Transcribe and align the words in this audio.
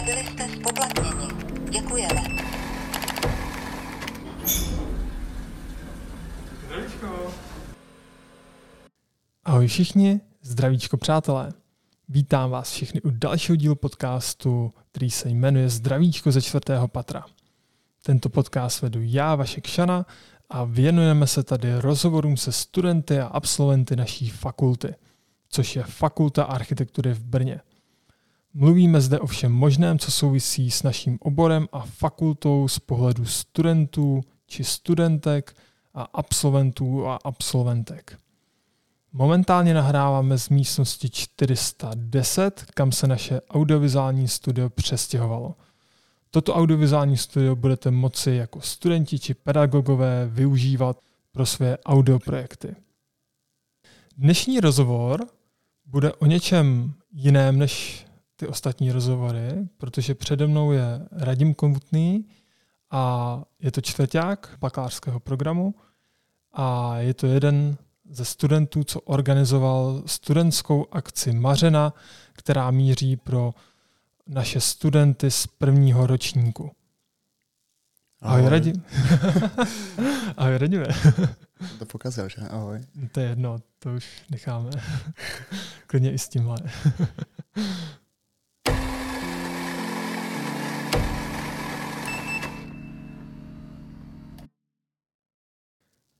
Nebyli 0.00 0.26
jste 0.26 0.48
spoplatněni. 0.48 1.28
Děkujeme. 1.70 2.20
Ahoj 9.44 9.66
všichni, 9.66 10.20
zdravíčko 10.42 10.96
přátelé. 10.96 11.52
Vítám 12.08 12.50
vás 12.50 12.70
všechny 12.70 13.02
u 13.02 13.10
dalšího 13.10 13.56
dílu 13.56 13.74
podcastu, 13.74 14.74
který 14.90 15.10
se 15.10 15.28
jmenuje 15.28 15.68
Zdravíčko 15.68 16.32
ze 16.32 16.42
čtvrtého 16.42 16.88
patra. 16.88 17.24
Tento 18.02 18.28
podcast 18.28 18.82
vedu 18.82 19.00
já, 19.02 19.34
Vašek 19.34 19.66
Šana, 19.66 20.06
a 20.50 20.64
věnujeme 20.64 21.26
se 21.26 21.42
tady 21.42 21.80
rozhovorům 21.80 22.36
se 22.36 22.52
studenty 22.52 23.20
a 23.20 23.26
absolventy 23.26 23.96
naší 23.96 24.30
fakulty, 24.30 24.94
což 25.48 25.76
je 25.76 25.82
Fakulta 25.82 26.44
architektury 26.44 27.12
v 27.14 27.24
Brně. 27.24 27.60
Mluvíme 28.54 29.00
zde 29.00 29.20
o 29.20 29.26
všem 29.26 29.52
možném, 29.52 29.98
co 29.98 30.10
souvisí 30.10 30.70
s 30.70 30.82
naším 30.82 31.18
oborem 31.20 31.68
a 31.72 31.80
fakultou 31.80 32.68
z 32.68 32.78
pohledu 32.78 33.24
studentů 33.24 34.20
či 34.46 34.64
studentek 34.64 35.56
a 35.94 36.02
absolventů 36.02 37.06
a 37.06 37.18
absolventek. 37.24 38.18
Momentálně 39.12 39.74
nahráváme 39.74 40.38
z 40.38 40.48
místnosti 40.48 41.10
410, 41.10 42.64
kam 42.74 42.92
se 42.92 43.06
naše 43.06 43.40
audiovizuální 43.40 44.28
studio 44.28 44.68
přestěhovalo. 44.68 45.54
Toto 46.30 46.54
audiovizuální 46.54 47.16
studio 47.16 47.56
budete 47.56 47.90
moci 47.90 48.30
jako 48.30 48.60
studenti 48.60 49.18
či 49.18 49.34
pedagogové 49.34 50.26
využívat 50.26 51.00
pro 51.32 51.46
své 51.46 51.78
audioprojekty. 51.78 52.76
Dnešní 54.16 54.60
rozhovor 54.60 55.26
bude 55.86 56.12
o 56.12 56.26
něčem 56.26 56.92
jiném 57.12 57.58
než 57.58 58.06
ty 58.40 58.46
ostatní 58.46 58.92
rozhovory, 58.92 59.68
protože 59.76 60.14
přede 60.14 60.46
mnou 60.46 60.72
je 60.72 61.08
Radim 61.12 61.54
Konvutný 61.54 62.24
a 62.90 63.42
je 63.60 63.70
to 63.72 63.80
čtvrták 63.80 64.56
bakalářského 64.60 65.20
programu 65.20 65.74
a 66.52 66.96
je 66.98 67.14
to 67.14 67.26
jeden 67.26 67.76
ze 68.10 68.24
studentů, 68.24 68.84
co 68.84 69.00
organizoval 69.00 70.02
studentskou 70.06 70.86
akci 70.92 71.32
Mařena, 71.32 71.94
která 72.32 72.70
míří 72.70 73.16
pro 73.16 73.54
naše 74.26 74.60
studenty 74.60 75.30
z 75.30 75.46
prvního 75.46 76.06
ročníku. 76.06 76.70
Ahoj, 78.20 78.40
Ahoj 78.40 78.50
Radim. 78.50 78.84
Ahoj 80.36 80.58
Radime. 80.58 80.86
to 81.78 81.86
pokazil, 81.86 82.28
že? 82.28 82.40
Ahoj. 82.50 82.80
To 83.12 83.20
je 83.20 83.28
jedno, 83.28 83.58
to 83.78 83.90
už 83.92 84.22
necháme. 84.30 84.70
Klidně 85.86 86.12
i 86.12 86.18
s 86.18 86.28
tímhle. 86.28 86.56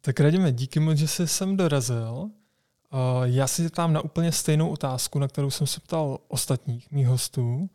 Tak 0.02 0.20
Radime, 0.20 0.52
díky 0.52 0.80
moc, 0.80 0.98
že 0.98 1.08
jsi 1.08 1.28
sem 1.28 1.56
dorazil. 1.56 2.30
Já 3.24 3.46
si 3.46 3.70
tam 3.70 3.92
na 3.92 4.00
úplně 4.00 4.32
stejnou 4.32 4.68
otázku, 4.68 5.18
na 5.18 5.28
kterou 5.28 5.50
jsem 5.50 5.66
se 5.66 5.80
ptal 5.80 6.18
ostatních 6.28 6.90
mých 6.90 7.06
hostů. 7.06 7.70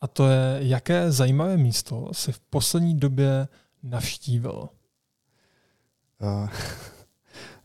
A 0.00 0.06
to 0.06 0.28
je, 0.28 0.58
jaké 0.60 1.12
zajímavé 1.12 1.56
místo 1.56 2.08
si 2.12 2.32
v 2.32 2.40
poslední 2.40 2.98
době 2.98 3.48
navštívil? 3.82 4.68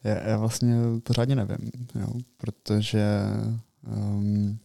Já, 0.03 0.27
já 0.27 0.37
vlastně 0.37 0.75
pořádně 1.03 1.35
nevím, 1.35 1.71
jo, 1.95 2.07
protože 2.37 3.05
um, 3.87 4.59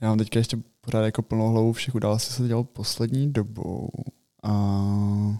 já 0.00 0.08
mám 0.08 0.18
teďka 0.18 0.38
ještě 0.38 0.58
pořád 0.80 1.04
jako 1.04 1.22
plnou 1.22 1.52
hlavu 1.52 1.72
všech 1.72 1.94
událostí, 1.94 2.28
co 2.28 2.42
se 2.42 2.48
dělal 2.48 2.64
poslední 2.64 3.32
dobou. 3.32 3.90
A 4.42 4.52
uh, 4.52 5.36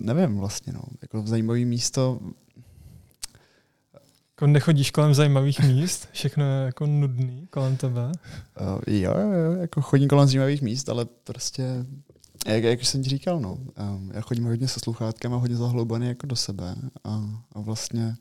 nevím 0.00 0.38
vlastně, 0.38 0.72
no. 0.72 0.82
Jako 1.02 1.22
zajímavé 1.26 1.64
místo, 1.64 2.20
jako 4.34 4.46
nechodíš 4.46 4.90
kolem 4.90 5.14
zajímavých 5.14 5.60
míst? 5.60 6.08
Všechno 6.12 6.44
je 6.44 6.66
jako 6.66 6.86
nudný 6.86 7.46
kolem 7.50 7.76
tebe? 7.76 8.12
Uh, 8.60 8.94
jo, 8.94 9.14
jo, 9.18 9.52
jako 9.60 9.82
chodím 9.82 10.08
kolem 10.08 10.26
zajímavých 10.28 10.62
míst, 10.62 10.88
ale 10.88 11.04
prostě, 11.24 11.86
jak, 12.46 12.64
jak 12.64 12.84
jsem 12.84 13.02
ti 13.02 13.08
říkal, 13.08 13.40
no, 13.40 13.54
um, 13.54 14.10
já 14.14 14.20
chodím 14.20 14.44
hodně 14.44 14.68
se 14.68 14.80
sluchátkem 14.80 15.34
a 15.34 15.36
hodně 15.36 15.56
zahloubený 15.56 16.08
jako 16.08 16.26
do 16.26 16.36
sebe 16.36 16.74
a, 17.04 17.24
a 17.52 17.60
vlastně 17.60 18.16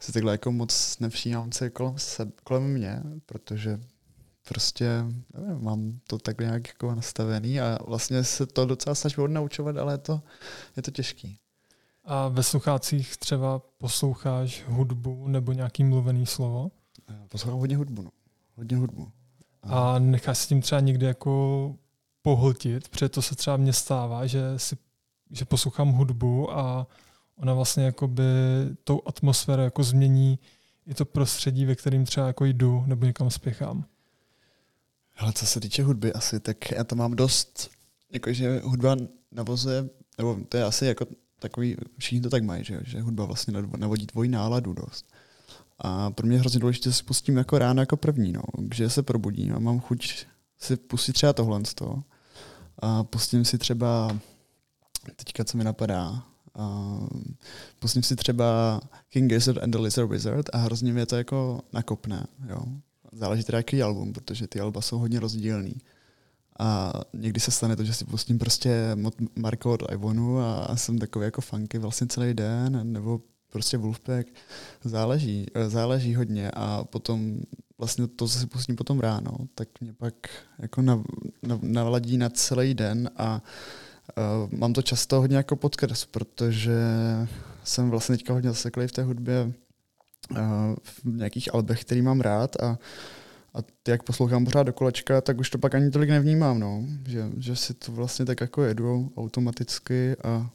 si 0.00 0.12
takhle 0.12 0.32
jako 0.32 0.52
moc 0.52 0.98
nevšímám, 1.00 1.50
co 1.50 1.64
je 1.64 1.70
kolem, 1.70 1.94
se, 1.98 2.32
kolem 2.44 2.62
mě, 2.62 3.02
protože 3.26 3.80
prostě 4.48 5.04
nevím, 5.38 5.64
mám 5.64 6.00
to 6.06 6.18
tak 6.18 6.40
nějak 6.40 6.68
jako 6.68 6.94
nastavený 6.94 7.60
a 7.60 7.78
vlastně 7.86 8.24
se 8.24 8.46
to 8.46 8.66
docela 8.66 8.94
snažím 8.94 9.24
odnaučovat, 9.24 9.76
ale 9.76 9.94
je 9.94 9.98
to, 9.98 10.22
je 10.76 10.82
to 10.82 10.90
těžký. 10.90 11.38
A 12.04 12.28
ve 12.28 12.42
sluchácích 12.42 13.16
třeba 13.16 13.58
posloucháš 13.78 14.64
hudbu 14.66 15.28
nebo 15.28 15.52
nějaký 15.52 15.84
mluvený 15.84 16.26
slovo? 16.26 16.70
Poslouchám 17.28 17.60
hodně 17.60 17.76
hudbu, 17.76 18.02
no. 18.02 18.10
Hodně 18.56 18.76
hudbu. 18.76 19.12
A 19.62 19.98
necháš 19.98 20.38
se 20.38 20.48
tím 20.48 20.60
třeba 20.60 20.80
někdy 20.80 21.06
jako 21.06 21.74
pohltit, 22.22 22.88
protože 22.88 23.08
to 23.08 23.22
se 23.22 23.36
třeba 23.36 23.56
mně 23.56 23.72
stává, 23.72 24.26
že, 24.26 24.40
si, 24.56 24.76
že 25.30 25.44
poslouchám 25.44 25.92
hudbu 25.92 26.52
a 26.58 26.86
ona 27.36 27.54
vlastně 27.54 27.84
jakoby 27.84 28.22
tou 28.84 29.02
atmosféru 29.06 29.62
jako 29.62 29.82
změní 29.82 30.38
i 30.86 30.94
to 30.94 31.04
prostředí, 31.04 31.64
ve 31.64 31.74
kterým 31.74 32.04
třeba 32.04 32.26
jako 32.26 32.44
jdu 32.44 32.84
nebo 32.86 33.06
někam 33.06 33.30
spěchám. 33.30 33.84
Ale 35.16 35.32
co 35.32 35.46
se 35.46 35.60
týče 35.60 35.82
hudby 35.82 36.12
asi, 36.12 36.40
tak 36.40 36.70
já 36.70 36.84
to 36.84 36.96
mám 36.96 37.16
dost, 37.16 37.70
jakože 38.12 38.60
hudba 38.64 38.96
navozuje, 39.32 39.88
nebo 40.18 40.38
to 40.48 40.56
je 40.56 40.64
asi 40.64 40.86
jako 40.86 41.06
takový, 41.38 41.76
všichni 41.98 42.20
to 42.20 42.30
tak 42.30 42.42
mají, 42.42 42.64
že, 42.64 42.80
že 42.84 43.00
hudba 43.00 43.24
vlastně 43.24 43.54
navodí 43.76 44.06
tvoji 44.06 44.28
náladu 44.28 44.72
dost. 44.72 45.06
A 45.78 46.10
pro 46.10 46.26
mě 46.26 46.36
je 46.36 46.40
hrozně 46.40 46.60
důležité, 46.60 46.90
že 46.90 46.96
si 46.96 47.04
pustím 47.04 47.36
jako 47.36 47.58
ráno 47.58 47.82
jako 47.82 47.96
první, 47.96 48.32
no, 48.32 48.42
že 48.74 48.90
se 48.90 49.02
probudím 49.02 49.54
a 49.54 49.58
mám 49.58 49.80
chuť 49.80 50.26
si 50.58 50.76
pustit 50.76 51.12
třeba 51.12 51.32
tohle 51.32 51.64
z 51.64 51.74
toho. 51.74 52.04
A 52.78 53.04
pustím 53.04 53.44
si 53.44 53.58
třeba, 53.58 54.18
teďka 55.16 55.44
co 55.44 55.58
mi 55.58 55.64
napadá, 55.64 56.24
a 56.54 56.98
pustím 57.78 58.02
si 58.02 58.16
třeba 58.16 58.80
King 59.08 59.30
Gizzard 59.30 59.62
and 59.62 59.70
the 59.70 59.78
Lizard 59.78 60.10
Wizard 60.10 60.50
a 60.52 60.58
hrozně 60.58 60.92
mě 60.92 61.06
to 61.06 61.16
jako 61.16 61.60
nakopne, 61.72 62.26
jo. 62.48 62.64
Záleží 63.14 63.44
teda 63.44 63.58
jaký 63.58 63.82
album, 63.82 64.12
protože 64.12 64.46
ty 64.46 64.60
alba 64.60 64.80
jsou 64.80 64.98
hodně 64.98 65.20
rozdílný. 65.20 65.74
A 66.58 66.92
někdy 67.12 67.40
se 67.40 67.50
stane 67.50 67.76
to, 67.76 67.84
že 67.84 67.94
si 67.94 68.04
pustím 68.04 68.38
prostě 68.38 68.96
Marko 69.36 69.72
od 69.72 69.92
Ivonu 69.92 70.40
a 70.40 70.76
jsem 70.76 70.98
takový 70.98 71.24
jako 71.24 71.40
funky 71.40 71.78
vlastně 71.78 72.06
celý 72.06 72.34
den, 72.34 72.92
nebo 72.92 73.20
prostě 73.52 73.76
Wolfpack. 73.76 74.28
Záleží, 74.84 75.46
záleží 75.66 76.14
hodně 76.14 76.50
a 76.50 76.84
potom 76.84 77.40
vlastně 77.78 78.06
to, 78.06 78.28
co 78.28 78.38
si 78.38 78.46
pustím 78.46 78.76
potom 78.76 79.00
ráno, 79.00 79.30
tak 79.54 79.68
mě 79.80 79.92
pak 79.92 80.14
jako 80.58 80.82
nav, 80.82 81.02
nav, 81.42 81.58
navladí 81.62 82.16
na 82.18 82.28
celý 82.28 82.74
den 82.74 83.10
a 83.16 83.42
uh, 84.52 84.58
mám 84.58 84.72
to 84.72 84.82
často 84.82 85.20
hodně 85.20 85.36
jako 85.36 85.56
podkres, 85.56 86.04
protože 86.04 86.78
jsem 87.64 87.90
vlastně 87.90 88.16
teďka 88.16 88.32
hodně 88.32 88.50
zaseklý 88.50 88.86
v 88.86 88.92
té 88.92 89.02
hudbě 89.02 89.52
v 90.82 91.04
nějakých 91.04 91.54
albech, 91.54 91.80
který 91.80 92.02
mám 92.02 92.20
rád 92.20 92.62
a 92.62 92.78
a 93.54 93.58
jak 93.88 94.02
poslouchám 94.02 94.44
pořád 94.44 94.62
do 94.62 94.72
kolečka, 94.72 95.20
tak 95.20 95.38
už 95.38 95.50
to 95.50 95.58
pak 95.58 95.74
ani 95.74 95.90
tolik 95.90 96.10
nevnímám, 96.10 96.60
no. 96.60 96.84
Že, 97.06 97.24
že 97.36 97.56
si 97.56 97.74
to 97.74 97.92
vlastně 97.92 98.24
tak 98.24 98.40
jako 98.40 98.62
jedu 98.62 99.12
automaticky 99.16 100.16
a 100.24 100.50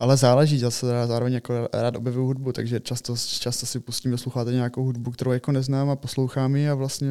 ale 0.00 0.16
záleží, 0.16 0.58
zase 0.58 0.86
zároveň 1.06 1.32
jako 1.32 1.68
rád 1.72 1.96
objevuju 1.96 2.26
hudbu, 2.26 2.52
takže 2.52 2.80
často, 2.80 3.14
často 3.16 3.66
si 3.66 3.80
pustím 3.80 4.16
do 4.44 4.50
nějakou 4.50 4.84
hudbu, 4.84 5.10
kterou 5.10 5.32
jako 5.32 5.52
neznám 5.52 5.90
a 5.90 5.96
poslouchám 5.96 6.56
ji 6.56 6.68
a 6.68 6.74
vlastně 6.74 7.08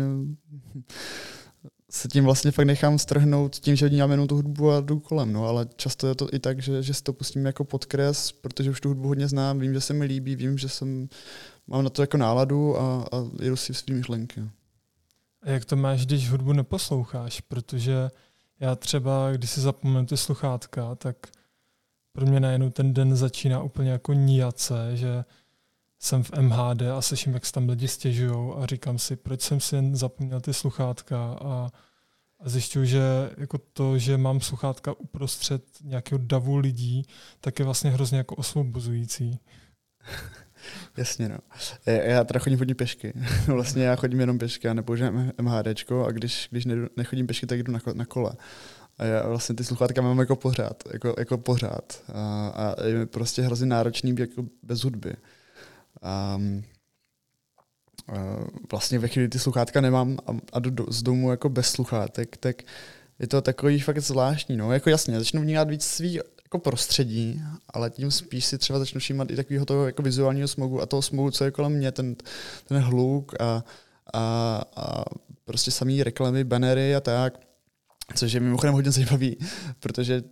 se 1.92 2.08
tím 2.08 2.24
vlastně 2.24 2.52
fakt 2.52 2.66
nechám 2.66 3.00
strhnout 3.00 3.56
tím, 3.56 3.76
že 3.76 3.90
dělám 3.90 4.12
jenom 4.12 4.28
tu 4.28 4.36
hudbu 4.36 4.72
a 4.72 4.82
jdu 4.82 5.00
kolem, 5.00 5.34
no, 5.34 5.46
ale 5.46 5.68
často 5.76 6.08
je 6.08 6.16
to 6.16 6.34
i 6.34 6.40
tak, 6.40 6.62
že, 6.62 6.84
že 6.84 6.94
si 6.94 7.04
to 7.04 7.14
pustím 7.14 7.46
jako 7.46 7.64
podkres, 7.64 8.32
protože 8.32 8.70
už 8.70 8.82
tu 8.82 8.90
hudbu 8.90 9.08
hodně 9.08 9.28
znám, 9.28 9.60
vím, 9.60 9.74
že 9.74 9.82
se 9.82 9.94
mi 9.94 10.06
líbí, 10.06 10.36
vím, 10.36 10.58
že 10.58 10.70
jsem, 10.70 11.10
mám 11.68 11.84
na 11.84 11.90
to 11.90 12.04
jako 12.04 12.18
náladu 12.18 12.78
a, 12.78 13.06
a 13.12 13.18
jedu 13.42 13.56
si 13.56 13.74
svým 13.74 13.98
myšlenky. 13.98 14.44
A 15.42 15.50
jak 15.50 15.66
to 15.66 15.76
máš, 15.76 16.06
když 16.06 16.30
hudbu 16.30 16.54
neposloucháš? 16.54 17.42
Protože 17.42 18.10
já 18.60 18.76
třeba, 18.76 19.32
když 19.32 19.50
si 19.50 19.62
zapomenu 19.62 20.06
ty 20.06 20.18
sluchátka, 20.18 20.96
tak 20.96 21.18
pro 22.12 22.26
mě 22.26 22.40
najednou 22.40 22.70
ten 22.70 22.94
den 22.94 23.16
začíná 23.16 23.64
úplně 23.64 23.92
jako 23.92 24.14
níjace, 24.14 24.92
že 24.94 25.26
jsem 26.00 26.24
v 26.24 26.32
MHD 26.32 26.82
a 26.82 27.02
slyším, 27.02 27.34
jak 27.34 27.46
se 27.46 27.52
tam 27.52 27.70
lidi 27.70 27.88
stěžují 27.88 28.54
a 28.58 28.66
říkám 28.66 29.00
si, 29.00 29.16
proč 29.16 29.42
jsem 29.42 29.60
si 29.60 29.76
jen 29.76 29.96
zapomněl 29.96 30.42
ty 30.42 30.54
sluchátka 30.54 31.34
a, 31.42 31.70
a 32.40 32.50
zjišťuju, 32.50 32.86
že 32.86 33.02
jako 33.38 33.58
to, 33.58 33.98
že 33.98 34.18
mám 34.18 34.42
sluchátka 34.42 34.94
uprostřed 35.00 35.64
nějakého 35.84 36.20
davu 36.24 36.58
lidí, 36.58 37.06
tak 37.42 37.60
je 37.60 37.66
vlastně 37.66 37.90
hrozně 37.90 38.18
jako 38.18 38.36
osvobozující. 38.36 39.40
Jasně, 40.98 41.30
no. 41.30 41.38
Já, 41.86 41.94
já 41.94 42.24
teda 42.24 42.40
chodím 42.40 42.60
hodně 42.60 42.76
pěšky. 42.76 43.14
vlastně 43.48 43.84
já 43.84 43.96
chodím 43.96 44.20
jenom 44.20 44.40
pěšky 44.40 44.68
a 44.68 44.74
nepoužívám 44.74 45.32
MHDčko 45.42 46.06
a 46.06 46.12
když, 46.12 46.48
když 46.52 46.66
nechodím 46.98 47.28
pěšky, 47.28 47.46
tak 47.46 47.64
jdu 47.64 47.72
na, 47.72 47.80
na 47.94 48.06
kole. 48.06 48.32
A 48.98 49.06
já 49.06 49.28
vlastně 49.28 49.56
ty 49.56 49.64
sluchátka 49.64 50.02
mám 50.02 50.20
jako 50.20 50.36
pořád, 50.36 50.84
jako, 50.94 51.16
jako 51.20 51.38
pořád. 51.38 52.04
A, 52.14 52.48
a 52.48 52.86
je 52.86 53.06
prostě 53.06 53.42
hrozně 53.42 53.66
náročný 53.66 54.16
jako 54.20 54.46
bez 54.64 54.84
hudby. 54.84 55.16
A 56.02 56.40
vlastně 58.72 59.00
ve 59.00 59.08
chvíli 59.08 59.30
ty 59.30 59.40
sluchátka 59.40 59.82
nemám 59.82 60.18
a, 60.28 60.32
a 60.54 60.60
jdu 60.60 60.70
do, 60.70 60.86
z 60.90 61.04
domu 61.04 61.32
jako 61.32 61.50
bez 61.50 61.70
sluchátek, 61.70 62.38
tak 62.38 62.62
je 63.20 63.28
to 63.28 63.42
takový 63.42 63.80
fakt 63.80 64.00
zvláštní. 64.00 64.58
No. 64.58 64.74
Jako 64.74 64.90
jasně, 64.90 65.20
začnu 65.20 65.42
vnímat 65.42 65.70
víc 65.70 65.86
svý 65.86 66.14
jako 66.44 66.60
prostředí, 66.60 67.42
ale 67.70 67.90
tím 67.90 68.12
spíš 68.12 68.46
si 68.46 68.58
třeba 68.58 68.80
začnu 68.80 69.00
všímat 69.00 69.32
i 69.32 69.36
takového 69.36 69.66
toho 69.66 69.86
jako 69.86 70.02
vizuálního 70.02 70.48
smogu 70.48 70.82
a 70.82 70.86
toho 70.86 71.02
smogu, 71.02 71.32
co 71.32 71.44
je 71.44 71.52
kolem 71.52 71.72
mě, 71.72 71.92
ten, 71.92 72.16
ten 72.68 72.78
hluk 72.78 73.42
a, 73.42 73.64
a, 74.14 74.62
a 74.76 75.04
prostě 75.46 75.72
samý 75.72 76.04
reklamy, 76.04 76.44
banery 76.44 76.96
a 76.96 77.00
tak. 77.00 77.40
Což 78.16 78.34
je 78.34 78.40
mimochodem 78.40 78.74
hodně 78.74 78.92
zajímavý, 78.92 79.38
protože 79.80 80.24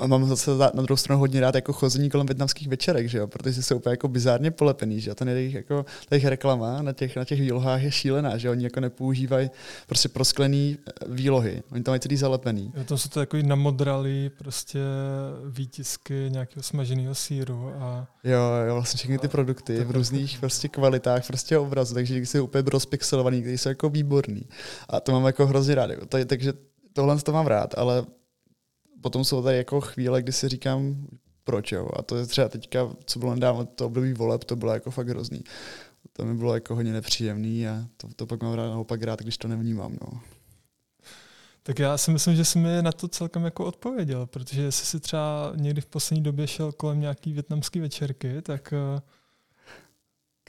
a 0.00 0.06
mám 0.06 0.28
zase 0.28 0.50
na 0.74 0.82
druhou 0.82 0.96
stranu 0.96 1.20
hodně 1.20 1.40
rád 1.40 1.54
jako 1.54 1.72
chození 1.72 2.10
kolem 2.10 2.26
větnamských 2.26 2.68
večerek, 2.68 3.08
že 3.08 3.18
jo? 3.18 3.26
protože 3.26 3.62
jsou 3.62 3.76
úplně 3.76 3.92
jako 3.92 4.08
bizárně 4.08 4.50
polepený, 4.50 5.00
že 5.00 5.10
jo? 5.10 5.14
ten 5.14 5.28
jejich, 5.28 5.54
jako, 5.54 5.84
ta 6.08 6.14
jejich 6.14 6.26
reklama 6.26 6.82
na 6.82 6.92
těch, 6.92 7.16
na 7.16 7.24
těch 7.24 7.40
výlohách 7.40 7.82
je 7.82 7.90
šílená, 7.90 8.38
že 8.38 8.50
oni 8.50 8.64
jako 8.64 8.80
nepoužívají 8.80 9.50
prostě 9.86 10.08
prosklený 10.08 10.78
eh, 10.78 10.92
výlohy, 11.08 11.62
oni 11.72 11.82
tam 11.82 11.92
mají 11.92 12.00
celý 12.00 12.16
zalepený. 12.16 12.72
Jo, 12.76 12.84
to 12.84 12.98
jsou 12.98 13.08
to 13.08 13.20
takový 13.20 13.42
namodralý 13.42 14.30
prostě 14.38 14.78
výtisky 15.48 16.26
nějakého 16.28 16.62
smaženého 16.62 17.14
síru 17.14 17.72
a... 17.78 18.06
Jo, 18.24 18.40
jo, 18.68 18.74
vlastně 18.74 18.98
všechny 18.98 19.18
ty 19.18 19.28
produkty 19.28 19.84
v 19.84 19.90
různých 19.90 20.38
prostě 20.38 20.68
kvalitách 20.68 21.26
prostě 21.26 21.58
obrazu, 21.58 21.94
takže 21.94 22.16
jsou 22.16 22.44
úplně 22.44 22.64
rozpixelovaný, 22.66 23.40
který 23.40 23.58
jsou 23.58 23.68
jako 23.68 23.88
výborný. 23.88 24.42
A 24.88 25.00
to 25.00 25.12
mám 25.12 25.26
jako 25.26 25.46
hrozně 25.46 25.74
rád. 25.74 25.90
Jako, 25.90 26.06
to, 26.06 26.24
takže 26.24 26.52
tohle 26.92 27.18
to 27.18 27.32
mám 27.32 27.46
rád, 27.46 27.74
ale 27.76 28.06
potom 29.00 29.24
jsou 29.24 29.42
tady 29.42 29.56
jako 29.56 29.80
chvíle, 29.80 30.22
kdy 30.22 30.32
si 30.32 30.48
říkám, 30.48 31.06
proč 31.44 31.72
jo. 31.72 31.88
A 31.96 32.02
to 32.02 32.16
je 32.16 32.26
třeba 32.26 32.48
teďka, 32.48 32.88
co 33.04 33.18
bylo 33.18 33.34
nedávno, 33.34 33.64
to 33.64 33.86
období 33.86 34.12
voleb, 34.12 34.44
to 34.44 34.56
bylo 34.56 34.74
jako 34.74 34.90
fakt 34.90 35.08
hrozný. 35.08 35.44
To 36.12 36.24
mi 36.24 36.34
bylo 36.34 36.54
jako 36.54 36.74
hodně 36.74 36.92
nepříjemný 36.92 37.68
a 37.68 37.86
to, 37.96 38.08
to 38.16 38.26
pak 38.26 38.42
mám 38.42 38.54
rád, 38.54 38.70
naopak 38.70 39.02
rád, 39.02 39.20
když 39.22 39.38
to 39.38 39.48
nevnímám. 39.48 39.98
No. 40.02 40.20
Tak 41.62 41.78
já 41.78 41.98
si 41.98 42.10
myslím, 42.10 42.36
že 42.36 42.44
jsi 42.44 42.58
mi 42.58 42.82
na 42.82 42.92
to 42.92 43.08
celkem 43.08 43.44
jako 43.44 43.64
odpověděl, 43.64 44.26
protože 44.26 44.62
jestli 44.62 44.86
si 44.86 45.00
třeba 45.00 45.52
někdy 45.56 45.80
v 45.80 45.86
poslední 45.86 46.22
době 46.22 46.46
šel 46.46 46.72
kolem 46.72 47.00
nějaký 47.00 47.32
větnamský 47.32 47.80
večerky, 47.80 48.42
tak 48.42 48.74
uh, 48.94 49.00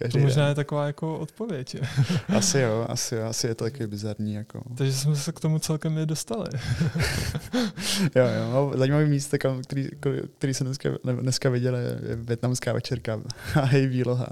Každý 0.02 0.20
to 0.20 0.26
možná 0.26 0.44
den. 0.44 0.50
je 0.50 0.56
taková 0.56 0.88
jako 0.88 1.20
odpověď. 1.20 1.76
asi 2.38 2.60
jo, 2.60 2.86
asi 2.90 3.16
jo, 3.16 3.26
asi 3.26 3.48
je 3.48 3.56
to 3.56 3.64
takový 3.64 3.88
bizarní. 3.88 4.34
Jako. 4.34 4.64
Takže 4.78 4.94
jsme 4.94 5.16
se 5.16 5.32
k 5.32 5.40
tomu 5.40 5.60
celkem 5.60 5.98
i 5.98 6.06
dostali. 6.06 6.50
jo, 8.16 8.26
jo, 8.26 8.52
no, 8.52 8.78
zajímavý 8.78 9.06
místo, 9.06 9.38
který, 9.64 9.90
který 10.38 10.54
jsem 10.54 10.68
dneska, 10.68 10.90
dneska 11.04 11.50
viděl, 11.50 11.76
je 11.76 12.16
větnamská 12.16 12.74
večerka 12.74 13.22
a 13.62 13.76
její 13.76 13.88
výloha. 13.88 14.28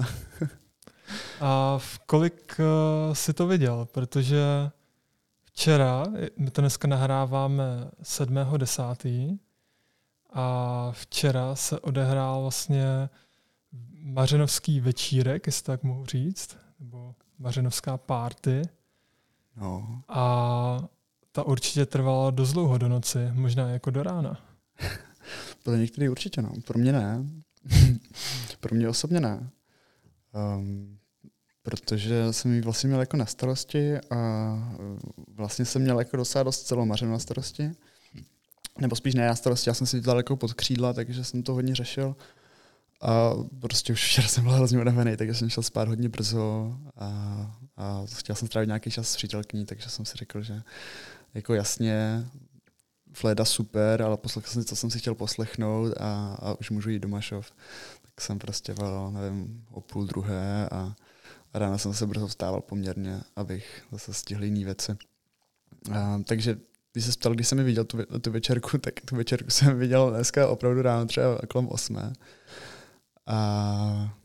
a 1.39 1.77
v 1.77 1.99
kolik 1.99 2.59
uh, 2.59 3.13
si 3.13 3.33
to 3.33 3.47
viděl? 3.47 3.87
Protože 3.91 4.43
včera, 5.45 6.05
my 6.37 6.51
to 6.51 6.61
dneska 6.61 6.87
nahráváme 6.87 7.63
7.10. 8.03 9.37
a 10.33 10.91
včera 10.91 11.55
se 11.55 11.79
odehrál 11.79 12.41
vlastně 12.41 13.09
mařenovský 14.09 14.79
večírek, 14.79 15.47
jestli 15.47 15.63
tak 15.63 15.83
mohu 15.83 16.05
říct, 16.05 16.57
nebo 16.79 17.15
mařenovská 17.39 17.97
párty. 17.97 18.61
No. 19.55 20.01
A 20.07 20.79
ta 21.31 21.43
určitě 21.43 21.85
trvala 21.85 22.31
dost 22.31 22.53
dlouho 22.53 22.77
do 22.77 22.89
noci, 22.89 23.19
možná 23.33 23.69
jako 23.69 23.91
do 23.91 24.03
rána. 24.03 24.39
Pro 25.63 25.75
některý 25.75 26.09
určitě, 26.09 26.41
no. 26.41 26.51
Pro 26.65 26.79
mě 26.79 26.91
ne. 26.91 27.25
Pro 28.59 28.75
mě 28.75 28.89
osobně 28.89 29.19
ne. 29.19 29.49
Um, 30.57 30.97
protože 31.63 32.33
jsem 32.33 32.53
ji 32.53 32.61
vlastně 32.61 32.87
měl 32.87 32.99
jako 32.99 33.17
na 33.17 33.25
starosti 33.25 33.97
a 33.97 34.17
vlastně 35.27 35.65
jsem 35.65 35.81
měl 35.81 35.99
jako 35.99 36.17
docela 36.17 36.43
dost 36.43 36.63
celou 36.63 36.85
mařenu 36.85 37.11
na 37.11 37.19
starosti. 37.19 37.71
Nebo 38.79 38.95
spíš 38.95 39.13
ne 39.13 39.27
na 39.27 39.35
starosti, 39.35 39.69
já 39.69 39.73
jsem 39.73 39.87
si 39.87 39.99
dělal 39.99 40.17
jako 40.19 40.35
pod 40.35 40.53
křídla, 40.53 40.93
takže 40.93 41.23
jsem 41.23 41.43
to 41.43 41.53
hodně 41.53 41.75
řešil. 41.75 42.15
A 43.01 43.31
prostě 43.61 43.93
už 43.93 44.05
včera 44.05 44.27
jsem 44.27 44.43
byl 44.43 44.53
hrozně 44.53 44.81
unavený, 44.81 45.17
takže 45.17 45.33
jsem 45.33 45.49
šel 45.49 45.63
spát 45.63 45.87
hodně 45.87 46.09
brzo 46.09 46.77
a, 46.97 47.07
a 47.77 48.03
chtěl 48.15 48.35
jsem 48.35 48.47
strávit 48.47 48.67
nějaký 48.67 48.91
čas 48.91 49.09
s 49.09 49.15
přítelkyní, 49.15 49.65
takže 49.65 49.89
jsem 49.89 50.05
si 50.05 50.17
řekl, 50.17 50.41
že 50.41 50.61
jako 51.33 51.53
jasně, 51.53 52.25
Fleda 53.13 53.45
super, 53.45 54.01
ale 54.01 54.17
poslechl 54.17 54.49
jsem 54.49 54.63
si, 54.63 54.69
co 54.69 54.75
jsem 54.75 54.89
si 54.89 54.99
chtěl 54.99 55.15
poslechnout 55.15 55.93
a, 55.99 56.37
a 56.41 56.59
už 56.59 56.69
můžu 56.69 56.89
jít 56.89 56.99
do 56.99 57.07
Mašov. 57.07 57.51
Tak 58.01 58.21
jsem 58.21 58.39
prostě 58.39 58.73
val, 58.73 59.11
nevím, 59.11 59.65
o 59.71 59.81
půl 59.81 60.05
druhé 60.05 60.69
a, 60.69 60.95
a 61.53 61.59
ráno 61.59 61.77
jsem 61.77 61.93
se 61.93 62.07
brzo 62.07 62.27
vstával 62.27 62.61
poměrně, 62.61 63.21
abych 63.35 63.83
zase 63.91 64.13
stihl 64.13 64.43
jiné 64.43 64.65
věci. 64.65 64.97
A, 65.91 66.19
takže 66.25 66.57
když 66.93 67.05
se 67.05 67.11
ptal, 67.11 67.33
když 67.33 67.47
jsem 67.47 67.57
mi 67.57 67.63
viděl 67.63 67.83
tu, 67.83 67.97
tu 68.21 68.31
večerku, 68.31 68.77
tak 68.77 68.93
tu 69.05 69.15
večerku 69.15 69.49
jsem 69.49 69.79
viděl 69.79 70.11
dneska 70.11 70.47
opravdu 70.47 70.81
ráno 70.81 71.05
třeba 71.05 71.39
kolem 71.49 71.67
osmé. 71.67 72.13
A, 73.29 74.15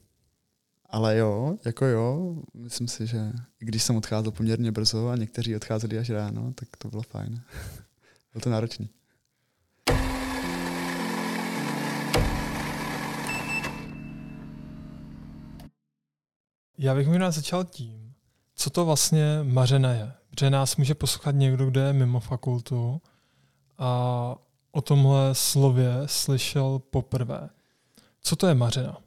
ale 0.91 1.17
jo, 1.17 1.57
jako 1.65 1.87
jo, 1.87 2.37
myslím 2.55 2.89
si, 2.89 3.07
že 3.07 3.33
když 3.59 3.83
jsem 3.83 3.97
odcházel 3.97 4.33
poměrně 4.33 4.73
brzo 4.73 5.09
a 5.09 5.17
někteří 5.17 5.57
odcházeli 5.57 5.99
až 5.99 6.11
ráno, 6.11 6.53
tak 6.53 6.69
to 6.79 6.89
bylo 6.89 7.03
fajn. 7.03 7.43
bylo 8.33 8.43
to 8.43 8.51
náročný. 8.51 8.91
Já 16.79 16.95
bych 16.95 17.07
možná 17.07 17.31
začal 17.31 17.65
tím, 17.65 18.15
co 18.55 18.71
to 18.71 18.85
vlastně 18.85 19.41
mařena 19.43 19.93
je. 19.93 20.13
Protože 20.31 20.51
nás 20.51 20.77
může 20.77 20.95
poslouchat 20.95 21.35
někdo, 21.35 21.67
kdo 21.67 21.81
je 21.81 21.93
mimo 21.93 22.21
fakultu 22.21 23.03
a 23.79 24.37
o 24.71 24.81
tomhle 24.81 25.35
slově 25.35 25.93
slyšel 26.07 26.79
poprvé. 26.79 27.51
Co 28.27 28.37
to 28.37 28.47
je 28.47 28.55
mařena? 28.55 28.99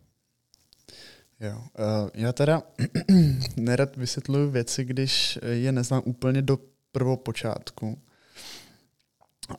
Jo, 1.40 1.58
uh, 1.58 2.10
já 2.14 2.34
teda 2.34 2.64
nerad 3.56 3.96
vysvětluju 3.96 4.52
věci, 4.52 4.86
když 4.86 5.40
je 5.52 5.72
neznám 5.72 6.02
úplně 6.06 6.42
do 6.42 6.58
prvopočátku. 6.92 7.98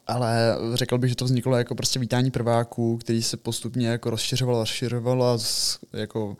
Ale 0.06 0.56
řekl 0.74 0.98
bych, 0.98 1.10
že 1.10 1.16
to 1.16 1.24
vzniklo 1.24 1.56
jako 1.56 1.74
prostě 1.74 1.98
vítání 1.98 2.30
prváků, 2.30 2.98
který 2.98 3.22
se 3.22 3.36
postupně 3.36 3.88
jako 3.88 4.10
rozšiřoval, 4.10 4.58
rozšiřoval 4.58 5.22
a 5.22 5.38
jako 5.92 6.36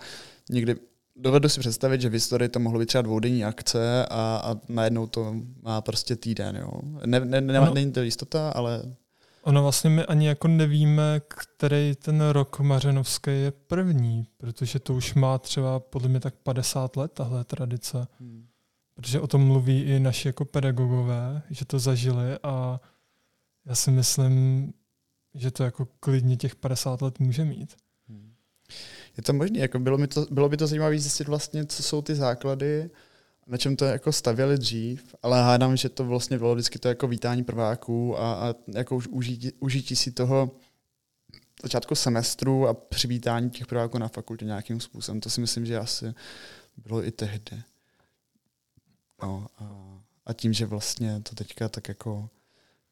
někdy 0.51 0.77
dovedu 1.17 1.49
si 1.49 1.61
představit, 1.61 2.01
že 2.01 2.09
v 2.09 2.13
historii 2.13 2.49
to 2.49 2.59
mohlo 2.59 2.81
být 2.81 2.87
třeba 2.87 3.03
dvoudenní 3.03 3.45
akce 3.45 4.07
a, 4.07 4.43
a 4.45 4.57
najednou 4.69 5.07
to 5.07 5.35
má 5.63 5.81
prostě 5.81 6.17
týden. 6.17 6.57
Jo. 6.57 6.71
Ne, 7.07 7.21
ne, 7.21 7.41
ne, 7.41 7.61
no. 7.61 7.75
Není 7.75 7.93
to 7.93 8.03
jistota, 8.03 8.51
ale 8.51 8.83
Ono 9.43 9.63
vlastně 9.63 9.91
my 9.91 10.05
ani 10.05 10.27
jako 10.27 10.49
nevíme, 10.49 11.21
který 11.29 11.95
ten 11.95 12.29
rok 12.29 12.61
Mařenovský 12.61 13.31
je 13.31 13.51
první, 13.51 14.27
protože 14.37 14.79
to 14.79 14.95
už 14.95 15.15
má 15.15 15.39
třeba 15.39 15.81
podle 15.81 16.09
mě 16.09 16.21
tak 16.21 16.35
50 16.35 16.97
let 16.97 17.13
tahle 17.13 17.45
tradice. 17.45 18.07
Hmm. 18.21 18.47
Protože 18.95 19.21
o 19.21 19.27
tom 19.27 19.47
mluví 19.47 19.83
i 19.83 20.01
naši 20.01 20.29
jako 20.29 20.45
pedagogové, 20.45 21.43
že 21.51 21.65
to 21.65 21.79
zažili 21.79 22.39
a 22.43 22.81
já 23.67 23.75
si 23.75 23.91
myslím, 23.91 24.73
že 25.35 25.51
to 25.51 25.65
jako 25.65 25.89
klidně 26.01 26.37
těch 26.37 26.57
50 26.57 27.03
let 27.03 27.21
může 27.21 27.45
mít. 27.45 27.77
Hmm. 28.09 28.35
Je 29.17 29.23
to 29.23 29.33
možné, 29.33 29.59
jako 29.59 29.79
bylo, 29.79 29.99
mi 29.99 30.07
to, 30.07 30.27
bylo 30.31 30.49
by 30.49 30.57
to 30.57 30.67
zajímavé 30.67 30.99
zjistit 30.99 31.29
vlastně, 31.29 31.67
co 31.67 31.83
jsou 31.83 32.03
ty 32.03 32.15
základy, 32.15 32.91
na 33.49 33.57
čem 33.57 33.77
to 33.77 33.85
jako 33.85 34.13
stavěli 34.13 34.59
dřív, 34.59 35.15
ale 35.23 35.43
hádám, 35.43 35.77
že 35.77 35.89
to 35.89 36.05
vlastně 36.05 36.39
bylo 36.39 36.55
vždycky 36.55 36.79
to 36.79 36.89
jako 36.89 37.09
vítání 37.09 37.45
prváků 37.45 38.19
a, 38.19 38.35
a 38.35 38.55
jako 38.75 38.97
už 38.97 39.07
užití, 39.07 39.53
užití 39.61 39.97
si 39.97 40.13
toho 40.13 40.51
začátku 41.63 41.95
semestru 41.95 42.69
a 42.69 42.75
přivítání 42.75 43.51
těch 43.51 43.67
prváků 43.67 43.99
na 43.99 44.09
fakultě 44.09 44.45
nějakým 44.45 44.81
způsobem. 44.81 45.21
To 45.21 45.31
si 45.31 45.41
myslím, 45.41 45.67
že 45.67 45.79
asi 45.79 46.15
bylo 46.77 47.05
i 47.05 47.11
tehdy. 47.11 47.63
No, 49.23 49.47
a, 49.59 49.99
a 50.27 50.33
tím, 50.33 50.53
že 50.53 50.67
vlastně 50.67 51.21
to 51.23 51.35
teďka 51.35 51.69
tak 51.69 51.89
jako 51.89 52.31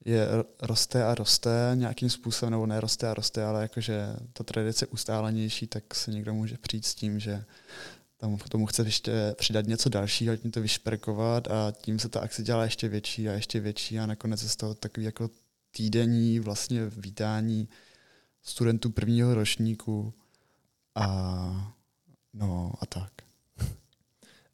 je 0.05 0.29
roste 0.63 1.05
a 1.05 1.15
roste 1.15 1.51
nějakým 1.75 2.11
způsobem, 2.11 2.51
nebo 2.51 2.67
neroste 2.67 3.09
a 3.09 3.15
roste, 3.15 3.45
ale 3.45 3.63
jakože 3.63 4.07
ta 4.33 4.45
tradice 4.45 4.87
ustálenější, 4.87 5.67
tak 5.67 5.95
se 5.95 6.11
někdo 6.11 6.35
může 6.35 6.59
přijít 6.59 6.87
s 6.87 6.95
tím, 6.95 7.21
že 7.21 7.45
tam 8.17 8.37
k 8.37 8.49
tomu 8.49 8.67
chce 8.67 8.83
ještě 8.83 9.35
přidat 9.39 9.67
něco 9.67 9.89
dalšího, 9.89 10.37
tím 10.37 10.51
to 10.51 10.61
vyšperkovat 10.61 11.49
a 11.49 11.73
tím 11.73 11.99
se 11.99 12.09
ta 12.09 12.21
akce 12.21 12.43
dělá 12.43 12.65
ještě 12.65 12.89
větší 12.89 13.29
a 13.29 13.33
ještě 13.33 13.61
větší 13.61 13.99
a 13.99 14.07
nakonec 14.07 14.43
je 14.43 14.49
z 14.49 14.57
toho 14.57 14.75
takový 14.75 15.07
jako 15.07 15.31
týdenní 15.71 16.41
vlastně 16.41 16.87
vítání 16.87 17.69
studentů 18.43 18.91
prvního 18.91 19.35
ročníku 19.35 20.15
a 20.95 21.75
no 22.33 22.73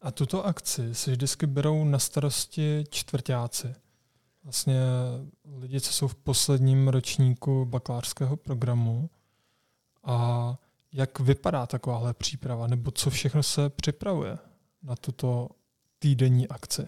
A 0.01 0.11
tuto 0.11 0.45
akci 0.45 0.95
si 0.95 1.11
vždycky 1.11 1.47
berou 1.47 1.85
na 1.85 1.99
starosti 1.99 2.83
čtvrtáci. 2.89 3.75
Vlastně 4.43 4.79
lidi, 5.55 5.81
co 5.81 5.93
jsou 5.93 6.07
v 6.07 6.15
posledním 6.15 6.87
ročníku 6.87 7.65
bakalářského 7.65 8.37
programu. 8.37 9.09
A 10.03 10.57
jak 10.93 11.19
vypadá 11.19 11.65
takováhle 11.65 12.13
příprava, 12.13 12.67
nebo 12.67 12.91
co 12.91 13.09
všechno 13.09 13.43
se 13.43 13.69
připravuje 13.69 14.37
na 14.83 14.95
tuto 14.95 15.49
týdenní 15.99 16.47
akci? 16.47 16.87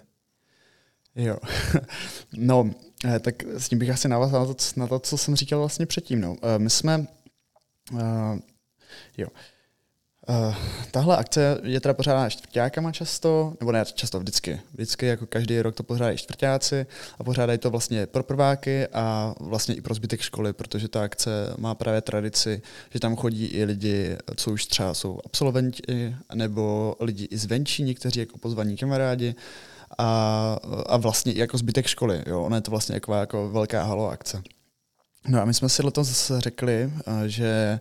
Jo, 1.16 1.38
no, 2.34 2.72
eh, 3.06 3.20
tak 3.20 3.44
s 3.44 3.70
tím 3.70 3.80
bych 3.80 3.90
asi 3.90 4.08
navázal 4.08 4.48
na 4.48 4.54
to, 4.54 4.64
na 4.76 4.88
to 4.88 5.00
co 5.00 5.18
jsem 5.18 5.36
říkal 5.36 5.60
vlastně 5.60 5.86
předtím. 5.86 6.22
No. 6.22 6.36
Eh, 6.42 6.60
my 6.60 6.70
jsme, 6.70 7.08
uh, 7.92 8.40
jo, 9.18 9.28
Uh, 9.28 9.55
tahle 10.92 11.18
akce 11.18 11.60
je 11.64 11.82
teda 11.82 11.94
pořádána 11.94 12.30
čtvrtákama 12.30 12.92
často, 12.92 13.54
nebo 13.60 13.72
ne 13.72 13.84
často, 13.94 14.20
vždycky. 14.20 14.62
Vždycky, 14.74 15.06
jako 15.06 15.26
každý 15.26 15.62
rok 15.62 15.76
to 15.76 15.84
pořádají 15.84 16.18
čtvrtáci 16.18 16.86
a 17.20 17.24
pořádají 17.24 17.60
to 17.60 17.70
vlastně 17.70 18.06
pro 18.06 18.24
prváky 18.24 18.88
a 18.88 19.36
vlastně 19.40 19.76
i 19.76 19.82
pro 19.82 19.94
zbytek 19.94 20.22
školy, 20.22 20.54
protože 20.54 20.88
ta 20.88 21.04
akce 21.04 21.30
má 21.58 21.76
právě 21.76 22.02
tradici, 22.02 22.62
že 22.94 23.00
tam 23.00 23.16
chodí 23.16 23.46
i 23.46 23.64
lidi, 23.64 24.18
co 24.36 24.52
už 24.52 24.66
třeba 24.66 24.94
jsou 24.94 25.20
absolventi, 25.26 26.16
nebo 26.34 26.96
lidi 27.00 27.26
i 27.26 27.38
zvenčí, 27.38 27.84
někteří 27.84 28.20
jako 28.20 28.38
pozvaní 28.38 28.78
kamarádi 28.78 29.36
a, 29.98 30.60
a 30.88 30.98
vlastně 30.98 31.34
i 31.34 31.40
jako 31.40 31.58
zbytek 31.58 31.88
školy. 31.88 32.24
Jo. 32.28 32.42
Ona 32.42 32.56
je 32.56 32.62
to 32.62 32.72
vlastně 32.72 32.96
jako, 32.96 33.14
jako 33.14 33.50
velká 33.50 33.84
halo 33.84 34.10
akce. 34.10 34.42
No 35.28 35.42
a 35.42 35.46
my 35.46 35.54
jsme 35.54 35.70
si 35.70 35.84
letos 35.84 36.32
řekli, 36.38 36.92
že 37.26 37.80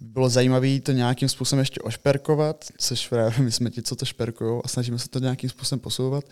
bylo 0.00 0.28
zajímavé 0.28 0.80
to 0.80 0.92
nějakým 0.92 1.28
způsobem 1.28 1.60
ještě 1.60 1.80
ošperkovat, 1.80 2.64
což 2.78 3.08
právě 3.08 3.44
my 3.44 3.52
jsme 3.52 3.70
ti, 3.70 3.82
co 3.82 3.96
to 3.96 4.04
šperkují 4.04 4.60
a 4.64 4.68
snažíme 4.68 4.98
se 4.98 5.08
to 5.08 5.18
nějakým 5.18 5.50
způsobem 5.50 5.80
posouvat. 5.80 6.24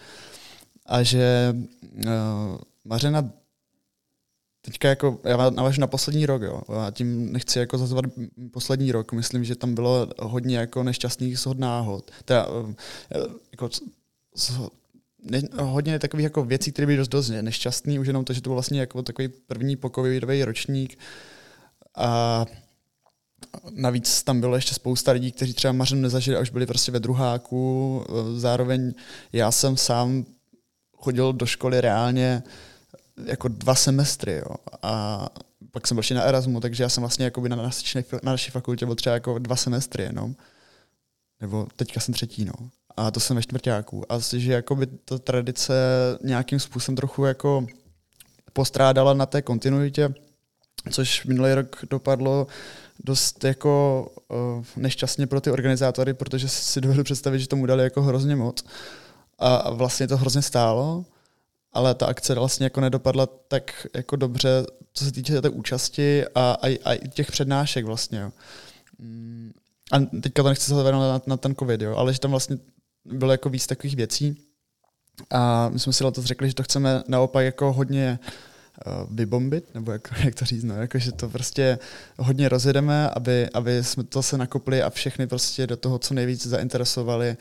A 0.87 1.02
že 1.02 1.56
uh, 1.82 2.02
Mařena 2.85 3.30
teďka 4.61 4.88
jako, 4.88 5.20
já 5.25 5.50
navážu 5.50 5.80
na 5.80 5.87
poslední 5.87 6.26
rok, 6.26 6.42
jo, 6.42 6.62
a 6.68 6.90
tím 6.90 7.32
nechci 7.32 7.58
jako 7.58 7.78
zazvat 7.78 8.04
poslední 8.50 8.92
rok, 8.92 9.12
myslím, 9.12 9.44
že 9.44 9.54
tam 9.56 9.75
bylo 9.75 10.08
hodně 10.18 10.58
jako 10.58 10.82
nešťastných 10.82 11.38
shod 11.38 11.58
náhod. 11.58 12.11
Teda, 12.25 12.46
uh, 12.46 12.73
jako, 13.52 13.70
ne, 15.23 15.42
hodně 15.61 15.99
takových 15.99 16.25
jako 16.25 16.44
věcí, 16.44 16.73
které 16.73 16.87
byly 16.87 16.99
dost, 16.99 17.08
dost 17.08 17.28
nešťastný, 17.40 17.99
už 17.99 18.06
jenom 18.06 18.25
to, 18.25 18.32
že 18.32 18.40
to 18.40 18.50
byl 18.50 18.54
vlastně 18.54 18.80
jako 18.80 19.02
takový 19.02 19.28
první 19.28 19.76
pokový 19.76 20.20
ročník 20.44 20.99
a 21.96 22.46
Navíc 23.71 24.23
tam 24.23 24.40
bylo 24.40 24.57
ještě 24.57 24.75
spousta 24.75 25.12
lidí, 25.12 25.33
kteří 25.33 25.55
třeba 25.55 25.73
Mařenu 25.73 26.02
nezažili 26.02 26.37
a 26.37 26.40
už 26.40 26.50
byli 26.50 26.66
prostě 26.66 26.93
ve 26.93 27.00
druháku. 27.00 28.05
Zároveň 28.37 28.95
já 29.33 29.50
jsem 29.50 29.76
sám 29.76 30.25
chodil 30.97 31.33
do 31.33 31.47
školy 31.47 31.81
reálně 31.81 32.43
jako 33.25 33.49
dva 33.49 33.75
semestry. 33.75 34.33
Jo. 34.33 34.57
A 34.83 35.26
pak 35.71 35.87
jsem 35.87 35.95
byl 35.95 36.16
na 36.16 36.23
Erasmu, 36.23 36.61
takže 36.61 36.83
já 36.83 36.88
jsem 36.88 37.00
vlastně 37.00 37.25
jako 37.25 37.49
na, 37.49 37.57
naší, 37.57 37.99
na 38.23 38.33
naší 38.33 38.50
fakultě 38.50 38.87
byl 38.87 38.95
třeba 38.95 39.14
jako 39.14 39.38
dva 39.38 39.57
semestry 39.57 40.02
jenom. 40.02 40.35
Nebo 41.40 41.66
teďka 41.76 42.00
jsem 42.00 42.14
třetí, 42.14 42.45
no. 42.45 42.52
A 42.97 43.11
to 43.11 43.21
jsem 43.21 43.37
ve 43.37 43.43
čtvrtáku. 43.43 44.12
A 44.12 44.19
že 44.19 44.52
jako 44.52 44.75
by 44.75 44.87
ta 44.87 45.19
tradice 45.19 45.75
nějakým 46.25 46.61
způsobem 46.61 46.97
trochu 46.97 47.25
jako 47.25 47.66
postrádala 48.52 49.14
na 49.14 49.26
té 49.26 49.43
kontinuitě, 49.43 50.14
což 50.90 51.25
minulý 51.25 51.55
rok 51.55 51.85
dopadlo 51.90 52.47
dost 53.04 53.44
jako 53.44 54.06
uh, 54.28 54.64
nešťastně 54.76 55.26
pro 55.26 55.40
ty 55.40 55.50
organizátory, 55.50 56.14
protože 56.14 56.48
si 56.48 56.80
dovedu 56.80 57.04
představit, 57.04 57.38
že 57.38 57.48
tomu 57.48 57.66
dali 57.66 57.82
jako 57.82 58.02
hrozně 58.02 58.36
moc. 58.36 58.64
A, 59.38 59.70
vlastně 59.70 60.08
to 60.08 60.16
hrozně 60.16 60.42
stálo, 60.42 61.04
ale 61.72 61.94
ta 61.94 62.06
akce 62.06 62.34
vlastně 62.34 62.66
jako 62.66 62.80
nedopadla 62.80 63.26
tak 63.48 63.86
jako 63.94 64.16
dobře, 64.16 64.66
co 64.92 65.04
se 65.04 65.12
týče 65.12 65.42
té 65.42 65.48
účasti 65.48 66.24
a, 66.34 66.56
a, 66.62 66.78
a 66.84 67.08
těch 67.08 67.30
přednášek 67.30 67.84
vlastně. 67.84 68.18
Jo. 68.18 68.32
Mm, 68.98 69.52
a 69.92 69.98
teďka 70.20 70.42
to 70.42 70.48
nechci 70.48 70.64
se 70.64 70.92
na, 70.92 71.22
na 71.26 71.36
ten 71.36 71.54
covid, 71.54 71.80
jo, 71.80 71.96
ale 71.96 72.12
že 72.12 72.20
tam 72.20 72.30
vlastně 72.30 72.58
bylo 73.04 73.32
jako 73.32 73.48
víc 73.48 73.66
takových 73.66 73.96
věcí. 73.96 74.36
A 75.30 75.68
my 75.68 75.78
jsme 75.78 75.92
si 75.92 76.04
letos 76.04 76.24
řekli, 76.24 76.48
že 76.48 76.54
to 76.54 76.62
chceme 76.62 77.02
naopak 77.08 77.44
jako 77.44 77.72
hodně 77.72 78.18
uh, 78.22 78.28
Eh, 78.28 78.55
vybombit, 79.11 79.75
nebo 79.75 79.92
jak, 79.92 80.12
jak 80.25 80.35
to 80.35 80.45
říct, 80.45 80.64
no, 80.64 80.75
jako, 80.75 80.99
že 80.99 81.12
to 81.12 81.28
prostě 81.28 81.78
hodně 82.18 82.49
rozjedeme, 82.49 83.11
aby, 83.11 83.49
aby 83.54 83.85
jsme 83.85 84.04
to 84.04 84.23
se 84.23 84.38
nakopli 84.38 84.83
a 84.83 84.90
všechny 84.90 85.26
prostě 85.26 85.66
do 85.66 85.76
toho 85.76 85.99
co 85.99 86.14
nejvíc 86.14 86.47
zainteresovali 86.47 87.37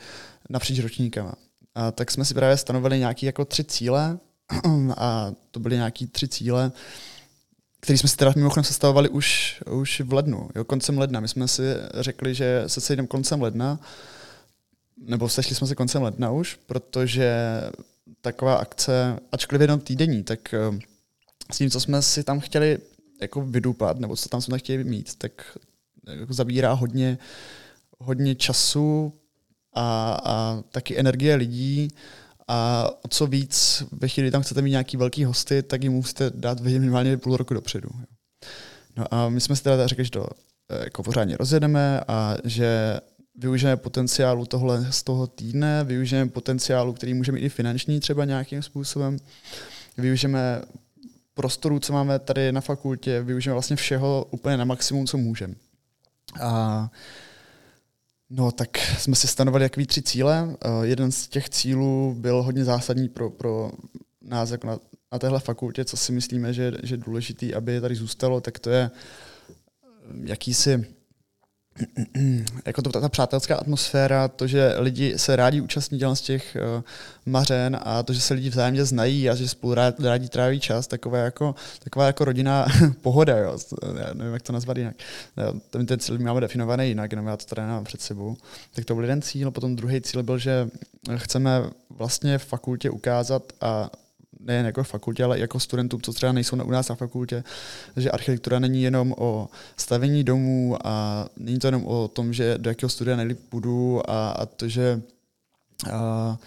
napříč 0.50 0.78
ročníkama. 0.78 1.34
A 1.74 1.90
tak 1.90 2.10
jsme 2.10 2.24
si 2.24 2.34
právě 2.34 2.56
stanovili 2.56 2.98
nějaké 2.98 3.26
jako 3.26 3.44
tři 3.44 3.64
cíle 3.64 4.18
a 4.96 5.32
to 5.50 5.60
byly 5.60 5.76
nějaké 5.76 6.06
tři 6.06 6.28
cíle, 6.28 6.72
který 7.80 7.98
jsme 7.98 8.08
si 8.08 8.16
teda 8.16 8.32
mimochodem 8.36 8.64
sestavovali 8.64 9.08
už, 9.08 9.60
už 9.70 10.00
v 10.00 10.12
lednu, 10.12 10.50
jo, 10.54 10.64
koncem 10.64 10.98
ledna. 10.98 11.20
My 11.20 11.28
jsme 11.28 11.48
si 11.48 11.62
řekli, 11.94 12.34
že 12.34 12.64
se 12.66 12.80
sejdeme 12.80 13.08
koncem 13.08 13.42
ledna, 13.42 13.80
nebo 14.96 15.28
sešli 15.28 15.54
jsme 15.54 15.66
se 15.66 15.74
koncem 15.74 16.02
ledna 16.02 16.30
už, 16.30 16.58
protože 16.66 17.60
taková 18.20 18.54
akce, 18.54 19.18
ačkoliv 19.32 19.60
jenom 19.60 19.80
týdenní, 19.80 20.22
tak 20.22 20.54
eh, 20.54 20.78
s 21.52 21.58
tím, 21.58 21.70
co 21.70 21.80
jsme 21.80 22.02
si 22.02 22.24
tam 22.24 22.40
chtěli 22.40 22.78
jako 23.20 23.40
vydupat, 23.40 23.98
nebo 23.98 24.16
co 24.16 24.28
tam 24.28 24.40
jsme 24.40 24.58
chtěli 24.58 24.84
mít, 24.84 25.14
tak 25.14 25.58
jako 26.06 26.32
zabírá 26.32 26.72
hodně, 26.72 27.18
hodně 27.98 28.34
času 28.34 29.12
a, 29.72 30.18
a 30.24 30.62
taky 30.70 30.98
energie 30.98 31.34
lidí 31.34 31.88
a 32.48 32.90
o 33.04 33.08
co 33.08 33.26
víc 33.26 33.82
ve 33.92 34.08
chvíli 34.08 34.30
tam 34.30 34.42
chcete 34.42 34.62
mít 34.62 34.70
nějaký 34.70 34.96
velký 34.96 35.24
hosty, 35.24 35.62
tak 35.62 35.82
jim 35.82 35.92
musíte 35.92 36.30
dát 36.34 36.60
minimálně 36.60 37.16
půl 37.16 37.36
roku 37.36 37.54
dopředu. 37.54 37.88
No 38.96 39.14
a 39.14 39.28
my 39.28 39.40
jsme 39.40 39.56
si 39.56 39.62
teda 39.62 39.86
řekli, 39.86 40.04
že 40.04 40.10
to 40.10 40.26
eh, 40.70 40.84
jako 40.84 41.02
pořádně 41.02 41.36
rozjedeme 41.36 42.00
a 42.08 42.36
že 42.44 43.00
využijeme 43.34 43.76
potenciálu 43.76 44.46
tohle 44.46 44.86
z 44.92 45.02
toho 45.02 45.26
týdne, 45.26 45.84
využijeme 45.84 46.30
potenciálu, 46.30 46.92
který 46.92 47.14
můžeme 47.14 47.38
i 47.38 47.48
finanční 47.48 48.00
třeba 48.00 48.24
nějakým 48.24 48.62
způsobem, 48.62 49.16
využijeme 49.96 50.62
prostorů, 51.36 51.80
co 51.80 51.92
máme 51.92 52.18
tady 52.18 52.52
na 52.52 52.60
fakultě, 52.60 53.22
využijeme 53.22 53.54
vlastně 53.54 53.76
všeho 53.76 54.26
úplně 54.30 54.56
na 54.56 54.64
maximum, 54.64 55.06
co 55.06 55.18
můžeme. 55.18 55.54
A 56.40 56.90
No, 58.30 58.52
tak 58.52 58.78
jsme 58.78 59.16
si 59.16 59.28
stanovili 59.28 59.64
jaký 59.64 59.86
tři 59.86 60.02
cíle. 60.02 60.44
Uh, 60.44 60.82
jeden 60.82 61.12
z 61.12 61.28
těch 61.28 61.48
cílů 61.48 62.14
byl 62.18 62.42
hodně 62.42 62.64
zásadní 62.64 63.08
pro, 63.08 63.30
pro 63.30 63.70
nás 64.22 64.50
jako 64.50 64.66
na, 64.66 64.78
na 65.12 65.18
téhle 65.18 65.40
fakultě, 65.40 65.84
co 65.84 65.96
si 65.96 66.12
myslíme, 66.12 66.52
že, 66.52 66.72
že 66.82 66.94
je 66.94 66.98
důležitý, 66.98 67.54
aby 67.54 67.80
tady 67.80 67.94
zůstalo, 67.94 68.40
tak 68.40 68.58
to 68.58 68.70
je 68.70 68.90
jakýsi 70.24 70.86
jako 72.66 72.82
to, 72.82 72.90
ta, 72.90 73.00
ta 73.00 73.08
přátelská 73.08 73.56
atmosféra, 73.56 74.28
to, 74.28 74.46
že 74.46 74.74
lidi 74.78 75.18
se 75.18 75.36
rádi 75.36 75.60
účastní 75.60 76.00
z 76.14 76.20
těch 76.20 76.56
uh, 76.76 76.82
mařen 77.26 77.78
a 77.82 78.02
to, 78.02 78.12
že 78.12 78.20
se 78.20 78.34
lidi 78.34 78.50
vzájemně 78.50 78.84
znají 78.84 79.30
a 79.30 79.34
že 79.34 79.48
spolu 79.48 79.74
rád, 79.74 80.00
rádi 80.00 80.28
tráví 80.28 80.60
čas, 80.60 80.86
taková 80.86 81.18
jako, 81.18 81.54
taková 81.84 82.06
jako 82.06 82.24
rodinná 82.24 82.66
pohoda, 83.02 83.38
jo. 83.38 83.58
Já 83.98 84.14
nevím, 84.14 84.32
jak 84.32 84.42
to 84.42 84.52
nazvat 84.52 84.76
jinak. 84.76 84.96
Ten, 85.70 85.86
ten 85.86 85.98
cíl 85.98 86.18
máme 86.18 86.40
definovaný 86.40 86.88
jinak, 86.88 87.12
jenom 87.12 87.26
já 87.26 87.36
to 87.36 87.44
tady 87.44 87.66
nemám 87.66 87.84
před 87.84 88.00
sebou. 88.00 88.36
Tak 88.74 88.84
to 88.84 88.94
byl 88.94 89.04
jeden 89.04 89.22
cíl, 89.22 89.50
potom 89.50 89.76
druhý 89.76 90.00
cíl 90.00 90.22
byl, 90.22 90.38
že 90.38 90.68
chceme 91.16 91.62
vlastně 91.90 92.38
v 92.38 92.44
fakultě 92.44 92.90
ukázat 92.90 93.42
a 93.60 93.90
nejen 94.40 94.66
jako 94.66 94.84
fakultě, 94.84 95.24
ale 95.24 95.38
jako 95.38 95.60
studentům, 95.60 96.02
co 96.02 96.12
třeba 96.12 96.32
nejsou 96.32 96.64
u 96.64 96.70
nás 96.70 96.88
na 96.88 96.94
fakultě, 96.94 97.44
že 97.96 98.10
architektura 98.10 98.58
není 98.58 98.82
jenom 98.82 99.14
o 99.18 99.48
stavění 99.76 100.24
domů 100.24 100.76
a 100.84 101.26
není 101.36 101.58
to 101.58 101.66
jenom 101.66 101.86
o 101.86 102.08
tom, 102.08 102.32
že 102.32 102.58
do 102.58 102.70
jakého 102.70 102.90
studia 102.90 103.16
nejlíp 103.16 103.38
půjdu 103.48 104.10
a, 104.10 104.30
a 104.30 104.46
to, 104.46 104.68
že 104.68 105.02
a, 105.92 106.38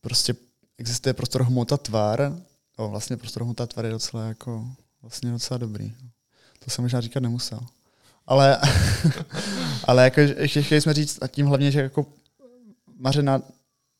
prostě 0.00 0.34
existuje 0.78 1.14
prostor 1.14 1.42
hmota 1.42 1.76
tvar. 1.76 2.32
O, 2.76 2.88
vlastně 2.88 3.16
prostor 3.16 3.42
hmota 3.42 3.66
tvar 3.66 3.84
je 3.84 3.90
docela 3.90 4.24
jako 4.24 4.66
vlastně 5.02 5.30
docela 5.30 5.58
dobrý. 5.58 5.92
To 6.64 6.70
jsem 6.70 6.84
možná 6.84 7.00
říkat 7.00 7.20
nemusel. 7.20 7.60
Ale, 8.26 8.58
ale 9.84 10.04
jako, 10.04 10.20
ještě 10.20 10.62
chtěli 10.62 10.80
jsme 10.80 10.94
říct 10.94 11.18
a 11.22 11.26
tím 11.28 11.46
hlavně, 11.46 11.70
že 11.70 11.80
jako 11.80 12.06
Mařena, 13.00 13.42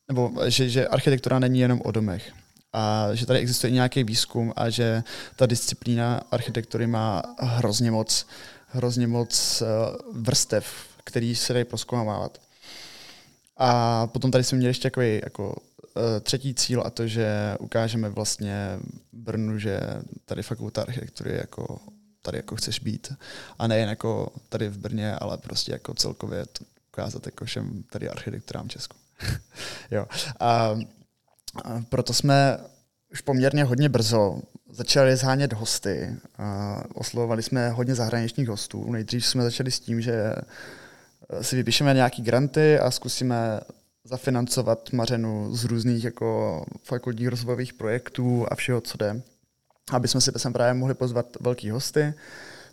nebo 0.07 0.31
že, 0.47 0.69
že 0.69 0.87
architektura 0.87 1.39
není 1.39 1.59
jenom 1.59 1.81
o 1.81 1.91
domech 1.91 2.33
a 2.73 3.07
že 3.13 3.25
tady 3.25 3.39
existuje 3.39 3.71
nějaký 3.71 4.03
výzkum 4.03 4.53
a 4.55 4.69
že 4.69 5.03
ta 5.35 5.45
disciplína 5.45 6.21
architektury 6.31 6.87
má 6.87 7.23
hrozně 7.39 7.91
moc, 7.91 8.27
hrozně 8.67 9.07
moc 9.07 9.61
eh, 9.61 9.65
vrstev, 10.13 10.65
který 11.03 11.35
se 11.35 11.53
dají 11.53 11.65
proskoumávat. 11.65 12.41
A 13.57 14.07
potom 14.07 14.31
tady 14.31 14.43
jsme 14.43 14.57
měli 14.57 14.69
ještě 14.69 14.89
takový 14.89 15.21
jako 15.23 15.55
eh, 15.97 16.19
třetí 16.19 16.53
cíl 16.55 16.83
a 16.85 16.89
to, 16.89 17.07
že 17.07 17.55
ukážeme 17.59 18.09
vlastně 18.09 18.79
Brnu, 19.13 19.59
že 19.59 19.79
tady 20.25 20.43
fakulta 20.43 20.81
architektury 20.81 21.37
jako 21.37 21.79
tady 22.21 22.37
jako 22.37 22.55
chceš 22.55 22.79
být. 22.79 23.13
A 23.59 23.67
nejen 23.67 23.89
jako 23.89 24.33
tady 24.49 24.69
v 24.69 24.77
Brně, 24.77 25.15
ale 25.15 25.37
prostě 25.37 25.71
jako 25.71 25.93
celkově 25.93 26.45
to 26.45 26.65
ukázat 26.91 27.25
jako 27.25 27.45
všem 27.45 27.83
tady 27.83 28.09
architekturám 28.09 28.69
Česku. 28.69 28.97
jo. 29.91 30.05
A, 30.39 30.79
proto 31.89 32.13
jsme 32.13 32.57
už 33.11 33.21
poměrně 33.21 33.63
hodně 33.63 33.89
brzo 33.89 34.39
začali 34.71 35.15
zhánět 35.15 35.53
hosty. 35.53 36.15
Oslovovali 36.93 37.43
jsme 37.43 37.69
hodně 37.69 37.95
zahraničních 37.95 38.49
hostů. 38.49 38.91
Nejdřív 38.91 39.25
jsme 39.25 39.43
začali 39.43 39.71
s 39.71 39.79
tím, 39.79 40.01
že 40.01 40.35
si 41.41 41.55
vypíšeme 41.55 41.93
nějaký 41.93 42.21
granty 42.21 42.79
a 42.79 42.91
zkusíme 42.91 43.59
zafinancovat 44.03 44.93
Mařenu 44.93 45.55
z 45.55 45.65
různých 45.65 46.03
jako 46.03 46.65
fakultních 46.83 47.27
rozvojových 47.27 47.73
projektů 47.73 48.45
a 48.51 48.55
všeho, 48.55 48.81
co 48.81 48.97
jde, 48.97 49.21
aby 49.91 50.07
jsme 50.07 50.21
si 50.21 50.31
sem 50.37 50.53
právě 50.53 50.73
mohli 50.73 50.93
pozvat 50.93 51.25
velký 51.39 51.69
hosty. 51.69 52.13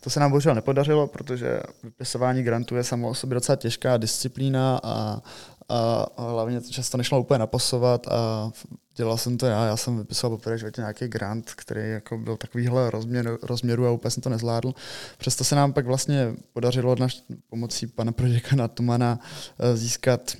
To 0.00 0.10
se 0.10 0.20
nám 0.20 0.30
bohužel 0.30 0.54
nepodařilo, 0.54 1.06
protože 1.06 1.60
vypisování 1.82 2.42
grantů 2.42 2.76
je 2.76 2.84
samo 2.84 3.08
o 3.08 3.14
sobě 3.14 3.34
docela 3.34 3.56
těžká 3.56 3.96
disciplína 3.96 4.80
a, 4.82 5.22
a, 5.68 6.06
hlavně 6.16 6.60
to 6.60 6.70
často 6.70 6.98
nešlo 6.98 7.20
úplně 7.20 7.38
naposovat 7.38 8.08
a 8.08 8.50
dělal 8.96 9.18
jsem 9.18 9.38
to 9.38 9.46
já, 9.46 9.66
já 9.66 9.76
jsem 9.76 9.98
vypisoval 9.98 10.36
poprvé 10.36 10.58
životě 10.58 10.80
nějaký 10.80 11.08
grant, 11.08 11.50
který 11.54 11.90
jako 11.90 12.18
byl 12.18 12.36
takovýhle 12.36 12.90
rozměr, 12.90 13.38
rozměru 13.42 13.86
a 13.86 13.90
úplně 13.90 14.10
jsem 14.10 14.22
to 14.22 14.28
nezvládl. 14.28 14.74
Přesto 15.18 15.44
se 15.44 15.54
nám 15.54 15.72
pak 15.72 15.86
vlastně 15.86 16.34
podařilo 16.52 16.96
naš, 16.98 17.22
pomocí 17.48 17.86
pana 17.86 18.12
proděkana 18.12 18.68
Tumana 18.68 19.18
eh, 19.58 19.76
získat 19.76 20.36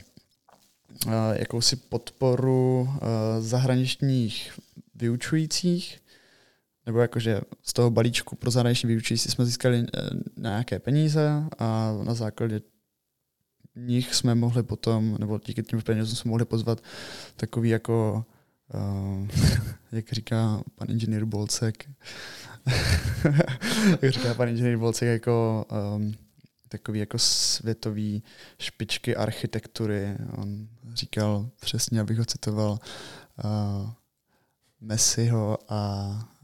uh, 1.07 1.13
jakousi 1.33 1.77
podporu 1.77 2.81
uh, 2.81 2.99
zahraničních 3.39 4.59
vyučujících, 4.95 5.99
nebo 6.87 7.01
jakože 7.01 7.41
z 7.63 7.73
toho 7.73 7.91
balíčku 7.91 8.37
pro 8.37 8.51
zahraniční 8.51 8.87
vyučující 8.87 9.31
jsme 9.31 9.45
získali 9.45 9.87
nějaké 10.37 10.79
peníze 10.79 11.45
a 11.59 11.93
na 12.03 12.15
základě 12.15 12.61
nich 13.77 14.15
jsme 14.15 14.35
mohli 14.35 14.63
potom, 14.63 15.17
nebo 15.21 15.41
díky 15.47 15.63
těm 15.63 15.83
penězům 15.83 16.17
jsme 16.17 16.29
mohli 16.29 16.45
pozvat 16.45 16.81
takový 17.37 17.69
jako, 17.69 18.25
uh, 18.75 19.29
jak 19.93 20.13
říká 20.13 20.63
pan 20.75 20.91
inženýr 20.91 21.25
Bolcek, 21.25 21.91
jak 24.03 24.13
říká 24.13 24.35
pan 24.35 24.49
inženýr 24.49 24.77
Bolcek, 24.77 25.09
jako 25.09 25.67
um, 25.97 26.15
takový 26.69 26.99
jako 26.99 27.19
světový 27.19 28.23
špičky 28.59 29.17
architektury. 29.17 30.17
On 30.37 30.69
říkal 30.95 31.51
přesně, 31.61 32.01
abych 32.01 32.19
ho 32.19 32.25
citoval, 32.25 32.79
uh, 33.45 33.91
Messiho 34.81 35.59
a, 35.69 35.79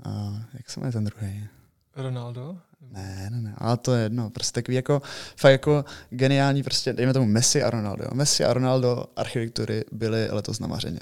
a 0.05 0.43
jak 0.53 0.71
se 0.71 0.81
jmenuje 0.81 0.93
ten 0.93 1.05
druhý? 1.05 1.49
Ronaldo? 1.97 2.59
Ne, 2.91 3.29
ne, 3.31 3.41
ne, 3.41 3.55
ale 3.59 3.77
to 3.77 3.95
je 3.95 4.03
jedno. 4.03 4.31
Prostě 4.31 4.53
takový 4.61 4.75
jako, 4.75 5.03
fakt 5.37 5.53
jako 5.53 5.85
geniální, 6.11 6.63
prostě 6.63 6.93
dejme 6.93 7.13
tomu 7.13 7.27
Messi 7.27 7.63
a 7.63 7.71
Ronaldo. 7.71 8.05
Messi 8.15 8.45
a 8.45 8.53
Ronaldo 8.53 9.05
architektury 9.17 9.85
byly 9.93 10.29
letos 10.31 10.61
na 10.61 10.67
Mařeně. 10.67 11.01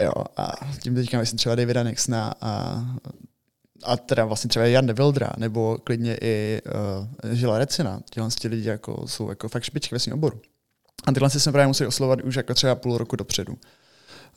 Jo, 0.00 0.12
a 0.36 0.52
tím 0.82 0.94
teďka 0.94 1.18
myslím 1.18 1.38
třeba 1.38 1.54
Davida 1.54 1.82
Nixna 1.82 2.34
a, 2.40 2.84
a 3.84 3.96
teda 3.96 4.24
vlastně 4.24 4.48
třeba 4.48 4.66
Jan 4.66 4.92
Wildra, 4.92 5.30
nebo 5.36 5.78
klidně 5.84 6.18
i 6.20 6.62
uh, 7.24 7.30
Žila 7.32 7.58
Recina. 7.58 8.00
Těhle 8.10 8.28
lidi 8.44 8.68
jako, 8.68 9.08
jsou 9.08 9.28
jako 9.28 9.48
fakt 9.48 9.62
špičky 9.62 9.94
ve 9.94 9.98
svém 9.98 10.14
oboru. 10.14 10.40
A 11.04 11.12
tyhle 11.12 11.30
jsme 11.30 11.52
právě 11.52 11.66
museli 11.66 11.88
oslovat 11.88 12.20
už 12.20 12.34
jako 12.34 12.54
třeba 12.54 12.74
půl 12.74 12.98
roku 12.98 13.16
dopředu. 13.16 13.58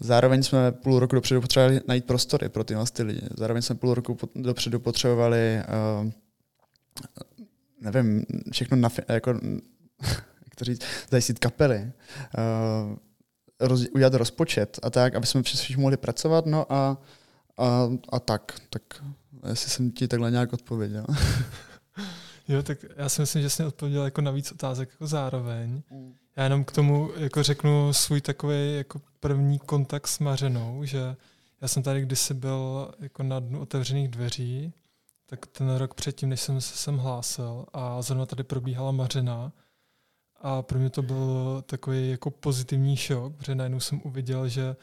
Zároveň 0.04 0.44
jsme 0.44 0.72
půl 0.72 1.00
roku 1.00 1.16
dopředu 1.16 1.42
potřebovali 1.42 1.82
najít 1.88 2.06
prostory 2.06 2.50
pro 2.50 2.64
tyhle 2.64 2.86
ty 2.94 3.04
lidi. 3.04 3.22
Zároveň 3.38 3.62
jsme 3.62 3.76
půl 3.76 3.94
roku 3.94 4.18
dopředu 4.36 4.80
potřebovali, 4.80 5.62
uh, 6.04 6.12
nevím, 7.82 8.26
všechno 8.52 8.78
na, 8.78 8.90
jako, 9.08 9.30
jak 10.46 10.56
to 10.58 10.66
říct, 10.66 10.82
zajistit 11.12 11.40
kapely, 11.40 11.92
uh, 12.90 12.98
roz, 13.60 13.86
udělat 13.96 14.14
rozpočet 14.14 14.80
a 14.84 14.90
tak, 14.90 15.16
aby 15.16 15.26
jsme 15.26 15.42
přes 15.42 15.70
mohli 15.70 15.98
pracovat, 15.98 16.46
no 16.46 16.74
a, 16.74 16.98
a, 17.58 17.90
a 18.10 18.20
tak, 18.20 18.60
tak 18.70 18.84
jestli 19.50 19.70
jsem 19.70 19.92
ti 19.92 20.08
takhle 20.08 20.32
nějak 20.32 20.54
odpověděl. 20.54 21.06
Jo, 22.48 22.64
tak 22.64 22.78
já 22.98 23.10
si 23.10 23.22
myslím, 23.22 23.42
že 23.42 23.50
jsi 23.50 23.64
odpověděl 23.64 24.06
jako 24.06 24.22
na 24.22 24.32
víc 24.32 24.52
otázek 24.52 24.90
jako 24.92 25.08
zároveň. 25.08 25.82
Mm. 25.92 26.14
Já 26.36 26.44
jenom 26.44 26.64
k 26.64 26.72
tomu 26.72 27.12
jako 27.16 27.44
řeknu 27.44 27.94
svůj 27.94 28.22
takový 28.22 28.76
jako 28.76 29.02
první 29.20 29.60
kontakt 29.60 30.08
s 30.08 30.20
Mařenou, 30.20 30.86
že 30.86 31.16
já 31.62 31.68
jsem 31.68 31.84
tady 31.84 32.02
kdysi 32.02 32.34
byl 32.34 32.92
jako 33.00 33.24
na 33.24 33.40
dnu 33.40 33.60
otevřených 33.62 34.08
dveří, 34.08 34.74
tak 35.26 35.46
ten 35.46 35.76
rok 35.76 35.94
předtím, 35.94 36.30
než 36.30 36.42
jsem 36.42 36.62
se 36.62 36.78
sem 36.78 36.98
hlásil 36.98 37.66
a 37.74 38.02
zrovna 38.02 38.26
tady 38.26 38.44
probíhala 38.44 38.92
Mařena 38.92 39.52
a 40.42 40.62
pro 40.62 40.80
mě 40.80 40.90
to 40.90 41.02
byl 41.02 41.64
takový 41.66 42.10
jako 42.10 42.32
pozitivní 42.32 42.98
šok, 42.98 43.36
protože 43.36 43.56
najednou 43.56 43.80
jsem 43.80 44.02
uviděl, 44.04 44.48
že 44.48 44.76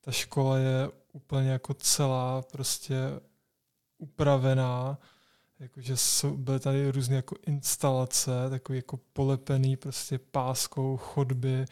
ta 0.00 0.10
škola 0.10 0.58
je 0.58 0.90
úplně 1.12 1.50
jako 1.50 1.74
celá 1.74 2.42
prostě 2.42 2.96
upravená, 3.98 4.98
Jakože 5.60 5.96
jsou, 5.96 6.36
byly 6.36 6.60
tady 6.60 6.90
různé 6.90 7.16
jako 7.16 7.36
instalace, 7.46 8.30
takový 8.50 8.78
jako 8.78 9.00
polepený 9.12 9.76
prostě 9.76 10.18
páskou, 10.18 10.96
chodby, 10.96 11.64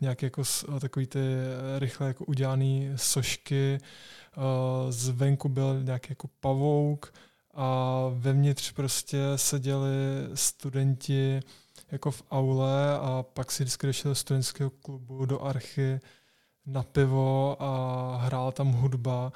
nějaké 0.00 0.26
jako 0.26 0.42
takový 0.80 1.06
ty 1.06 1.18
rychle 1.78 2.06
jako 2.06 2.24
udělané 2.24 2.92
sošky, 2.96 3.78
zvenku 4.88 5.48
byl 5.48 5.82
nějaký 5.82 6.06
jako 6.10 6.28
pavouk 6.40 7.14
a 7.54 7.98
vevnitř 8.14 8.72
prostě 8.72 9.18
seděli 9.36 9.90
studenti 10.34 11.40
jako 11.90 12.10
v 12.10 12.22
aule 12.30 12.98
a 12.98 13.24
pak 13.32 13.52
si 13.52 13.62
vždycky 13.62 13.86
došel 13.86 14.10
do 14.10 14.14
studentského 14.14 14.70
klubu, 14.70 15.26
do 15.26 15.42
archy 15.42 16.00
na 16.66 16.82
pivo 16.82 17.62
a 17.62 18.16
hrála 18.16 18.52
tam 18.52 18.72
hudba 18.72 19.32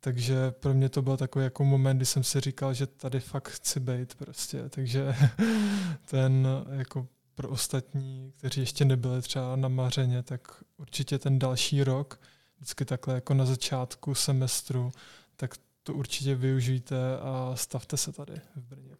takže 0.00 0.50
pro 0.50 0.74
mě 0.74 0.88
to 0.88 1.02
byl 1.02 1.16
takový 1.16 1.44
jako 1.44 1.64
moment, 1.64 1.96
kdy 1.96 2.06
jsem 2.06 2.24
si 2.24 2.40
říkal, 2.40 2.74
že 2.74 2.86
tady 2.86 3.20
fakt 3.20 3.48
chci 3.48 3.80
být 3.80 4.14
prostě. 4.14 4.68
Takže 4.68 5.14
ten 6.04 6.48
jako 6.70 7.08
pro 7.34 7.48
ostatní, 7.48 8.32
kteří 8.36 8.60
ještě 8.60 8.84
nebyli 8.84 9.22
třeba 9.22 9.56
na 9.56 9.68
Mařeně, 9.68 10.22
tak 10.22 10.64
určitě 10.76 11.18
ten 11.18 11.38
další 11.38 11.84
rok, 11.84 12.20
vždycky 12.56 12.84
takhle 12.84 13.14
jako 13.14 13.34
na 13.34 13.46
začátku 13.46 14.14
semestru, 14.14 14.92
tak 15.36 15.54
to 15.82 15.94
určitě 15.94 16.34
využijte 16.34 16.96
a 17.20 17.52
stavte 17.54 17.96
se 17.96 18.12
tady 18.12 18.34
v 18.56 18.60
Brně. 18.60 18.99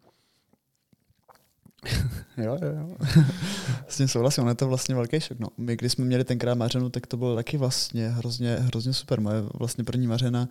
jo, 2.37 2.57
jo, 2.61 2.71
jo. 2.77 2.95
S 3.87 3.97
tím 3.97 4.07
souhlasím, 4.07 4.47
je 4.47 4.55
to 4.55 4.67
vlastně 4.67 4.95
velký 4.95 5.19
šok. 5.19 5.39
No. 5.39 5.47
My, 5.57 5.75
když 5.75 5.91
jsme 5.91 6.05
měli 6.05 6.23
tenkrát 6.23 6.55
Mařenu, 6.55 6.89
tak 6.89 7.07
to 7.07 7.17
bylo 7.17 7.35
taky 7.35 7.57
vlastně 7.57 8.09
hrozně, 8.09 8.55
hrozně 8.55 8.93
super. 8.93 9.21
Moje 9.21 9.41
vlastně 9.53 9.83
první 9.83 10.07
Mařena, 10.07 10.49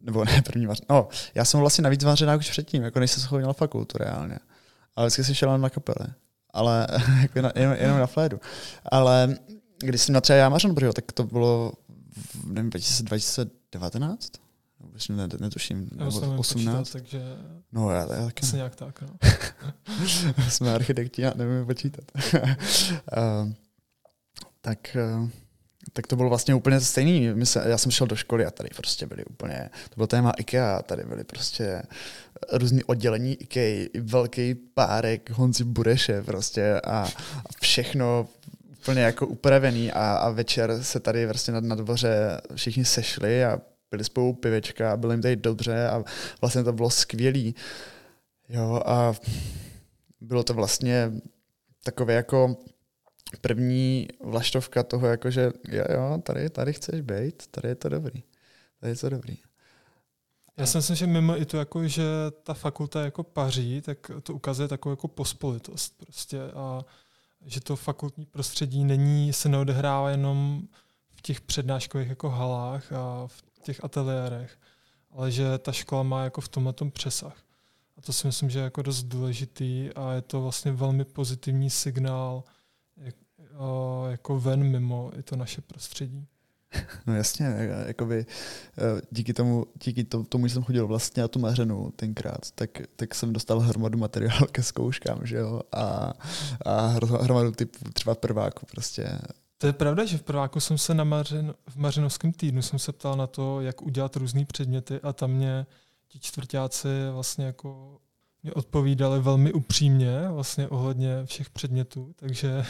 nebo 0.00 0.24
ne 0.24 0.42
první 0.42 0.66
Mařena, 0.66 0.86
no, 0.90 1.08
já 1.34 1.44
jsem 1.44 1.60
vlastně 1.60 1.82
navíc 1.82 2.04
Mařena 2.04 2.36
už 2.36 2.50
předtím, 2.50 2.82
jako 2.82 3.00
než 3.00 3.10
jsem 3.10 3.40
na 3.40 3.52
fakultu 3.52 3.98
reálně. 3.98 4.38
Ale 4.96 5.06
vždycky 5.06 5.24
jsem 5.24 5.34
šel 5.34 5.58
na 5.58 5.70
kapele. 5.70 6.06
Ale 6.50 6.86
jako 7.22 7.40
na, 7.40 7.52
jenom, 7.54 7.76
jenom 7.76 7.98
na 7.98 8.06
flédu. 8.06 8.40
Ale 8.92 9.36
když 9.78 10.00
jsem 10.00 10.12
na 10.12 10.20
třeba 10.20 10.36
já 10.36 10.48
Mařenu, 10.48 10.74
tak 10.74 11.12
to 11.12 11.24
bylo 11.24 11.72
v, 12.34 12.52
nevím, 12.52 12.70
2019? 12.70 14.43
Myslím, 14.92 15.16
ne, 15.16 15.28
netuším, 15.40 15.88
já 15.98 16.04
nebo 16.04 16.18
18. 16.18 16.36
Počítat, 16.36 16.92
takže 16.92 17.22
no, 17.72 17.90
já, 17.90 18.00
já 18.00 18.24
taky 18.24 18.42
asi 18.42 18.56
nějak 18.56 18.76
tak. 18.76 19.02
No. 19.02 19.08
Jsme 20.48 20.74
architekti 20.74 21.26
a 21.26 21.34
nevíme 21.34 21.64
počítat. 21.64 22.04
uh, 22.34 22.40
tak, 24.60 24.96
uh, 25.20 25.28
tak 25.92 26.06
to 26.06 26.16
bylo 26.16 26.28
vlastně 26.28 26.54
úplně 26.54 26.80
stejný. 26.80 27.28
My 27.34 27.46
se, 27.46 27.62
já 27.66 27.78
jsem 27.78 27.92
šel 27.92 28.06
do 28.06 28.16
školy 28.16 28.46
a 28.46 28.50
tady 28.50 28.68
prostě 28.76 29.06
byly 29.06 29.24
úplně, 29.24 29.70
to 29.88 29.94
bylo 29.96 30.06
téma 30.06 30.30
IKEA, 30.30 30.82
tady 30.82 31.04
byly 31.04 31.24
prostě 31.24 31.82
různý 32.52 32.84
oddělení 32.84 33.34
IKEA, 33.34 33.88
velký 34.00 34.54
párek 34.54 35.30
Honzi 35.30 35.64
Bureše 35.64 36.22
prostě 36.22 36.80
a, 36.80 36.98
a 37.00 37.08
všechno 37.60 38.28
úplně 38.78 39.02
jako 39.02 39.26
upravený 39.26 39.92
a, 39.92 40.14
a 40.16 40.30
večer 40.30 40.82
se 40.82 41.00
tady 41.00 41.26
vlastně 41.26 41.54
na, 41.54 41.60
na 41.60 41.74
dvoře 41.74 42.40
všichni 42.54 42.84
sešli 42.84 43.44
a 43.44 43.60
pili 43.94 44.04
spolu 44.04 44.34
pivečka 44.34 44.92
a 44.92 44.96
bylo 44.96 45.12
jim 45.12 45.22
tady 45.22 45.36
dobře 45.36 45.88
a 45.88 46.04
vlastně 46.40 46.64
to 46.64 46.72
bylo 46.72 46.90
skvělý. 46.90 47.54
Jo, 48.48 48.82
a 48.86 49.14
bylo 50.20 50.44
to 50.44 50.54
vlastně 50.54 51.12
takové 51.84 52.14
jako 52.14 52.56
první 53.40 54.08
vlaštovka 54.20 54.82
toho, 54.82 55.06
jako 55.06 55.30
že 55.30 55.52
jo, 55.68 55.84
jo, 55.90 56.18
tady, 56.22 56.50
tady 56.50 56.72
chceš 56.72 57.00
být, 57.00 57.46
tady 57.50 57.68
je 57.68 57.74
to 57.74 57.88
dobrý. 57.88 58.22
Tady 58.80 58.92
je 58.92 58.96
to 58.96 59.08
dobrý. 59.08 59.38
Já 60.56 60.66
si 60.66 60.78
myslím, 60.78 60.96
že 60.96 61.06
mimo 61.06 61.40
i 61.40 61.44
to, 61.44 61.56
jako, 61.56 61.88
že 61.88 62.04
ta 62.42 62.54
fakulta 62.54 63.04
jako 63.04 63.22
paří, 63.22 63.80
tak 63.80 64.10
to 64.22 64.34
ukazuje 64.34 64.68
takovou 64.68 64.92
jako 64.92 65.08
pospolitost 65.08 65.94
prostě 65.98 66.42
a 66.42 66.84
že 67.46 67.60
to 67.60 67.76
fakultní 67.76 68.26
prostředí 68.26 68.84
není, 68.84 69.32
se 69.32 69.48
neodehrává 69.48 70.10
jenom 70.10 70.62
v 71.14 71.22
těch 71.22 71.40
přednáškových 71.40 72.08
jako 72.08 72.30
halách 72.30 72.92
a 72.92 73.26
v 73.26 73.42
těch 73.64 73.84
ateliérech, 73.84 74.58
ale 75.10 75.30
že 75.30 75.58
ta 75.58 75.72
škola 75.72 76.02
má 76.02 76.24
jako 76.24 76.40
v 76.40 76.48
tomhle 76.48 76.72
tom 76.72 76.90
přesah. 76.90 77.36
A 77.96 78.00
to 78.00 78.12
si 78.12 78.26
myslím, 78.26 78.50
že 78.50 78.58
je 78.58 78.62
jako 78.62 78.82
dost 78.82 79.02
důležitý 79.02 79.90
a 79.96 80.12
je 80.12 80.22
to 80.22 80.42
vlastně 80.42 80.72
velmi 80.72 81.04
pozitivní 81.04 81.70
signál 81.70 82.44
jak, 82.96 83.14
jako 84.10 84.40
ven 84.40 84.64
mimo 84.64 85.10
i 85.18 85.22
to 85.22 85.36
naše 85.36 85.60
prostředí. 85.60 86.26
No 87.06 87.16
jasně, 87.16 87.46
jakoby 87.86 88.26
eh, 88.78 89.00
díky 89.10 89.34
tomu, 89.34 89.66
díky 89.84 90.04
tomu, 90.04 90.46
že 90.46 90.54
jsem 90.54 90.62
chodil 90.62 90.86
vlastně 90.86 91.20
na 91.20 91.28
tu 91.28 91.38
mařenu 91.38 91.92
tenkrát, 91.96 92.50
tak, 92.54 92.70
tak 92.96 93.14
jsem 93.14 93.32
dostal 93.32 93.60
hromadu 93.60 93.98
materiálu 93.98 94.46
ke 94.52 94.62
zkouškám, 94.62 95.26
že 95.26 95.36
jo, 95.36 95.60
a, 95.72 96.12
a 96.64 96.86
hromadu 97.20 97.52
typů 97.52 97.90
třeba 97.92 98.14
prváku 98.14 98.66
prostě. 98.66 99.18
To 99.64 99.68
je 99.68 99.72
pravda, 99.72 100.04
že 100.04 100.18
v 100.18 100.22
prváku 100.22 100.60
jsem 100.60 100.78
se 100.78 100.94
na 100.94 101.04
Mařin, 101.04 101.54
v 101.68 101.76
Mařinovském 101.76 102.32
týdnu 102.32 102.62
jsem 102.62 102.78
se 102.78 102.92
ptal 102.92 103.16
na 103.16 103.26
to, 103.26 103.60
jak 103.60 103.82
udělat 103.82 104.16
různé 104.16 104.44
předměty 104.44 105.00
a 105.02 105.12
tam 105.12 105.30
mě 105.30 105.66
ti 106.08 106.18
čtvrtáci 106.18 106.88
vlastně 107.12 107.44
jako 107.44 107.98
mě 108.42 108.52
odpovídali 108.52 109.20
velmi 109.20 109.52
upřímně 109.52 110.28
vlastně 110.28 110.68
ohledně 110.68 111.24
všech 111.24 111.50
předmětů, 111.50 112.12
takže, 112.16 112.64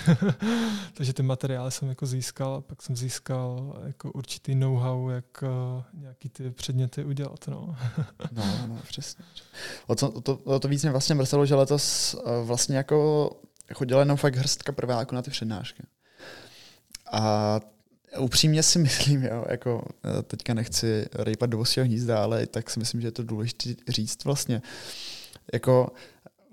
takže 0.95 1.13
ty 1.13 1.23
materiály 1.23 1.71
jsem 1.71 1.89
jako 1.89 2.07
získal 2.07 2.55
a 2.55 2.61
pak 2.61 2.83
jsem 2.83 2.97
získal 2.97 3.77
jako 3.87 4.13
určitý 4.13 4.55
know-how, 4.55 5.09
jak 5.09 5.43
uh, 5.43 5.83
nějaký 6.01 6.29
ty 6.29 6.51
předměty 6.51 7.05
udělat. 7.05 7.49
No, 7.49 7.77
no, 8.33 8.45
no 8.67 8.79
přesně. 8.89 9.25
O 9.87 9.95
to, 9.95 10.21
to, 10.21 10.37
o 10.45 10.59
to 10.59 10.69
víc 10.69 10.83
mě 10.83 10.91
vlastně 10.91 11.15
mrzelo, 11.15 11.47
že 11.47 11.55
letos 11.55 12.15
uh, 12.15 12.47
vlastně 12.47 12.77
jako 12.77 13.31
chodila 13.75 14.01
jenom 14.01 14.17
fakt 14.17 14.37
hrstka 14.37 14.73
prváku 14.73 15.15
na 15.15 15.23
ty 15.23 15.31
přednášky. 15.31 15.83
A 17.15 17.61
upřímně 18.19 18.63
si 18.63 18.79
myslím, 18.89 19.23
jo, 19.23 19.45
jako 19.49 19.83
eh, 20.05 20.23
teďka 20.23 20.55
nechci 20.55 21.07
rejpat 21.13 21.51
do 21.51 21.59
vosího 21.59 21.87
hnízda, 21.87 22.23
ale 22.23 22.47
tak 22.47 22.71
si 22.71 22.79
myslím, 22.79 23.01
že 23.01 23.07
je 23.07 23.13
to 23.13 23.23
důležité 23.23 23.75
říct 23.89 24.25
vlastně. 24.25 24.63
Jako 25.53 25.93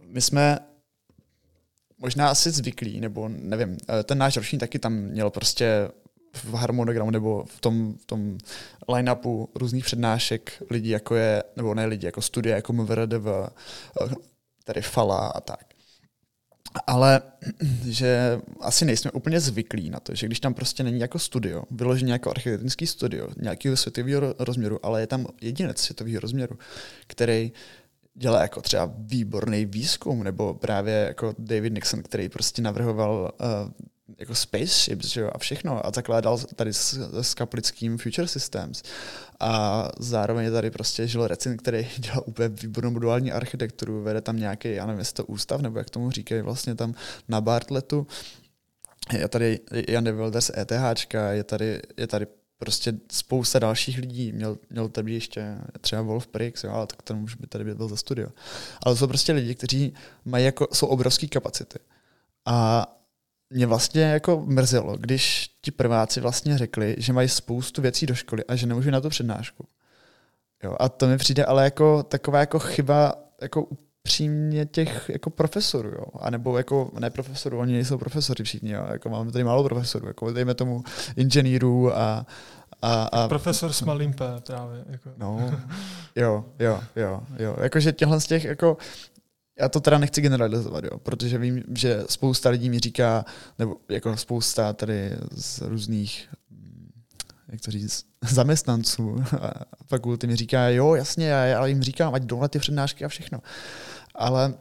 my 0.05 0.21
jsme 0.21 0.59
možná 1.97 2.29
asi 2.29 2.51
zvyklí, 2.51 2.99
nebo 2.99 3.29
nevím, 3.29 3.77
eh, 3.89 4.03
ten 4.03 4.17
náš 4.17 4.37
ročník 4.37 4.59
taky 4.59 4.79
tam 4.79 4.93
měl 4.93 5.29
prostě 5.29 5.89
v 6.33 6.53
harmonogramu 6.53 7.11
nebo 7.11 7.45
v 7.45 7.61
tom, 7.61 7.93
v 7.93 8.05
tom 8.05 8.37
line-upu 8.89 9.49
různých 9.55 9.85
přednášek 9.85 10.63
lidí, 10.69 10.89
jako 10.89 11.15
je, 11.15 11.43
nebo 11.55 11.73
ne 11.73 11.85
lidi, 11.85 12.05
jako 12.05 12.21
studie, 12.21 12.55
jako 12.55 12.73
MVRDV, 12.73 13.27
eh, 13.27 14.09
tady 14.63 14.81
Fala 14.81 15.27
a 15.27 15.41
tak 15.41 15.70
ale 16.87 17.21
že 17.85 18.41
asi 18.59 18.85
nejsme 18.85 19.11
úplně 19.11 19.39
zvyklí 19.39 19.89
na 19.89 19.99
to, 19.99 20.15
že 20.15 20.27
když 20.27 20.39
tam 20.39 20.53
prostě 20.53 20.83
není 20.83 20.99
jako 20.99 21.19
studio, 21.19 21.63
vyloženě 21.71 22.13
jako 22.13 22.29
architektonický 22.29 22.87
studio, 22.87 23.27
nějakého 23.41 23.77
světového 23.77 24.35
rozměru, 24.39 24.85
ale 24.85 25.01
je 25.01 25.07
tam 25.07 25.25
jedinec 25.41 25.77
světového 25.77 26.19
rozměru, 26.19 26.57
který 27.07 27.51
dělá 28.15 28.41
jako 28.41 28.61
třeba 28.61 28.93
výborný 28.97 29.65
výzkum, 29.65 30.23
nebo 30.23 30.53
právě 30.53 30.93
jako 30.93 31.35
David 31.39 31.73
Nixon, 31.73 32.03
který 32.03 32.29
prostě 32.29 32.61
navrhoval 32.61 33.31
uh, 33.41 33.71
jako 34.17 34.35
spaceships 34.35 35.05
že 35.05 35.21
jo, 35.21 35.29
a 35.33 35.37
všechno 35.37 35.85
a 35.85 35.91
zakládal 35.95 36.37
tady 36.55 36.73
s, 36.73 36.93
s 37.21 37.33
kaplickým 37.33 37.97
Future 37.97 38.27
Systems 38.27 38.83
a 39.39 39.87
zároveň 39.99 40.51
tady 40.51 40.71
prostě 40.71 41.07
Žil 41.07 41.27
Recin, 41.27 41.57
který 41.57 41.87
dělá 41.97 42.27
úplně 42.27 42.49
výbornou 42.49 42.91
modulární 42.91 43.31
architekturu, 43.31 44.03
vede 44.03 44.21
tam 44.21 44.37
nějaký, 44.37 44.73
já 44.73 44.85
nevím, 44.85 44.99
jestli 44.99 45.13
to 45.13 45.25
ústav, 45.25 45.61
nebo 45.61 45.77
jak 45.77 45.89
tomu 45.89 46.11
říkají 46.11 46.41
vlastně 46.41 46.75
tam 46.75 46.93
na 47.27 47.41
Bartletu. 47.41 48.07
Je 49.13 49.27
tady 49.27 49.59
Jan 49.87 50.03
de 50.03 50.11
Wilders 50.11 50.51
ETH, 50.57 51.13
je 51.31 51.43
tady, 51.43 51.81
je 51.97 52.07
tady 52.07 52.27
prostě 52.61 52.93
spousta 53.11 53.59
dalších 53.59 53.97
lidí. 53.97 54.31
Měl, 54.31 54.57
měl 54.69 54.89
tady 54.89 55.13
ještě 55.13 55.57
třeba 55.81 56.01
Wolf 56.01 56.27
Prix, 56.27 56.63
jo, 56.63 56.71
ale 56.71 56.87
tak 56.87 57.01
ten 57.01 57.17
už 57.17 57.35
by 57.35 57.47
tady 57.47 57.75
byl 57.75 57.87
za 57.87 57.97
studio. 57.97 58.29
Ale 58.83 58.95
to 58.95 58.99
jsou 58.99 59.07
prostě 59.07 59.33
lidi, 59.33 59.55
kteří 59.55 59.93
mají 60.25 60.45
jako, 60.45 60.67
jsou 60.73 60.87
obrovské 60.87 61.27
kapacity. 61.27 61.79
A 62.45 62.85
mě 63.51 63.67
vlastně 63.67 64.01
jako 64.01 64.43
mrzelo, 64.45 64.97
když 64.97 65.49
ti 65.61 65.71
prváci 65.71 66.21
vlastně 66.21 66.57
řekli, 66.57 66.95
že 66.97 67.13
mají 67.13 67.29
spoustu 67.29 67.81
věcí 67.81 68.05
do 68.05 68.15
školy 68.15 68.43
a 68.45 68.55
že 68.55 68.67
nemůžu 68.67 68.91
na 68.91 69.01
to 69.01 69.09
přednášku. 69.09 69.65
Jo, 70.63 70.75
a 70.79 70.89
to 70.89 71.07
mi 71.07 71.17
přijde 71.17 71.45
ale 71.45 71.63
jako 71.63 72.03
taková 72.03 72.39
jako 72.39 72.59
chyba 72.59 73.13
jako 73.41 73.63
upřímně 73.63 74.65
těch 74.65 75.09
jako 75.09 75.29
profesorů, 75.29 75.89
jo. 75.89 76.05
A 76.19 76.29
nebo 76.29 76.57
jako, 76.57 76.91
ne 76.99 77.09
profesorů, 77.09 77.59
oni 77.59 77.73
nejsou 77.73 77.97
profesory 77.97 78.43
všichni, 78.43 78.71
jo. 78.71 78.85
Jako 78.91 79.09
máme 79.09 79.31
tady 79.31 79.43
málo 79.43 79.63
profesorů, 79.63 80.07
jako 80.07 80.31
dejme 80.31 80.53
tomu 80.53 80.83
inženýrů 81.15 81.97
a, 81.97 82.25
a, 82.81 83.03
a 83.03 83.27
Profesor 83.27 83.73
s 83.73 83.81
malým 83.81 84.13
P 84.13 84.25
právě. 84.47 84.85
Jako. 84.89 85.09
No, 85.17 85.59
jo, 86.15 86.45
jo, 86.59 86.81
jo, 86.95 87.21
jo. 87.39 87.55
Jakože 87.61 87.91
těchhle 87.91 88.21
z 88.21 88.27
těch 88.27 88.43
jako 88.43 88.77
já 89.59 89.69
to 89.69 89.79
teda 89.79 89.97
nechci 89.97 90.21
generalizovat, 90.21 90.83
jo, 90.83 90.97
protože 90.97 91.37
vím, 91.37 91.63
že 91.77 92.03
spousta 92.09 92.49
lidí 92.49 92.69
mi 92.69 92.79
říká, 92.79 93.25
nebo 93.59 93.75
jako 93.89 94.17
spousta 94.17 94.73
tady 94.73 95.11
z 95.35 95.61
různých 95.61 96.29
jak 97.51 97.61
to 97.61 97.71
říct, 97.71 98.05
zaměstnanců 98.29 99.23
fakulty 99.87 100.27
mi 100.27 100.35
říká, 100.35 100.69
jo, 100.69 100.95
jasně, 100.95 101.27
já, 101.27 101.65
jim 101.65 101.83
říkám, 101.83 102.13
ať 102.13 102.31
na 102.31 102.47
ty 102.47 102.59
přednášky 102.59 103.05
a 103.05 103.07
všechno. 103.07 103.39
Ale 104.15 104.53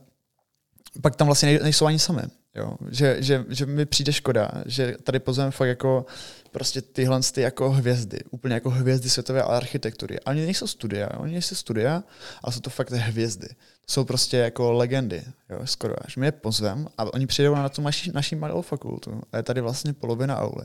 pak 1.02 1.16
tam 1.16 1.26
vlastně 1.26 1.58
nejsou 1.62 1.86
ani 1.86 1.98
sami. 1.98 2.22
Jo? 2.54 2.76
Že, 2.90 3.16
že, 3.22 3.44
že 3.48 3.66
mi 3.66 3.86
přijde 3.86 4.12
škoda, 4.12 4.50
že 4.66 4.96
tady 5.02 5.18
pozveme 5.18 5.50
fakt 5.50 5.68
jako 5.68 6.06
prostě 6.50 6.82
tyhle 6.82 7.20
ty 7.32 7.40
jako 7.40 7.70
hvězdy, 7.70 8.18
úplně 8.30 8.54
jako 8.54 8.70
hvězdy 8.70 9.10
světové 9.10 9.42
architektury. 9.42 10.20
A 10.20 10.30
oni 10.30 10.44
nejsou 10.44 10.66
studia, 10.66 11.08
oni 11.16 11.32
nejsou 11.32 11.54
studia, 11.54 12.02
ale 12.42 12.52
jsou 12.52 12.60
to 12.60 12.70
fakt 12.70 12.90
hvězdy. 12.90 13.48
Jsou 13.88 14.04
prostě 14.04 14.36
jako 14.36 14.72
legendy, 14.72 15.22
jo, 15.50 15.66
skoro 15.66 15.94
až. 16.04 16.16
My 16.16 16.26
je 16.26 16.32
pozvem 16.32 16.88
a 16.98 17.14
oni 17.14 17.26
přijdou 17.26 17.54
na 17.54 17.68
tu 17.68 17.82
naši, 17.82 18.12
naši 18.12 18.36
malou 18.36 18.62
fakultu 18.62 19.20
a 19.32 19.36
je 19.36 19.42
tady 19.42 19.60
vlastně 19.60 19.92
polovina 19.92 20.38
auly. 20.38 20.64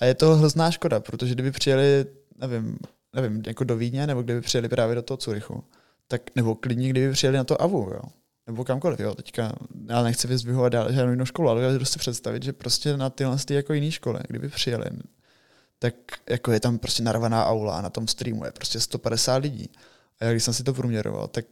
A 0.00 0.04
je 0.04 0.14
to 0.14 0.34
hrozná 0.34 0.70
škoda, 0.70 1.00
protože 1.00 1.34
kdyby 1.34 1.50
přijeli, 1.50 2.06
nevím, 2.38 2.78
nevím, 3.12 3.42
jako 3.46 3.64
do 3.64 3.76
Vídně, 3.76 4.06
nebo 4.06 4.22
kdyby 4.22 4.40
přijeli 4.40 4.68
právě 4.68 4.94
do 4.94 5.02
toho 5.02 5.18
Curychu, 5.18 5.64
tak, 6.08 6.22
nebo 6.36 6.54
klidně 6.54 6.88
kdyby 6.88 7.12
přijeli 7.12 7.36
na 7.36 7.44
to 7.44 7.62
AVU, 7.62 7.90
jo, 7.94 8.02
nebo 8.46 8.64
kamkoliv, 8.64 9.00
jo, 9.00 9.14
teďka 9.14 9.52
já 9.88 10.02
nechci 10.02 10.28
vyzdvihovat 10.28 10.72
dál 10.72 10.92
žádnou 10.92 11.10
jinou 11.10 11.24
školu, 11.24 11.48
ale 11.48 11.62
dovedu 11.62 11.84
si 11.84 11.98
představit, 11.98 12.42
že 12.42 12.52
prostě 12.52 12.96
na 12.96 13.10
tyhle 13.10 13.36
ty 13.44 13.54
jako 13.54 13.72
jiné 13.72 13.90
školy, 13.90 14.20
kdyby 14.28 14.48
přijeli, 14.48 14.84
tak 15.78 15.94
jako 16.30 16.52
je 16.52 16.60
tam 16.60 16.78
prostě 16.78 17.02
narvaná 17.02 17.46
aula 17.46 17.78
a 17.78 17.82
na 17.82 17.90
tom 17.90 18.08
streamu 18.08 18.44
je 18.44 18.52
prostě 18.52 18.80
150 18.80 19.36
lidí. 19.36 19.70
A 20.20 20.24
já 20.24 20.30
když 20.30 20.44
jsem 20.44 20.54
si 20.54 20.64
to 20.64 20.74
průměroval, 20.74 21.28
tak 21.28 21.44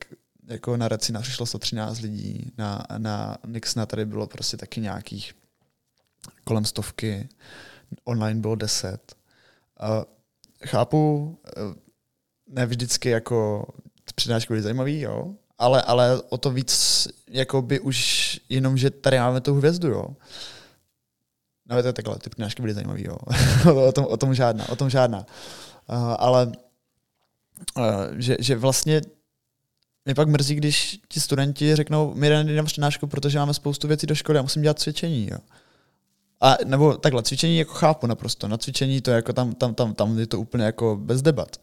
jako 0.47 0.77
na 0.77 0.89
Recina 0.89 1.21
přišlo 1.21 1.47
113 1.47 2.01
lidí, 2.01 2.53
na, 2.59 2.83
na 2.99 3.37
Nixna 3.47 3.87
tady 3.87 4.05
bylo 4.05 4.27
prostě 4.27 4.57
taky 4.57 4.81
nějakých 4.81 5.35
kolem 6.45 6.65
stovky, 6.65 7.29
online 8.05 8.41
bylo 8.41 8.55
10. 8.55 9.15
A 9.81 10.05
chápu, 10.67 11.37
eh, 11.47 11.51
ne 12.47 12.67
vždycky 12.67 13.09
jako 13.09 13.67
přednášky 14.15 14.53
byly 14.53 14.63
zajímavý, 14.63 15.01
jo, 15.01 15.35
ale, 15.59 15.83
ale 15.83 16.23
o 16.23 16.39
to 16.39 16.51
víc, 16.51 17.09
jako 17.29 17.63
by 17.63 17.81
už 17.81 18.41
jenom, 18.49 18.77
že 18.77 18.91
tady 18.91 19.19
máme 19.19 19.41
tu 19.41 19.55
hvězdu, 19.55 19.89
jo. 19.89 20.07
No 21.67 21.83
to 21.83 21.89
je 21.89 21.93
takhle, 21.93 22.19
ty 22.19 22.31
přednášky 22.31 22.63
byly 22.63 22.75
zajímavý, 22.75 23.05
jo. 23.05 23.17
o, 23.89 23.93
tom, 23.93 24.05
o 24.05 24.17
tom 24.17 24.35
žádná, 24.35 24.69
o 24.69 24.77
tom 24.77 24.91
žádná. 24.91 25.19
Uh, 25.89 25.97
ale 26.19 26.53
uh, 27.77 27.85
že, 28.17 28.37
že 28.41 28.57
vlastně 28.57 29.01
mě 30.05 30.15
pak 30.15 30.29
mrzí, 30.29 30.55
když 30.55 30.99
ti 31.09 31.21
studenti 31.21 31.77
řeknou, 31.77 32.15
my 32.15 32.29
jdeme 32.29 32.53
na 32.53 32.63
přednášku, 32.63 33.07
protože 33.07 33.39
máme 33.39 33.55
spoustu 33.55 33.89
věcí 33.89 34.07
do 34.07 34.15
školy 34.15 34.39
a 34.39 34.43
musím 34.43 34.63
dělat 34.63 34.79
cvičení. 34.79 35.29
Jo. 35.31 35.39
A 36.41 36.57
nebo 36.65 36.97
takhle, 36.97 37.23
cvičení 37.23 37.59
jako 37.59 37.73
chápu 37.73 38.07
naprosto. 38.07 38.49
Na 38.49 38.59
cvičení 38.59 39.01
to 39.01 39.11
je 39.11 39.17
jako 39.17 39.33
tam, 39.33 39.55
tam, 39.55 39.75
tam, 39.75 39.95
tam 39.95 40.19
je 40.19 40.27
to 40.27 40.41
úplně 40.41 40.65
jako 40.65 40.97
bez 40.97 41.23
debat 41.23 41.57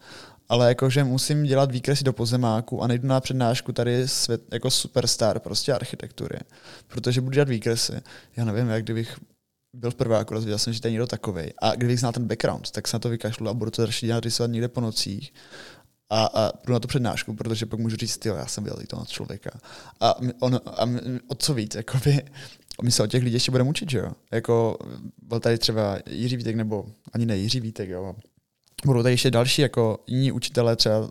ale 0.51 0.67
jakože 0.67 1.03
musím 1.03 1.43
dělat 1.43 1.71
výkresy 1.71 2.03
do 2.03 2.13
pozemáku 2.13 2.83
a 2.83 2.87
nejdu 2.87 3.07
na 3.07 3.19
přednášku 3.19 3.71
tady 3.71 4.07
svět, 4.07 4.41
jako 4.53 4.71
superstar 4.71 5.39
prostě 5.39 5.73
architektury, 5.73 6.39
protože 6.87 7.21
budu 7.21 7.33
dělat 7.33 7.49
výkresy. 7.49 7.93
Já 8.37 8.45
nevím, 8.45 8.69
jak 8.69 8.83
kdybych 8.83 9.19
byl 9.73 9.91
v 9.91 9.95
prváku, 9.95 10.33
rozvěděl 10.33 10.57
jsem, 10.57 10.73
že 10.73 10.81
to 10.81 10.87
je 10.87 10.91
někdo 10.91 11.07
takovej. 11.07 11.53
A 11.61 11.75
kdybych 11.75 11.99
znal 11.99 12.11
ten 12.11 12.27
background, 12.27 12.71
tak 12.71 12.87
se 12.87 12.95
na 12.95 12.99
to 12.99 13.09
vykašlu 13.09 13.47
a 13.47 13.53
budu 13.53 13.71
to 13.71 13.81
začít 13.81 14.05
dělat 14.05 14.23
rysovat 14.23 14.51
někde 14.51 14.67
po 14.67 14.81
nocích 14.81 15.33
a, 16.11 16.25
a 16.25 16.51
půjdu 16.51 16.73
na 16.73 16.79
to 16.79 16.87
přednášku, 16.87 17.33
protože 17.35 17.65
pak 17.65 17.79
můžu 17.79 17.95
říct, 17.95 18.25
jo, 18.25 18.35
já 18.35 18.47
jsem 18.47 18.63
byl 18.63 18.77
toho 18.87 19.05
člověka. 19.05 19.51
A, 19.99 20.15
on, 20.39 20.59
a 20.65 20.89
o 21.27 21.35
co 21.35 21.53
víc, 21.53 21.75
jakoby, 21.75 22.23
my 22.83 22.91
se 22.91 23.03
o 23.03 23.07
těch 23.07 23.23
lidí 23.23 23.33
ještě 23.33 23.51
budeme 23.51 23.69
učit, 23.69 23.89
že 23.89 23.97
jo? 23.97 24.11
Jako 24.31 24.77
byl 25.21 25.39
tady 25.39 25.57
třeba 25.57 25.97
Jiří 26.09 26.37
Vítek, 26.37 26.55
nebo 26.55 26.85
ani 27.13 27.25
ne 27.25 27.37
Jiří 27.37 27.59
Vítek, 27.59 27.89
jo? 27.89 28.15
budou 28.85 29.03
tady 29.03 29.13
ještě 29.13 29.31
další 29.31 29.61
jako 29.61 30.03
jiní 30.07 30.31
učitelé, 30.31 30.75
třeba 30.75 31.09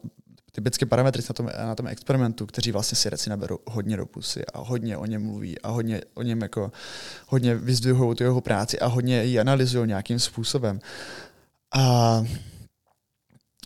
typické 0.53 0.87
parametry 0.87 1.23
na 1.29 1.35
tom, 1.35 1.51
na 1.59 1.75
tom 1.75 1.87
experimentu, 1.87 2.47
kteří 2.47 2.73
vlastně 2.73 2.97
si 2.97 3.11
reci 3.11 3.31
naberou 3.31 3.59
hodně 3.67 3.97
do 3.97 4.07
pusy 4.07 4.47
a 4.47 4.59
hodně 4.59 4.97
o 4.97 5.07
něm 5.07 5.23
mluví 5.23 5.61
a 5.61 5.69
hodně 5.69 6.01
o 6.15 6.23
něm 6.23 6.43
jako 6.43 6.73
hodně 7.27 7.55
vyzdvihují 7.55 8.17
tu 8.17 8.23
jeho 8.23 8.41
práci 8.41 8.81
a 8.81 8.87
hodně 8.87 9.25
ji 9.25 9.41
analyzují 9.41 9.89
nějakým 9.89 10.19
způsobem. 10.19 10.81
A 11.75 12.25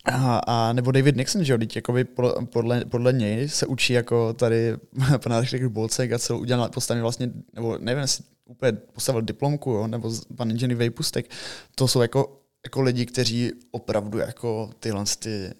a, 0.04 0.38
a 0.46 0.72
nebo 0.72 0.92
David 0.92 1.16
Nixon, 1.16 1.44
že 1.44 1.52
jo, 1.52 1.58
jakoby 1.74 2.04
podle, 2.44 2.84
podle 2.84 3.12
něj 3.12 3.48
se 3.48 3.66
učí 3.66 3.92
jako 3.92 4.32
tady 4.32 4.76
pan 5.22 5.32
architekt 5.32 5.66
Bolcek 5.66 6.12
a 6.12 6.18
celou 6.18 6.38
udělal 6.38 6.68
postavně 6.68 7.02
vlastně, 7.02 7.30
nebo 7.54 7.78
nevím, 7.78 8.00
jestli 8.00 8.24
úplně 8.44 8.72
postavil 8.72 9.22
diplomku, 9.22 9.70
jo, 9.70 9.86
nebo 9.86 10.12
pan 10.36 10.50
inženýr 10.50 10.76
Vejpustek, 10.76 11.30
to 11.74 11.88
jsou 11.88 12.02
jako, 12.02 12.40
jako 12.64 12.82
lidi, 12.82 13.06
kteří 13.06 13.52
opravdu 13.70 14.18
jako 14.18 14.70
tyhle 14.80 15.04
ty, 15.18 15.54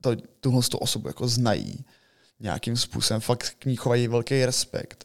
to, 0.00 0.16
tuhle 0.40 0.62
tu 0.62 0.78
osobu 0.78 1.08
jako 1.08 1.28
znají 1.28 1.84
nějakým 2.40 2.76
způsobem, 2.76 3.20
fakt 3.20 3.54
k 3.58 3.64
ní 3.64 3.76
chovají 3.76 4.08
velký 4.08 4.44
respekt. 4.44 5.04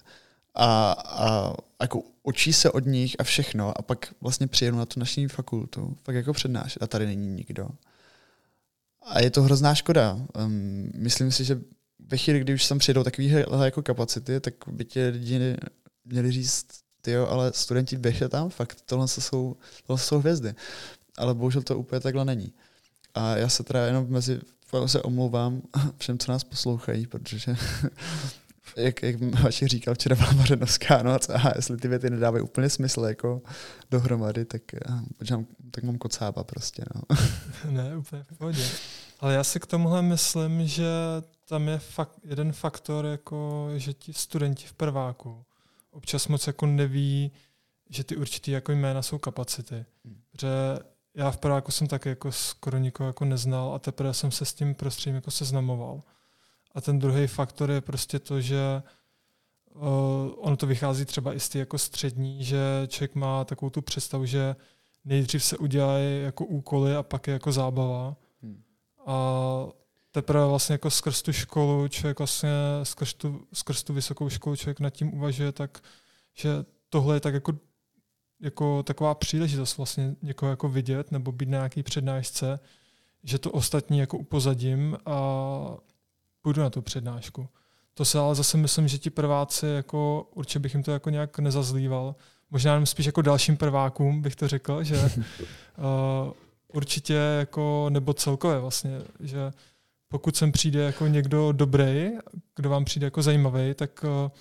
A, 0.56 0.92
a 0.92 1.54
jako 1.82 2.04
učí 2.24 2.54
se 2.54 2.72
od 2.72 2.86
nich 2.86 3.16
a 3.20 3.24
všechno 3.24 3.78
a 3.78 3.82
pak 3.82 4.14
vlastně 4.22 4.48
přijedu 4.48 4.78
na 4.78 4.86
tu 4.86 5.00
naší 5.00 5.28
fakultu, 5.28 5.98
pak 6.04 6.16
jako 6.16 6.34
přednášet. 6.34 6.84
A 6.84 6.88
tady 6.88 7.06
není 7.06 7.28
nikdo. 7.28 7.70
A 9.08 9.22
je 9.22 9.32
to 9.32 9.42
hrozná 9.42 9.76
škoda. 9.76 10.20
Um, 10.46 10.92
myslím 10.96 11.32
si, 11.32 11.44
že 11.44 11.62
ve 12.00 12.18
chvíli, 12.18 12.40
kdy 12.40 12.54
už 12.54 12.64
sem 12.64 12.80
přijdou 12.80 13.04
takové 13.04 13.46
jako 13.66 13.82
kapacity, 13.82 14.40
tak 14.40 14.54
by 14.68 14.86
ti 14.86 15.08
lidi 15.08 15.58
měli 16.06 16.32
říct, 16.32 16.68
jo, 17.08 17.28
ale 17.28 17.52
studenti 17.54 17.98
běžte 17.98 18.30
tam, 18.30 18.50
fakt 18.50 18.82
tohle 18.86 19.08
jsou, 19.08 19.56
tohle 19.88 20.00
jsou 20.00 20.20
hvězdy. 20.20 20.56
Ale 21.18 21.34
bohužel 21.34 21.62
to 21.62 21.78
úplně 21.78 22.00
takhle 22.00 22.26
není. 22.26 22.54
A 23.14 23.38
já 23.38 23.50
se 23.50 23.64
teda 23.64 23.86
jenom 23.86 24.06
mezi 24.10 24.40
se 24.86 25.02
omlouvám 25.02 25.62
všem, 25.98 26.18
co 26.18 26.32
nás 26.32 26.44
poslouchají, 26.44 27.08
protože 27.08 27.56
jak, 28.78 29.04
jak 29.04 29.42
Vašek 29.44 29.68
říkal, 29.68 29.94
včera 29.94 30.16
byla 30.16 30.32
Mařenovská 30.32 31.04
noc 31.04 31.30
a 31.30 31.54
jestli 31.56 31.78
ty 31.78 31.88
věty 31.88 32.10
nedávají 32.10 32.44
úplně 32.44 32.70
smysl 32.70 33.02
jako 33.02 33.42
dohromady, 33.92 34.46
tak, 34.46 34.62
mám, 35.32 35.46
tak 35.72 35.84
mám 35.84 35.98
kocába 35.98 36.44
prostě. 36.44 36.84
No. 36.96 37.02
ne, 37.72 37.98
úplně 37.98 38.24
v 38.24 38.38
pohodě. 38.38 38.64
Ale 39.20 39.34
já 39.34 39.44
si 39.44 39.60
k 39.60 39.66
tomuhle 39.66 40.02
myslím, 40.02 40.68
že 40.68 40.88
tam 41.50 41.68
je 41.68 41.80
fakt, 41.80 42.20
jeden 42.24 42.52
faktor, 42.52 43.06
jako, 43.06 43.70
že 43.76 43.94
ti 43.94 44.14
studenti 44.14 44.66
v 44.68 44.74
prváku 44.74 45.46
občas 45.92 46.28
moc 46.28 46.48
jako 46.48 46.66
neví, 46.66 47.32
že 47.90 48.04
ty 48.04 48.16
určitý 48.16 48.52
jako 48.52 48.72
jména 48.72 49.02
jsou 49.02 49.18
kapacity. 49.18 49.86
Hmm. 50.06 50.22
Protože 50.32 50.48
já 51.16 51.32
v 51.32 51.38
prváku 51.38 51.72
jsem 51.72 51.88
taky 51.88 52.10
jako 52.10 52.32
skoro 52.32 52.78
nikoho 52.78 53.10
jako 53.10 53.26
neznal 53.26 53.74
a 53.74 53.80
teprve 53.80 54.14
jsem 54.14 54.32
se 54.32 54.46
s 54.46 54.54
tím 54.54 54.76
prostředím 54.76 55.16
jako 55.16 55.32
seznamoval. 55.32 56.04
A 56.78 56.82
ten 56.82 57.00
druhý 57.00 57.28
faktor 57.28 57.72
je 57.72 57.82
prostě 57.82 58.20
to, 58.20 58.42
že 58.42 58.84
uh, 59.76 59.82
ono 60.38 60.58
to 60.58 60.68
vychází 60.68 61.06
třeba 61.06 61.34
i 61.34 61.40
z 61.40 61.50
ty 61.50 61.60
jako 61.60 61.78
střední, 61.78 62.44
že 62.44 62.60
člověk 62.88 63.16
má 63.16 63.46
takovou 63.46 63.70
tu 63.70 63.82
představu, 63.82 64.26
že 64.26 64.56
nejdřív 65.06 65.44
se 65.44 65.58
udělají 65.58 66.22
jako 66.22 66.46
úkoly 66.46 66.96
a 66.96 67.04
pak 67.04 67.28
je 67.28 67.34
jako 67.34 67.52
zábava. 67.52 68.16
Hmm. 68.42 68.62
A 69.06 69.16
teprve 70.12 70.46
vlastně 70.46 70.74
jako 70.74 70.90
skrz 70.90 71.22
tu 71.22 71.34
školu, 71.34 71.88
člověk 71.88 72.20
vlastně 72.20 72.50
skrz 72.84 73.14
tu, 73.14 73.48
skrz 73.54 73.84
tu 73.84 73.94
vysokou 73.94 74.30
školu 74.30 74.56
člověk 74.56 74.80
nad 74.80 74.90
tím 74.90 75.14
uvažuje 75.14 75.52
tak, 75.52 75.84
že 76.34 76.50
tohle 76.90 77.16
je 77.16 77.20
tak 77.20 77.34
jako, 77.34 77.54
jako 78.42 78.84
taková 78.84 79.16
příležitost 79.16 79.78
vlastně 79.78 80.16
někoho 80.22 80.50
jako 80.50 80.70
vidět 80.70 81.12
nebo 81.12 81.32
být 81.32 81.50
na 81.50 81.58
nějaký 81.58 81.84
přednášce, 81.84 82.60
že 83.24 83.40
to 83.40 83.52
ostatní 83.52 84.00
jako 84.00 84.18
upozadím 84.18 84.98
a 85.06 85.18
půjdu 86.48 86.62
na 86.62 86.70
tu 86.70 86.82
přednášku. 86.82 87.48
To 87.94 88.06
se 88.06 88.20
ale 88.20 88.36
zase 88.36 88.58
myslím, 88.58 88.88
že 88.88 88.98
ti 88.98 89.10
prváci, 89.10 89.66
jako, 89.68 90.28
určitě 90.36 90.60
bych 90.60 90.74
jim 90.74 90.84
to 90.84 90.92
jako 90.92 91.10
nějak 91.10 91.40
nezazlíval. 91.40 92.16
Možná 92.52 92.72
jenom 92.72 92.86
spíš 92.86 93.06
jako 93.06 93.22
dalším 93.22 93.58
prvákům 93.58 94.22
bych 94.22 94.36
to 94.36 94.48
řekl, 94.48 94.84
že 94.84 94.96
uh, 95.04 96.32
určitě 96.74 97.14
jako, 97.14 97.88
nebo 97.90 98.14
celkově 98.14 98.60
vlastně, 98.60 99.02
že 99.20 99.52
pokud 100.08 100.36
sem 100.36 100.52
přijde 100.52 100.80
jako 100.80 101.08
někdo 101.08 101.52
dobrý, 101.52 102.12
kdo 102.56 102.70
vám 102.70 102.86
přijde 102.86 103.08
jako 103.08 103.22
zajímavý, 103.22 103.74
tak 103.74 104.04
uh, 104.04 104.32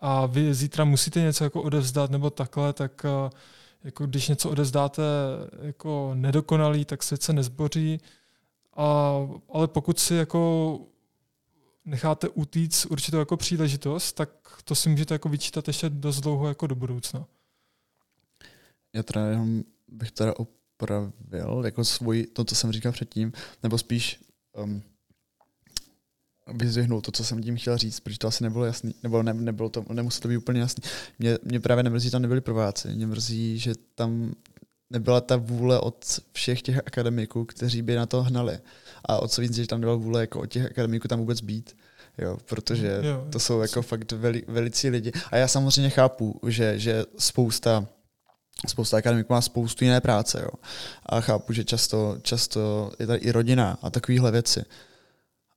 a 0.00 0.26
vy 0.26 0.54
zítra 0.54 0.84
musíte 0.84 1.20
něco 1.20 1.44
jako 1.44 1.62
odevzdat 1.62 2.10
nebo 2.10 2.30
takhle, 2.30 2.72
tak 2.72 3.04
uh, 3.04 3.30
jako 3.84 4.06
když 4.06 4.28
něco 4.28 4.50
odevzdáte 4.50 5.02
jako 5.62 6.10
nedokonalý, 6.14 6.84
tak 6.84 7.02
se 7.02 7.16
se 7.16 7.32
nezboří, 7.32 8.00
a, 8.76 9.12
ale 9.52 9.68
pokud 9.68 9.98
si 9.98 10.14
jako 10.14 10.80
necháte 11.84 12.28
utíct 12.28 12.86
určitou 12.86 13.18
jako 13.18 13.36
příležitost, 13.36 14.12
tak 14.12 14.30
to 14.64 14.74
si 14.74 14.88
můžete 14.88 15.14
jako 15.14 15.28
vyčítat 15.28 15.68
ještě 15.68 15.90
dost 15.90 16.20
dlouho 16.20 16.48
jako 16.48 16.66
do 16.66 16.74
budoucna. 16.74 17.26
Já 18.92 19.02
teda 19.02 19.26
jenom 19.26 19.64
bych 19.88 20.10
teda 20.10 20.34
opravil 20.36 21.62
jako 21.64 21.84
svůj, 21.84 22.26
to, 22.26 22.44
co 22.44 22.54
jsem 22.54 22.72
říkal 22.72 22.92
předtím, 22.92 23.32
nebo 23.62 23.78
spíš 23.78 24.20
um, 24.56 24.82
vyzvihnul 26.54 27.00
to, 27.00 27.12
co 27.12 27.24
jsem 27.24 27.42
tím 27.42 27.56
chtěl 27.56 27.78
říct, 27.78 28.00
protože 28.00 28.18
to 28.18 28.28
asi 28.28 28.44
nebylo 28.44 28.64
jasný, 28.64 28.94
nebo 29.02 29.22
ne, 29.22 29.34
nebylo 29.34 29.68
to, 29.68 29.84
nemuselo 29.92 30.22
to 30.22 30.28
být 30.28 30.36
úplně 30.36 30.60
jasný. 30.60 30.82
Mě, 31.18 31.38
mě 31.42 31.60
právě 31.60 31.84
nemrzí, 31.84 32.04
že 32.04 32.10
tam 32.10 32.22
nebyli 32.22 32.40
prváci, 32.40 32.88
mě 32.88 33.06
mrzí, 33.06 33.58
že 33.58 33.74
tam 33.94 34.34
nebyla 34.90 35.20
ta 35.20 35.36
vůle 35.36 35.80
od 35.80 36.20
všech 36.32 36.62
těch 36.62 36.78
akademiků, 36.78 37.44
kteří 37.44 37.82
by 37.82 37.94
na 37.94 38.06
to 38.06 38.22
hnali. 38.22 38.58
A 39.04 39.22
o 39.22 39.28
co 39.28 39.40
víc, 39.40 39.54
že 39.54 39.66
tam 39.66 39.80
nebyla 39.80 39.96
vůle 39.96 40.20
jako 40.20 40.40
od 40.40 40.46
těch 40.46 40.66
akademiků 40.66 41.08
tam 41.08 41.18
vůbec 41.18 41.40
být. 41.40 41.76
Jo, 42.18 42.38
protože 42.44 43.00
jo, 43.02 43.26
to 43.32 43.38
jsou 43.38 43.60
jako 43.60 43.82
fakt 43.82 44.12
veli, 44.12 44.42
velicí 44.48 44.88
lidi. 44.88 45.12
A 45.30 45.36
já 45.36 45.48
samozřejmě 45.48 45.90
chápu, 45.90 46.40
že, 46.46 46.78
že 46.78 47.04
spousta 47.18 47.86
spousta 48.68 48.96
akademiků 48.96 49.32
má 49.32 49.40
spoustu 49.40 49.84
jiné 49.84 50.00
práce. 50.00 50.40
Jo. 50.42 50.50
A 51.06 51.20
chápu, 51.20 51.52
že 51.52 51.64
často, 51.64 52.16
často 52.22 52.92
je 52.98 53.06
tady 53.06 53.18
i 53.18 53.32
rodina 53.32 53.78
a 53.82 53.90
takovéhle 53.90 54.30
věci. 54.30 54.64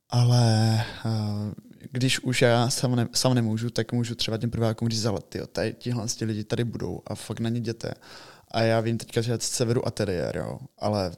Ale 0.10 0.86
uh, 1.06 1.52
když 1.92 2.20
už 2.20 2.42
já 2.42 2.70
sám, 2.70 2.96
ne, 2.96 3.08
sám 3.14 3.34
nemůžu, 3.34 3.70
tak 3.70 3.92
můžu 3.92 4.16
třeba 4.16 4.38
těm 4.38 4.52
prvákům 4.52 4.90
říct, 4.90 5.06
ale 5.06 5.20
tyjo, 5.30 5.48
tady 5.48 5.74
tihle 5.74 6.06
lidi 6.22 6.44
tady 6.44 6.64
budou 6.64 7.02
a 7.08 7.16
fakt 7.16 7.40
na 7.40 7.50
ně 7.50 7.58
jděte. 7.58 7.94
A 8.52 8.62
já 8.62 8.80
vím 8.80 8.98
teďka, 8.98 9.22
že 9.22 9.38
se 9.40 9.66
vedu 9.66 9.88
ateliér, 9.88 10.38
jo, 10.38 10.60
ale 10.78 11.12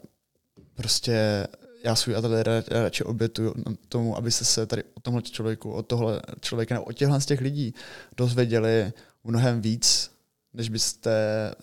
prostě 0.76 1.48
já 1.86 1.96
svůj 1.96 2.16
ateliér 2.16 2.64
radši 2.68 3.04
obětuju 3.04 3.54
tomu, 3.90 4.18
aby 4.18 4.32
se 4.32 4.66
tady 4.66 4.84
o 4.94 5.00
tomhle 5.00 5.22
člověku, 5.22 5.72
o 5.72 5.84
tohle 5.84 6.22
člověka 6.42 6.76
nebo 6.76 6.86
o 6.86 6.92
těchhle 6.92 7.22
z 7.22 7.26
těch 7.26 7.42
lidí 7.42 7.74
dozvěděli 8.18 8.94
mnohem 9.24 9.62
víc, 9.62 10.12
než 10.54 10.70
byste 10.70 11.12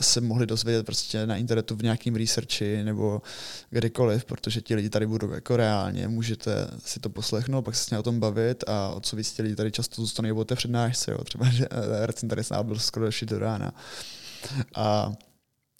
se 0.00 0.20
mohli 0.20 0.46
dozvědět 0.46 0.86
prostě 0.86 1.26
na 1.26 1.36
internetu 1.36 1.76
v 1.76 1.82
nějakým 1.82 2.16
researchi 2.16 2.84
nebo 2.84 3.22
kdekoliv, 3.70 4.24
protože 4.24 4.60
ti 4.60 4.74
lidi 4.74 4.90
tady 4.90 5.06
budou 5.06 5.30
jako 5.30 5.56
reálně, 5.56 6.08
můžete 6.08 6.68
si 6.78 7.00
to 7.00 7.10
poslechnout, 7.10 7.62
pak 7.62 7.74
se 7.74 7.84
s 7.84 7.90
ním 7.90 8.00
o 8.00 8.02
tom 8.02 8.20
bavit 8.20 8.64
a 8.66 8.88
o 8.88 9.00
co 9.00 9.16
víc 9.16 9.38
lidi 9.38 9.56
tady 9.56 9.72
často 9.72 10.02
zůstanou 10.02 10.36
o 10.36 10.44
té 10.44 10.54
přednášce, 10.54 11.12
jo. 11.12 11.24
třeba, 11.24 11.50
že 11.50 11.66
Recin 12.04 12.28
tady 12.28 12.44
s 12.44 12.62
byl 12.62 12.78
skoro 12.78 13.06
do 13.22 13.38
rána. 13.38 13.72
A 14.74 15.12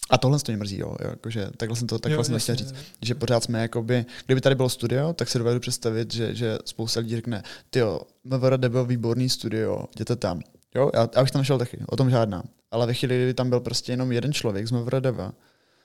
a 0.09 0.17
tohle 0.17 0.39
to 0.39 0.51
mě 0.51 0.57
mrzí, 0.57 0.77
jo, 0.77 0.95
jakože 1.09 1.49
takhle 1.57 1.77
jsem 1.77 1.87
to 1.87 1.99
takhle 1.99 2.17
jo, 2.17 2.23
jsem 2.23 2.39
chtěl 2.39 2.55
říct, 2.55 2.75
že 3.01 3.15
pořád 3.15 3.43
jsme 3.43 3.61
jakoby, 3.61 4.05
kdyby 4.25 4.41
tady 4.41 4.55
bylo 4.55 4.69
studio, 4.69 5.13
tak 5.13 5.29
si 5.29 5.37
dovedu 5.37 5.59
představit, 5.59 6.13
že, 6.13 6.35
že 6.35 6.57
spousta 6.65 6.99
lidí 6.99 7.15
řekne, 7.15 7.43
ty 7.69 7.79
jo, 7.79 8.01
MVRD 8.23 8.65
byl 8.65 8.85
výborný 8.85 9.29
studio, 9.29 9.85
jděte 9.95 10.15
tam. 10.15 10.41
Jo, 10.75 10.91
já, 10.93 11.09
já 11.15 11.23
bych 11.23 11.31
tam 11.31 11.43
šel 11.43 11.57
taky, 11.57 11.79
o 11.87 11.95
tom 11.95 12.09
žádná. 12.09 12.43
Ale 12.71 12.87
ve 12.87 12.93
chvíli, 12.93 13.23
kdy 13.23 13.33
tam 13.33 13.49
byl 13.49 13.59
prostě 13.59 13.91
jenom 13.91 14.11
jeden 14.11 14.33
člověk 14.33 14.67
z 14.67 14.71
MVRDV, 14.71 15.19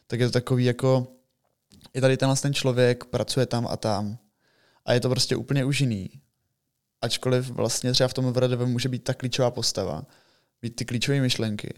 tak 0.06 0.20
je 0.20 0.26
to 0.26 0.32
takový 0.32 0.64
jako, 0.64 1.06
je 1.94 2.00
tady 2.00 2.16
tenhle 2.16 2.36
ten 2.36 2.54
člověk, 2.54 3.04
pracuje 3.04 3.46
tam 3.46 3.66
a 3.70 3.76
tam 3.76 4.18
a 4.88 4.92
je 4.92 5.00
to 5.00 5.08
prostě 5.08 5.36
úplně 5.36 5.64
už 5.64 5.80
jiný. 5.80 6.10
Ačkoliv 7.00 7.50
vlastně 7.50 7.92
třeba 7.92 8.08
v 8.08 8.14
tom 8.14 8.26
MVRDV 8.26 8.60
může 8.66 8.88
být 8.88 9.04
ta 9.04 9.14
klíčová 9.14 9.50
postava, 9.50 10.06
být 10.62 10.76
ty 10.76 10.84
klíčové 10.84 11.20
myšlenky, 11.20 11.74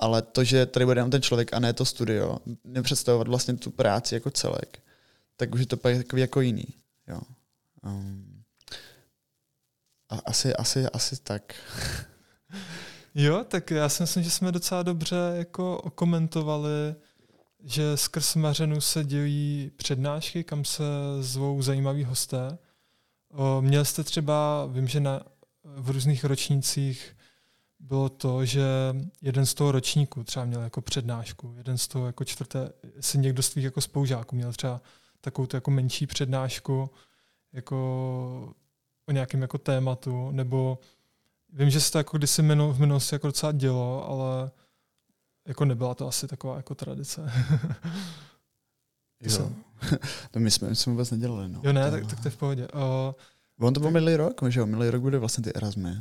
ale 0.00 0.22
to, 0.22 0.44
že 0.44 0.66
tady 0.66 0.86
bude 0.86 0.98
jenom 0.98 1.10
ten 1.10 1.22
člověk 1.22 1.54
a 1.54 1.58
ne 1.58 1.72
to 1.72 1.84
studio, 1.84 2.38
nepředstavovat 2.64 3.28
vlastně 3.28 3.54
tu 3.54 3.70
práci 3.70 4.14
jako 4.14 4.30
celek, 4.30 4.82
tak 5.36 5.54
už 5.54 5.60
je 5.60 5.66
to 5.66 5.76
pak 5.76 5.96
takový 5.96 6.22
jako 6.22 6.40
jiný. 6.40 6.66
Jo. 7.08 7.20
Um, 7.84 8.42
a 10.08 10.18
asi, 10.24 10.54
asi, 10.54 10.86
asi 10.86 11.16
tak. 11.22 11.54
Jo, 13.14 13.44
tak 13.48 13.70
já 13.70 13.88
si 13.88 14.02
myslím, 14.02 14.22
že 14.22 14.30
jsme 14.30 14.52
docela 14.52 14.82
dobře 14.82 15.16
jako 15.34 15.78
okomentovali, 15.78 16.94
že 17.64 17.96
skrz 17.96 18.34
Mařenu 18.34 18.80
se 18.80 19.04
dějí 19.04 19.70
přednášky, 19.76 20.44
kam 20.44 20.64
se 20.64 20.82
zvou 21.20 21.62
zajímaví 21.62 22.04
hosté. 22.04 22.58
O, 23.32 23.62
měl 23.62 23.84
jste 23.84 24.04
třeba, 24.04 24.66
vím, 24.66 24.88
že 24.88 25.00
na, 25.00 25.22
v 25.64 25.90
různých 25.90 26.24
ročnících 26.24 27.16
bylo 27.80 28.08
to, 28.08 28.44
že 28.44 28.64
jeden 29.22 29.46
z 29.46 29.54
toho 29.54 29.72
ročníku 29.72 30.24
třeba 30.24 30.44
měl 30.44 30.62
jako 30.62 30.80
přednášku, 30.80 31.54
jeden 31.56 31.78
z 31.78 31.88
toho 31.88 32.06
jako 32.06 32.24
čtvrté, 32.24 32.72
si 33.00 33.18
někdo 33.18 33.42
z 33.42 33.50
tvých 33.50 33.64
jako 33.64 33.80
spoužáků 33.80 34.36
měl 34.36 34.52
třeba 34.52 34.80
takovou 35.20 35.48
jako 35.54 35.70
menší 35.70 36.06
přednášku 36.06 36.90
jako 37.52 37.76
o 39.06 39.12
nějakém 39.12 39.42
jako 39.42 39.58
tématu, 39.58 40.30
nebo 40.30 40.78
vím, 41.52 41.70
že 41.70 41.80
se 41.80 41.92
to 41.92 41.98
jako 41.98 42.18
kdysi 42.18 42.42
v 42.42 42.80
minulosti 42.80 43.14
jako 43.14 43.26
docela 43.26 43.52
dělo, 43.52 44.08
ale 44.08 44.50
jako 45.48 45.64
nebyla 45.64 45.94
to 45.94 46.08
asi 46.08 46.26
taková 46.26 46.56
jako 46.56 46.74
tradice. 46.74 47.32
jo. 49.20 49.52
to 50.30 50.40
my 50.40 50.50
jsme, 50.50 50.68
my 50.68 50.76
jsme 50.76 50.92
vůbec 50.92 51.10
nedělali. 51.10 51.48
No. 51.48 51.60
Jo, 51.64 51.72
ne, 51.72 51.90
tak, 51.90 52.06
tak 52.06 52.20
to 52.20 52.28
je 52.28 52.32
v 52.32 52.36
pohodě. 52.36 52.68
Uh, 52.68 53.66
On 53.66 53.74
to 53.74 53.80
byl 53.80 53.90
minulý 53.90 54.16
rok, 54.16 54.40
že 54.48 54.60
jo? 54.60 54.66
Minulý 54.66 54.90
rok 54.90 55.02
bude 55.02 55.18
vlastně 55.18 55.44
ty 55.44 55.54
Erasmy 55.54 55.96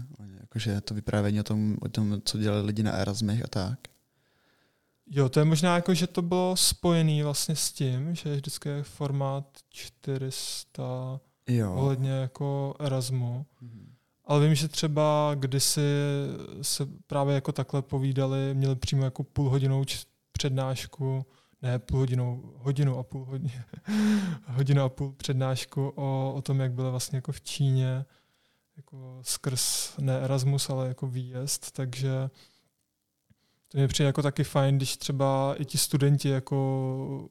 Jakože 0.50 0.82
to 0.82 0.94
vyprávění 0.94 1.40
o 1.40 1.44
tom, 1.44 1.78
o 1.82 1.90
tom, 1.90 2.22
co 2.26 2.38
dělali 2.38 2.66
lidi 2.66 2.84
na 2.84 2.92
Erasmech 2.92 3.44
a 3.44 3.48
tak. 3.48 3.80
Jo, 5.12 5.30
to 5.30 5.40
je 5.40 5.46
možná 5.46 5.76
jako, 5.76 5.94
že 5.94 6.08
to 6.08 6.22
bylo 6.22 6.58
spojený 6.58 7.24
vlastně 7.24 7.56
s 7.56 7.72
tím, 7.72 8.16
že 8.16 8.36
vždycky 8.36 8.70
je 8.70 8.84
formát 8.84 9.46
400 9.70 11.20
Jo. 11.48 11.74
ohledně 11.74 12.12
jako 12.12 12.76
Erasmu. 12.80 13.46
Mhm. 13.62 13.94
Ale 14.26 14.46
vím, 14.46 14.56
že 14.56 14.68
třeba 14.68 15.36
kdysi 15.36 15.82
se 16.62 16.88
právě 17.08 17.36
jako 17.36 17.52
takhle 17.52 17.82
povídali, 17.82 18.54
měli 18.54 18.76
přímo 18.76 19.04
jako 19.04 19.24
půlhodinou 19.24 19.84
přednášku, 20.32 21.26
ne 21.62 21.80
půl 21.80 22.00
hodinou, 22.00 22.54
hodinu 22.56 22.98
a 22.98 23.04
půl 23.04 23.26
hodinu, 23.26 23.52
hodinu 24.48 24.82
a 24.82 24.90
půl 24.90 25.12
přednášku 25.12 25.94
o, 25.96 26.34
o 26.36 26.42
tom, 26.42 26.60
jak 26.60 26.72
bylo 26.72 26.92
vlastně 26.92 27.18
jako 27.18 27.32
v 27.32 27.42
Číně, 27.42 28.06
jako 28.80 29.20
skrz 29.22 29.94
ne 29.98 30.20
Erasmus, 30.20 30.70
ale 30.70 30.88
jako 30.88 31.08
výjezd, 31.08 31.72
takže 31.72 32.30
to 33.68 33.78
mě 33.78 33.88
přijde 33.88 34.08
jako 34.08 34.22
taky 34.22 34.44
fajn, 34.44 34.78
když 34.78 34.98
třeba 34.98 35.56
i 35.58 35.66
ti 35.66 35.78
studenti 35.78 36.30
jako, 36.30 37.30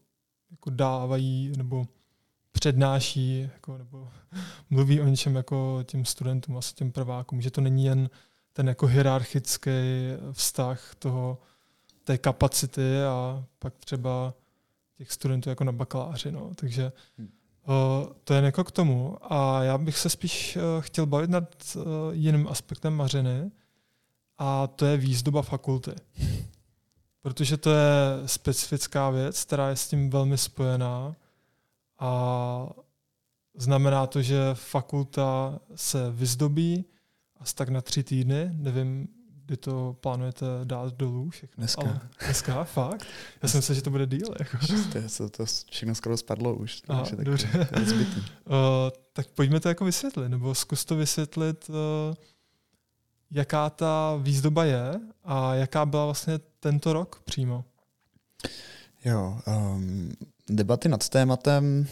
jako 0.50 0.70
dávají 0.70 1.52
nebo 1.56 1.86
přednáší 2.52 3.40
jako, 3.40 3.78
nebo 3.78 4.08
mluví 4.70 5.00
o 5.00 5.04
něčem 5.04 5.36
jako 5.36 5.78
těm 5.84 6.04
studentům, 6.04 6.52
vlastně 6.52 6.74
těm 6.76 6.92
prvákům, 6.92 7.40
že 7.40 7.50
to 7.50 7.60
není 7.60 7.84
jen 7.84 8.10
ten 8.52 8.68
jako 8.68 8.86
hierarchický 8.86 9.70
vztah 10.32 10.94
toho, 10.94 11.38
té 12.04 12.18
kapacity 12.18 13.02
a 13.02 13.44
pak 13.58 13.74
třeba 13.78 14.34
těch 14.98 15.12
studentů 15.12 15.48
jako 15.48 15.64
na 15.64 15.72
bakaláři. 15.72 16.32
No. 16.32 16.54
Takže 16.54 16.92
Hmm. 17.18 17.37
To 18.24 18.34
je 18.34 18.42
jako 18.42 18.64
k 18.64 18.70
tomu. 18.70 19.16
A 19.32 19.62
já 19.62 19.78
bych 19.78 19.98
se 19.98 20.10
spíš 20.10 20.56
uh, 20.56 20.82
chtěl 20.82 21.06
bavit 21.06 21.30
nad 21.30 21.76
uh, 21.76 21.82
jiným 22.12 22.48
aspektem 22.48 22.94
Mařiny 22.94 23.50
a 24.38 24.66
to 24.66 24.86
je 24.86 24.96
výzdoba 24.96 25.42
fakulty. 25.42 25.92
Protože 27.22 27.56
to 27.56 27.70
je 27.70 27.88
specifická 28.26 29.10
věc, 29.10 29.44
která 29.44 29.68
je 29.68 29.76
s 29.76 29.88
tím 29.88 30.10
velmi 30.10 30.38
spojená 30.38 31.16
a 31.98 32.66
znamená 33.54 34.06
to, 34.06 34.22
že 34.22 34.38
fakulta 34.54 35.58
se 35.74 36.10
vyzdobí 36.10 36.84
asi 37.40 37.54
tak 37.54 37.68
na 37.68 37.80
tři 37.80 38.02
týdny. 38.02 38.50
Nevím, 38.52 39.08
kdy 39.48 39.56
to 39.56 39.96
plánujete 40.00 40.46
dát 40.64 40.94
dolů 40.94 41.30
všechno. 41.30 41.54
Dneska. 41.56 41.82
Ale 41.82 42.00
dneska, 42.24 42.64
fakt? 42.64 43.06
Já 43.42 43.48
jsem 43.48 43.58
myslel, 43.58 43.74
že 43.74 43.82
to 43.82 43.90
bude 43.90 44.06
díl. 44.06 44.34
Jako. 44.38 44.56
To, 44.92 44.98
je- 44.98 45.08
to, 45.16 45.28
to 45.30 45.44
všechno 45.70 45.94
skoro 45.94 46.16
spadlo 46.16 46.54
už. 46.54 46.82
Aha, 46.88 47.00
takže 47.00 47.16
tak 47.16 47.24
dobře. 47.24 47.48
zbytý. 47.84 48.16
Uh, 48.20 48.24
tak 49.12 49.26
pojďme 49.28 49.60
to 49.60 49.68
jako 49.68 49.84
vysvětlit, 49.84 50.28
nebo 50.28 50.54
zkus 50.54 50.84
to 50.84 50.96
vysvětlit, 50.96 51.68
uh, 51.68 51.74
jaká 53.30 53.70
ta 53.70 54.16
výzdoba 54.22 54.64
je 54.64 55.00
a 55.24 55.54
jaká 55.54 55.86
byla 55.86 56.04
vlastně 56.04 56.38
tento 56.60 56.92
rok 56.92 57.22
přímo. 57.24 57.64
Jo, 59.04 59.40
um, 59.46 60.12
debaty 60.50 60.88
nad 60.88 61.08
tématem, 61.08 61.86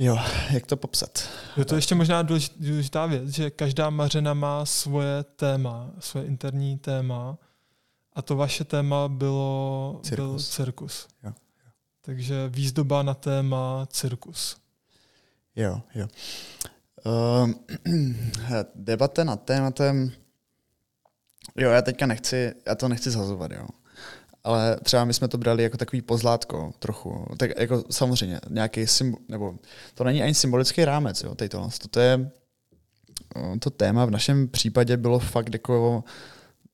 jo, 0.00 0.18
jak 0.50 0.66
to 0.66 0.76
popsat? 0.76 1.28
Je 1.56 1.64
to 1.64 1.74
ještě 1.74 1.94
možná 1.94 2.22
důležit- 2.22 2.56
důležitá 2.56 3.06
věc, 3.06 3.28
že 3.28 3.50
každá 3.50 3.90
mařena 3.90 4.34
má 4.34 4.66
svoje 4.66 5.24
téma, 5.24 5.90
svoje 5.98 6.26
interní 6.26 6.78
téma 6.78 7.38
a 8.12 8.22
to 8.22 8.36
vaše 8.36 8.64
téma 8.64 9.08
bylo 9.08 10.00
Cirkus. 10.04 10.26
Byl 10.26 10.38
cirkus. 10.38 11.08
Jo, 11.22 11.32
Takže 12.00 12.48
výzdoba 12.48 13.02
na 13.02 13.14
téma 13.14 13.86
cirkus. 13.90 14.56
Jo, 15.56 15.82
jo. 15.94 16.08
Um, 17.44 17.54
debata 18.74 19.24
nad 19.24 19.42
tématem, 19.44 20.12
jo, 21.56 21.70
já 21.70 21.82
teďka 21.82 22.06
nechci, 22.06 22.54
já 22.66 22.74
to 22.74 22.88
nechci 22.88 23.10
zhazovat, 23.10 23.50
jo. 23.52 23.66
Ale 24.44 24.76
třeba 24.82 25.04
my 25.04 25.14
jsme 25.14 25.28
to 25.28 25.38
brali 25.38 25.62
jako 25.62 25.76
takový 25.76 26.02
pozlátko 26.02 26.72
trochu. 26.78 27.26
Tak 27.36 27.50
jako 27.58 27.84
samozřejmě 27.90 28.40
nějaký 28.48 28.86
symbol, 28.86 29.20
nebo 29.28 29.54
to 29.94 30.04
není 30.04 30.22
ani 30.22 30.34
symbolický 30.34 30.84
rámec, 30.84 31.22
jo, 31.22 31.34
tady. 31.34 31.48
To 31.90 32.00
je, 32.00 32.30
eh, 33.36 33.58
to 33.58 33.70
téma 33.70 34.04
v 34.04 34.10
našem 34.10 34.48
případě 34.48 34.96
bylo 34.96 35.18
fakt 35.18 35.52
jako 35.52 36.04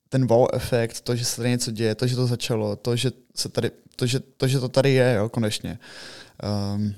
ten 0.08 0.26
wow 0.26 0.48
efekt, 0.52 1.00
to, 1.00 1.16
že 1.16 1.24
se 1.24 1.36
tady 1.36 1.50
něco 1.50 1.70
děje, 1.70 1.94
to, 1.94 2.06
že 2.06 2.16
to 2.16 2.26
začalo, 2.26 2.76
to, 2.76 2.96
že, 2.96 3.10
se 3.34 3.48
tady, 3.48 3.70
to, 3.96 4.06
že, 4.06 4.20
to, 4.20 4.48
že 4.48 4.60
to 4.60 4.68
tady 4.68 4.92
je, 4.92 5.14
jo, 5.14 5.28
konečně. 5.28 5.78
Um, 6.74 6.94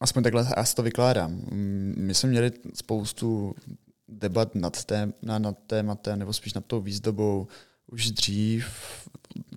aspoň 0.00 0.22
takhle 0.22 0.48
já 0.56 0.64
si 0.64 0.74
to 0.74 0.82
vykládám. 0.82 1.30
Mm, 1.30 1.94
My 1.96 2.14
jsme 2.14 2.28
měli 2.28 2.52
spoustu 2.74 3.54
debat 4.08 4.54
nad, 4.54 4.84
tém, 4.84 5.14
na, 5.22 5.38
nad 5.38 5.58
tématem, 5.66 6.18
nebo 6.18 6.32
spíš 6.32 6.54
nad 6.54 6.64
tou 6.64 6.80
výzdobou 6.80 7.46
už 7.86 8.10
dřív. 8.10 8.66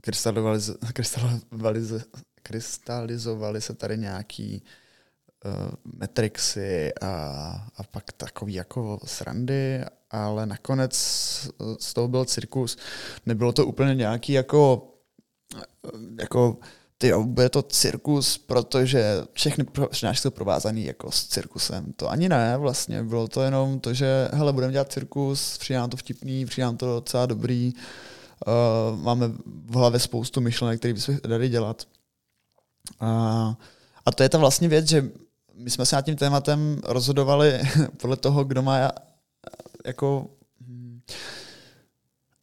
Krystalizovali, 0.02 0.60
krystalizovaly 2.44 3.62
se 3.62 3.74
tady 3.74 3.98
nějaký 3.98 4.64
uh, 5.46 5.52
metrixy 6.00 6.94
a, 7.02 7.08
a 7.76 7.84
pak 7.84 8.12
takový 8.12 8.54
jako 8.54 9.00
srandy, 9.06 9.82
ale 10.12 10.46
nakonec 10.46 10.96
z 11.80 11.94
toho 11.94 12.08
byl 12.08 12.26
cirkus. 12.26 12.78
Nebylo 13.26 13.52
to 13.52 13.66
úplně 13.66 13.96
nějaký 13.96 14.34
jako, 14.34 14.88
jako 16.20 16.58
ty 16.98 17.08
jo, 17.08 17.24
bude 17.24 17.50
to 17.50 17.62
cirkus, 17.62 18.38
protože 18.38 19.24
všechny 19.34 19.66
přednášky 19.90 20.22
jsou 20.22 20.30
provázaný 20.30 20.86
jako 20.86 21.12
s 21.12 21.28
cirkusem. 21.28 21.94
To 21.96 22.10
ani 22.10 22.30
ne, 22.30 22.58
vlastně. 22.58 23.04
Bylo 23.04 23.28
to 23.28 23.42
jenom 23.42 23.80
to, 23.80 23.94
že 23.94 24.30
hele, 24.34 24.54
budeme 24.54 24.74
dělat 24.74 24.92
cirkus, 24.92 25.58
přijde 25.58 25.80
nám 25.80 25.90
to 25.90 25.98
vtipný, 25.98 26.46
přijde 26.46 26.66
nám 26.66 26.78
to 26.78 26.86
docela 26.86 27.26
dobrý. 27.26 27.74
Uh, 28.48 29.00
máme 29.00 29.28
v 29.66 29.76
hlavě 29.76 30.00
spoustu 30.00 30.42
myšlenek, 30.42 30.80
které 30.80 30.94
bychom 30.94 31.18
dali 31.28 31.50
dělat. 31.50 31.84
Uh, 33.02 33.54
a 34.06 34.12
to 34.16 34.24
je 34.24 34.30
ta 34.30 34.38
vlastně 34.38 34.68
věc, 34.68 34.88
že 34.88 35.10
my 35.56 35.70
jsme 35.70 35.86
se 35.86 35.96
nad 35.96 36.06
tím 36.06 36.16
tématem 36.16 36.82
rozhodovali 36.86 37.60
podle 37.98 38.18
toho, 38.18 38.44
kdo 38.44 38.62
má 38.62 38.92
jako... 39.86 40.28
hm, 40.68 41.02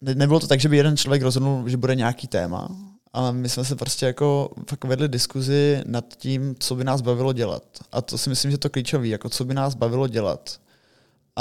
Ne, 0.00 0.14
nebylo 0.14 0.40
to 0.40 0.46
tak, 0.46 0.60
že 0.60 0.68
by 0.68 0.76
jeden 0.76 0.96
člověk 0.96 1.22
rozhodnul, 1.22 1.68
že 1.68 1.76
bude 1.76 1.94
nějaký 1.94 2.26
téma, 2.26 2.68
ale 3.12 3.32
my 3.32 3.48
jsme 3.48 3.64
se 3.64 3.76
prostě 3.76 4.06
jako 4.06 4.50
fakt 4.70 4.84
vedli 4.84 5.08
diskuzi 5.08 5.82
nad 5.86 6.04
tím, 6.16 6.54
co 6.58 6.74
by 6.74 6.84
nás 6.84 7.00
bavilo 7.00 7.32
dělat. 7.32 7.62
A 7.92 8.02
to 8.02 8.18
si 8.18 8.30
myslím, 8.30 8.50
že 8.50 8.58
to 8.58 8.66
je 8.66 8.70
klíčový, 8.70 9.10
jako 9.10 9.28
co 9.28 9.44
by 9.44 9.54
nás 9.54 9.74
bavilo 9.74 10.08
dělat. 10.08 10.60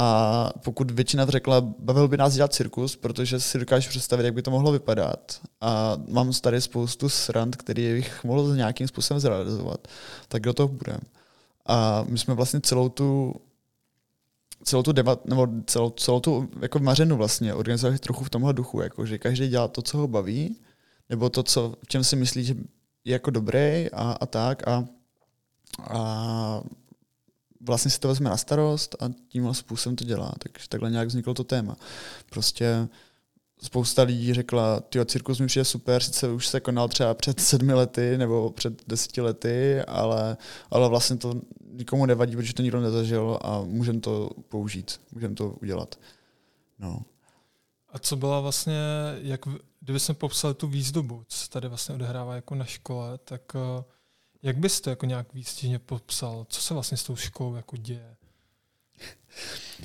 A 0.00 0.50
pokud 0.64 0.90
většina 0.90 1.26
řekla, 1.26 1.60
bavil 1.60 2.08
by 2.08 2.16
nás 2.16 2.34
dělat 2.34 2.54
cirkus, 2.54 2.96
protože 2.96 3.40
si 3.40 3.58
dokážu 3.58 3.88
představit, 3.88 4.24
jak 4.24 4.34
by 4.34 4.42
to 4.42 4.50
mohlo 4.50 4.72
vypadat. 4.72 5.40
A 5.60 5.96
mám 6.08 6.32
tady 6.32 6.60
spoustu 6.60 7.08
srand, 7.08 7.56
který 7.56 7.92
bych 7.94 8.24
mohl 8.24 8.56
nějakým 8.56 8.88
způsobem 8.88 9.20
zrealizovat, 9.20 9.88
tak 10.28 10.42
do 10.42 10.54
toho 10.54 10.68
budeme. 10.68 11.00
A 11.66 12.04
my 12.08 12.18
jsme 12.18 12.34
vlastně 12.34 12.60
celou 12.60 12.88
tu 12.88 13.34
celou 14.64 14.82
tu 14.82 14.92
debat, 14.92 15.26
nebo 15.26 15.48
celou, 15.66 15.90
celou 15.90 16.20
tu 16.20 16.48
jako 16.60 16.78
mařenu 16.78 17.16
vlastně 17.16 17.54
organizovali 17.54 17.98
trochu 17.98 18.24
v 18.24 18.30
tomhle 18.30 18.52
duchu, 18.52 18.80
jako 18.80 19.06
že 19.06 19.18
každý 19.18 19.48
dělá 19.48 19.68
to, 19.68 19.82
co 19.82 19.98
ho 19.98 20.08
baví, 20.08 20.56
nebo 21.10 21.30
to, 21.30 21.42
co, 21.42 21.74
v 21.84 21.88
čem 21.88 22.04
si 22.04 22.16
myslí, 22.16 22.44
že 22.44 22.54
je 23.04 23.12
jako 23.12 23.30
dobrý 23.30 23.90
a, 23.92 24.16
a 24.20 24.26
tak 24.26 24.68
a, 24.68 24.84
a 25.90 26.62
vlastně 27.60 27.90
si 27.90 28.00
to 28.00 28.08
vezme 28.08 28.30
na 28.30 28.36
starost 28.36 28.96
a 29.02 29.08
tímhle 29.28 29.54
způsobem 29.54 29.96
to 29.96 30.04
dělá. 30.04 30.32
Takže 30.38 30.68
takhle 30.68 30.90
nějak 30.90 31.08
vzniklo 31.08 31.34
to 31.34 31.44
téma. 31.44 31.76
Prostě 32.30 32.88
spousta 33.62 34.02
lidí 34.02 34.34
řekla, 34.34 34.80
ty 34.80 35.06
cirkus 35.06 35.40
mi 35.40 35.46
přijde 35.46 35.64
super, 35.64 36.02
sice 36.02 36.28
už 36.28 36.46
se 36.46 36.60
konal 36.60 36.88
třeba 36.88 37.14
před 37.14 37.40
sedmi 37.40 37.74
lety 37.74 38.18
nebo 38.18 38.50
před 38.50 38.88
deseti 38.88 39.20
lety, 39.20 39.80
ale, 39.80 40.36
ale 40.70 40.88
vlastně 40.88 41.16
to 41.16 41.40
nikomu 41.72 42.06
nevadí, 42.06 42.36
protože 42.36 42.54
to 42.54 42.62
nikdo 42.62 42.80
nezažil 42.80 43.38
a 43.42 43.62
můžeme 43.62 44.00
to 44.00 44.30
použít, 44.48 45.00
můžeme 45.12 45.34
to 45.34 45.50
udělat. 45.50 45.94
No. 46.78 47.02
A 47.92 47.98
co 47.98 48.16
byla 48.16 48.40
vlastně, 48.40 48.78
jak, 49.22 49.40
kdyby 49.80 50.00
jsme 50.00 50.14
popsali 50.14 50.54
tu 50.54 50.66
výzdobu, 50.66 51.24
co 51.28 51.38
se 51.38 51.50
tady 51.50 51.68
vlastně 51.68 51.94
odehrává 51.94 52.34
jako 52.34 52.54
na 52.54 52.64
škole, 52.64 53.18
tak 53.18 53.42
eh, 53.54 53.84
jak 54.42 54.56
bys 54.56 54.80
to 54.80 54.90
jako 54.90 55.06
nějak 55.06 55.34
výstižně 55.34 55.78
popsal? 55.78 56.46
Co 56.48 56.60
se 56.60 56.74
vlastně 56.74 56.96
s 56.96 57.04
tou 57.04 57.16
školou 57.16 57.54
jako 57.54 57.76
děje? 57.76 58.16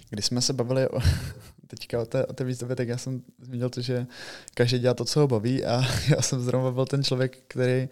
Když 0.09 0.25
jsme 0.25 0.41
se 0.41 0.53
bavili 0.53 0.89
o, 0.89 0.99
teďka 1.67 2.01
o 2.01 2.05
té, 2.05 2.25
o 2.25 2.33
té 2.33 2.43
výzdobě, 2.43 2.75
tak 2.75 2.87
já 2.87 2.97
jsem 2.97 3.21
zmínil 3.41 3.69
to, 3.69 3.81
že 3.81 4.07
každý 4.53 4.79
dělá 4.79 4.93
to, 4.93 5.05
co 5.05 5.19
ho 5.19 5.27
baví 5.27 5.65
a 5.65 5.81
já 6.15 6.21
jsem 6.21 6.41
zrovna 6.41 6.71
byl 6.71 6.85
ten 6.85 7.03
člověk, 7.03 7.37
který 7.47 7.89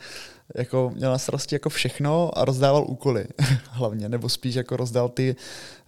jako 0.55 0.91
měl 0.95 1.11
na 1.11 1.17
starosti 1.17 1.55
jako 1.55 1.69
všechno 1.69 2.37
a 2.37 2.45
rozdával 2.45 2.85
úkoly 2.87 3.25
hlavně, 3.69 4.09
nebo 4.09 4.29
spíš 4.29 4.55
jako 4.55 4.77
rozdal 4.77 5.09
ty, 5.09 5.35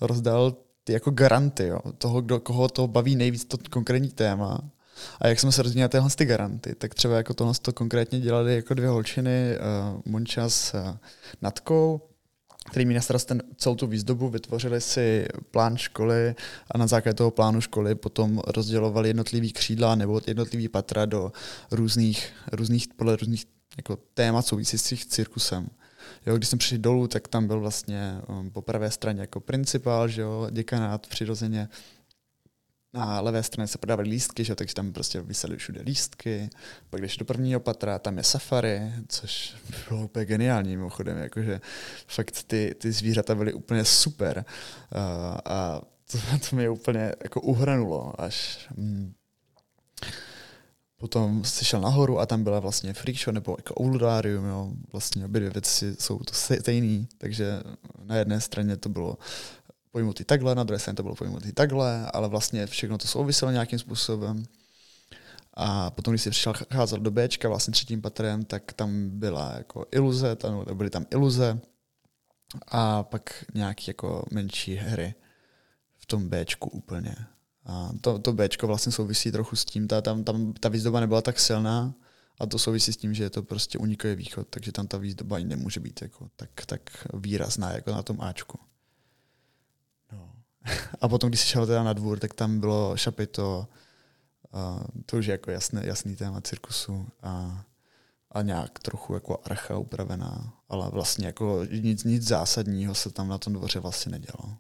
rozdal 0.02 0.56
ty 0.84 0.94
jako 0.94 1.12
garanty 1.12 1.68
jo, 1.68 1.80
toho, 1.98 2.22
kdo, 2.22 2.40
koho 2.40 2.68
to 2.68 2.88
baví 2.88 3.16
nejvíc 3.16 3.46
to 3.46 3.58
konkrétní 3.70 4.10
téma. 4.10 4.60
A 5.22 5.28
jak 5.28 5.40
jsme 5.40 5.52
se 5.52 5.64
rozdělili 5.64 5.90
tyhle 5.90 6.10
ty 6.16 6.26
garanty, 6.26 6.76
tak 6.76 6.94
třeba 6.94 7.18
jako 7.18 7.34
tohle 7.34 7.54
to 7.62 7.74
konkrétně 7.74 8.20
dělali 8.20 8.56
jako 8.56 8.74
dvě 8.74 8.90
holčiny, 8.90 9.58
uh, 9.58 10.02
Monča 10.06 10.50
s 10.50 10.74
uh, 10.74 10.98
Natkou, 11.42 12.02
který 12.70 12.86
mi 12.86 12.94
na 12.94 13.02
ten, 13.26 13.44
celou 13.58 13.76
tu 13.76 13.88
výzdobu, 13.88 14.30
vytvořili 14.30 14.82
si 14.82 15.28
plán 15.52 15.78
školy 15.78 16.36
a 16.72 16.78
na 16.78 16.88
základě 16.88 17.14
toho 17.14 17.32
plánu 17.32 17.62
školy 17.62 17.96
potom 17.96 18.42
rozdělovali 18.48 19.10
jednotlivý 19.10 19.54
křídla 19.54 19.96
nebo 19.96 20.22
jednotlivý 20.28 20.68
patra 20.68 21.06
do 21.06 21.32
různých, 21.72 22.34
různých 22.52 22.88
podle 22.88 23.16
různých 23.16 23.46
jako 23.78 23.98
témat 24.14 24.48
souvisících 24.48 25.04
s 25.04 25.08
cirkusem. 25.08 25.68
Jo, 26.26 26.38
když 26.38 26.50
jsem 26.50 26.60
přišel 26.60 26.78
dolů, 26.78 27.08
tak 27.08 27.28
tam 27.28 27.48
byl 27.48 27.60
vlastně 27.60 28.16
um, 28.28 28.50
po 28.50 28.62
pravé 28.62 28.92
straně 28.92 29.22
jako 29.22 29.40
principál, 29.40 30.08
že 30.08 30.22
jo, 30.22 30.48
děkanát 30.52 31.08
přirozeně, 31.08 31.70
na 32.94 33.22
levé 33.22 33.44
straně 33.44 33.68
se 33.68 33.78
prodávaly 33.78 34.10
lístky, 34.10 34.44
že? 34.44 34.56
takže 34.56 34.74
tam 34.74 34.94
prostě 34.94 35.22
vysely 35.22 35.58
všude 35.58 35.82
lístky. 35.82 36.50
Pak 36.90 37.02
když 37.02 37.18
do 37.18 37.26
prvního 37.26 37.60
patra, 37.60 38.00
tam 38.00 38.18
je 38.18 38.24
safari, 38.24 38.82
což 39.08 39.56
bylo 39.90 40.04
úplně 40.04 40.26
geniální 40.26 40.78
mimochodem, 40.78 41.18
jakože 41.18 41.62
fakt 42.08 42.44
ty, 42.48 42.76
ty 42.78 42.92
zvířata 42.92 43.36
byly 43.36 43.54
úplně 43.54 43.86
super. 43.86 44.46
Uh, 44.96 45.38
a 45.46 45.82
to, 46.12 46.18
to 46.50 46.56
mě 46.56 46.70
úplně 46.70 47.14
jako 47.24 47.42
uhranulo, 47.42 48.22
až 48.22 48.68
mm, 48.76 49.14
Potom 51.04 51.44
si 51.44 51.66
šel 51.66 51.82
nahoru 51.82 52.20
a 52.20 52.26
tam 52.26 52.44
byla 52.44 52.60
vlastně 52.60 52.94
freak 52.94 53.18
show 53.18 53.34
nebo 53.34 53.56
jako 53.60 53.74
ouludárium, 53.82 54.46
jo. 54.46 54.72
Vlastně 54.92 55.26
obě 55.26 55.40
dvě 55.40 55.50
věci 55.50 55.96
jsou 56.00 56.20
to 56.20 56.34
stejný, 56.34 57.08
takže 57.18 57.60
na 58.04 58.16
jedné 58.16 58.42
straně 58.42 58.78
to 58.78 58.90
bylo 58.90 59.18
pojmutý 59.94 60.24
takhle, 60.24 60.56
na 60.56 60.64
druhé 60.64 60.80
straně 60.80 60.96
to 60.96 61.04
bylo 61.04 61.16
pojmutý 61.16 61.52
takhle, 61.52 62.12
ale 62.14 62.28
vlastně 62.28 62.68
všechno 62.68 62.98
to 62.98 63.08
souviselo 63.08 63.52
nějakým 63.52 63.80
způsobem. 63.80 64.44
A 65.54 65.92
potom, 65.92 66.12
když 66.12 66.22
si 66.22 66.30
přišel 66.30 66.54
cházet 66.74 67.02
do 67.02 67.12
Bčka, 67.12 67.50
vlastně 67.50 67.72
třetím 67.72 68.02
patrem, 68.02 68.46
tak 68.46 68.74
tam 68.74 69.10
byla 69.10 69.54
jako 69.58 69.86
iluze, 69.92 70.36
tam 70.36 70.66
byly 70.74 70.90
tam 70.90 71.06
iluze 71.12 71.60
a 72.68 73.04
pak 73.04 73.46
nějaké 73.54 73.84
jako 73.88 74.26
menší 74.32 74.76
hry 74.76 75.16
v 75.98 76.06
tom 76.06 76.30
Bčku 76.30 76.70
úplně. 76.70 77.16
A 77.66 77.90
to, 78.02 78.20
to 78.20 78.34
Bčko 78.34 78.68
vlastně 78.68 78.92
souvisí 78.92 79.32
trochu 79.32 79.56
s 79.56 79.66
tím, 79.66 79.88
ta, 79.88 80.02
tam, 80.02 80.24
tam 80.24 80.54
ta 80.54 80.70
výzdoba 80.70 81.00
nebyla 81.00 81.22
tak 81.22 81.40
silná 81.40 81.94
a 82.40 82.46
to 82.46 82.60
souvisí 82.60 82.94
s 82.94 82.98
tím, 82.98 83.14
že 83.14 83.24
je 83.24 83.30
to 83.30 83.44
prostě 83.44 83.78
unikový 83.78 84.16
východ, 84.16 84.48
takže 84.50 84.72
tam 84.72 84.88
ta 84.88 84.98
výzdoba 84.98 85.40
nemůže 85.40 85.80
být 85.80 86.02
jako 86.02 86.30
tak, 86.36 86.50
tak 86.66 86.82
výrazná 87.14 87.72
jako 87.72 87.92
na 87.92 88.04
tom 88.04 88.22
Ačku. 88.22 88.60
A 91.02 91.08
potom, 91.08 91.30
když 91.30 91.40
se 91.40 91.48
šel 91.48 91.68
teda 91.68 91.84
na 91.84 91.94
dvůr, 91.94 92.20
tak 92.20 92.34
tam 92.34 92.60
bylo 92.60 92.98
šapito, 92.98 93.68
a 94.54 94.84
to 95.06 95.18
už 95.18 95.26
je 95.26 95.32
jako 95.32 95.52
jasný, 95.52 95.82
jasný 95.84 96.16
téma 96.16 96.42
cirkusu 96.42 97.08
a, 97.24 97.64
a 98.32 98.42
nějak 98.42 98.80
trochu 98.80 99.14
jako 99.14 99.40
archa 99.44 99.78
upravená, 99.78 100.54
ale 100.70 100.90
vlastně 100.90 101.26
jako 101.26 101.66
nic, 101.72 102.04
nic 102.04 102.28
zásadního 102.28 102.96
se 102.96 103.12
tam 103.12 103.28
na 103.28 103.38
tom 103.38 103.54
dvoře 103.54 103.80
vlastně 103.80 104.12
nedělo. 104.12 104.58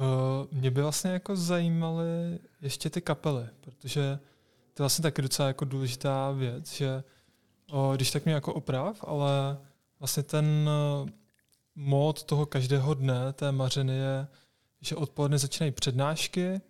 Uh, 0.00 0.58
mě 0.58 0.70
by 0.70 0.82
vlastně 0.82 1.10
jako 1.10 1.36
zajímaly 1.36 2.38
ještě 2.62 2.90
ty 2.90 3.00
kapely, 3.00 3.48
protože 3.60 4.18
to 4.74 4.82
je 4.82 4.84
vlastně 4.84 5.02
taky 5.02 5.22
docela 5.22 5.48
jako 5.48 5.64
důležitá 5.64 6.30
věc, 6.30 6.72
že 6.72 6.96
uh, 6.96 7.02
když 7.94 8.10
tak 8.10 8.24
mě 8.24 8.34
jako 8.34 8.54
oprav, 8.54 9.04
ale 9.06 9.58
vlastně 9.98 10.22
ten 10.22 10.68
uh, 11.02 11.08
mód 11.74 12.22
toho 12.22 12.46
každého 12.46 12.94
dne, 12.94 13.32
té 13.32 13.52
mařeny 13.52 13.96
je, 13.96 14.28
že 14.80 14.96
odpoledne 14.96 15.38
začínají 15.38 15.72
přednášky, 15.72 16.60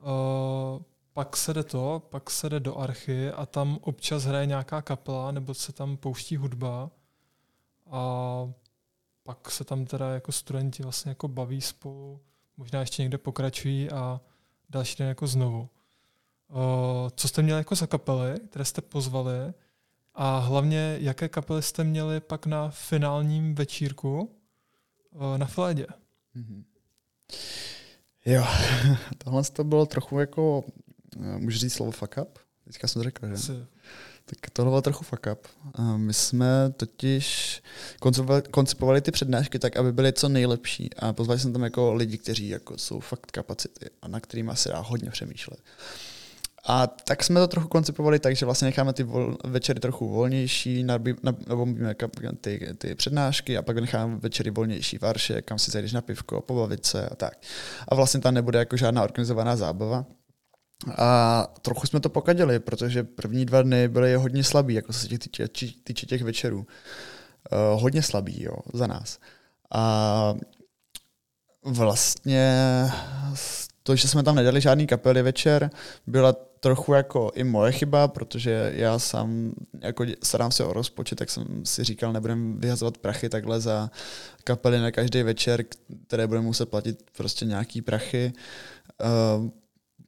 uh, 0.00 0.82
pak 1.12 1.36
se 1.36 1.54
jde 1.54 1.62
to, 1.62 2.02
pak 2.10 2.30
se 2.30 2.48
jde 2.48 2.60
do 2.60 2.78
archy 2.78 3.30
a 3.30 3.46
tam 3.46 3.78
občas 3.82 4.24
hraje 4.24 4.46
nějaká 4.46 4.82
kapela 4.82 5.32
nebo 5.32 5.54
se 5.54 5.72
tam 5.72 5.96
pouští 5.96 6.36
hudba 6.36 6.90
a 7.90 8.52
pak 9.22 9.50
se 9.50 9.64
tam 9.64 9.84
teda 9.84 10.14
jako 10.14 10.32
studenti 10.32 10.82
vlastně 10.82 11.08
jako 11.08 11.28
baví 11.28 11.60
spolu, 11.60 12.20
možná 12.56 12.80
ještě 12.80 13.02
někde 13.02 13.18
pokračují 13.18 13.90
a 13.90 14.20
další 14.70 14.96
den 14.96 15.08
jako 15.08 15.26
znovu. 15.26 15.68
Co 17.16 17.28
jste 17.28 17.42
měli 17.42 17.60
jako 17.60 17.74
za 17.74 17.86
kapely, 17.86 18.40
které 18.50 18.64
jste 18.64 18.80
pozvali 18.80 19.54
a 20.20 20.38
hlavně 20.38 20.96
jaké 21.00 21.28
kapely 21.28 21.62
jste 21.62 21.84
měli 21.84 22.20
pak 22.20 22.46
na 22.46 22.70
finálním 22.70 23.54
večírku 23.54 24.30
na 25.36 25.46
Flédě? 25.46 25.86
Mm-hmm. 26.36 26.64
Jo, 28.26 28.44
tohle 29.18 29.42
to 29.52 29.64
bylo 29.64 29.86
trochu 29.86 30.18
jako, 30.18 30.64
můžu 31.16 31.58
říct 31.58 31.74
slovo 31.74 31.90
fuck 31.90 32.16
up? 32.22 32.38
Teďka 32.64 32.88
jsem 32.88 33.00
to 33.00 33.04
řekl, 33.04 33.26
že? 33.26 33.32
Asi. 33.32 33.52
Tak 34.24 34.50
tohle 34.52 34.70
bylo 34.70 34.82
trochu 34.82 35.04
fuck 35.04 35.26
up. 35.32 35.46
My 35.96 36.14
jsme 36.14 36.70
totiž 36.76 37.62
koncipovali, 38.50 39.00
ty 39.00 39.10
přednášky 39.10 39.58
tak, 39.58 39.76
aby 39.76 39.92
byly 39.92 40.12
co 40.12 40.28
nejlepší 40.28 40.94
a 40.94 41.12
pozvali 41.12 41.40
jsme 41.40 41.52
tam 41.52 41.62
jako 41.62 41.94
lidi, 41.94 42.18
kteří 42.18 42.48
jako 42.48 42.78
jsou 42.78 43.00
fakt 43.00 43.30
kapacity 43.30 43.86
a 44.02 44.08
na 44.08 44.20
kterými 44.20 44.52
se 44.54 44.68
dá 44.68 44.78
hodně 44.78 45.10
přemýšlet. 45.10 45.60
A 46.66 46.86
tak 46.86 47.24
jsme 47.24 47.40
to 47.40 47.48
trochu 47.48 47.68
koncipovali 47.68 48.18
tak, 48.18 48.36
že 48.36 48.46
vlastně 48.46 48.66
necháme 48.66 48.92
ty 48.92 49.02
vol, 49.02 49.36
večery 49.44 49.80
trochu 49.80 50.08
volnější, 50.08 50.84
nabombíme 51.46 51.94
ty, 52.40 52.74
ty 52.78 52.94
přednášky 52.94 53.58
a 53.58 53.62
pak 53.62 53.78
necháme 53.78 54.16
večery 54.16 54.50
volnější 54.50 54.98
varše, 54.98 55.42
kam 55.42 55.58
si 55.58 55.70
zajdeš 55.70 55.92
na 55.92 56.00
pivko, 56.00 56.40
pobavit 56.40 56.86
se 56.86 57.08
a 57.08 57.14
tak. 57.14 57.32
A 57.88 57.94
vlastně 57.94 58.20
tam 58.20 58.34
nebude 58.34 58.58
jako 58.58 58.76
žádná 58.76 59.02
organizovaná 59.02 59.56
zábava. 59.56 60.04
A 60.98 61.46
trochu 61.62 61.86
jsme 61.86 62.00
to 62.00 62.08
pokaděli, 62.08 62.58
protože 62.58 63.02
první 63.02 63.44
dva 63.44 63.62
dny 63.62 63.88
byly 63.88 64.14
hodně 64.14 64.44
slabý, 64.44 64.74
jako 64.74 64.92
se 64.92 65.08
těch 65.08 65.18
týče, 65.18 65.48
týče 65.84 66.06
těch 66.06 66.22
večerů. 66.22 66.58
Uh, 66.58 67.82
hodně 67.82 68.02
slabý, 68.02 68.42
jo, 68.42 68.56
za 68.74 68.86
nás. 68.86 69.18
A 69.74 70.34
vlastně 71.64 72.54
to, 73.82 73.96
že 73.96 74.08
jsme 74.08 74.22
tam 74.22 74.34
nedali 74.34 74.60
žádný 74.60 74.86
kapely 74.86 75.22
večer, 75.22 75.70
byla 76.06 76.34
trochu 76.60 76.92
jako 76.92 77.32
i 77.34 77.44
moje 77.44 77.72
chyba, 77.72 78.08
protože 78.08 78.72
já 78.76 78.98
sám 78.98 79.52
jako 79.80 80.04
starám 80.22 80.52
se 80.52 80.64
o 80.64 80.72
rozpočet, 80.72 81.18
tak 81.18 81.30
jsem 81.30 81.44
si 81.64 81.84
říkal, 81.84 82.12
nebudem 82.12 82.60
vyhazovat 82.60 82.98
prachy 82.98 83.28
takhle 83.28 83.60
za 83.60 83.90
kapely 84.44 84.78
na 84.78 84.90
každý 84.90 85.22
večer, 85.22 85.64
které 86.06 86.26
budeme 86.26 86.46
muset 86.46 86.68
platit 86.68 87.10
prostě 87.16 87.44
nějaký 87.44 87.82
prachy. 87.82 88.32
Uh, 89.38 89.48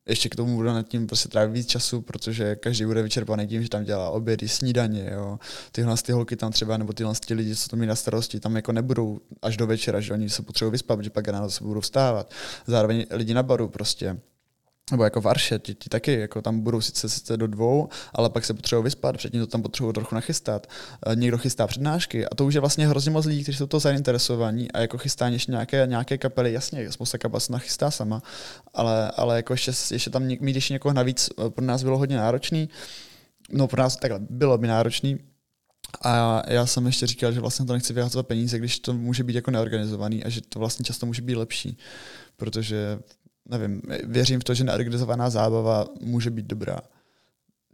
ještě 0.08 0.28
k 0.28 0.36
tomu 0.36 0.56
budu 0.56 0.68
nad 0.68 0.88
tím 0.88 1.06
prostě 1.06 1.28
trávit 1.28 1.54
víc 1.54 1.66
času, 1.66 2.00
protože 2.00 2.56
každý 2.56 2.84
bude 2.84 3.02
vyčerpaný 3.02 3.46
tím, 3.46 3.62
že 3.62 3.68
tam 3.68 3.84
dělá 3.84 4.10
obědy, 4.10 4.48
snídaně, 4.48 5.10
jo. 5.12 5.38
Tyhle 5.72 5.96
ty 5.96 6.12
holky 6.12 6.36
tam 6.36 6.52
třeba, 6.52 6.76
nebo 6.76 6.92
tyhle 6.92 7.14
ty 7.26 7.34
lidi, 7.34 7.56
co 7.56 7.68
to 7.68 7.76
mají 7.76 7.88
na 7.88 7.96
starosti, 7.96 8.40
tam 8.40 8.56
jako 8.56 8.72
nebudou 8.72 9.20
až 9.42 9.56
do 9.56 9.66
večera, 9.66 10.00
že 10.00 10.12
oni 10.12 10.30
se 10.30 10.42
potřebují 10.42 10.72
vyspat, 10.72 10.98
protože 10.98 11.10
pak 11.10 11.28
ráno 11.28 11.50
se 11.50 11.64
budou 11.64 11.80
vstávat. 11.80 12.30
Zároveň 12.66 13.06
lidi 13.10 13.34
na 13.34 13.42
baru 13.42 13.68
prostě 13.68 14.20
nebo 14.90 15.04
jako 15.04 15.20
Varše, 15.20 15.58
ti, 15.58 15.74
ti 15.74 15.88
taky 15.88 16.20
jako 16.20 16.42
tam 16.42 16.60
budou 16.60 16.80
sice, 16.80 17.08
sice 17.08 17.36
do 17.36 17.46
dvou, 17.46 17.88
ale 18.14 18.30
pak 18.30 18.44
se 18.44 18.54
potřebují 18.54 18.84
vyspat, 18.84 19.16
předtím 19.16 19.40
to 19.40 19.46
tam 19.46 19.62
potřebují 19.62 19.94
trochu 19.94 20.14
nachystat. 20.14 20.66
Eh, 21.06 21.16
někdo 21.16 21.38
chystá 21.38 21.66
přednášky 21.66 22.26
a 22.26 22.34
to 22.34 22.46
už 22.46 22.54
je 22.54 22.60
vlastně 22.60 22.88
hrozně 22.88 23.10
moc 23.10 23.26
lidí, 23.26 23.42
kteří 23.42 23.58
jsou 23.58 23.66
to 23.66 23.80
zainteresovaní 23.80 24.72
a 24.72 24.80
jako 24.80 24.98
chystá 24.98 25.28
ještě 25.28 25.52
nějaké, 25.52 25.86
nějaké 25.86 26.18
kapely, 26.18 26.52
jasně, 26.52 26.92
spousta 26.92 27.18
kapel 27.18 27.40
se 27.40 27.52
nachystá 27.52 27.90
sama, 27.90 28.22
ale, 28.74 29.10
ale 29.16 29.36
jako 29.36 29.52
ještě, 29.52 29.72
ještě 29.90 30.10
tam 30.10 30.22
mít 30.22 30.54
ještě 30.54 30.72
někoho 30.72 30.92
navíc 30.92 31.30
eh, 31.30 31.50
pro 31.50 31.64
nás 31.64 31.82
bylo 31.82 31.98
hodně 31.98 32.16
náročný. 32.16 32.68
No 33.52 33.68
pro 33.68 33.82
nás 33.82 33.96
takhle 33.96 34.20
bylo 34.30 34.58
by 34.58 34.66
náročný, 34.66 35.18
a 36.02 36.42
já 36.48 36.66
jsem 36.66 36.86
ještě 36.86 37.06
říkal, 37.06 37.32
že 37.32 37.40
vlastně 37.40 37.66
to 37.66 37.72
nechci 37.72 37.92
vyhazovat 37.92 38.26
peníze, 38.26 38.58
když 38.58 38.78
to 38.78 38.94
může 38.94 39.24
být 39.24 39.34
jako 39.34 39.50
neorganizovaný 39.50 40.24
a 40.24 40.28
že 40.28 40.40
to 40.40 40.58
vlastně 40.58 40.84
často 40.84 41.06
může 41.06 41.22
být 41.22 41.34
lepší, 41.34 41.78
protože 42.36 42.98
nevím, 43.50 43.82
věřím 44.04 44.40
v 44.40 44.44
to, 44.44 44.54
že 44.54 44.64
neorganizovaná 44.64 45.30
zábava 45.30 45.86
může 46.00 46.30
být 46.30 46.46
dobrá. 46.46 46.80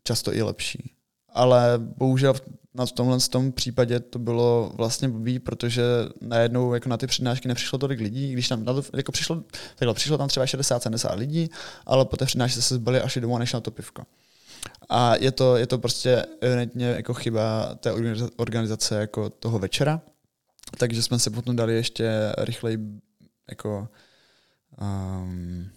Často 0.02 0.34
i 0.34 0.42
lepší. 0.42 0.92
Ale 1.28 1.72
bohužel 1.78 2.34
na 2.74 2.86
tomhle 2.86 3.18
tom 3.30 3.52
případě 3.52 4.00
to 4.00 4.18
bylo 4.18 4.72
vlastně 4.74 5.08
blbý, 5.08 5.38
protože 5.38 5.82
najednou 6.20 6.74
jako 6.74 6.88
na 6.88 6.96
ty 6.96 7.06
přednášky 7.06 7.48
nepřišlo 7.48 7.78
tolik 7.78 8.00
lidí, 8.00 8.32
když 8.32 8.48
tam 8.48 8.64
na 8.64 8.72
to, 8.72 8.82
jako 8.96 9.12
přišlo, 9.12 9.42
takhle, 9.76 9.94
přišlo 9.94 10.18
tam 10.18 10.28
třeba 10.28 10.46
60-70 10.46 11.18
lidí, 11.18 11.50
ale 11.86 12.04
po 12.04 12.16
té 12.16 12.24
přednášce 12.24 12.62
se 12.62 12.74
zbyli 12.74 13.00
až 13.00 13.16
domů 13.20 13.38
než 13.38 13.52
na 13.52 13.60
to 13.60 13.70
pivko. 13.70 14.02
A 14.88 15.16
je 15.16 15.32
to, 15.32 15.56
je 15.56 15.66
to 15.66 15.78
prostě 15.78 16.26
evidentně 16.40 16.86
jako 16.86 17.14
chyba 17.14 17.74
té 17.74 17.92
organizace 18.36 19.00
jako 19.00 19.30
toho 19.30 19.58
večera, 19.58 20.00
takže 20.78 21.02
jsme 21.02 21.18
se 21.18 21.30
potom 21.30 21.56
dali 21.56 21.74
ještě 21.74 22.32
rychleji 22.38 22.78
jako 23.48 23.88
um, 24.80 25.68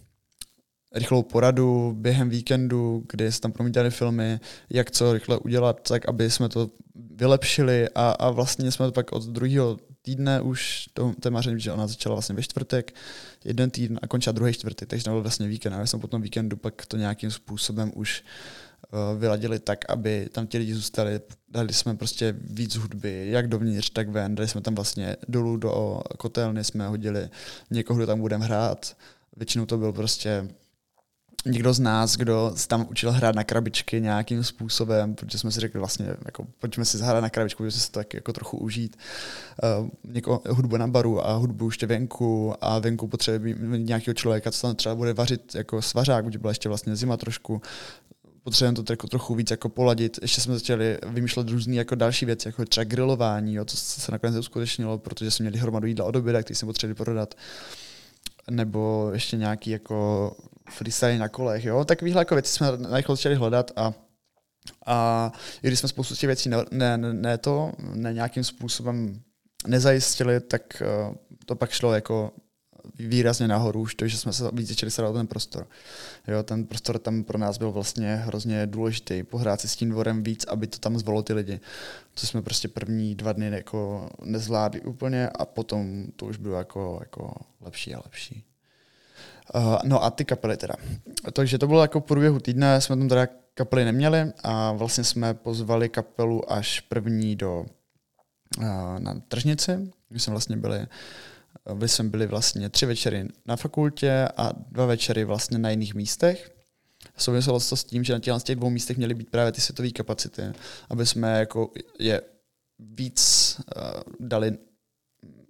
rychlou 0.95 1.23
poradu 1.23 1.93
během 1.97 2.29
víkendu, 2.29 3.03
kdy 3.11 3.31
se 3.31 3.41
tam 3.41 3.51
promítali 3.51 3.91
filmy, 3.91 4.39
jak 4.69 4.91
co 4.91 5.13
rychle 5.13 5.37
udělat, 5.37 5.81
tak 5.87 6.09
aby 6.09 6.31
jsme 6.31 6.49
to 6.49 6.69
vylepšili 7.15 7.89
a, 7.95 8.11
a 8.11 8.29
vlastně 8.29 8.71
jsme 8.71 8.85
to 8.85 8.91
pak 8.91 9.11
od 9.11 9.25
druhého 9.25 9.77
týdne 10.01 10.41
už 10.41 10.89
to 10.93 11.13
témaření, 11.19 11.59
že 11.59 11.71
ona 11.71 11.87
začala 11.87 12.15
vlastně 12.15 12.35
ve 12.35 12.43
čtvrtek, 12.43 12.95
jeden 13.45 13.69
týden 13.69 13.99
a 14.01 14.07
končila 14.07 14.31
druhý 14.33 14.53
čtvrtek, 14.53 14.89
takže 14.89 15.03
to 15.03 15.11
byl 15.11 15.21
vlastně 15.21 15.47
víkend. 15.47 15.73
A 15.73 15.79
já 15.79 15.85
jsem 15.85 15.99
po 15.99 16.07
tom 16.07 16.21
víkendu 16.21 16.57
pak 16.57 16.85
to 16.85 16.97
nějakým 16.97 17.31
způsobem 17.31 17.91
už 17.95 18.23
vyladili 19.17 19.59
tak, 19.59 19.79
aby 19.89 20.29
tam 20.31 20.47
ti 20.47 20.57
lidi 20.57 20.73
zůstali. 20.73 21.21
Dali 21.49 21.73
jsme 21.73 21.95
prostě 21.95 22.35
víc 22.39 22.75
hudby, 22.75 23.29
jak 23.29 23.47
dovnitř, 23.47 23.89
tak 23.89 24.09
ven. 24.09 24.35
Dali 24.35 24.47
jsme 24.47 24.61
tam 24.61 24.75
vlastně 24.75 25.15
dolů 25.27 25.57
do 25.57 26.01
kotelny, 26.17 26.63
jsme 26.63 26.87
hodili 26.87 27.29
někoho, 27.71 27.97
kdo 27.97 28.07
tam 28.07 28.19
budeme 28.19 28.45
hrát. 28.45 28.97
Většinou 29.37 29.65
to 29.65 29.77
byl 29.77 29.93
prostě 29.93 30.47
někdo 31.45 31.73
z 31.73 31.79
nás, 31.79 32.15
kdo 32.15 32.51
se 32.55 32.67
tam 32.67 32.87
učil 32.89 33.11
hrát 33.11 33.35
na 33.35 33.43
krabičky 33.43 34.01
nějakým 34.01 34.43
způsobem, 34.43 35.15
protože 35.15 35.37
jsme 35.37 35.51
si 35.51 35.59
řekli 35.59 35.79
vlastně, 35.79 36.07
jako, 36.25 36.47
pojďme 36.59 36.85
si 36.85 36.97
zahrát 36.97 37.21
na 37.21 37.29
krabičku, 37.29 37.63
protože 37.63 37.79
se 37.79 37.91
to 37.91 37.99
tak 37.99 38.13
jako 38.13 38.33
trochu 38.33 38.57
užít. 38.57 38.97
Uh, 40.27 40.37
hudbu 40.49 40.77
na 40.77 40.87
baru 40.87 41.27
a 41.27 41.33
hudbu 41.33 41.65
ještě 41.65 41.87
venku 41.87 42.53
a 42.61 42.79
venku 42.79 43.07
potřebuje 43.07 43.55
nějakého 43.77 44.13
člověka, 44.13 44.51
co 44.51 44.61
tam 44.61 44.75
třeba 44.75 44.95
bude 44.95 45.13
vařit 45.13 45.55
jako 45.55 45.81
svařák, 45.81 46.25
protože 46.25 46.39
byla 46.39 46.51
ještě 46.51 46.69
vlastně 46.69 46.95
zima 46.95 47.17
trošku, 47.17 47.61
potřebujeme 48.49 48.83
to 48.83 48.93
jako 48.93 49.07
trochu 49.07 49.35
víc 49.35 49.51
jako 49.51 49.69
poladit. 49.69 50.19
Ještě 50.21 50.41
jsme 50.41 50.53
začali 50.53 50.97
vymýšlet 51.07 51.49
různé 51.49 51.75
jako 51.75 51.95
další 51.95 52.25
věci, 52.25 52.47
jako 52.47 52.65
třeba 52.65 52.83
grilování, 52.83 53.53
jo, 53.53 53.65
co 53.65 53.77
se 53.77 54.11
nakonec 54.11 54.35
uskutečnilo, 54.35 54.97
protože 54.97 55.31
jsme 55.31 55.43
měli 55.43 55.57
hromadu 55.57 55.87
jídla 55.87 56.05
od 56.05 56.15
oběda, 56.15 56.43
který 56.43 56.55
jsme 56.55 56.65
potřebovali 56.65 56.95
prodat 56.95 57.35
nebo 58.49 59.09
ještě 59.13 59.37
nějaký 59.37 59.69
jako 59.69 60.31
freestyle 60.69 61.17
na 61.17 61.29
kolech, 61.29 61.65
jo. 61.65 61.85
Takovýhle 61.85 62.21
jako 62.21 62.35
věci 62.35 62.53
jsme 62.53 62.77
najchlo 62.77 63.15
začali 63.15 63.35
hledat 63.35 63.71
a 63.75 63.93
a 64.85 65.31
i 65.63 65.67
když 65.67 65.79
jsme 65.79 65.89
spoustu 65.89 66.15
těch 66.15 66.27
věcí 66.27 66.49
ne, 66.49 66.57
ne, 66.71 66.97
ne 66.97 67.37
to, 67.37 67.71
ne 67.93 68.13
nějakým 68.13 68.43
způsobem 68.43 69.21
nezajistili, 69.67 70.39
tak 70.39 70.61
uh, 71.09 71.15
to 71.45 71.55
pak 71.55 71.71
šlo 71.71 71.93
jako 71.93 72.31
výrazně 72.95 73.47
nahoru 73.47 73.81
už 73.81 73.95
to, 73.95 74.07
že 74.07 74.17
jsme 74.17 74.33
se 74.33 74.49
víc 74.53 74.67
začali 74.67 74.91
starat 74.91 75.09
o 75.09 75.13
ten 75.13 75.27
prostor. 75.27 75.67
Jo, 76.27 76.43
ten 76.43 76.65
prostor 76.65 76.99
tam 76.99 77.23
pro 77.23 77.37
nás 77.37 77.57
byl 77.57 77.71
vlastně 77.71 78.15
hrozně 78.15 78.67
důležitý. 78.67 79.23
Pohrát 79.23 79.61
si 79.61 79.67
s 79.67 79.75
tím 79.75 79.89
dvorem 79.89 80.23
víc, 80.23 80.45
aby 80.45 80.67
to 80.67 80.79
tam 80.79 80.99
zvolilo 80.99 81.23
ty 81.23 81.33
lidi. 81.33 81.59
To 82.21 82.27
jsme 82.27 82.41
prostě 82.41 82.67
první 82.67 83.15
dva 83.15 83.33
dny 83.33 83.49
jako 83.51 84.09
nezvládli 84.23 84.81
úplně 84.81 85.29
a 85.29 85.45
potom 85.45 86.05
to 86.15 86.25
už 86.25 86.37
bylo 86.37 86.57
jako, 86.57 86.97
jako 87.01 87.33
lepší 87.61 87.95
a 87.95 88.01
lepší. 88.05 88.43
Uh, 89.55 89.77
no 89.83 90.03
a 90.03 90.11
ty 90.11 90.25
kapely 90.25 90.57
teda. 90.57 90.73
Takže 91.33 91.57
to 91.57 91.67
bylo 91.67 91.81
jako 91.81 91.99
v 91.99 92.03
průběhu 92.03 92.39
týdne, 92.39 92.81
jsme 92.81 92.97
tam 92.97 93.09
teda 93.09 93.27
kapely 93.53 93.85
neměli 93.85 94.31
a 94.43 94.71
vlastně 94.71 95.03
jsme 95.03 95.33
pozvali 95.33 95.89
kapelu 95.89 96.51
až 96.51 96.79
první 96.79 97.35
do 97.35 97.65
uh, 98.57 98.65
na 98.99 99.21
tržnici, 99.27 99.91
kde 100.09 100.19
jsme 100.19 100.31
vlastně 100.31 100.57
byli 100.57 100.87
my 101.73 101.87
jsme 101.87 102.09
byli 102.09 102.27
vlastně 102.27 102.69
tři 102.69 102.85
večery 102.85 103.27
na 103.45 103.55
fakultě 103.55 104.27
a 104.37 104.51
dva 104.71 104.85
večery 104.85 105.23
vlastně 105.23 105.57
na 105.57 105.69
jiných 105.69 105.95
místech. 105.95 106.51
Souviselo 107.17 107.59
to 107.59 107.75
s 107.75 107.83
tím, 107.83 108.03
že 108.03 108.13
na 108.13 108.19
těch, 108.19 108.43
těch 108.43 108.55
dvou 108.55 108.69
místech 108.69 108.97
měly 108.97 109.13
být 109.13 109.29
právě 109.29 109.51
ty 109.51 109.61
světové 109.61 109.89
kapacity, 109.89 110.41
aby 110.89 111.05
jsme 111.05 111.39
jako 111.39 111.71
je 111.99 112.21
víc 112.79 113.55
uh, 113.59 114.27
dali 114.27 114.57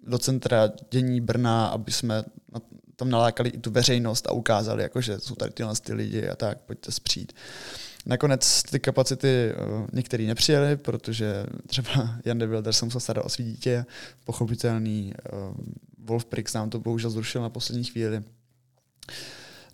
do 0.07 0.17
centra 0.17 0.71
dění 0.91 1.21
Brna, 1.21 1.67
aby 1.67 1.91
jsme 1.91 2.23
tam 2.95 3.09
nalákali 3.09 3.49
i 3.49 3.57
tu 3.57 3.71
veřejnost 3.71 4.27
a 4.27 4.31
ukázali, 4.31 4.83
jako, 4.83 5.01
že 5.01 5.19
jsou 5.19 5.35
tady 5.35 5.51
tyhle 5.51 5.73
ty 5.75 5.93
lidi 5.93 6.27
a 6.27 6.35
tak, 6.35 6.57
pojďte 6.57 6.91
spřít. 6.91 7.33
Nakonec 8.05 8.63
ty 8.63 8.79
kapacity 8.79 9.53
uh, 9.53 9.87
některý 9.93 10.27
nepřijeli, 10.27 10.77
protože 10.77 11.45
třeba 11.67 12.15
Jan 12.25 12.37
de 12.37 12.47
Wilder 12.47 12.73
se 12.73 12.85
musel 12.85 13.01
starat 13.01 13.25
o 13.25 13.29
svý 13.29 13.43
dítě, 13.43 13.85
pochopitelný 14.23 15.13
uh, 15.33 15.57
Wolf 16.10 16.26
Prix 16.26 16.53
nám 16.53 16.70
to 16.70 16.80
bohužel 16.80 17.10
zrušil 17.10 17.41
na 17.41 17.49
poslední 17.49 17.84
chvíli. 17.84 18.24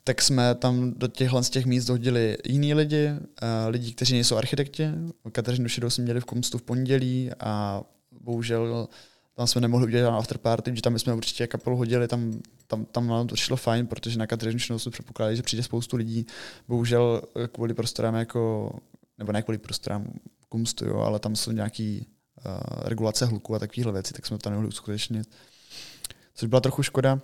Tak 0.04 0.22
jsme 0.22 0.56
tam 0.56 0.94
do 0.98 1.08
těchhle 1.08 1.44
z 1.44 1.50
těch 1.50 1.66
míst 1.66 1.90
hodili 1.90 2.38
jiný 2.46 2.74
lidi, 2.74 3.10
uh, 3.12 3.20
lidi, 3.68 3.92
kteří 3.94 4.14
nejsou 4.14 4.38
architekti. 4.38 4.88
Kateřinu 5.32 5.68
Šedou 5.70 5.90
jsme 5.90 6.04
měli 6.04 6.22
v 6.22 6.26
Komstu 6.26 6.58
v 6.58 6.62
pondělí 6.62 7.32
a 7.40 7.82
bohužel 8.12 8.88
tam 9.36 9.48
jsme 9.48 9.62
nemohli 9.62 9.88
udělat 9.88 10.18
afterparty, 10.18 10.72
protože 10.72 10.82
tam 10.82 11.00
jsme 11.00 11.14
určitě 11.14 11.48
kapelu 11.48 11.78
hodili, 11.78 12.08
tam, 12.08 12.42
tam, 12.68 12.86
tam 12.86 13.08
nám 13.08 13.28
to 13.28 13.36
šlo 13.36 13.58
fajn, 13.58 13.88
protože 13.88 14.20
na 14.20 14.28
Kateřinu 14.28 14.60
Šedou 14.60 14.80
jsme 14.80 14.92
předpokládali, 14.92 15.36
že 15.36 15.44
přijde 15.44 15.64
spoustu 15.64 15.98
lidí. 15.98 16.26
Bohužel 16.68 17.22
eh, 17.44 17.48
kvůli 17.48 17.74
prostorám 17.74 18.16
jako, 18.16 18.72
nebo 19.18 19.32
ne 19.32 19.42
kvůli 19.42 19.58
prostorám 19.58 20.08
Komstu, 20.50 20.86
jo, 20.86 20.98
ale 20.98 21.20
tam 21.20 21.36
jsou 21.36 21.52
nějaký 21.52 22.06
uh, 22.46 22.52
regulace 22.84 23.26
hluku 23.26 23.56
a 23.56 23.60
takovéhle 23.60 23.94
věci, 23.94 24.14
tak 24.14 24.26
jsme 24.26 24.38
to 24.38 24.50
nemohli 24.50 24.68
uskutečnit 24.68 25.28
což 26.36 26.50
byla 26.50 26.62
trochu 26.62 26.84
škoda. 26.84 27.20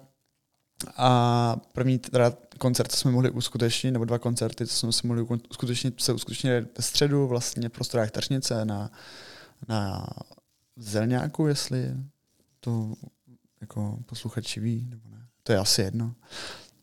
A 0.97 1.55
první 1.73 1.99
teda 1.99 2.33
koncert, 2.57 2.91
co 2.91 2.97
jsme 2.97 3.11
mohli 3.11 3.29
uskutečnit, 3.29 3.91
nebo 3.91 4.05
dva 4.05 4.19
koncerty, 4.19 4.67
co 4.67 4.75
jsme 4.75 4.91
si 4.91 5.07
mohli 5.07 5.21
uskutečnit, 5.49 6.01
se 6.01 6.13
uskutečnili 6.13 6.61
ve 6.61 6.83
středu 6.83 7.27
vlastně 7.27 7.69
v 7.69 7.71
prostorách 7.71 8.11
Tržnice 8.11 8.65
na, 8.65 8.91
na 9.67 10.07
Zelňáku, 10.75 11.47
jestli 11.47 11.93
to 12.59 12.93
jako 13.61 13.99
posluchači 14.05 14.59
ví, 14.59 14.87
nebo 14.89 15.09
ne. 15.09 15.27
To 15.43 15.51
je 15.51 15.57
asi 15.57 15.81
jedno. 15.81 16.15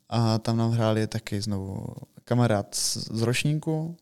A 0.08 0.38
tam 0.38 0.56
nám 0.56 0.70
hráli 0.70 1.06
taky 1.06 1.40
znovu 1.40 1.86
kamarád 2.24 2.74
z, 2.74 2.96
z 2.96 3.22
ročníku, 3.22 3.96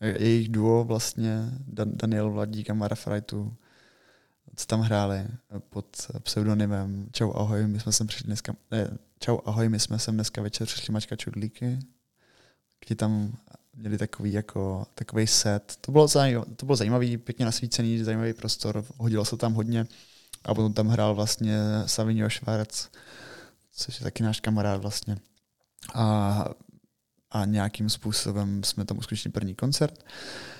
jejich 0.00 0.48
duo 0.48 0.84
vlastně, 0.84 1.50
Daniel 1.84 2.30
Vladík 2.30 2.70
a 2.70 2.74
Mara 2.74 2.96
Frajtu, 2.96 3.56
co 4.56 4.66
tam 4.66 4.80
hráli 4.80 5.26
pod 5.70 6.10
pseudonymem 6.22 7.08
Čau 7.12 7.32
ahoj, 7.32 7.66
my 7.66 7.80
jsme 7.80 7.92
sem 7.92 8.06
přišli 8.06 8.26
dneska, 8.26 8.56
ne, 8.70 8.98
Čau 9.18 9.38
ahoj, 9.44 9.68
my 9.68 9.80
jsme 9.80 9.98
sem 9.98 10.14
dneska 10.14 10.42
večer 10.42 10.66
přišli 10.66 10.92
mačka 10.92 11.16
čudlíky. 11.16 11.78
Kdy 12.86 12.94
tam 12.94 13.36
měli 13.74 13.98
takový 13.98 14.32
jako 14.32 14.86
takový 14.94 15.26
set. 15.26 15.78
To 15.80 15.92
bylo, 15.92 16.08
zajímavý, 16.08 16.54
to 16.56 16.66
bylo 16.66 16.76
zajímavý, 16.76 17.16
pěkně 17.16 17.44
nasvícený, 17.44 18.04
zajímavý 18.04 18.32
prostor, 18.32 18.84
hodilo 18.96 19.24
se 19.24 19.36
tam 19.36 19.54
hodně. 19.54 19.86
A 20.44 20.54
potom 20.54 20.72
tam 20.72 20.88
hrál 20.88 21.14
vlastně 21.14 21.58
Savinio 21.86 22.30
Schwarz, 22.30 22.88
což 23.72 24.00
je 24.00 24.04
taky 24.04 24.22
náš 24.22 24.40
kamarád 24.40 24.80
vlastně. 24.80 25.16
A, 25.94 26.44
a 27.30 27.44
nějakým 27.44 27.90
způsobem 27.90 28.64
jsme 28.64 28.84
tam 28.84 28.98
uskutečnili 28.98 29.32
první 29.32 29.54
koncert. 29.54 30.02
Uh, 30.02 30.55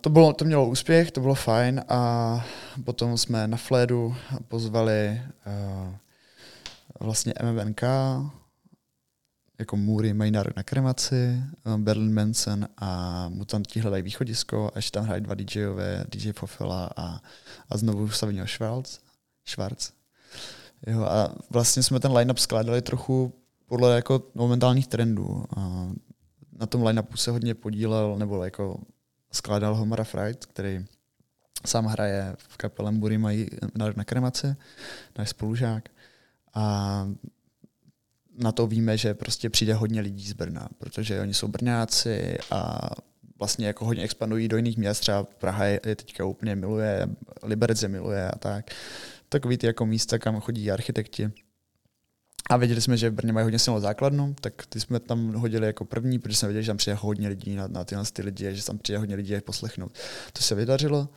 to, 0.00 0.10
bylo, 0.10 0.32
to 0.32 0.44
mělo 0.44 0.68
úspěch, 0.68 1.10
to 1.10 1.20
bylo 1.20 1.34
fajn 1.34 1.84
a 1.88 2.44
potom 2.84 3.18
jsme 3.18 3.48
na 3.48 3.56
Fledu 3.56 4.16
pozvali 4.48 5.22
uh, 5.46 5.94
vlastně 7.00 7.34
MMNK, 7.42 7.82
jako 9.58 9.76
Můry 9.76 10.14
mají 10.14 10.30
nárok 10.30 10.56
na 10.56 10.62
kremaci, 10.62 11.42
uh, 11.66 11.76
Berlin 11.76 12.14
Manson 12.14 12.68
a 12.76 13.28
Mutanti 13.28 13.80
hledají 13.80 14.02
východisko, 14.02 14.70
až 14.74 14.90
tam 14.90 15.04
hrají 15.04 15.22
dva 15.22 15.34
DJové, 15.34 16.04
DJ 16.08 16.32
Fofela 16.32 16.90
a, 16.96 17.20
a 17.70 17.76
znovu 17.76 18.08
Savinio 18.08 18.46
Schwarz. 18.46 18.98
Schwarz. 19.48 19.92
Jo, 20.86 21.02
a 21.02 21.34
vlastně 21.50 21.82
jsme 21.82 22.00
ten 22.00 22.16
line-up 22.16 22.38
skládali 22.38 22.82
trochu 22.82 23.32
podle 23.66 23.96
jako 23.96 24.22
momentálních 24.34 24.86
trendů. 24.86 25.44
Uh, 25.56 25.92
na 26.58 26.66
tom 26.66 26.86
line-upu 26.86 27.16
se 27.16 27.30
hodně 27.30 27.54
podílel, 27.54 28.18
nebo 28.18 28.44
jako 28.44 28.80
skládal 29.34 29.74
Homara 29.74 30.04
Fright, 30.04 30.46
který 30.46 30.84
sám 31.66 31.86
hraje 31.86 32.34
v 32.38 32.56
kapele 32.56 32.92
Bury 32.92 33.18
mají 33.18 33.48
na 33.96 34.04
kremaci, 34.04 34.56
náš 35.18 35.28
spolužák. 35.28 35.88
A 36.54 37.08
na 38.38 38.52
to 38.52 38.66
víme, 38.66 38.98
že 38.98 39.14
prostě 39.14 39.50
přijde 39.50 39.74
hodně 39.74 40.00
lidí 40.00 40.28
z 40.28 40.32
Brna, 40.32 40.68
protože 40.78 41.20
oni 41.20 41.34
jsou 41.34 41.48
Brňáci 41.48 42.38
a 42.50 42.90
vlastně 43.38 43.66
jako 43.66 43.84
hodně 43.84 44.02
expandují 44.02 44.48
do 44.48 44.56
jiných 44.56 44.76
měst, 44.78 45.00
třeba 45.00 45.24
Praha 45.24 45.64
je 45.64 45.80
teďka 45.80 46.24
úplně 46.24 46.56
miluje, 46.56 47.06
Liberec 47.42 47.82
je 47.82 47.88
miluje 47.88 48.30
a 48.30 48.38
tak. 48.38 48.70
Takový 49.28 49.58
ty 49.58 49.66
jako 49.66 49.86
místa, 49.86 50.18
kam 50.18 50.40
chodí 50.40 50.70
architekti. 50.70 51.32
A 52.50 52.56
věděli 52.56 52.80
jsme, 52.80 52.96
že 52.96 53.10
v 53.10 53.12
Brně 53.12 53.32
mají 53.32 53.44
hodně 53.44 53.58
silnou 53.58 53.80
základnu, 53.80 54.34
tak 54.40 54.66
ty 54.66 54.80
jsme 54.80 55.00
tam 55.00 55.32
hodili 55.32 55.66
jako 55.66 55.84
první, 55.84 56.18
protože 56.18 56.36
jsme 56.36 56.48
věděli, 56.48 56.64
že 56.64 56.70
tam 56.70 56.76
přijde 56.76 56.94
hodně 56.94 57.28
lidí 57.28 57.54
na, 57.54 57.66
na 57.66 57.84
tyhle 57.84 58.04
ty 58.12 58.22
lidi, 58.22 58.54
že 58.54 58.64
tam 58.64 58.78
přijde 58.78 58.98
hodně 58.98 59.16
lidí 59.16 59.32
je 59.32 59.40
poslechnout. 59.40 59.92
To 60.32 60.42
se 60.42 60.54
vydařilo. 60.54 61.08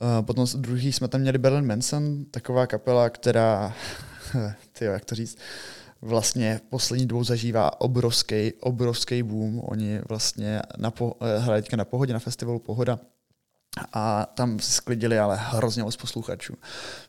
Uh, 0.00 0.26
potom 0.26 0.46
druhý 0.56 0.92
jsme 0.92 1.08
tam 1.08 1.20
měli 1.20 1.38
Berlin 1.38 1.66
Manson, 1.66 2.24
taková 2.24 2.66
kapela, 2.66 3.10
která, 3.10 3.74
ty 4.72 4.84
jak 4.84 5.04
to 5.04 5.14
říct, 5.14 5.38
vlastně 6.02 6.60
poslední 6.70 7.06
dvou 7.06 7.24
zažívá 7.24 7.80
obrovský, 7.80 8.52
obrovský 8.60 9.22
boom. 9.22 9.60
Oni 9.64 10.00
vlastně 10.08 10.62
na 10.78 10.90
po, 10.90 11.14
eh, 11.20 11.38
hrají 11.38 11.62
na 11.76 11.84
Pohodě, 11.84 12.12
na 12.12 12.18
festivalu 12.18 12.58
Pohoda 12.58 12.98
a 13.92 14.26
tam 14.26 14.60
si 14.60 14.72
sklidili 14.72 15.18
ale 15.18 15.36
hrozně 15.36 15.82
moc 15.82 15.96
posluchačů. 15.96 16.54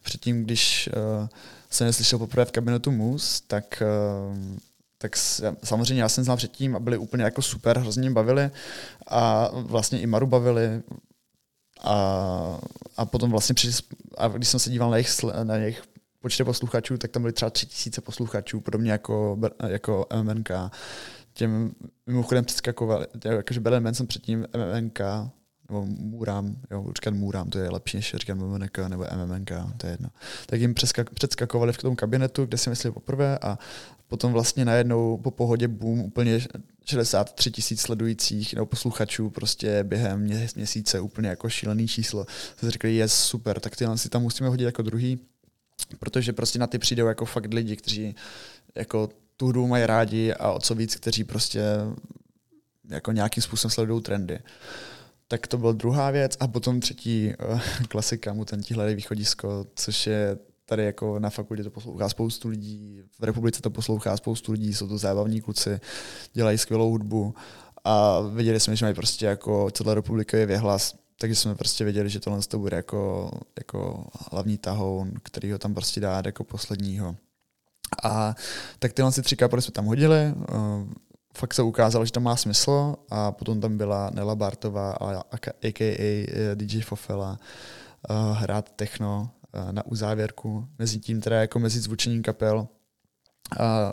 Předtím, 0.04 0.44
když 0.44 0.90
uh, 1.22 1.28
jsem 1.70 1.94
slyšel 1.94 2.20
poprvé 2.20 2.46
v 2.46 2.52
kabinetu 2.52 2.92
Mus, 2.92 3.42
tak, 3.42 3.84
uh, 4.32 4.58
tak 4.98 5.18
samozřejmě 5.64 6.04
já 6.04 6.10
jsem 6.10 6.24
znal 6.24 6.38
předtím 6.38 6.76
a 6.76 6.80
byli 6.80 6.98
úplně 6.98 7.24
jako 7.24 7.42
super, 7.42 7.80
hrozně 7.80 8.12
bavili 8.12 8.52
a 9.08 9.50
vlastně 9.54 10.00
i 10.00 10.08
Maru 10.08 10.28
bavili 10.28 10.82
A, 11.84 12.60
a 12.98 13.06
potom 13.06 13.32
vlastně 13.32 13.56
při, 13.56 13.72
a 14.18 14.28
když 14.28 14.50
jsem 14.50 14.60
se 14.60 14.70
díval 14.70 14.90
na 14.90 14.98
jejich, 14.98 15.24
na 15.44 15.56
jejich 15.56 15.84
počty 16.20 16.44
posluchačů, 16.44 16.98
tak 16.98 17.12
tam 17.12 17.22
byly 17.22 17.34
třeba 17.34 17.50
tři 17.50 17.66
tisíce 17.66 18.02
posluchačů, 18.02 18.60
podobně 18.62 18.92
jako, 18.92 19.40
jako 19.68 20.08
MMNK. 20.22 20.50
Těm 21.34 21.72
mimochodem 22.08 22.46
přeskakovali, 22.46 23.08
jakože 23.26 23.60
Berlin 23.60 23.84
Manson 23.84 24.08
předtím 24.08 24.48
MMNK, 24.58 25.00
nebo 25.70 25.86
Můrám, 25.86 26.56
jo, 26.72 26.86
říkat 26.96 27.14
Můrám, 27.14 27.50
to 27.50 27.60
je 27.60 27.70
lepší, 27.70 27.98
než 27.98 28.16
říkat 28.18 28.34
MMNK 28.34 28.78
nebo 28.88 29.06
MMNK, 29.16 29.52
to 29.78 29.88
je 29.88 29.92
jedno. 29.94 30.10
Tak 30.46 30.62
jim 30.62 30.74
předskakovali 31.14 31.74
v 31.74 31.78
tom 31.78 31.96
kabinetu, 31.96 32.46
kde 32.46 32.58
si 32.58 32.70
mysleli 32.70 32.94
poprvé 32.94 33.38
a 33.38 33.58
potom 34.08 34.34
vlastně 34.34 34.66
najednou 34.66 35.18
po 35.18 35.32
pohodě 35.32 35.68
boom 35.68 36.00
úplně 36.00 36.40
63 36.86 37.52
tisíc 37.52 37.82
sledujících 37.82 38.54
nebo 38.54 38.66
posluchačů 38.66 39.30
prostě 39.30 39.84
během 39.84 40.30
měsíce 40.56 41.00
úplně 41.00 41.30
jako 41.30 41.50
šílený 41.50 41.88
číslo. 41.88 42.26
To 42.60 42.72
řekli, 42.72 42.96
je 42.96 43.08
super, 43.08 43.60
tak 43.60 43.76
tyhle 43.76 43.98
si 43.98 44.10
tam 44.10 44.22
musíme 44.22 44.50
hodit 44.50 44.66
jako 44.66 44.82
druhý, 44.82 45.20
protože 46.00 46.34
prostě 46.34 46.60
na 46.60 46.68
ty 46.68 46.80
přijdou 46.80 47.08
jako 47.08 47.26
fakt 47.26 47.54
lidi, 47.54 47.76
kteří 47.76 48.16
jako 48.76 49.10
tu 49.38 49.46
hudbu 49.46 49.68
mají 49.68 49.86
rádi 49.86 50.34
a 50.34 50.52
o 50.52 50.60
co 50.60 50.76
víc, 50.76 50.96
kteří 50.96 51.24
prostě 51.24 51.62
jako 52.90 53.12
nějakým 53.12 53.44
způsobem 53.44 53.72
sledují 53.72 54.02
trendy. 54.02 54.40
Tak 55.32 55.48
to 55.48 55.58
byla 55.58 55.72
druhá 55.72 56.12
věc. 56.12 56.38
A 56.40 56.48
potom 56.48 56.80
třetí 56.80 57.34
uh, 57.52 57.62
klasika, 57.88 58.34
mu 58.34 58.46
ten 58.46 58.62
hledej 58.76 58.96
východisko, 58.96 59.66
což 59.76 60.08
je 60.08 60.38
tady 60.66 60.86
jako 60.86 61.20
na 61.20 61.30
fakultě 61.30 61.64
to 61.64 61.72
poslouchá 61.72 62.10
spoustu 62.10 62.50
lidí, 62.50 63.02
v 63.20 63.24
republice 63.24 63.62
to 63.62 63.70
poslouchá 63.70 64.18
spoustu 64.18 64.52
lidí, 64.52 64.74
jsou 64.74 64.88
to 64.88 64.98
zábavní 64.98 65.42
kluci, 65.42 65.80
dělají 66.34 66.58
skvělou 66.58 66.90
hudbu 66.90 67.36
a 67.84 68.20
viděli 68.20 68.60
jsme, 68.60 68.76
že 68.76 68.86
mají 68.86 68.96
prostě 68.96 69.26
jako 69.26 69.72
celé 69.72 69.96
republikový 69.96 70.46
věhlas, 70.46 70.96
takže 71.20 71.36
jsme 71.36 71.56
prostě 71.56 71.84
věděli, 71.84 72.10
že 72.10 72.20
tohle 72.20 72.40
to 72.48 72.60
bude 72.60 72.78
jako, 72.78 73.32
jako 73.58 74.08
hlavní 74.32 74.58
tahoun, 74.58 75.12
který 75.24 75.52
ho 75.52 75.58
tam 75.58 75.74
prostě 75.74 76.00
dá 76.00 76.22
jako 76.26 76.44
posledního. 76.44 77.16
A 78.04 78.36
tak 78.80 78.94
tyhle 78.94 79.12
si 79.12 79.22
tři 79.22 79.36
kapory 79.36 79.62
jsme 79.62 79.72
tam 79.72 79.86
hodili, 79.86 80.34
uh, 80.52 80.90
fakt 81.38 81.54
se 81.54 81.62
ukázalo, 81.62 82.06
že 82.06 82.12
to 82.12 82.20
má 82.20 82.36
smysl 82.36 82.96
a 83.10 83.32
potom 83.32 83.62
tam 83.62 83.78
byla 83.78 84.10
Nela 84.14 84.36
Bartová, 84.36 84.92
a.k.a. 85.32 85.54
Eh, 85.64 86.56
DJ 86.56 86.82
Fofela, 86.82 87.40
uh, 88.10 88.38
hrát 88.38 88.70
techno 88.72 89.32
uh, 89.54 89.72
na 89.72 89.86
uzávěrku. 89.86 90.68
Mezi 90.80 91.00
tím 91.00 91.22
teda 91.22 91.42
jako 91.42 91.60
mezi 91.60 91.80
zvučením 91.80 92.24
kapel 92.24 92.68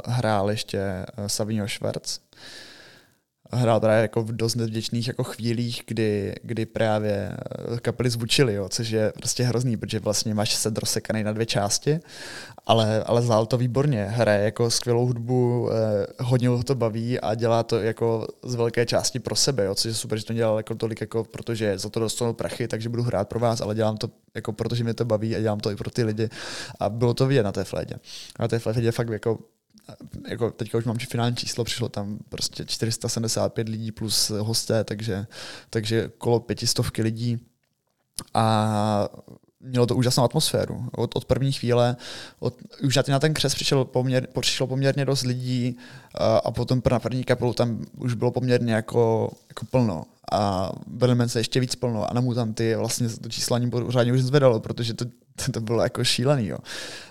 hrál 0.06 0.50
ještě 0.50 1.06
Savino 1.26 1.68
Schwarz, 1.68 2.20
hrál 3.52 3.80
právě 3.80 4.02
jako 4.02 4.22
v 4.22 4.32
dost 4.32 4.54
nevděčných 4.54 5.08
jako 5.08 5.24
chvílích, 5.24 5.82
kdy, 5.86 6.34
kdy 6.42 6.66
právě 6.66 7.32
eh, 7.74 7.80
kapely 7.80 8.10
zvučily, 8.10 8.54
jo, 8.54 8.68
což 8.68 8.90
je 8.90 9.12
prostě 9.16 9.44
hrozný, 9.44 9.76
protože 9.76 10.00
vlastně 10.00 10.34
máš 10.34 10.54
set 10.54 10.78
rozsekaný 10.78 11.24
na 11.24 11.32
dvě 11.32 11.46
části, 11.46 12.00
ale, 12.66 13.02
ale 13.04 13.22
zvládl 13.22 13.46
to 13.46 13.58
výborně, 13.58 14.04
hraje 14.04 14.44
jako 14.44 14.70
skvělou 14.70 15.06
hudbu, 15.06 15.70
eh, 15.70 16.06
hodně 16.22 16.48
ho 16.48 16.62
to 16.62 16.74
baví 16.74 17.20
a 17.20 17.34
dělá 17.34 17.62
to 17.62 17.80
jako 17.80 18.26
z 18.44 18.54
velké 18.54 18.86
části 18.86 19.18
pro 19.18 19.36
sebe, 19.36 19.64
jo, 19.64 19.74
což 19.74 19.88
je 19.88 19.94
super, 19.94 20.18
že 20.18 20.24
to 20.24 20.32
dělal 20.32 20.56
jako 20.56 20.74
tolik, 20.74 21.00
jako 21.00 21.24
protože 21.24 21.78
za 21.78 21.88
to 21.88 22.00
dostanu 22.00 22.32
prachy, 22.32 22.68
takže 22.68 22.88
budu 22.88 23.02
hrát 23.02 23.28
pro 23.28 23.40
vás, 23.40 23.60
ale 23.60 23.74
dělám 23.74 23.96
to 23.96 24.10
jako 24.34 24.52
protože 24.52 24.84
mě 24.84 24.94
to 24.94 25.04
baví 25.04 25.36
a 25.36 25.40
dělám 25.40 25.60
to 25.60 25.70
i 25.70 25.76
pro 25.76 25.90
ty 25.90 26.04
lidi 26.04 26.28
a 26.80 26.88
bylo 26.88 27.14
to 27.14 27.26
vidět 27.26 27.42
na 27.42 27.52
té 27.52 27.64
flédě. 27.64 27.94
Na 28.40 28.48
té 28.48 28.58
flédě 28.58 28.92
fakt 28.92 29.08
jako 29.08 29.38
jako 30.28 30.50
teďka 30.50 30.78
už 30.78 30.84
mám 30.84 30.98
finální 30.98 31.36
číslo, 31.36 31.64
přišlo 31.64 31.88
tam 31.88 32.18
prostě 32.28 32.64
475 32.64 33.68
lidí 33.68 33.92
plus 33.92 34.30
hosté, 34.30 34.84
takže, 34.84 35.26
takže 35.70 36.10
kolo 36.18 36.40
pětistovky 36.40 37.02
lidí. 37.02 37.38
A 38.34 39.08
mělo 39.60 39.86
to 39.86 39.96
úžasnou 39.96 40.24
atmosféru. 40.24 40.84
Od, 40.92 41.16
od 41.16 41.24
první 41.24 41.52
chvíle, 41.52 41.96
od, 42.38 42.54
už 42.84 42.98
na 43.08 43.18
ten 43.18 43.34
křes 43.34 43.54
přišel 43.54 43.84
poměr, 43.84 44.28
přišlo 44.40 44.66
poměrně 44.66 45.04
dost 45.04 45.22
lidí 45.22 45.76
a, 46.14 46.36
a 46.36 46.50
potom 46.50 46.82
na 46.90 46.98
první 46.98 47.24
kapelu 47.24 47.52
tam 47.52 47.84
už 47.98 48.14
bylo 48.14 48.30
poměrně 48.30 48.74
jako, 48.74 49.30
jako 49.48 49.66
plno 49.66 50.04
a 50.32 50.72
Berlin 50.86 51.28
se 51.28 51.40
ještě 51.40 51.60
víc 51.60 51.74
plno 51.74 52.10
a 52.10 52.14
na 52.14 52.20
mutanty 52.20 52.74
vlastně 52.74 53.08
to 53.08 53.28
číslo 53.28 53.56
ani 53.56 53.70
pořádně 53.70 54.12
už 54.12 54.22
zvedalo, 54.22 54.60
protože 54.60 54.94
to, 54.94 55.04
to 55.52 55.60
bylo 55.60 55.82
jako 55.82 56.04
šílený. 56.04 56.46
Jo. 56.46 56.58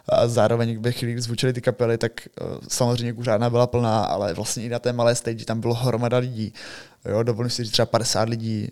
A 0.10 0.28
zároveň 0.28 0.82
ve 0.82 0.91
chvíli, 0.91 1.14
kdy 1.14 1.22
zvučily 1.22 1.54
ty 1.54 1.62
kapely, 1.62 1.98
tak 1.98 2.12
uh, 2.41 2.58
samozřejmě 2.68 3.14
kuřárna 3.14 3.50
byla 3.50 3.68
plná, 3.68 4.04
ale 4.04 4.34
vlastně 4.34 4.64
i 4.64 4.70
na 4.70 4.80
té 4.80 4.93
malé 4.93 5.16
stage 5.16 5.46
tam 5.46 5.60
bylo 5.60 5.74
hromada 5.74 6.18
lidí. 6.18 6.54
Jo, 7.10 7.24
dovolím 7.24 7.50
si 7.50 7.64
říct 7.64 7.72
třeba 7.72 7.86
50 7.86 8.30
lidí, 8.30 8.70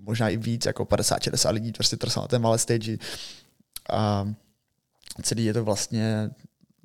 možná 0.00 0.28
i 0.28 0.36
víc, 0.36 0.66
jako 0.66 0.84
50-60 0.84 1.52
lidí, 1.52 1.72
prostě 1.72 1.96
to 1.96 2.20
na 2.20 2.28
té 2.28 2.38
malé 2.38 2.58
stage. 2.58 2.98
A 3.92 4.28
celý 5.22 5.44
je 5.44 5.52
to 5.52 5.64
vlastně 5.64 6.30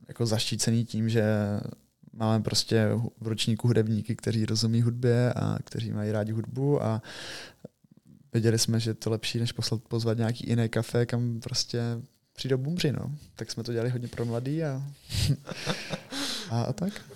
jako 0.08 0.26
zaštícený 0.26 0.86
tím, 0.86 1.10
že 1.10 1.24
máme 2.14 2.44
prostě 2.44 2.90
v 3.22 3.28
ročníku 3.28 3.68
hudebníky, 3.68 4.16
kteří 4.16 4.46
rozumí 4.46 4.82
hudbě 4.82 5.34
a 5.34 5.58
kteří 5.64 5.92
mají 5.92 6.12
rádi 6.12 6.32
hudbu 6.32 6.84
a 6.84 7.02
věděli 8.34 8.60
jsme, 8.60 8.80
že 8.80 8.94
to 8.94 9.10
lepší, 9.10 9.40
než 9.40 9.52
poslat, 9.52 9.82
pozvat 9.82 10.18
nějaký 10.18 10.50
jiný 10.50 10.70
kafe, 10.70 11.06
kam 11.06 11.40
prostě 11.40 11.82
přijdou 12.36 12.58
bumři, 12.58 12.92
no. 12.92 13.12
Tak 13.36 13.52
jsme 13.52 13.64
to 13.64 13.72
dělali 13.72 13.90
hodně 13.90 14.08
pro 14.08 14.26
mladý 14.26 14.64
a, 14.64 14.84
a, 16.50 16.62
a 16.62 16.74
tak. 16.74 17.15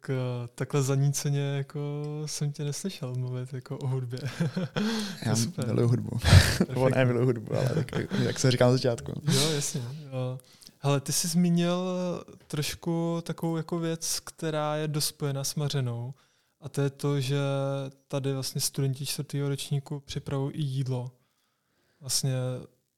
Tak 0.00 0.10
uh, 0.10 0.46
takhle 0.54 0.82
zaníceně 0.82 1.40
jako 1.40 2.02
jsem 2.26 2.52
tě 2.52 2.64
neslyšel 2.64 3.14
mluvit 3.14 3.52
jako 3.52 3.78
o 3.78 3.86
hudbě. 3.86 4.20
Já 5.26 5.36
super. 5.36 5.66
miluju 5.66 5.88
hudbu. 5.88 6.18
Nebo 6.68 6.88
ne 6.88 7.04
miluju 7.04 7.26
hudbu, 7.26 7.54
ale 7.54 7.68
tak, 7.68 7.92
jak 8.22 8.38
jsem 8.38 8.50
říkal 8.50 8.68
na 8.68 8.72
začátku. 8.72 9.12
Jo, 9.32 9.50
jasně. 9.50 9.80
Jo. 9.80 10.38
Hele, 10.78 11.00
ty 11.00 11.12
jsi 11.12 11.28
zmínil 11.28 11.84
trošku 12.46 13.22
takovou 13.22 13.56
jako 13.56 13.78
věc, 13.78 14.20
která 14.20 14.76
je 14.76 14.88
dost 14.88 15.06
spojená 15.06 15.44
s 15.44 15.54
Mařenou. 15.54 16.14
A 16.60 16.68
to 16.68 16.80
je 16.80 16.90
to, 16.90 17.20
že 17.20 17.38
tady 18.08 18.34
vlastně 18.34 18.60
studenti 18.60 19.06
čtvrtého 19.06 19.48
ročníku 19.48 20.00
připravují 20.00 20.54
i 20.54 20.62
jídlo. 20.62 21.10
Vlastně 22.00 22.32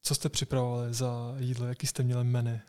co 0.03 0.15
jste 0.15 0.29
připravovali 0.29 0.93
za 0.93 1.35
jídlo? 1.37 1.67
Jaký 1.67 1.87
jste 1.87 2.03
měli 2.03 2.23
menu? 2.23 2.59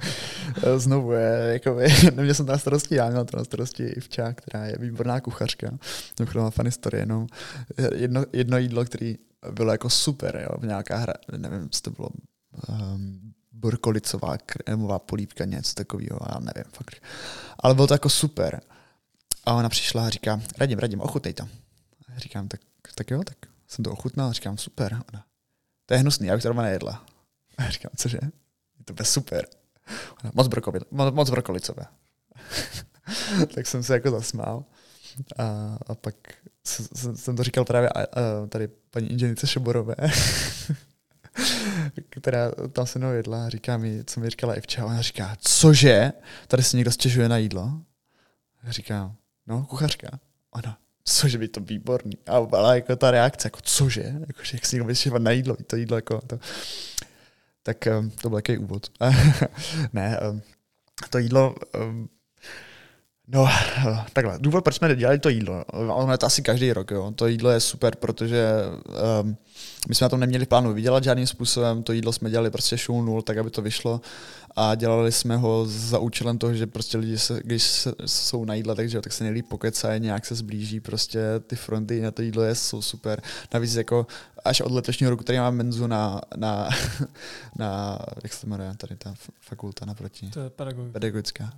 Znovu, 0.76 1.12
je, 1.12 1.50
jako, 1.52 1.78
neměl 2.14 2.34
jsem 2.34 2.46
to 2.46 2.52
na 2.52 2.58
starosti, 2.58 2.94
já 2.94 3.10
měl 3.10 3.24
to 3.24 3.36
na 3.36 3.44
starosti 3.44 3.84
Ivča, 3.84 4.32
která 4.32 4.66
je 4.66 4.76
výborná 4.78 5.20
kuchařka. 5.20 5.78
To 6.14 6.40
má 6.40 6.50
fan 6.50 6.70
story, 6.70 6.98
jenom 6.98 7.26
jedno, 7.94 8.24
jedno 8.32 8.58
jídlo, 8.58 8.84
které 8.84 9.14
bylo 9.50 9.72
jako 9.72 9.90
super, 9.90 10.46
jo, 10.50 10.66
nějaká 10.66 10.96
hra, 10.96 11.14
nevím, 11.36 11.70
co 11.70 11.80
to 11.80 11.90
bylo, 11.90 12.08
um, 12.68 13.32
burkolicová 13.52 14.38
krémová 14.38 14.98
polívka, 14.98 15.44
něco 15.44 15.74
takového, 15.74 16.18
já 16.28 16.40
nevím, 16.40 16.72
fakt. 16.72 17.02
Ale 17.58 17.74
bylo 17.74 17.86
to 17.86 17.94
jako 17.94 18.08
super. 18.08 18.60
A 19.44 19.54
ona 19.54 19.68
přišla 19.68 20.06
a 20.06 20.08
říká, 20.08 20.40
radím, 20.58 20.78
radím, 20.78 21.00
ochutnej 21.00 21.34
to. 21.34 21.44
A 22.16 22.18
říkám, 22.18 22.48
tak, 22.48 22.60
tak 22.94 23.10
jo, 23.10 23.22
tak 23.24 23.36
jsem 23.68 23.84
to 23.84 23.90
ochutnal, 23.90 24.32
říkám, 24.32 24.58
super. 24.58 25.02
Ona, 25.12 25.24
to 25.86 25.94
je 25.94 26.00
hnusný, 26.00 26.26
já 26.26 26.34
bych 26.34 26.44
doma 26.44 26.62
nejedla. 26.62 27.04
A 27.58 27.62
já 27.62 27.70
říkám, 27.70 27.90
cože? 27.96 28.18
Je 28.78 28.94
to 28.94 29.04
super. 29.04 29.46
Moc, 30.34 30.46
brokoli, 30.46 30.80
moc, 30.90 31.14
moc 31.14 31.30
brokolicové. 31.30 31.86
tak 33.54 33.66
jsem 33.66 33.82
se 33.82 33.94
jako 33.94 34.10
zasmál. 34.10 34.64
A, 35.38 35.78
a 35.86 35.94
pak 35.94 36.14
jsem 37.14 37.36
to 37.36 37.42
říkal 37.42 37.64
právě 37.64 37.88
a, 37.88 38.00
a, 38.00 38.06
tady 38.48 38.68
paní 38.68 39.12
inženýrce 39.12 39.46
Šoborové, 39.46 39.94
která 42.10 42.50
tam 42.72 42.86
se 42.86 42.98
mnou 42.98 43.12
jedla 43.12 43.46
a 43.46 43.48
říká 43.48 43.76
mi, 43.76 44.04
co 44.04 44.20
mi 44.20 44.30
říkala 44.30 44.54
Ivča. 44.54 44.84
Ona 44.84 45.02
říká, 45.02 45.36
cože? 45.40 46.12
Tady 46.48 46.62
si 46.62 46.76
někdo 46.76 46.90
stěžuje 46.90 47.28
na 47.28 47.36
jídlo? 47.36 47.80
Já 48.62 48.72
říkám, 48.72 49.16
no, 49.46 49.66
kuchařka. 49.66 50.08
Ona, 50.50 50.78
cože 51.04 51.38
by 51.38 51.48
to 51.48 51.60
výborný. 51.60 52.12
A 52.26 52.40
byla 52.40 52.74
jako 52.74 52.96
ta 52.96 53.10
reakce, 53.10 53.46
jako 53.46 53.58
cože, 53.62 54.14
jako, 54.26 54.42
že 54.42 54.56
jak 54.56 54.66
si 54.66 54.76
někdo 54.76 55.18
na 55.18 55.30
jídlo, 55.30 55.56
to 55.66 55.76
jídlo 55.76 55.96
jako 55.96 56.20
to. 56.26 56.38
Tak 57.62 57.88
um, 57.98 58.10
to 58.10 58.28
byl 58.28 58.38
jaký 58.38 58.58
úvod. 58.58 58.86
ne, 59.92 60.20
um, 60.30 60.42
to 61.10 61.18
jídlo 61.18 61.54
um, 61.80 62.08
No, 63.28 63.48
takhle. 64.12 64.38
Důvod, 64.38 64.64
proč 64.64 64.76
jsme 64.76 64.96
dělali 64.96 65.18
to 65.18 65.28
jídlo, 65.28 65.64
ono 65.72 66.12
je 66.12 66.18
to 66.18 66.26
asi 66.26 66.42
každý 66.42 66.72
rok, 66.72 66.90
jo. 66.90 67.12
To 67.16 67.26
jídlo 67.26 67.50
je 67.50 67.60
super, 67.60 67.96
protože 67.96 68.52
um, 69.22 69.36
my 69.88 69.94
jsme 69.94 70.04
na 70.04 70.08
tom 70.08 70.20
neměli 70.20 70.46
plánu 70.46 70.72
vydělat 70.72 71.04
žádným 71.04 71.26
způsobem, 71.26 71.82
to 71.82 71.92
jídlo 71.92 72.12
jsme 72.12 72.30
dělali 72.30 72.50
prostě 72.50 72.78
šul 72.78 73.04
nul, 73.04 73.22
tak 73.22 73.38
aby 73.38 73.50
to 73.50 73.62
vyšlo 73.62 74.00
a 74.56 74.74
dělali 74.74 75.12
jsme 75.12 75.36
ho 75.36 75.64
za 75.66 75.98
účelem 75.98 76.38
toho, 76.38 76.54
že 76.54 76.66
prostě 76.66 76.98
lidi, 76.98 77.18
se, 77.18 77.40
když 77.44 77.62
se, 77.62 77.92
jsou 78.06 78.44
na 78.44 78.54
jídle, 78.54 78.74
takže, 78.74 79.00
tak 79.00 79.12
se 79.12 79.24
nejlíp 79.24 79.46
pokecají, 79.48 80.00
nějak 80.00 80.26
se 80.26 80.34
zblíží, 80.34 80.80
prostě 80.80 81.20
ty 81.46 81.56
fronty 81.56 82.00
na 82.00 82.10
to 82.10 82.22
jídlo 82.22 82.42
je, 82.42 82.54
jsou 82.54 82.82
super. 82.82 83.22
Navíc 83.54 83.74
jako 83.74 84.06
až 84.44 84.60
od 84.60 84.72
letošního 84.72 85.10
roku 85.10 85.24
tady 85.24 85.38
mám 85.38 85.54
menzu 85.54 85.86
na, 85.86 86.20
na, 86.36 86.68
na 87.58 87.98
jak 88.22 88.32
se 88.32 88.40
to 88.40 88.46
jmenuje, 88.46 88.74
tady 88.76 88.96
ta 88.96 89.14
fakulta 89.40 89.86
naproti. 89.86 90.30
To 90.30 90.40
je 90.40 90.50
pedagogická. 90.50 90.92
pedagogická. 90.92 91.52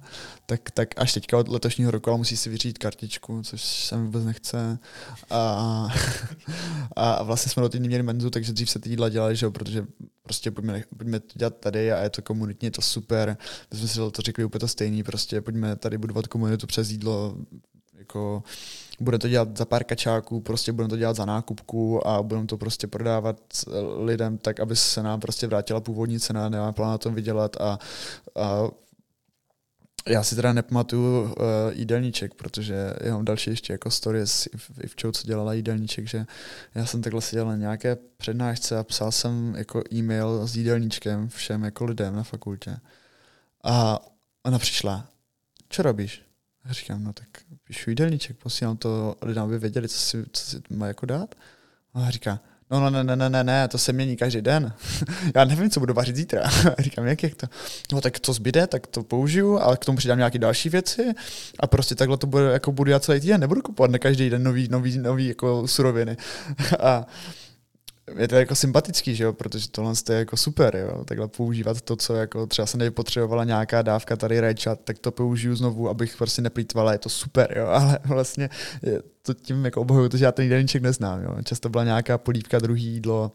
Tak, 0.46 0.70
tak 0.70 0.88
až 0.96 1.12
teďka 1.12 1.38
od 1.38 1.48
letošního 1.48 1.90
roku, 1.90 2.10
ale 2.10 2.18
musí 2.18 2.36
si 2.36 2.50
vyřídit 2.50 2.78
kartičku, 2.78 3.42
což 3.42 3.62
se 3.62 3.96
mi 3.96 4.04
vůbec 4.04 4.24
nechce. 4.24 4.78
A, 5.30 5.88
a 6.96 7.22
vlastně 7.22 7.52
jsme 7.52 7.62
do 7.62 7.68
týdny 7.68 7.88
měli 7.88 8.02
menzu, 8.02 8.30
takže 8.30 8.52
dřív 8.52 8.70
se 8.70 8.78
ty 8.78 8.90
jídla 8.90 9.08
dělali, 9.08 9.36
že 9.36 9.46
jo, 9.46 9.52
protože 9.52 9.86
prostě 10.22 10.50
pojďme, 10.50 10.82
pojďme 10.96 11.20
to 11.20 11.38
dělat 11.38 11.56
tady 11.56 11.92
a 11.92 12.02
je 12.02 12.10
to 12.10 12.22
komunitně, 12.22 12.70
to 12.70 12.82
super. 12.84 13.36
My 13.72 13.78
jsme 13.78 13.88
si 13.88 13.98
to 13.98 14.22
řekli 14.22 14.44
úplně 14.44 14.60
to 14.60 14.68
stejný, 14.68 15.02
prostě 15.02 15.40
pojďme 15.40 15.76
tady 15.76 15.98
budovat 15.98 16.26
komunitu 16.26 16.66
přes 16.66 16.90
jídlo, 16.90 17.36
jako 17.98 18.42
budeme 19.00 19.18
to 19.18 19.28
dělat 19.28 19.56
za 19.56 19.64
pár 19.64 19.84
kačáků, 19.84 20.40
prostě 20.40 20.72
budeme 20.72 20.88
to 20.88 20.96
dělat 20.96 21.16
za 21.16 21.24
nákupku 21.24 22.06
a 22.06 22.22
budeme 22.22 22.46
to 22.46 22.56
prostě 22.56 22.86
prodávat 22.86 23.36
lidem 23.98 24.38
tak, 24.38 24.60
aby 24.60 24.76
se 24.76 25.02
nám 25.02 25.20
prostě 25.20 25.46
vrátila 25.46 25.80
původní 25.80 26.20
cena, 26.20 26.48
nemáme 26.48 26.72
plán 26.72 26.90
na 26.90 26.98
tom 26.98 27.14
vydělat 27.14 27.56
a, 27.60 27.78
a 28.36 28.68
já 30.08 30.22
si 30.22 30.36
teda 30.36 30.52
nepamatuju 30.52 31.22
uh, 31.22 31.32
jídelníček, 31.72 32.34
protože 32.34 32.94
já 33.00 33.14
mám 33.14 33.24
další 33.24 33.50
ještě 33.50 33.72
jako 33.72 33.90
stories 33.90 34.48
i 34.82 34.86
v 34.86 34.96
co 34.96 35.26
dělala 35.26 35.52
jídelníček, 35.52 36.08
že 36.08 36.26
já 36.74 36.86
jsem 36.86 37.02
takhle 37.02 37.20
seděl 37.20 37.46
na 37.46 37.56
nějaké 37.56 37.96
přednášce 38.16 38.78
a 38.78 38.84
psal 38.84 39.12
jsem 39.12 39.54
jako 39.56 39.82
e-mail 39.92 40.46
s 40.46 40.56
jídelníčkem 40.56 41.28
všem 41.28 41.62
jako 41.62 41.84
lidem 41.84 42.16
na 42.16 42.22
fakultě. 42.22 42.76
A 43.64 43.98
ona 44.42 44.58
přišla, 44.58 45.08
co 45.68 45.82
robíš? 45.82 46.22
Já 46.64 46.72
říkám, 46.72 47.04
no 47.04 47.12
tak 47.12 47.28
píšu 47.64 47.90
jídelníček, 47.90 48.36
posílám 48.36 48.76
to 48.76 49.16
lidem, 49.22 49.42
aby 49.42 49.58
věděli, 49.58 49.88
co 49.88 49.98
si, 49.98 50.24
co 50.32 50.44
si 50.44 50.62
má 50.70 50.86
jako 50.86 51.06
dát. 51.06 51.34
A 51.94 51.98
ona 51.98 52.10
říká, 52.10 52.40
no, 52.70 52.80
no, 52.80 52.90
ne, 52.90 53.04
ne, 53.04 53.16
ne, 53.16 53.30
ne, 53.30 53.44
ne, 53.44 53.68
to 53.68 53.78
se 53.78 53.92
mění 53.92 54.16
každý 54.16 54.42
den. 54.42 54.72
Já 55.34 55.44
nevím, 55.44 55.70
co 55.70 55.80
budu 55.80 55.94
vařit 55.94 56.16
zítra. 56.16 56.42
Říkám, 56.78 57.06
jak, 57.06 57.22
jak 57.22 57.34
to? 57.34 57.46
No 57.92 58.00
tak 58.00 58.18
to 58.18 58.32
zbyde, 58.32 58.66
tak 58.66 58.86
to 58.86 59.02
použiju, 59.02 59.58
ale 59.58 59.76
k 59.76 59.84
tomu 59.84 59.98
přidám 59.98 60.18
nějaké 60.18 60.38
další 60.38 60.68
věci 60.68 61.12
a 61.60 61.66
prostě 61.66 61.94
takhle 61.94 62.16
to 62.16 62.26
bude, 62.26 62.44
jako 62.44 62.72
budu 62.72 62.90
já 62.90 63.00
celý 63.00 63.20
týden, 63.20 63.40
nebudu 63.40 63.62
kupovat 63.62 63.90
na 63.90 63.98
každý 63.98 64.30
den 64.30 64.42
nový, 64.42 64.68
nový, 64.70 64.98
nový 64.98 65.28
jako 65.28 65.68
suroviny. 65.68 66.16
a 66.80 67.06
je 68.16 68.28
to 68.28 68.34
jako 68.34 68.54
sympatický, 68.54 69.14
že 69.14 69.24
jo, 69.24 69.32
protože 69.32 69.68
tohle 69.68 69.92
je 70.10 70.16
jako 70.16 70.36
super, 70.36 70.76
jo, 70.76 71.04
takhle 71.04 71.28
používat 71.28 71.80
to, 71.80 71.96
co 71.96 72.14
jako 72.14 72.46
třeba 72.46 72.66
se 72.66 72.78
nepotřebovala 72.78 73.44
nějaká 73.44 73.82
dávka 73.82 74.16
tady 74.16 74.40
rajčat, 74.40 74.80
tak 74.84 74.98
to 74.98 75.12
použiju 75.12 75.56
znovu, 75.56 75.88
abych 75.88 76.16
prostě 76.16 76.42
neplýtvala, 76.42 76.92
je 76.92 76.98
to 76.98 77.08
super, 77.08 77.58
jo, 77.58 77.66
ale 77.68 77.98
vlastně 78.04 78.50
to 79.22 79.34
tím 79.34 79.64
jako 79.64 79.80
obhoju, 79.80 80.08
že 80.14 80.24
já 80.24 80.32
ten 80.32 80.42
jídelníček 80.42 80.82
neznám, 80.82 81.22
jo, 81.22 81.36
často 81.44 81.68
byla 81.68 81.84
nějaká 81.84 82.18
polívka, 82.18 82.58
druhý 82.58 82.84
jídlo, 82.84 83.32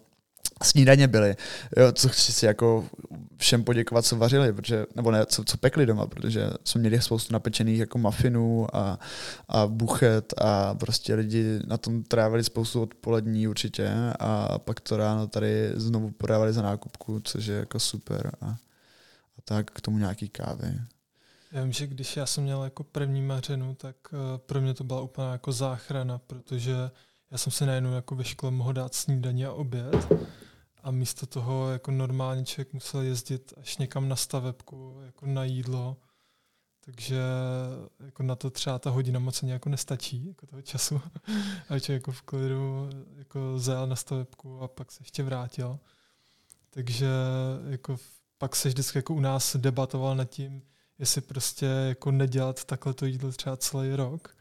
snídaně 0.64 1.08
byly, 1.08 1.36
jo, 1.78 1.92
co 1.92 2.10
chci 2.10 2.34
si 2.34 2.46
jako 2.46 2.86
všem 3.38 3.64
poděkovat, 3.64 4.06
co 4.06 4.16
vařili, 4.16 4.54
protože, 4.54 4.86
nebo 4.96 5.12
ne, 5.12 5.26
co, 5.26 5.44
co 5.44 5.58
pekli 5.58 5.86
doma, 5.86 6.08
protože 6.08 6.50
jsme 6.64 6.82
měli 6.82 7.02
spoustu 7.02 7.34
napečených 7.34 7.80
jako 7.80 7.98
muffinů 7.98 8.76
a, 8.76 9.00
a 9.48 9.68
buchet 9.68 10.34
a 10.38 10.74
prostě 10.74 11.16
lidi 11.16 11.60
na 11.68 11.78
tom 11.78 12.04
trávili 12.04 12.44
spoustu 12.44 12.82
odpolední 12.82 13.48
určitě 13.48 13.94
a 14.20 14.60
pak 14.60 14.80
to 14.80 14.98
ráno 14.98 15.28
tady 15.28 15.72
znovu 15.76 16.12
podávali 16.12 16.54
za 16.54 16.62
nákupku, 16.62 17.20
což 17.20 17.46
je 17.46 17.56
jako 17.56 17.80
super 17.80 18.32
a, 18.42 18.46
a 18.46 19.42
tak 19.44 19.72
k 19.72 19.82
tomu 19.82 19.98
nějaký 19.98 20.30
kávy. 20.30 20.80
Já 21.52 21.64
vím, 21.64 21.72
že 21.72 21.88
když 21.88 22.18
já 22.18 22.26
jsem 22.26 22.44
měl 22.44 22.64
jako 22.64 22.84
první 22.84 23.22
mařenu, 23.22 23.76
tak 23.76 23.96
uh, 24.12 24.20
pro 24.38 24.62
mě 24.62 24.74
to 24.74 24.84
byla 24.84 25.02
úplná 25.02 25.32
jako 25.32 25.52
záchrana, 25.52 26.18
protože 26.18 26.74
já 27.32 27.38
jsem 27.38 27.52
si 27.52 27.66
najednou 27.66 27.94
jako 27.94 28.16
ve 28.16 28.24
škole 28.24 28.52
mohl 28.52 28.74
dát 28.74 28.96
snídaní 28.96 29.46
a 29.46 29.52
oběd 29.52 30.08
a 30.84 30.92
místo 30.92 31.26
toho 31.26 31.72
jako 31.72 31.92
normálně 31.92 32.46
člověk 32.46 32.74
musel 32.74 33.02
jezdit 33.02 33.54
až 33.58 33.78
někam 33.78 34.10
na 34.10 34.16
stavebku, 34.16 35.02
jako 35.06 35.26
na 35.26 35.44
jídlo, 35.44 35.98
takže 36.86 37.22
jako 38.06 38.24
na 38.24 38.36
to 38.36 38.50
třeba 38.50 38.80
ta 38.80 38.90
hodina 38.90 39.20
moc 39.20 39.44
ani 39.44 39.52
jako 39.52 39.70
nestačí, 39.70 40.28
jako 40.28 40.48
toho 40.48 40.62
času. 40.62 41.02
a 41.70 41.80
člověk 41.80 41.90
jako 41.90 42.12
v 42.12 42.22
klidu 42.22 42.90
jako 43.18 43.60
zajel 43.60 43.88
na 43.88 43.96
stavebku 43.96 44.62
a 44.62 44.68
pak 44.68 44.92
se 44.92 45.02
ještě 45.02 45.24
vrátil. 45.24 45.80
Takže 46.70 47.08
jako 47.70 47.98
pak 48.38 48.56
se 48.56 48.70
vždycky 48.70 48.98
jako 48.98 49.14
u 49.14 49.20
nás 49.20 49.56
debatoval 49.56 50.16
nad 50.16 50.26
tím, 50.26 50.62
jestli 51.00 51.22
prostě 51.22 51.66
jako 51.66 52.12
nedělat 52.12 52.64
takhle 52.64 52.94
to 52.94 53.06
jídlo 53.06 53.32
třeba 53.32 53.58
celý 53.58 53.96
rok. 53.96 54.36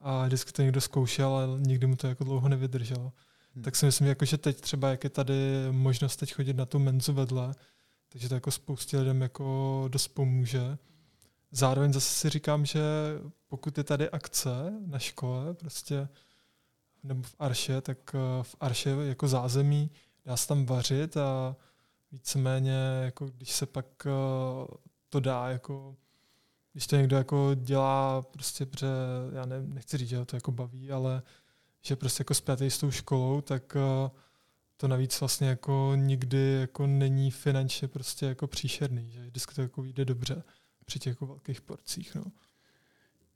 A 0.00 0.26
vždycky 0.26 0.52
to 0.52 0.62
někdo 0.62 0.80
zkoušel, 0.80 1.34
ale 1.34 1.60
nikdy 1.60 1.86
mu 1.86 1.96
to 1.96 2.06
jako 2.06 2.24
dlouho 2.24 2.48
nevydrželo. 2.48 3.12
Hmm. 3.58 3.64
Tak 3.64 3.76
si 3.76 3.86
myslím, 3.86 4.06
jako, 4.08 4.24
že 4.24 4.38
teď 4.38 4.60
třeba, 4.60 4.88
jak 4.88 5.04
je 5.04 5.10
tady 5.10 5.66
možnost 5.70 6.16
teď 6.16 6.34
chodit 6.34 6.56
na 6.56 6.66
tu 6.66 6.78
menzu 6.78 7.12
vedle, 7.12 7.54
takže 8.08 8.28
to 8.28 8.34
jako 8.34 8.50
spoustě 8.50 8.98
lidem 8.98 9.22
jako 9.22 9.84
dost 9.88 10.08
pomůže. 10.08 10.78
Zároveň 11.50 11.92
zase 11.92 12.14
si 12.14 12.30
říkám, 12.30 12.66
že 12.66 12.80
pokud 13.48 13.78
je 13.78 13.84
tady 13.84 14.10
akce 14.10 14.72
na 14.86 14.98
škole, 14.98 15.54
prostě 15.54 16.08
nebo 17.02 17.22
v 17.22 17.34
Arše, 17.38 17.80
tak 17.80 18.14
eh, 18.14 18.42
v 18.42 18.56
Arše 18.60 18.90
jako 18.90 19.28
zázemí 19.28 19.90
dá 20.24 20.36
se 20.36 20.48
tam 20.48 20.66
vařit 20.66 21.16
a 21.16 21.56
víceméně, 22.12 22.78
jako 23.04 23.26
když 23.26 23.52
se 23.52 23.66
pak 23.66 23.86
eh, 24.06 24.10
to 25.08 25.20
dá, 25.20 25.48
jako 25.48 25.96
když 26.72 26.86
to 26.86 26.96
někdo 26.96 27.16
jako 27.16 27.50
dělá 27.54 28.22
prostě, 28.22 28.66
protože 28.66 28.86
já 29.32 29.46
ne, 29.46 29.60
nechci 29.60 29.98
říct, 29.98 30.08
že 30.08 30.24
to 30.24 30.36
jako 30.36 30.52
baví, 30.52 30.92
ale 30.92 31.22
že 31.88 31.96
prostě 31.96 32.20
jako 32.20 32.34
zpětej 32.34 32.70
s 32.70 32.78
tou 32.78 32.90
školou, 32.90 33.40
tak 33.40 33.76
uh, 33.76 34.10
to 34.76 34.88
navíc 34.88 35.20
vlastně 35.20 35.48
jako 35.48 35.92
nikdy 35.96 36.58
jako 36.60 36.86
není 36.86 37.30
finančně 37.30 37.88
prostě 37.88 38.26
jako 38.26 38.46
příšerný, 38.46 39.10
že 39.10 39.20
vždycky 39.20 39.54
to 39.54 39.62
jako 39.62 39.82
vyjde 39.82 40.04
dobře 40.04 40.42
při 40.84 40.98
těch 40.98 41.10
jako 41.10 41.26
velkých 41.26 41.60
porcích, 41.60 42.14
no. 42.14 42.22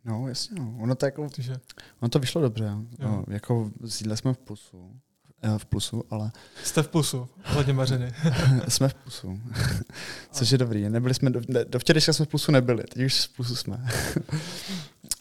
No, 0.04 0.28
jasně, 0.28 0.60
no. 0.60 0.76
Ono 0.80 0.94
to 0.94 1.06
jako, 1.06 1.28
Takže, 1.30 1.56
ono 2.00 2.08
to 2.08 2.18
vyšlo 2.18 2.42
dobře, 2.42 2.70
no, 2.98 3.24
jako 3.28 3.70
zjídli 3.82 4.16
jsme 4.16 4.34
v 4.34 4.38
plusu, 4.38 5.00
eh, 5.42 5.58
v 5.58 5.64
plusu, 5.64 6.04
ale... 6.10 6.32
Jste 6.64 6.82
v 6.82 6.88
plusu, 6.88 7.28
hodně 7.44 7.72
mařeny. 7.72 8.12
jsme 8.68 8.88
v 8.88 8.94
plusu, 8.94 9.40
což 10.32 10.50
je 10.50 10.58
dobrý. 10.58 10.88
Nebyli 10.88 11.14
jsme, 11.14 11.30
do, 11.30 11.40
do 11.68 11.78
včerejška 11.78 12.12
jsme 12.12 12.24
v 12.24 12.28
plusu 12.28 12.52
nebyli, 12.52 12.82
teď 12.82 13.04
už 13.04 13.26
v 13.26 13.36
plusu 13.36 13.56
jsme. 13.56 13.76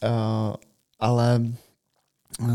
uh, 0.04 0.10
ale 1.00 1.42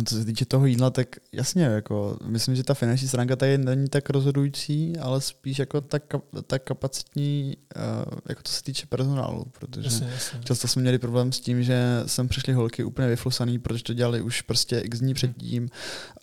co 0.07 0.15
se 0.15 0.25
týče 0.25 0.45
toho 0.45 0.67
jídla, 0.67 0.91
tak 0.91 1.17
jasně, 1.33 1.65
jako, 1.65 2.19
myslím, 2.27 2.57
že 2.57 2.63
ta 2.63 2.75
finanční 2.75 3.09
stránka 3.09 3.37
tady 3.37 3.59
není 3.59 3.89
tak 3.89 4.11
rozhodující, 4.11 4.97
ale 4.97 5.21
spíš 5.21 5.59
jako 5.59 5.81
ta, 5.81 5.99
ta 6.47 6.59
kapacitní, 6.59 7.57
uh, 7.77 8.19
jako 8.29 8.43
to 8.43 8.51
se 8.51 8.63
týče 8.63 8.87
personálu, 8.87 9.45
protože 9.59 9.87
jasně, 9.87 10.11
jasně. 10.15 10.41
často 10.45 10.69
jsme 10.69 10.83
měli 10.83 10.99
problém 10.99 11.33
s 11.33 11.41
tím, 11.41 11.63
že 11.63 12.03
sem 12.07 12.29
přišly 12.29 12.53
holky 12.53 12.85
úplně 12.85 13.09
vyflusaný, 13.09 13.59
protože 13.59 13.85
to 13.85 13.95
dělali 13.95 14.21
už 14.21 14.43
prostě 14.43 14.79
x 14.79 14.99
dní 14.99 15.15
předtím 15.15 15.69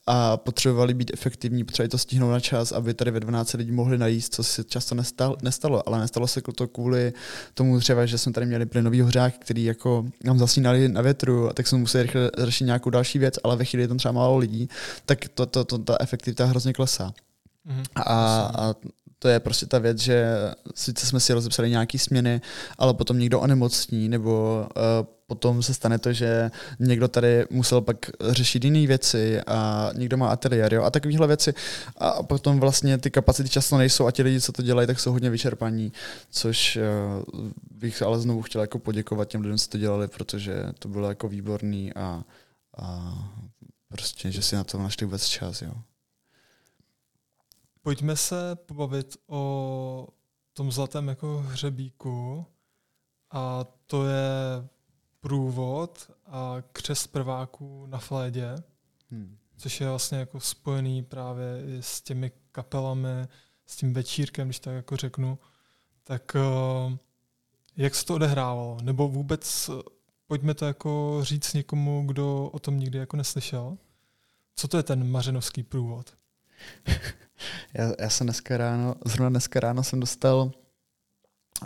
a 0.07 0.37
potřebovali 0.37 0.93
být 0.93 1.11
efektivní, 1.13 1.63
potřebovali 1.63 1.89
to 1.89 1.97
stihnout 1.97 2.31
na 2.31 2.39
čas, 2.39 2.71
aby 2.71 2.93
tady 2.93 3.11
ve 3.11 3.19
12 3.19 3.53
lidí 3.53 3.71
mohli 3.71 3.97
najíst, 3.97 4.33
co 4.33 4.43
se 4.43 4.63
často 4.63 4.95
nestalo, 4.95 5.37
nestalo 5.41 5.89
ale 5.89 5.99
nestalo 5.99 6.27
se 6.27 6.41
to 6.41 6.67
kvůli 6.67 7.13
tomu 7.53 7.79
třeba, 7.79 8.05
že 8.05 8.17
jsme 8.17 8.33
tady 8.33 8.45
měli 8.45 8.65
plynový 8.65 9.01
hořák, 9.01 9.33
který 9.39 9.63
jako 9.63 10.05
nám 10.23 10.39
zasínali 10.39 10.89
na 10.89 11.01
větru, 11.01 11.49
tak 11.53 11.67
jsme 11.67 11.77
museli 11.77 12.03
rychle 12.03 12.31
řešit 12.37 12.63
nějakou 12.63 12.89
další 12.89 13.19
věc, 13.19 13.39
ale 13.43 13.55
ve 13.55 13.65
chvíli 13.65 13.83
je 13.83 13.87
tam 13.87 13.97
třeba 13.97 14.11
málo 14.11 14.37
lidí, 14.37 14.69
tak 15.05 15.27
to, 15.33 15.45
to, 15.45 15.63
to, 15.63 15.77
ta 15.77 15.97
efektivita 15.99 16.45
hrozně 16.45 16.73
klesá. 16.73 17.13
Mm-hmm. 17.67 17.83
A, 17.95 18.41
a 18.55 18.73
to 19.23 19.29
je 19.29 19.39
prostě 19.39 19.65
ta 19.65 19.79
věc, 19.79 19.97
že 19.97 20.25
sice 20.75 21.05
jsme 21.05 21.19
si 21.19 21.33
rozepsali 21.33 21.69
nějaké 21.69 21.99
směny, 21.99 22.41
ale 22.77 22.93
potom 22.93 23.19
někdo 23.19 23.39
onemocní, 23.39 24.09
nebo 24.09 24.65
uh, 24.75 25.07
potom 25.27 25.63
se 25.63 25.73
stane 25.73 25.99
to, 25.99 26.13
že 26.13 26.51
někdo 26.79 27.07
tady 27.07 27.45
musel 27.49 27.81
pak 27.81 27.97
řešit 28.29 28.63
jiné 28.63 28.87
věci 28.87 29.41
a 29.41 29.89
někdo 29.95 30.17
má 30.17 30.29
ateliér 30.29 30.73
jo, 30.73 30.83
a 30.83 30.89
takovéhle 30.89 31.27
věci. 31.27 31.53
A 31.97 32.23
potom 32.23 32.59
vlastně 32.59 32.97
ty 32.97 33.11
kapacity 33.11 33.49
často 33.49 33.77
nejsou 33.77 34.07
a 34.07 34.11
ti 34.11 34.23
lidi, 34.23 34.41
co 34.41 34.51
to 34.51 34.61
dělají, 34.61 34.87
tak 34.87 34.99
jsou 34.99 35.11
hodně 35.11 35.29
vyčerpaní, 35.29 35.91
což 36.31 36.77
uh, 36.77 37.49
bych 37.71 38.01
ale 38.01 38.19
znovu 38.19 38.41
chtěl 38.41 38.61
jako 38.61 38.79
poděkovat 38.79 39.27
těm 39.27 39.41
lidem, 39.41 39.57
co 39.57 39.69
to 39.69 39.77
dělali, 39.77 40.07
protože 40.07 40.53
to 40.79 40.87
bylo 40.87 41.09
jako 41.09 41.27
výborný 41.27 41.93
a, 41.93 42.23
a 42.77 43.13
prostě, 43.87 44.31
že 44.31 44.41
si 44.41 44.55
na 44.55 44.63
to 44.63 44.77
našli 44.77 45.05
vůbec 45.05 45.25
čas. 45.27 45.61
Jo. 45.61 45.73
Pojďme 47.81 48.15
se 48.15 48.55
pobavit 48.55 49.17
o 49.27 50.07
tom 50.53 50.71
zlatém 50.71 51.07
jako 51.07 51.37
hřebíku 51.47 52.45
a 53.31 53.65
to 53.85 54.05
je 54.07 54.23
průvod 55.19 56.11
a 56.25 56.55
křest 56.71 57.07
prváků 57.11 57.85
na 57.85 57.97
flédě, 57.97 58.55
Hmm. 59.11 59.37
což 59.57 59.81
je 59.81 59.89
vlastně 59.89 60.17
jako 60.17 60.39
spojený 60.39 61.03
právě 61.03 61.63
i 61.65 61.77
s 61.83 62.01
těmi 62.01 62.31
kapelami, 62.51 63.27
s 63.65 63.75
tím 63.75 63.93
večírkem, 63.93 64.47
když 64.47 64.59
tak 64.59 64.73
jako 64.73 64.97
řeknu. 64.97 65.39
Tak 66.03 66.35
eh, 66.35 66.97
jak 67.77 67.95
se 67.95 68.05
to 68.05 68.15
odehrávalo? 68.15 68.77
Nebo 68.81 69.07
vůbec 69.07 69.69
pojďme 70.33 70.53
to 70.53 70.65
jako 70.65 71.19
říct 71.21 71.53
někomu, 71.53 72.03
kdo 72.07 72.49
o 72.53 72.59
tom 72.59 72.79
nikdy 72.79 72.99
jako 72.99 73.17
neslyšel. 73.17 73.77
Co 74.55 74.67
to 74.67 74.77
je 74.77 74.83
ten 74.83 75.11
mařenovský 75.11 75.63
průvod? 75.63 76.13
Já, 77.73 77.91
já 77.99 78.09
jsem 78.09 78.27
dneska 78.27 78.57
ráno, 78.57 78.95
zrovna 79.05 79.29
dneska 79.29 79.59
ráno 79.59 79.83
jsem 79.83 79.99
dostal 79.99 80.51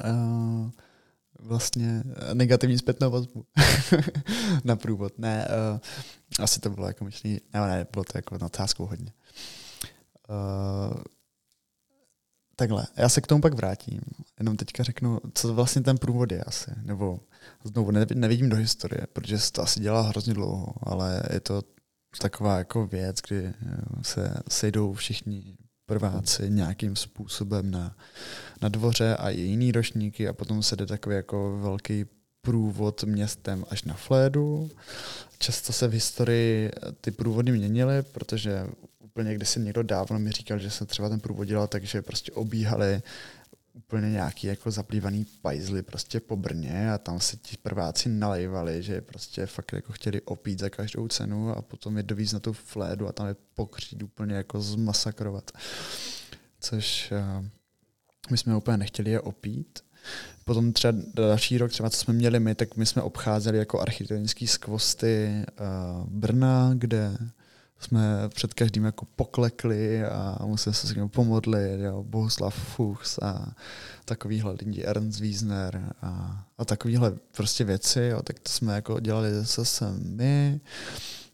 uh, 0.05 0.69
vlastně 1.39 2.03
negativní 2.33 2.77
zpětnou 2.77 3.11
vazbu 3.11 3.45
na 4.63 4.75
průvod. 4.75 5.19
Ne, 5.19 5.47
uh, 5.73 5.79
asi 6.43 6.59
to 6.59 6.69
bylo 6.69 6.87
jako 6.87 7.05
myšlení, 7.05 7.41
ne, 7.53 7.67
ne, 7.67 7.87
bylo 7.91 8.03
to 8.03 8.17
jako 8.17 8.37
nadsázkou 8.37 8.85
hodně. 8.85 9.11
Uh, 10.29 10.97
takhle, 12.55 12.87
já 12.95 13.09
se 13.09 13.21
k 13.21 13.27
tomu 13.27 13.41
pak 13.41 13.53
vrátím. 13.53 14.01
Jenom 14.39 14.57
teďka 14.57 14.83
řeknu, 14.83 15.19
co 15.33 15.53
vlastně 15.53 15.81
ten 15.81 15.97
průvod 15.97 16.31
je 16.31 16.43
asi. 16.43 16.71
Nebo 16.83 17.19
znovu 17.67 17.91
nevidím 18.13 18.49
do 18.49 18.55
historie, 18.55 19.07
protože 19.13 19.39
se 19.39 19.51
to 19.51 19.61
asi 19.61 19.79
dělá 19.79 20.01
hrozně 20.01 20.33
dlouho, 20.33 20.73
ale 20.83 21.23
je 21.33 21.39
to 21.39 21.61
taková 22.21 22.57
jako 22.57 22.87
věc, 22.87 23.17
kdy 23.27 23.53
se 24.01 24.33
sejdou 24.49 24.93
všichni 24.93 25.57
prváci 25.85 26.49
nějakým 26.49 26.95
způsobem 26.95 27.71
na, 27.71 27.95
na 28.61 28.69
dvoře 28.69 29.15
a 29.15 29.29
i 29.29 29.41
jiný 29.41 29.71
ročníky 29.71 30.27
a 30.27 30.33
potom 30.33 30.63
se 30.63 30.75
jde 30.75 30.85
takový 30.85 31.15
jako 31.15 31.59
velký 31.61 32.05
průvod 32.41 33.03
městem 33.03 33.65
až 33.69 33.83
na 33.83 33.93
Flédu. 33.93 34.69
Často 35.39 35.73
se 35.73 35.87
v 35.87 35.91
historii 35.91 36.71
ty 37.01 37.11
průvody 37.11 37.51
měnily, 37.51 38.01
protože 38.01 38.67
úplně 38.99 39.35
když 39.35 39.49
si 39.49 39.59
někdo 39.59 39.83
dávno 39.83 40.19
mi 40.19 40.31
říkal, 40.31 40.59
že 40.59 40.71
se 40.71 40.85
třeba 40.85 41.09
ten 41.09 41.19
průvod 41.19 41.47
dělal 41.47 41.67
tak, 41.67 41.83
že 41.83 42.01
prostě 42.01 42.31
obíhali 42.31 43.01
úplně 43.77 44.11
nějaký 44.11 44.47
jako 44.47 44.71
zaplývaný 44.71 45.25
pajzly 45.41 45.81
prostě 45.81 46.19
po 46.19 46.35
Brně 46.35 46.91
a 46.91 46.97
tam 46.97 47.19
se 47.19 47.37
ti 47.37 47.57
prváci 47.57 48.09
nalejvali, 48.09 48.83
že 48.83 49.01
prostě 49.01 49.45
fakt 49.45 49.73
jako 49.73 49.93
chtěli 49.93 50.21
opít 50.21 50.59
za 50.59 50.69
každou 50.69 51.07
cenu 51.07 51.49
a 51.49 51.61
potom 51.61 51.97
je 51.97 52.03
dovíz 52.03 52.33
na 52.33 52.39
tu 52.39 52.53
flédu 52.53 53.07
a 53.07 53.11
tam 53.11 53.27
je 53.27 53.35
pokřít 53.53 54.03
úplně 54.03 54.35
jako 54.35 54.61
zmasakrovat. 54.61 55.51
Což 56.59 57.11
uh, 57.11 57.45
my 58.31 58.37
jsme 58.37 58.57
úplně 58.57 58.77
nechtěli 58.77 59.11
je 59.11 59.21
opít. 59.21 59.79
Potom 60.45 60.73
třeba 60.73 60.99
další 61.13 61.57
rok, 61.57 61.71
třeba 61.71 61.89
co 61.89 61.97
jsme 61.97 62.13
měli 62.13 62.39
my, 62.39 62.55
tak 62.55 62.77
my 62.77 62.85
jsme 62.85 63.01
obcházeli 63.01 63.57
jako 63.57 63.79
architektonický 63.79 64.47
skvosty 64.47 65.45
uh, 65.59 66.09
Brna, 66.09 66.71
kde 66.73 67.17
jsme 67.79 68.29
před 68.29 68.53
každým 68.53 68.85
jako 68.85 69.05
poklekli 69.15 70.05
a 70.05 70.45
museli 70.45 70.73
se 70.73 70.87
s 70.87 70.95
ním 70.95 71.09
pomodlit, 71.09 71.79
jo, 71.79 72.03
Bohuslav 72.03 72.55
Fuchs 72.55 73.17
a 73.17 73.55
takovýhle 74.05 74.55
lidi, 74.59 74.83
Ernst 74.83 75.19
Wiesner 75.19 75.93
a, 76.01 76.43
a 76.57 76.65
takovýhle 76.65 77.13
prostě 77.31 77.63
věci, 77.63 78.01
jo, 78.01 78.21
tak 78.23 78.39
to 78.39 78.51
jsme 78.51 78.75
jako 78.75 78.99
dělali 78.99 79.43
zase 79.43 79.85
my. 79.99 80.61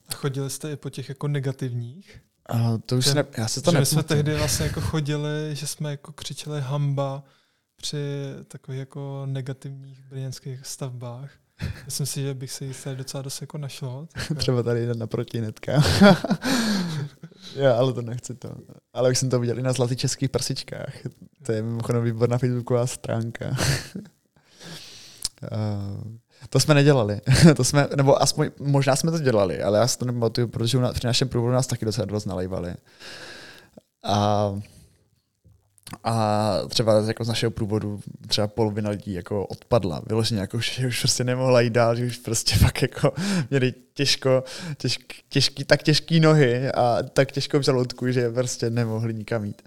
A 0.09 0.13
chodili 0.13 0.49
jste 0.49 0.71
i 0.71 0.75
po 0.75 0.89
těch 0.89 1.09
jako 1.09 1.27
negativních? 1.27 2.21
A 2.45 2.77
to 2.85 2.97
už 2.97 3.05
Ten, 3.05 3.15
ne, 3.15 3.25
já 3.37 3.47
se 3.47 3.61
to 3.61 3.71
že 3.71 3.85
jsme 3.85 4.03
tehdy 4.03 4.35
vlastně 4.35 4.65
jako 4.65 4.81
chodili, 4.81 5.49
že 5.55 5.67
jsme 5.67 5.91
jako 5.91 6.11
křičeli 6.11 6.61
hamba 6.61 7.23
při 7.75 7.97
takových 8.47 8.79
jako 8.79 9.23
negativních 9.25 10.03
brněnských 10.09 10.67
stavbách. 10.67 11.31
Myslím 11.85 12.05
si, 12.05 12.21
že 12.21 12.33
bych 12.33 12.51
se 12.51 12.65
jich 12.65 12.83
tady 12.83 12.95
docela 12.95 13.23
dost 13.23 13.41
jako 13.41 13.57
našlo. 13.57 14.07
Tak... 14.13 14.37
Třeba 14.37 14.63
tady 14.63 14.79
jeden 14.79 14.99
naproti 14.99 15.41
netka. 15.41 15.71
Já, 17.55 17.75
ale 17.75 17.93
to 17.93 18.01
nechci 18.01 18.35
to. 18.35 18.55
Ale 18.93 19.11
už 19.11 19.17
jsem 19.17 19.29
to 19.29 19.39
viděl 19.39 19.59
i 19.59 19.61
na 19.61 19.73
Zlatých 19.73 19.97
českých 19.97 20.29
prsičkách. 20.29 20.93
To 21.43 21.51
je 21.51 21.61
mimochodem 21.61 22.03
výborná 22.03 22.37
facebooková 22.37 22.87
stránka. 22.87 23.49
uh, 23.49 23.57
to 26.49 26.59
jsme 26.59 26.73
nedělali. 26.73 27.21
to 27.55 27.63
jsme, 27.63 27.87
nebo 27.95 28.21
aspoň, 28.21 28.51
možná 28.59 28.95
jsme 28.95 29.11
to 29.11 29.19
dělali, 29.19 29.63
ale 29.63 29.79
já 29.79 29.87
si 29.87 29.97
to 29.97 30.05
nepamatuju, 30.05 30.47
protože 30.47 30.77
při 30.93 31.07
našem 31.07 31.29
průvodu 31.29 31.53
nás 31.53 31.67
taky 31.67 31.85
docela 31.85 32.05
dost 32.05 32.25
nalejvali. 32.25 32.75
A 34.03 34.49
a 36.03 36.57
třeba 36.67 37.01
jako 37.07 37.23
z 37.23 37.27
našeho 37.27 37.51
průvodu 37.51 38.01
třeba 38.27 38.47
polovina 38.47 38.89
lidí 38.89 39.13
jako 39.13 39.45
odpadla. 39.45 40.01
Vyloženě 40.07 40.41
jako, 40.41 40.59
že 40.59 40.87
už 40.87 40.99
prostě 40.99 41.23
nemohla 41.23 41.61
jít 41.61 41.73
dál, 41.73 41.95
že 41.95 42.05
už 42.05 42.17
prostě 42.17 42.55
fakt 42.55 42.81
jako 42.81 43.11
měli 43.49 43.73
těžko, 43.93 44.43
těžký, 44.77 45.15
těžký, 45.29 45.63
tak 45.63 45.83
těžký 45.83 46.19
nohy 46.19 46.71
a 46.71 47.03
tak 47.13 47.31
těžkou 47.31 47.61
žaludku, 47.61 48.11
že 48.11 48.31
prostě 48.31 48.69
nemohli 48.69 49.13
nikam 49.13 49.45
jít. 49.45 49.61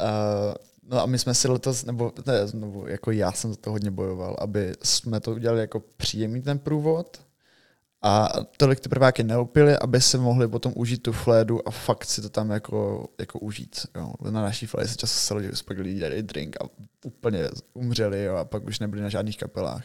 Uh, 0.00 0.54
no 0.90 1.02
a 1.02 1.06
my 1.06 1.18
jsme 1.18 1.34
si 1.34 1.48
letos, 1.48 1.84
nebo 1.84 2.12
ne, 2.26 2.46
znovu, 2.46 2.86
jako 2.86 3.10
já 3.10 3.32
jsem 3.32 3.50
za 3.50 3.56
to 3.56 3.70
hodně 3.70 3.90
bojoval, 3.90 4.36
aby 4.38 4.72
jsme 4.82 5.20
to 5.20 5.30
udělali 5.30 5.60
jako 5.60 5.82
příjemný 5.96 6.42
ten 6.42 6.58
průvod, 6.58 7.20
a 8.02 8.28
tolik 8.56 8.80
ty 8.80 8.88
prváky 8.88 9.24
neopili, 9.24 9.76
aby 9.76 10.00
se 10.00 10.18
mohli 10.18 10.48
potom 10.48 10.72
užít 10.76 11.02
tu 11.02 11.12
flédu 11.12 11.68
a 11.68 11.70
fakt 11.70 12.04
si 12.04 12.22
to 12.22 12.28
tam 12.28 12.50
jako, 12.50 13.08
jako 13.18 13.38
užít. 13.38 13.86
Jo. 13.96 14.12
Na 14.30 14.42
naší 14.42 14.66
flédě 14.66 14.88
se 14.88 14.96
často 14.96 15.36
pak 15.64 15.78
lidi 15.78 16.00
dali 16.00 16.22
drink 16.22 16.56
a 16.56 16.64
úplně 17.04 17.48
umřeli 17.74 18.24
jo, 18.24 18.36
a 18.36 18.44
pak 18.44 18.64
už 18.64 18.78
nebyli 18.78 19.02
na 19.02 19.08
žádných 19.08 19.36
kapelách. 19.36 19.84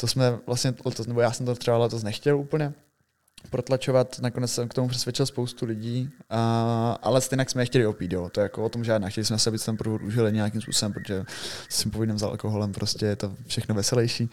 To 0.00 0.06
jsme 0.06 0.38
vlastně, 0.46 0.74
letos, 0.84 1.06
nebo 1.06 1.20
já 1.20 1.32
jsem 1.32 1.46
to 1.46 1.54
třeba 1.54 1.78
letos 1.78 2.02
nechtěl 2.02 2.38
úplně 2.38 2.72
protlačovat, 3.50 4.18
nakonec 4.18 4.52
jsem 4.52 4.68
k 4.68 4.74
tomu 4.74 4.88
přesvědčil 4.88 5.26
spoustu 5.26 5.66
lidí, 5.66 6.10
a, 6.30 6.98
ale 7.02 7.20
stejně 7.20 7.44
jsme 7.48 7.62
je 7.62 7.66
chtěli 7.66 7.86
opít, 7.86 8.12
jo. 8.12 8.28
to 8.28 8.40
je 8.40 8.42
jako 8.42 8.64
o 8.64 8.68
tom 8.68 8.84
žádná, 8.84 9.08
chtěli 9.08 9.24
jsme 9.24 9.38
se, 9.38 9.50
aby 9.50 9.58
se 9.58 9.66
ten 9.66 9.76
průvod 9.76 10.02
užili 10.02 10.32
nějakým 10.32 10.60
způsobem, 10.60 10.92
protože 10.92 11.24
s 11.68 11.82
tím 11.82 11.90
povinným 11.90 12.18
za 12.18 12.28
alkoholem 12.28 12.72
prostě 12.72 13.06
je 13.06 13.16
to 13.16 13.34
všechno 13.46 13.74
veselější. 13.74 14.30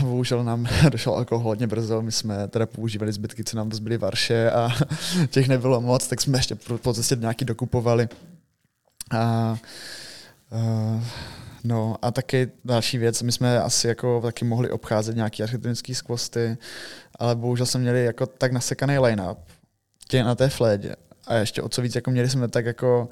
Bohužel 0.00 0.44
nám 0.44 0.66
došel 0.90 1.14
alkohol 1.14 1.44
hodně 1.44 1.66
brzo, 1.66 2.02
my 2.02 2.12
jsme 2.12 2.48
teda 2.48 2.66
používali 2.66 3.12
zbytky, 3.12 3.44
co 3.44 3.56
nám 3.56 3.70
to 3.70 3.76
zbyly 3.76 3.98
varše 3.98 4.50
a 4.50 4.68
těch 5.30 5.48
nebylo 5.48 5.80
moc, 5.80 6.08
tak 6.08 6.20
jsme 6.20 6.38
ještě 6.38 6.54
po 6.54 6.94
cestě 6.94 7.16
nějaký 7.16 7.44
dokupovali. 7.44 8.08
A, 9.10 9.56
uh, 10.50 11.02
no 11.64 11.96
a 12.02 12.10
taky 12.10 12.50
další 12.64 12.98
věc, 12.98 13.22
my 13.22 13.32
jsme 13.32 13.60
asi 13.60 13.88
jako 13.88 14.20
taky 14.20 14.44
mohli 14.44 14.70
obcházet 14.70 15.16
nějaký 15.16 15.42
architektonický 15.42 15.94
skvosty, 15.94 16.56
ale 17.18 17.36
bohužel 17.36 17.66
jsme 17.66 17.80
měli 17.80 18.04
jako 18.04 18.26
tak 18.26 18.52
nasekaný 18.52 18.98
line-up 18.98 19.38
tě 20.08 20.24
na 20.24 20.34
té 20.34 20.48
flédě. 20.48 20.96
A 21.26 21.34
ještě 21.34 21.62
o 21.62 21.68
co 21.68 21.82
víc, 21.82 21.94
jako 21.94 22.10
měli 22.10 22.30
jsme 22.30 22.48
tak 22.48 22.66
jako 22.66 23.08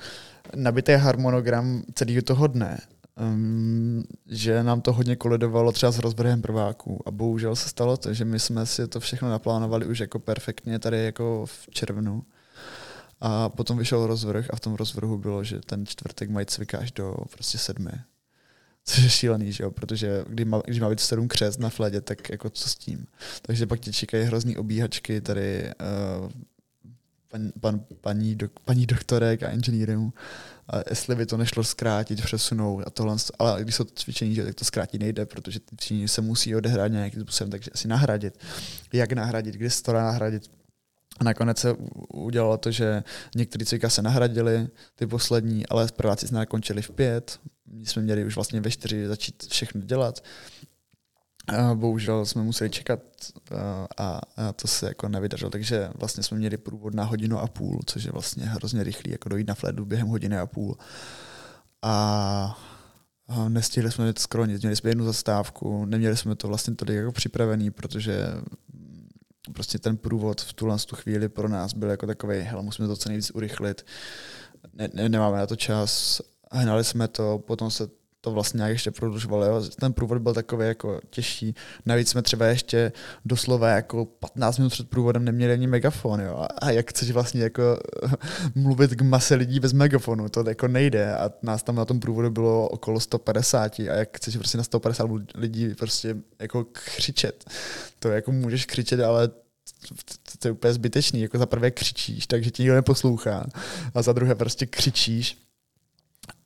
nabitý 0.55 0.93
harmonogram 0.93 1.83
celého 1.95 2.23
toho 2.23 2.47
dne 2.47 2.79
um, 3.21 4.05
že 4.27 4.63
nám 4.63 4.81
to 4.81 4.93
hodně 4.93 5.17
kolidovalo 5.17 5.73
třeba 5.73 5.93
s 5.93 5.99
rozvrhem 5.99 6.43
prváků 6.43 7.03
a 7.07 7.11
bohužel 7.11 7.57
se 7.57 7.69
stalo 7.69 7.97
to, 7.97 8.15
že 8.15 8.25
my 8.25 8.39
jsme 8.39 8.67
si 8.67 8.89
to 8.89 9.01
všechno 9.01 9.31
naplánovali 9.31 9.87
už 9.87 9.99
jako 9.99 10.19
perfektně 10.19 10.79
tady 10.79 11.05
jako 11.05 11.47
v 11.47 11.71
červnu 11.71 12.23
a 13.21 13.49
potom 13.49 13.79
vyšel 13.79 14.07
rozvrh 14.07 14.47
a 14.51 14.57
v 14.57 14.61
tom 14.61 14.75
rozvrhu 14.75 15.19
bylo, 15.19 15.45
že 15.45 15.61
ten 15.61 15.87
čtvrtek 15.87 16.31
mají 16.31 16.47
cvik 16.47 16.75
až 16.75 16.93
do 16.93 17.15
prostě 17.33 17.59
sedmi. 17.59 17.93
Což 18.85 19.03
je 19.03 19.11
šílený, 19.11 19.53
že 19.53 19.65
jo? 19.65 19.71
protože 19.71 20.25
když 20.29 20.47
má, 20.47 20.63
když 20.65 20.81
má 20.81 20.91
být 20.91 21.01
sedm 21.01 21.29
křest 21.29 21.61
na 21.61 21.69
fledě, 21.69 22.01
tak 22.01 22.31
jako 22.31 22.51
co 22.51 22.69
s 22.69 22.75
tím. 22.75 23.07
Takže 23.43 23.67
pak 23.67 23.81
tě 23.81 23.93
čekají 23.93 24.25
hrozný 24.25 24.57
obíhačky 24.57 25.21
tady 25.21 25.71
uh, 26.23 26.31
pan, 27.31 27.53
pan, 27.61 27.81
paní, 28.01 28.35
do, 28.35 28.49
paní 28.65 28.87
doktorek 28.87 29.43
a 29.43 29.51
inženýrů 29.51 30.13
jestli 30.91 31.15
by 31.17 31.27
to 31.27 31.37
nešlo 31.37 31.65
zkrátit, 31.65 32.23
přesunout 32.23 32.83
a 32.87 32.91
tohle, 32.91 33.17
ale 33.39 33.63
když 33.63 33.75
jsou 33.75 33.85
to 33.85 33.93
cvičení, 33.95 34.35
že 34.35 34.45
tak 34.45 34.55
to 34.55 34.65
zkrátit 34.65 35.01
nejde, 35.01 35.27
protože 35.27 35.61
ty 35.61 35.77
cvičení 35.77 36.09
se 36.09 36.21
musí 36.21 36.57
odehrát 36.57 36.93
nějakým 36.93 37.23
způsobem, 37.23 37.51
takže 37.51 37.71
asi 37.75 37.89
nahradit. 37.89 38.39
Jak 38.93 39.13
nahradit, 39.13 39.55
kdy 39.55 39.71
se 39.71 39.83
to 39.83 39.93
dá 39.93 40.03
nahradit. 40.03 40.51
A 41.19 41.25
nakonec 41.25 41.59
se 41.59 41.73
udělalo 42.15 42.57
to, 42.57 42.71
že 42.71 43.03
některé 43.35 43.65
cvika 43.65 43.91
se 43.91 44.03
nahradili, 44.03 44.69
ty 44.95 45.07
poslední, 45.07 45.67
ale 45.67 45.89
prváci 45.97 46.29
jsme 46.29 46.39
nakončili 46.39 46.83
v 46.83 46.91
pět, 46.91 47.41
my 47.73 47.87
jsme 47.87 48.03
měli 48.03 48.25
už 48.25 48.35
vlastně 48.35 48.61
ve 48.61 48.71
čtyři 48.71 49.09
začít 49.09 49.47
všechno 49.51 49.81
dělat. 49.81 50.25
A 51.49 51.75
bohužel 51.75 52.27
jsme 52.27 52.43
museli 52.43 52.71
čekat 52.71 53.01
a, 53.99 54.21
a 54.37 54.53
to 54.53 54.69
se 54.69 54.87
jako 54.87 55.09
nevydařilo, 55.09 55.51
takže 55.51 55.91
vlastně 55.95 56.23
jsme 56.23 56.39
měli 56.39 56.57
průvod 56.57 56.95
na 56.95 57.05
hodinu 57.05 57.39
a 57.39 57.47
půl, 57.47 57.81
což 57.87 58.05
je 58.05 58.13
vlastně 58.13 58.45
hrozně 58.45 58.85
rychlý, 58.85 59.11
jako 59.11 59.29
dojít 59.29 59.49
na 59.49 59.55
fledu 59.55 59.85
během 59.85 60.09
hodiny 60.09 60.39
a 60.39 60.47
půl. 60.47 60.77
A 61.83 62.59
nestihli 63.49 63.93
jsme 63.93 64.13
skoro 64.19 64.45
nic, 64.45 64.61
měli 64.63 64.77
jsme 64.77 64.91
jednu 64.91 65.05
zastávku, 65.05 65.85
neměli 65.85 66.17
jsme 66.17 66.37
to 66.37 66.49
vlastně 66.49 66.75
tolik 66.75 66.97
jako 66.97 67.13
připravený, 67.13 67.71
protože 67.71 68.27
prostě 69.53 69.79
ten 69.79 69.97
průvod 69.97 70.41
v 70.41 70.53
tuhle 70.53 70.79
tu 70.79 70.97
chvíli 70.97 71.29
pro 71.29 71.49
nás 71.49 71.73
byl 71.73 71.91
jako 71.91 72.07
takový, 72.07 72.39
hele, 72.39 72.63
musíme 72.63 72.89
to 72.89 72.97
co 72.97 73.09
nejvíc 73.09 73.31
urychlit, 73.31 73.87
ne, 74.73 74.89
ne, 74.95 75.09
nemáme 75.09 75.39
na 75.39 75.47
to 75.47 75.57
čas, 75.57 76.21
hnali 76.53 76.85
jsme 76.85 77.09
to, 77.09 77.39
potom 77.39 77.71
se 77.71 78.00
to 78.21 78.31
vlastně 78.31 78.59
nějak 78.59 78.73
ještě 78.73 78.91
prodlužovalo. 78.91 79.45
Jo. 79.45 79.63
Ten 79.81 79.93
průvod 79.93 80.19
byl 80.19 80.35
takový 80.35 80.67
jako 80.67 81.01
těžší. 81.11 81.55
Navíc 81.87 82.09
jsme 82.09 82.23
třeba 82.23 82.47
ještě 82.47 82.93
doslova 83.25 83.69
jako 83.69 84.05
15 84.05 84.59
minut 84.59 84.71
před 84.71 84.91
průvodem 84.91 85.25
neměli 85.25 85.53
ani 85.53 85.67
megafon. 85.67 86.21
Jo. 86.21 86.47
A 86.59 86.71
jak 86.71 86.91
chceš 86.91 87.11
vlastně 87.11 87.43
jako 87.43 87.63
mluvit 88.55 88.95
k 88.95 89.03
mase 89.03 89.35
lidí 89.35 89.61
bez 89.61 89.73
megafonu, 89.73 90.29
to 90.29 90.49
jako 90.49 90.69
nejde. 90.69 91.15
A 91.17 91.31
nás 91.43 91.63
tam 91.63 91.75
na 91.75 91.85
tom 91.85 92.01
průvodu 92.01 92.31
bylo 92.31 92.69
okolo 92.69 93.01
150 93.01 93.79
a 93.79 93.83
jak 93.83 94.17
chceš 94.17 94.37
prostě 94.37 94.59
na 94.59 94.65
150 94.65 95.11
lidí 95.35 95.75
prostě 95.75 96.17
jako 96.39 96.65
křičet. 96.65 97.51
To 97.99 98.09
jako 98.09 98.33
můžeš 98.33 98.67
křičet, 98.67 99.01
ale 99.01 99.31
to 100.39 100.49
je 100.49 100.53
úplně 100.53 100.75
zbytečný. 100.75 101.21
Jako 101.21 101.39
za 101.39 101.47
prvé 101.47 101.71
křičíš, 101.71 102.27
takže 102.27 102.51
ti 102.51 102.63
nikdo 102.63 102.75
neposlouchá. 102.75 103.47
A 103.95 104.03
za 104.03 104.13
druhé 104.13 104.35
prostě 104.35 104.67
křičíš 104.67 105.50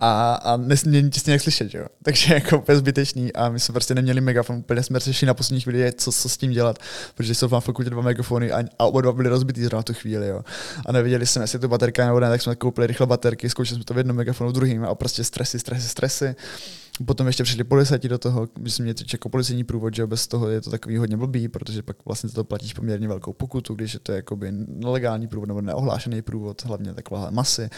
a, 0.04 0.34
a 0.34 0.56
nesmění 0.56 1.10
ti 1.10 1.20
nějak 1.26 1.42
slyšet, 1.42 1.74
jo. 1.74 1.86
Takže 2.02 2.34
jako 2.34 2.58
úplně 2.58 2.78
zbytečný 2.78 3.32
a 3.32 3.48
my 3.48 3.60
jsme 3.60 3.72
prostě 3.72 3.94
neměli 3.94 4.20
megafon, 4.20 4.56
úplně 4.56 4.82
jsme 4.82 4.98
řešili 4.98 5.26
na 5.26 5.34
poslední 5.34 5.60
chvíli, 5.60 5.92
co, 5.92 6.12
co 6.12 6.28
s 6.28 6.36
tím 6.36 6.50
dělat, 6.50 6.78
protože 7.14 7.34
jsou 7.34 7.48
v 7.48 7.60
fakultě 7.60 7.90
dva 7.90 8.02
megafony 8.02 8.52
a, 8.52 8.64
a 8.78 8.84
oba 8.84 9.00
dva 9.00 9.12
byly 9.12 9.28
rozbitý 9.28 9.62
zrovna 9.62 9.82
tu 9.82 9.94
chvíli, 9.94 10.28
jo. 10.28 10.42
A 10.86 10.92
nevěděli 10.92 11.26
jsme, 11.26 11.42
jestli 11.42 11.58
to 11.58 11.68
baterka 11.68 12.06
nebo 12.06 12.20
ne, 12.20 12.28
tak 12.28 12.42
jsme 12.42 12.56
koupili 12.56 12.86
rychle 12.86 13.06
baterky, 13.06 13.50
zkoušeli 13.50 13.74
jsme 13.74 13.84
to 13.84 13.94
v 13.94 13.98
jednom 13.98 14.16
megafonu, 14.16 14.52
druhým 14.52 14.84
a 14.84 14.94
prostě 14.94 15.24
stresy, 15.24 15.58
stresy, 15.58 15.88
stresy. 15.88 16.34
Potom 17.06 17.26
ještě 17.26 17.42
přišli 17.42 17.64
policajti 17.64 18.08
do 18.08 18.18
toho, 18.18 18.48
my 18.58 18.70
jsme 18.70 18.82
měli 18.82 18.96
jako 19.12 19.28
policejní 19.28 19.64
průvod, 19.64 19.94
že 19.94 20.06
bez 20.06 20.26
toho 20.26 20.48
je 20.48 20.60
to 20.60 20.70
takový 20.70 20.96
hodně 20.96 21.16
blbý, 21.16 21.48
protože 21.48 21.82
pak 21.82 21.96
vlastně 22.04 22.30
to 22.30 22.44
platíš 22.44 22.74
poměrně 22.74 23.08
velkou 23.08 23.32
pokutu, 23.32 23.74
když 23.74 23.94
je 23.94 24.00
to 24.00 24.12
jakoby 24.12 24.52
nelegální 24.52 25.26
průvod 25.26 25.48
nebo 25.48 25.60
neohlášený 25.60 26.22
průvod, 26.22 26.64
hlavně 26.64 26.94
takové 26.94 27.30
masy. 27.30 27.70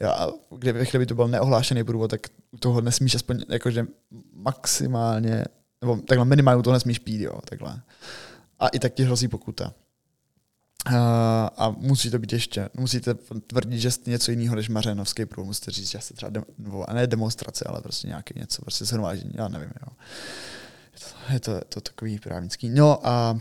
Já, 0.00 0.28
kdyby, 0.58 0.86
kdyby 0.90 1.06
to 1.06 1.14
byl 1.14 1.28
neohlášený 1.28 1.84
průvod, 1.84 2.10
tak 2.10 2.20
toho 2.60 2.80
nesmíš 2.80 3.14
aspoň 3.14 3.44
jakože 3.48 3.86
maximálně, 4.32 5.44
nebo 5.80 5.96
takhle 5.96 6.24
minimálně 6.24 6.62
toho 6.62 6.74
nesmíš 6.74 6.98
pít, 6.98 7.20
jo, 7.20 7.38
takhle. 7.44 7.82
A 8.58 8.68
i 8.68 8.78
tak 8.78 8.94
ti 8.94 9.04
hrozí 9.04 9.28
pokuta. 9.28 9.74
Uh, 10.90 10.96
a 11.56 11.74
musí 11.78 12.10
to 12.10 12.18
být 12.18 12.32
ještě, 12.32 12.68
musíte 12.74 13.14
tvrdit, 13.46 13.78
že 13.78 13.90
jste 13.90 14.10
něco 14.10 14.30
jiného 14.30 14.56
než 14.56 14.68
Mařenovský 14.68 15.26
průvod, 15.26 15.46
musíte 15.46 15.70
říct, 15.70 15.90
že 15.90 15.98
jste 16.00 16.14
třeba, 16.14 16.30
dem, 16.30 16.44
nebo, 16.58 16.90
a 16.90 16.92
ne 16.92 17.06
demonstrace, 17.06 17.64
ale 17.68 17.80
prostě 17.80 18.08
nějaké 18.08 18.40
něco, 18.40 18.62
prostě 18.62 18.84
shromáždění, 18.84 19.34
já 19.34 19.48
nevím, 19.48 19.70
jo. 19.82 19.92
Je 20.92 21.00
to, 21.00 21.32
je 21.32 21.40
to, 21.40 21.60
to 21.68 21.80
takový 21.80 22.18
právnický. 22.18 22.68
No 22.68 23.06
a, 23.06 23.38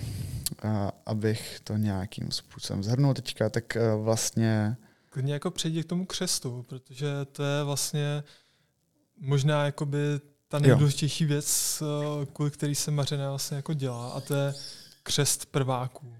a 0.64 0.92
abych 1.06 1.60
to 1.64 1.78
nějakým 1.78 2.32
způsobem 2.32 2.84
zhrnul 2.84 3.14
teďka, 3.14 3.50
tak 3.50 3.78
uh, 3.96 4.04
vlastně 4.04 4.78
klidně 5.14 5.34
jako 5.34 5.52
přejdi 5.52 5.84
k 5.84 5.86
tomu 5.86 6.06
křestu, 6.06 6.66
protože 6.70 7.08
to 7.32 7.44
je 7.44 7.64
vlastně 7.64 8.24
možná 9.18 9.66
jakoby 9.66 9.98
ta 10.48 10.60
nejdůležitější 10.60 11.26
věc, 11.26 11.82
eh, 11.82 12.26
kvůli 12.26 12.52
který 12.52 12.76
se 12.76 12.92
Mařena 12.92 13.30
vlastně 13.30 13.58
jako 13.58 13.74
dělá 13.74 14.10
a 14.12 14.20
to 14.22 14.34
je 14.36 14.54
křest 15.04 15.46
prváků. 15.46 16.16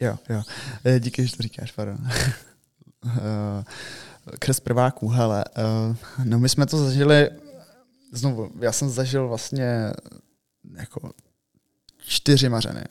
Jo, 0.00 0.18
jo. 0.28 0.42
Eh, 0.84 1.00
díky, 1.00 1.26
že 1.26 1.36
to 1.36 1.42
říkáš, 1.42 1.72
pardon. 1.72 2.08
Eh, 3.06 3.64
křest 4.38 4.60
prváků, 4.60 5.08
hele, 5.08 5.44
no 6.24 6.38
my 6.38 6.48
jsme 6.48 6.66
to 6.66 6.84
zažili, 6.84 7.30
znovu, 8.12 8.50
já 8.60 8.72
jsem 8.72 8.90
zažil 8.90 9.28
vlastně 9.28 9.92
jako 10.74 11.12
čtyři 11.98 12.48
mařeny. 12.48 12.84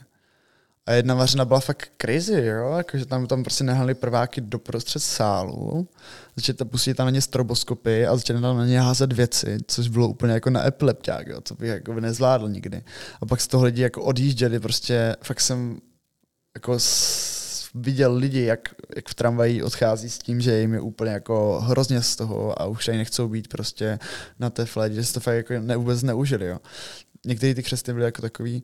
A 0.87 0.93
jedna 0.93 1.15
vařina 1.15 1.45
byla 1.45 1.59
fakt 1.59 1.91
crazy, 2.01 2.45
jo? 2.45 2.73
Jakože 2.77 3.05
tam, 3.05 3.27
tam 3.27 3.43
prostě 3.43 3.63
nehali 3.63 3.93
prváky 3.93 4.41
do 4.41 4.59
prostřed 4.59 4.99
sálu, 4.99 5.87
začali 6.35 6.69
pustit 6.69 6.93
tam 6.93 7.07
na 7.07 7.11
ně 7.11 7.21
stroboskopy 7.21 8.07
a 8.07 8.15
začali 8.15 8.41
tam 8.41 8.57
na 8.57 8.65
ně 8.65 8.81
házet 8.81 9.13
věci, 9.13 9.57
což 9.67 9.87
bylo 9.87 10.07
úplně 10.07 10.33
jako 10.33 10.49
na 10.49 10.67
epilepťák, 10.67 11.27
jo? 11.27 11.41
co 11.43 11.55
bych 11.55 11.69
jako 11.69 11.93
by 11.93 12.01
nezvládl 12.01 12.49
nikdy. 12.49 12.83
A 13.21 13.25
pak 13.25 13.41
z 13.41 13.47
toho 13.47 13.63
lidi 13.63 13.81
jako 13.81 14.03
odjížděli, 14.03 14.59
prostě 14.59 15.15
fakt 15.23 15.41
jsem 15.41 15.79
jako 16.55 16.77
viděl 17.75 18.15
lidi, 18.15 18.41
jak, 18.41 18.75
jak 18.95 19.09
v 19.09 19.15
tramvaji 19.15 19.63
odchází 19.63 20.09
s 20.09 20.17
tím, 20.17 20.41
že 20.41 20.59
jim 20.59 20.73
je 20.73 20.81
úplně 20.81 21.11
jako 21.11 21.59
hrozně 21.59 22.01
z 22.01 22.15
toho 22.15 22.61
a 22.61 22.65
už 22.65 22.85
tady 22.85 22.97
nechcou 22.97 23.27
být 23.27 23.47
prostě 23.47 23.99
na 24.39 24.49
té 24.49 24.65
fledě, 24.65 24.95
že 24.95 25.03
se 25.03 25.13
to 25.13 25.19
fakt 25.19 25.35
jako 25.35 25.53
ne, 25.59 25.77
vůbec 25.77 26.03
neužili. 26.03 26.45
Jo. 26.45 26.59
Některé 27.25 27.55
ty 27.55 27.63
křesty 27.63 27.93
byly 27.93 28.05
jako 28.05 28.21
takový, 28.21 28.63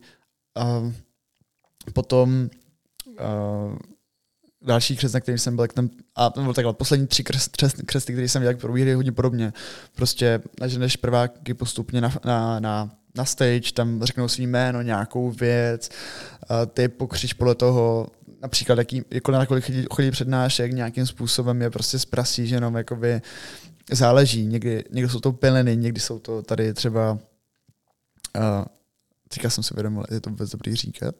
um, 0.78 0.94
Potom 1.92 2.50
uh, 3.06 3.76
další 4.62 4.96
křest, 4.96 5.14
na 5.14 5.20
kterým 5.20 5.38
jsem 5.38 5.56
byl, 5.56 5.66
ten, 5.66 5.90
a 6.16 6.30
byl 6.30 6.54
takhle, 6.54 6.72
poslední 6.72 7.06
tři 7.06 7.24
křest, 7.24 7.56
křest, 7.56 7.82
křesty, 7.86 8.12
které 8.12 8.28
jsem 8.28 8.42
dělal, 8.42 8.56
probíhaly 8.56 8.94
hodně 8.94 9.12
podobně. 9.12 9.52
Prostě, 9.96 10.40
než 10.78 10.96
prváky 10.96 11.54
postupně 11.54 12.00
na, 12.00 12.12
na, 12.24 12.60
na, 12.60 12.90
na 13.16 13.24
stage, 13.24 13.72
tam 13.72 14.02
řeknou 14.02 14.28
svý 14.28 14.46
jméno, 14.46 14.82
nějakou 14.82 15.30
věc, 15.30 15.90
uh, 16.50 16.56
ty 16.66 16.88
pokřič 16.88 17.32
podle 17.32 17.54
toho, 17.54 18.06
například 18.42 18.78
jaký, 18.78 19.02
jako 19.10 19.32
na 19.32 19.46
kolik 19.46 19.64
chodí, 19.64 19.84
chodí 19.90 20.10
přednášek, 20.10 20.72
nějakým 20.72 21.06
způsobem 21.06 21.62
je 21.62 21.70
prostě 21.70 21.98
zprasí, 21.98 22.46
že 22.46 22.56
jenom 22.56 22.74
jakoby 22.74 23.22
záleží. 23.92 24.46
Někdy, 24.46 24.84
někdy 24.90 25.10
jsou 25.10 25.20
to 25.20 25.32
piliny, 25.32 25.76
někdy 25.76 26.00
jsou 26.00 26.18
to 26.18 26.42
tady 26.42 26.74
třeba 26.74 27.12
uh, 27.12 28.64
teďka 29.28 29.50
jsem 29.50 29.64
si 29.64 29.74
vědomil, 29.74 30.04
je 30.10 30.20
to 30.20 30.30
vůbec 30.30 30.50
dobrý 30.50 30.74
říkat, 30.74 31.14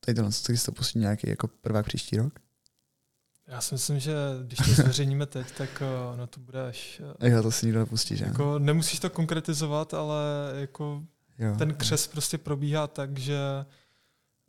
tady 0.00 0.14
tohle, 0.14 0.32
co 0.32 0.52
to 0.64 0.72
pustí 0.72 0.98
nějaký 0.98 1.28
jako 1.28 1.48
prvák 1.48 1.86
příští 1.86 2.16
rok? 2.16 2.38
Já 3.46 3.60
si 3.60 3.74
myslím, 3.74 4.00
že 4.00 4.14
když 4.42 4.58
to 4.58 4.82
zveřejníme 4.82 5.26
teď, 5.26 5.46
tak 5.58 5.82
uh, 6.10 6.16
no 6.16 6.26
to 6.26 6.40
bude 6.40 6.66
až... 6.66 7.02
Uh, 7.22 7.28
jo, 7.28 7.42
to 7.42 7.50
si 7.50 7.66
nikdo 7.66 7.78
nepustí, 7.78 8.16
že? 8.16 8.24
Jako, 8.24 8.58
nemusíš 8.58 9.00
to 9.00 9.10
konkretizovat, 9.10 9.94
ale 9.94 10.18
jako 10.54 11.02
jo, 11.38 11.54
ten 11.58 11.74
křes 11.74 12.06
jo. 12.06 12.10
prostě 12.12 12.38
probíhá 12.38 12.86
tak, 12.86 13.18
že 13.18 13.38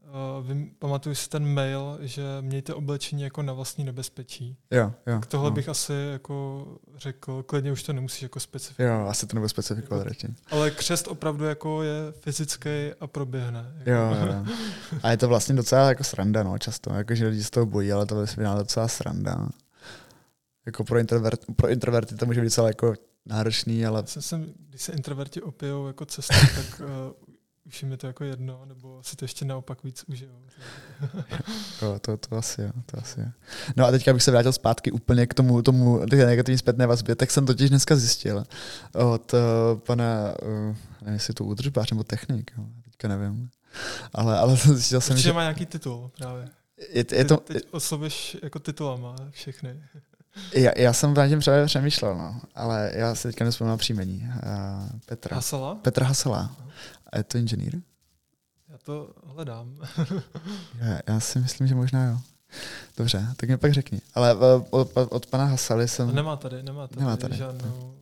Uh, 0.08 0.48
vím, 0.48 0.72
pamatuju 0.80 1.16
si 1.16 1.30
ten 1.30 1.46
mail, 1.46 1.98
že 2.02 2.24
mějte 2.42 2.74
oblečení 2.74 3.22
jako 3.22 3.42
na 3.42 3.54
vlastní 3.54 3.84
nebezpečí. 3.84 4.58
Jo, 4.72 4.94
jo. 5.08 5.20
K 5.20 5.26
tohle 5.26 5.48
jo. 5.48 5.52
bych 5.52 5.70
asi 5.70 5.94
jako 6.12 6.68
řekl, 6.96 7.44
klidně 7.44 7.72
už 7.72 7.84
to 7.84 7.94
nemusíš 7.94 8.22
jako 8.22 8.40
specifikovat. 8.40 9.00
Jo, 9.00 9.08
asi 9.08 9.28
to 9.28 9.36
nebude 9.36 9.50
specifikovat 9.50 10.08
radši. 10.08 10.28
Ale 10.52 10.72
křest 10.72 11.08
opravdu 11.08 11.46
jako 11.46 11.84
je 11.84 12.12
fyzický 12.20 12.70
a 13.00 13.08
proběhne. 13.08 13.74
Jako. 13.78 13.92
Jo, 13.92 14.16
jo. 14.26 14.46
A 15.04 15.12
je 15.12 15.18
to 15.18 15.28
vlastně 15.28 15.56
docela 15.56 15.90
jako 15.90 16.04
sranda, 16.04 16.44
no, 16.44 16.58
často. 16.58 16.94
Jako, 16.94 17.16
že 17.16 17.28
lidi 17.28 17.44
z 17.44 17.50
toho 17.50 17.66
bojí, 17.66 17.92
ale 17.92 18.06
to 18.06 18.22
je 18.22 18.28
docela 18.58 18.88
sranda. 18.88 19.50
Jako 20.66 20.84
pro, 20.84 21.00
introvert, 21.00 21.40
pro 21.56 21.70
introverty 21.70 22.16
to 22.16 22.26
může 22.26 22.42
být 22.42 22.50
celé 22.50 22.70
jako 22.70 22.94
náročný, 23.26 23.86
ale... 23.86 24.04
Já 24.16 24.22
jsem, 24.22 24.54
když 24.70 24.82
se 24.82 24.92
introverti 24.92 25.42
opijou 25.42 25.88
jako 25.88 26.06
cestu, 26.06 26.34
tak 26.56 26.82
uh, 26.82 26.88
už 27.66 27.82
jim 27.82 27.92
je 27.92 27.98
to 27.98 28.08
jako 28.08 28.24
jedno, 28.24 28.66
nebo 28.66 29.04
si 29.04 29.16
to 29.16 29.26
ještě 29.26 29.46
naopak 29.46 29.84
víc 29.84 30.04
užijou. 30.08 30.42
jo, 31.82 32.00
to, 32.02 32.18
to 32.18 32.36
asi 32.36 32.62
jo, 32.62 32.72
to 32.86 32.98
asi 32.98 33.20
jo. 33.20 33.26
No 33.76 33.86
a 33.86 33.92
teďka 33.92 34.14
bych 34.14 34.24
se 34.24 34.32
vrátil 34.32 34.54
zpátky 34.54 34.92
úplně 34.92 35.28
k 35.28 35.34
tomu, 35.34 35.62
tomu 35.62 36.00
negativní 36.06 36.58
zpětné 36.58 36.88
vazbě, 36.88 37.16
tak 37.16 37.32
jsem 37.32 37.46
totiž 37.46 37.70
dneska 37.70 37.96
zjistil 37.96 38.44
od 38.94 39.34
uh, 39.34 39.40
pana, 39.80 40.34
uh, 40.42 40.76
nevím, 41.02 41.14
jestli 41.14 41.34
to 41.34 41.46
údržbář 41.46 41.92
nebo 41.92 42.04
technik, 42.04 42.52
jo, 42.58 42.66
teďka 42.84 43.08
nevím, 43.08 43.50
ale, 44.14 44.40
ale 44.40 44.56
zjistil 44.74 45.02
jsem, 45.02 45.14
Určitě 45.14 45.30
že... 45.30 45.34
má 45.34 45.42
nějaký 45.42 45.66
titul 45.66 46.12
právě. 46.18 46.50
Je, 46.90 47.06
je 47.12 47.26
to, 47.26 47.38
teď 47.38 47.64
oslovuješ 47.72 48.38
jako 48.44 48.60
titulama 48.60 49.16
všechny. 49.30 49.84
Já, 50.54 50.72
já 50.78 50.94
jsem 50.94 51.14
právě 51.14 51.38
právě 51.38 51.66
přemýšlel, 51.66 52.16
no, 52.16 52.42
ale 52.56 52.92
já 52.94 53.16
se 53.16 53.28
teďka 53.28 53.46
nespomínám 53.46 53.78
příjmení. 53.78 54.30
Uh, 54.34 55.00
Petra. 55.06 55.36
Hasala? 55.36 55.76
Petra 55.76 56.06
Hasala. 56.06 56.56
A 57.12 57.18
je 57.18 57.24
to 57.24 57.38
inženýr? 57.38 57.82
Já 58.70 58.78
to 58.78 59.14
hledám. 59.26 59.78
já, 60.80 61.00
já 61.08 61.20
si 61.20 61.40
myslím, 61.40 61.68
že 61.68 61.76
možná 61.76 62.06
jo. 62.06 62.18
Dobře, 62.98 63.28
tak 63.36 63.50
mi 63.50 63.58
pak 63.58 63.74
řekni. 63.74 64.02
Ale 64.14 64.32
eh, 64.32 64.66
od, 64.70 64.92
od 65.10 65.26
pana 65.26 65.46
Hasaly 65.46 65.88
jsem... 65.88 66.10
A 66.10 66.12
nemá 66.12 66.36
tady, 66.36 66.64
nemá 66.64 66.88
tady, 66.88 67.00
nemá 67.00 67.18
tady. 67.18 67.36
žádnou... 67.36 67.96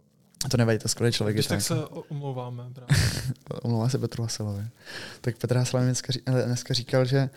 To 0.51 0.57
nevadí, 0.57 0.80
to 0.80 0.88
skvělý 0.88 1.14
člověk. 1.14 1.36
Když 1.36 1.47
tak 1.47 1.62
se 1.62 1.86
omlouváme. 1.86 2.64
Omlouvá 3.62 3.89
se 3.89 3.97
Petru 3.97 4.24
Hasalovi. 4.24 4.68
Tak 5.22 5.38
Petr 5.38 5.57
Hasal 5.57 5.82
dneska, 5.82 6.14
dneska 6.45 6.74
říkal, 6.74 7.05
že 7.05 7.30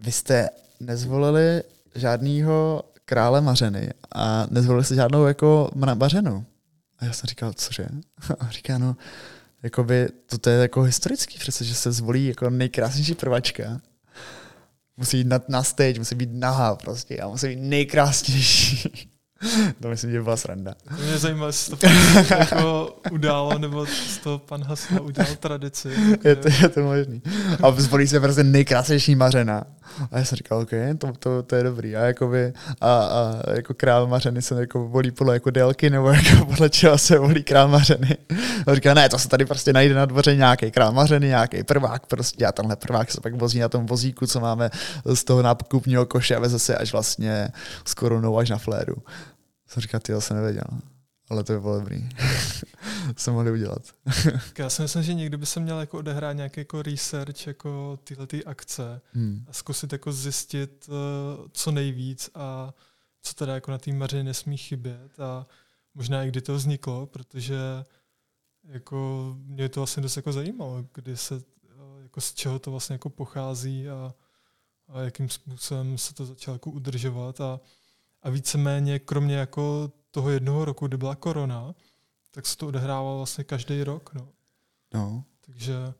vy 0.00 0.12
jste 0.12 0.48
nezvolili 0.80 1.62
žádného 1.94 2.82
krále 3.04 3.40
Mařeny 3.40 3.90
a 4.14 4.46
nezvolili 4.50 4.84
jste 4.84 4.94
žádnou 4.94 5.26
jako 5.26 5.70
Mařenu. 5.74 6.46
A 6.98 7.04
já 7.04 7.12
jsem 7.12 7.26
říkal, 7.26 7.52
cože? 7.52 7.86
A 8.40 8.50
říká, 8.50 8.78
no, 8.78 8.96
jakoby, 9.62 10.08
to, 10.26 10.38
to 10.38 10.50
je 10.50 10.58
jako 10.58 10.82
historický 10.82 11.38
přece, 11.38 11.64
že 11.64 11.74
se 11.74 11.92
zvolí 11.92 12.26
jako 12.26 12.50
nejkrásnější 12.50 13.14
prvačka. 13.14 13.80
Musí 14.96 15.18
jít 15.18 15.26
na, 15.26 15.40
na 15.48 15.62
stage, 15.62 15.98
musí 15.98 16.14
být 16.14 16.30
nahá 16.32 16.76
prostě 16.76 17.18
a 17.18 17.28
musí 17.28 17.48
být 17.48 17.60
nejkrásnější. 17.60 19.09
To 19.80 19.88
myslím, 19.88 20.10
že 20.10 20.22
byla 20.22 20.36
sranda. 20.36 20.74
To 20.96 21.02
mě 21.02 21.18
zajímá, 21.18 21.46
jestli 21.46 21.76
to 21.76 21.86
jako 22.38 22.96
událo, 23.10 23.58
nebo 23.58 23.86
z 23.86 24.18
toho 24.18 24.38
pan 24.38 24.62
Hasna 24.62 25.00
udělal 25.00 25.34
tradici. 25.36 25.88
Je 26.24 26.36
to, 26.36 26.48
je 26.62 26.68
to 26.68 26.80
možný. 26.80 27.22
A 27.62 27.70
zvolí 27.70 28.08
se 28.08 28.20
prostě 28.20 28.44
nejkrásnější 28.44 29.14
mařena. 29.14 29.64
A 30.12 30.18
já 30.18 30.24
jsem 30.24 30.36
říkal, 30.36 30.58
OK, 30.58 30.70
to, 30.98 31.12
to, 31.18 31.42
to 31.42 31.56
je 31.56 31.62
dobrý. 31.62 31.96
A, 31.96 32.00
jakoby, 32.00 32.52
a, 32.80 32.94
a 32.98 33.42
jako 33.54 33.74
král 33.74 34.06
mařeny 34.06 34.42
se 34.42 34.60
jako 34.60 34.88
volí 34.88 35.10
podle 35.10 35.34
jako 35.34 35.50
délky, 35.50 35.90
nebo 35.90 36.08
jako 36.08 36.44
podle 36.48 36.70
čeho 36.70 36.98
se 36.98 37.18
volí 37.18 37.42
král 37.42 37.68
mařeny. 37.68 38.16
A 38.66 38.74
říkal, 38.74 38.94
ne, 38.94 39.08
to 39.08 39.18
se 39.18 39.28
tady 39.28 39.44
prostě 39.44 39.72
najde 39.72 39.94
na 39.94 40.06
dvoře 40.06 40.36
nějaký 40.36 40.70
král 40.70 40.92
mařeny, 40.92 41.26
nějaký 41.26 41.62
prvák 41.62 42.06
prostě. 42.06 42.46
A 42.46 42.52
tenhle 42.52 42.76
prvák 42.76 43.10
se 43.10 43.20
pak 43.20 43.34
vozí 43.34 43.58
na 43.58 43.68
tom 43.68 43.86
vozíku, 43.86 44.26
co 44.26 44.40
máme 44.40 44.70
z 45.04 45.24
toho 45.24 45.42
nákupního 45.42 46.06
koše 46.06 46.36
a 46.36 46.40
veze 46.40 46.58
se 46.58 46.76
až 46.76 46.92
vlastně 46.92 47.48
s 47.84 47.94
koronou 47.94 48.38
až 48.38 48.50
na 48.50 48.58
fléru. 48.58 48.96
Jsem 49.70 49.80
říkal, 49.80 50.00
ty, 50.00 50.12
já 50.12 50.20
jsem 50.20 50.36
nevěděl. 50.36 50.64
Ale 51.28 51.44
to 51.44 51.52
by 51.52 51.60
bylo 51.60 51.78
dobrý. 51.78 52.08
Co 53.16 53.32
mohli 53.32 53.50
udělat. 53.50 53.82
Já 54.58 54.70
si 54.70 54.82
myslím, 54.82 55.02
že 55.02 55.14
někdy 55.14 55.36
by 55.36 55.46
se 55.46 55.60
měl 55.60 55.80
jako 55.80 55.98
odehrát 55.98 56.36
nějaký 56.36 56.60
jako 56.60 56.82
research 56.82 57.46
jako 57.46 57.98
tyhle 58.04 58.26
ty 58.26 58.44
akce 58.44 59.00
Hmm. 59.12 59.44
a 59.48 59.52
zkusit 59.52 59.92
jako 59.92 60.12
zjistit 60.12 60.88
uh, 60.88 60.94
co 61.52 61.70
nejvíc 61.70 62.30
a 62.34 62.74
co 63.22 63.34
teda 63.34 63.54
jako 63.54 63.70
na 63.70 63.78
té 63.78 63.92
maři 63.92 64.22
nesmí 64.22 64.56
chybět 64.56 65.20
a 65.20 65.46
možná 65.94 66.24
i 66.24 66.28
kdy 66.28 66.40
to 66.40 66.54
vzniklo, 66.54 67.06
protože 67.06 67.56
jako 68.64 69.32
mě 69.44 69.68
to 69.68 69.80
vlastně 69.80 70.02
dost 70.02 70.16
jako 70.16 70.32
zajímalo, 70.32 70.84
kdy 70.94 71.16
se, 71.16 71.34
uh, 71.34 71.42
jako 72.02 72.20
z 72.20 72.34
čeho 72.34 72.58
to 72.58 72.70
vlastně 72.70 72.94
jako 72.94 73.10
pochází 73.10 73.88
a, 73.88 74.14
a 74.88 75.00
jakým 75.00 75.28
způsobem 75.28 75.98
se 75.98 76.14
to 76.14 76.26
začalo 76.26 76.54
jako 76.54 76.70
udržovat 76.70 77.40
a, 77.40 77.60
a 78.22 78.30
víceméně 78.30 78.98
kromě 78.98 79.36
jako 79.36 79.92
toho 80.10 80.30
jednoho 80.30 80.64
roku, 80.64 80.86
kdy 80.86 80.96
byla 80.96 81.14
korona, 81.16 81.74
tak 82.30 82.46
se 82.46 82.56
to 82.56 82.66
odehrávalo 82.66 83.16
vlastně 83.16 83.44
každý 83.44 83.84
rok. 83.84 84.14
No. 84.14 84.28
No, 84.94 85.24
Takže 85.40 85.94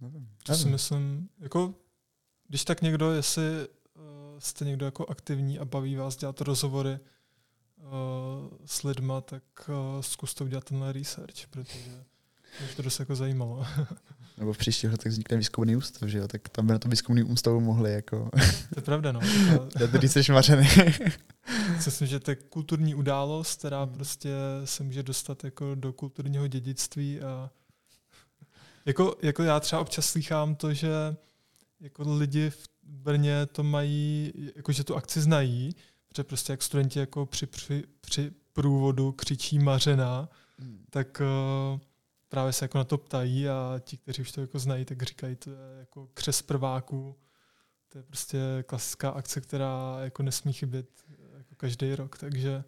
nevím. 0.00 0.28
to 0.42 0.54
si 0.54 0.58
nevím. 0.58 0.72
myslím, 0.72 1.28
jako 1.38 1.74
když 2.48 2.64
tak 2.64 2.82
někdo, 2.82 3.12
jestli 3.12 3.68
uh, 3.68 4.02
jste 4.38 4.64
někdo 4.64 4.86
jako 4.86 5.06
aktivní 5.06 5.58
a 5.58 5.64
baví 5.64 5.96
vás 5.96 6.16
dělat 6.16 6.40
rozhovory 6.40 6.98
uh, 7.76 7.88
s 8.64 8.82
lidma, 8.82 9.20
tak 9.20 9.42
uh, 9.68 10.00
zkuste 10.02 10.44
udělat 10.44 10.64
tenhle 10.64 10.92
research, 10.92 11.46
protože 11.50 12.04
mě 12.60 12.68
to 12.76 12.82
dost 12.82 13.00
jako 13.00 13.16
zajímalo. 13.16 13.66
Nebo 14.38 14.52
v 14.52 14.58
příštích 14.58 14.90
letech 14.90 15.12
vznikne 15.12 15.36
výzkumný 15.36 15.76
ústav, 15.76 16.08
že 16.08 16.18
jo? 16.18 16.28
Tak 16.28 16.48
tam 16.48 16.66
by 16.66 16.72
na 16.72 16.78
tom 16.78 16.90
výzkumný 16.90 17.22
ústavu 17.22 17.60
mohli 17.60 17.92
jako 17.92 18.30
to 18.74 18.78
je 18.78 18.82
pravda, 18.82 19.12
no. 19.12 19.20
dát 19.78 19.94
research 19.94 20.28
mařeny. 20.28 20.68
Si 21.80 21.90
myslím, 21.90 22.08
že 22.08 22.20
to 22.20 22.30
je 22.30 22.34
kulturní 22.34 22.94
událost, 22.94 23.58
která 23.58 23.86
prostě 23.86 24.30
se 24.64 24.82
může 24.82 25.02
dostat 25.02 25.44
jako 25.44 25.74
do 25.74 25.92
kulturního 25.92 26.46
dědictví 26.46 27.20
a 27.20 27.50
jako, 28.86 29.16
jako 29.22 29.42
já 29.42 29.60
třeba 29.60 29.82
občas 29.82 30.06
slychám 30.06 30.54
to, 30.54 30.74
že 30.74 30.88
jako 31.80 32.14
lidi 32.16 32.50
v 32.50 32.68
Brně 32.82 33.46
to 33.46 33.62
mají, 33.62 34.32
jako 34.56 34.72
že 34.72 34.84
tu 34.84 34.96
akci 34.96 35.20
znají, 35.20 35.76
protože 36.08 36.24
prostě 36.24 36.52
jak 36.52 36.62
studenti 36.62 36.98
jako 36.98 37.26
při, 37.26 37.46
při, 37.46 37.84
při 38.00 38.32
průvodu 38.52 39.12
křičí 39.12 39.58
mařena, 39.58 40.28
tak 40.90 41.22
uh, 41.74 41.80
právě 42.28 42.52
se 42.52 42.64
jako 42.64 42.78
na 42.78 42.84
to 42.84 42.98
ptají 42.98 43.48
a 43.48 43.80
ti, 43.80 43.96
kteří 43.96 44.22
už 44.22 44.32
to 44.32 44.40
jako 44.40 44.58
znají, 44.58 44.84
tak 44.84 45.02
říkají, 45.02 45.36
to 45.36 45.50
je 45.50 45.56
jako 45.78 46.08
křes 46.14 46.42
prváků, 46.42 47.16
to 47.88 47.98
je 47.98 48.02
prostě 48.02 48.38
klasická 48.66 49.10
akce, 49.10 49.40
která 49.40 49.96
jako 50.00 50.22
nesmí 50.22 50.52
chybět 50.52 50.88
jako 51.38 51.54
každý 51.56 51.94
rok, 51.94 52.18
takže 52.18 52.64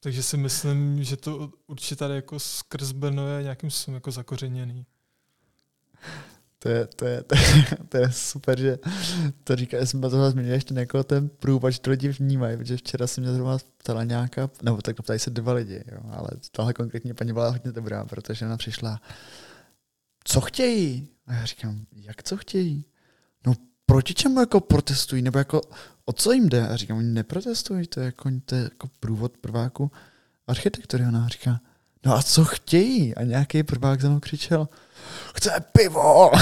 takže 0.00 0.22
si 0.22 0.36
myslím, 0.36 1.04
že 1.04 1.16
to 1.16 1.52
určitě 1.66 1.96
tady 1.96 2.14
jako 2.14 2.40
skrz 2.40 2.92
Brno 2.92 3.28
je 3.28 3.42
nějakým 3.42 3.70
způsobem 3.70 3.94
jako 3.94 4.10
zakořeněný. 4.10 4.86
To 6.62 6.68
je, 6.68 6.86
to, 6.86 7.04
je, 7.06 7.22
to, 7.22 7.34
je, 7.34 7.66
to 7.88 7.96
je 7.96 8.12
super, 8.12 8.60
že 8.60 8.78
to 9.44 9.56
říká, 9.56 9.76
já 9.76 9.86
jsem 9.86 10.00
toho 10.00 10.30
zmínil 10.30 10.52
ještě 10.52 10.74
jako 10.74 11.04
ten 11.04 11.28
průvod, 11.28 11.72
že 11.72 11.80
to 11.80 11.90
lidi 11.90 12.08
vnímají, 12.08 12.56
protože 12.56 12.76
včera 12.76 13.06
se 13.06 13.20
mě 13.20 13.32
zrovna 13.32 13.58
ptala 13.78 14.04
nějaká, 14.04 14.50
nebo 14.62 14.82
tak 14.82 14.96
ptají 14.96 15.18
se 15.18 15.30
dva 15.30 15.52
lidi, 15.52 15.84
jo, 15.92 16.00
ale 16.10 16.28
tahle 16.52 16.72
konkrétní 16.72 17.14
paní 17.14 17.32
byla 17.32 17.50
hodně 17.50 17.72
dobrá, 17.72 18.04
protože 18.04 18.46
ona 18.46 18.56
přišla, 18.56 19.00
co 20.24 20.40
chtějí? 20.40 21.08
A 21.26 21.34
já 21.34 21.44
říkám, 21.44 21.86
jak 21.92 22.22
co 22.22 22.36
chtějí? 22.36 22.84
No 23.46 23.54
proti 23.86 24.14
čemu 24.14 24.40
jako 24.40 24.60
protestují, 24.60 25.22
nebo 25.22 25.38
jako 25.38 25.60
o 26.04 26.12
co 26.12 26.32
jim 26.32 26.48
jde? 26.48 26.68
A 26.68 26.76
říkám, 26.76 26.98
oni 26.98 27.08
neprotestují, 27.08 27.86
to 27.86 28.00
je 28.00 28.06
jako, 28.06 28.30
to 28.44 28.54
je 28.54 28.62
jako 28.62 28.88
průvod 29.00 29.36
prváku 29.38 29.90
architektury. 30.46 31.06
Ona 31.06 31.28
říká, 31.28 31.60
no 32.04 32.14
a 32.14 32.22
co 32.22 32.44
chtějí? 32.44 33.14
A 33.14 33.22
nějaký 33.22 33.62
prvák 33.62 34.00
za 34.00 34.08
mnou 34.08 34.20
křičel, 34.20 34.68
chce 35.34 35.64
pivo! 35.72 36.30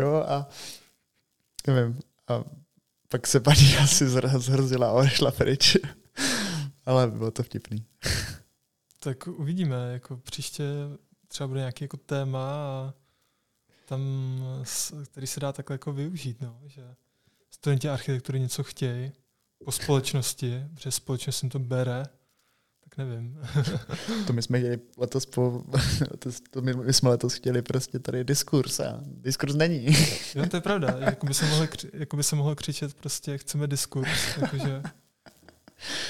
jo 0.00 0.24
a 0.28 0.48
nevím, 1.66 2.00
a 2.28 2.44
pak 3.08 3.26
se 3.26 3.40
paní 3.40 3.76
asi 3.82 4.06
zhr- 4.06 4.38
zhrzila 4.38 4.88
a 4.88 4.92
odešla 4.92 5.30
pryč. 5.30 5.76
Ale 6.86 7.06
bylo 7.06 7.30
to 7.30 7.42
vtipný. 7.42 7.84
Tak 8.98 9.26
uvidíme, 9.26 9.76
jako 9.92 10.16
příště 10.16 10.64
třeba 11.28 11.46
bude 11.46 11.60
nějaký 11.60 11.84
jako 11.84 11.96
téma 11.96 12.52
a 12.52 12.94
tam, 13.86 14.00
který 15.04 15.26
se 15.26 15.40
dá 15.40 15.52
takhle 15.52 15.74
jako 15.74 15.92
využít, 15.92 16.40
no, 16.40 16.60
že 16.66 16.94
studenti 17.50 17.88
architektury 17.88 18.40
něco 18.40 18.64
chtějí 18.64 19.12
po 19.64 19.72
společnosti, 19.72 20.64
protože 20.74 20.90
společnost 20.90 21.42
jim 21.42 21.50
to 21.50 21.58
bere, 21.58 22.06
tak 22.96 23.06
nevím. 23.06 23.38
To 24.26 24.32
my 24.32 24.42
jsme 24.42 24.58
chtěli 24.58 24.78
letos 24.98 25.26
po, 25.26 25.62
letos, 26.10 26.40
to 26.50 26.62
my, 26.62 26.74
my, 26.74 26.92
jsme 26.92 27.10
letos 27.10 27.34
chtěli 27.34 27.62
prostě 27.62 27.98
tady 27.98 28.24
diskurs 28.24 28.80
a 28.80 29.00
diskurs 29.04 29.54
není. 29.54 29.86
Jo, 30.34 30.46
to 30.46 30.56
je 30.56 30.60
pravda, 30.60 30.96
jako 31.00 31.26
by 31.26 31.34
se 31.34 31.46
mohlo, 31.46 31.64
kři- 31.64 31.90
jako 31.92 32.16
by 32.16 32.22
se 32.22 32.36
mohlo 32.36 32.54
křičet 32.54 32.94
prostě 32.94 33.38
chceme 33.38 33.66
diskurs, 33.66 34.36
jakože 34.40 34.82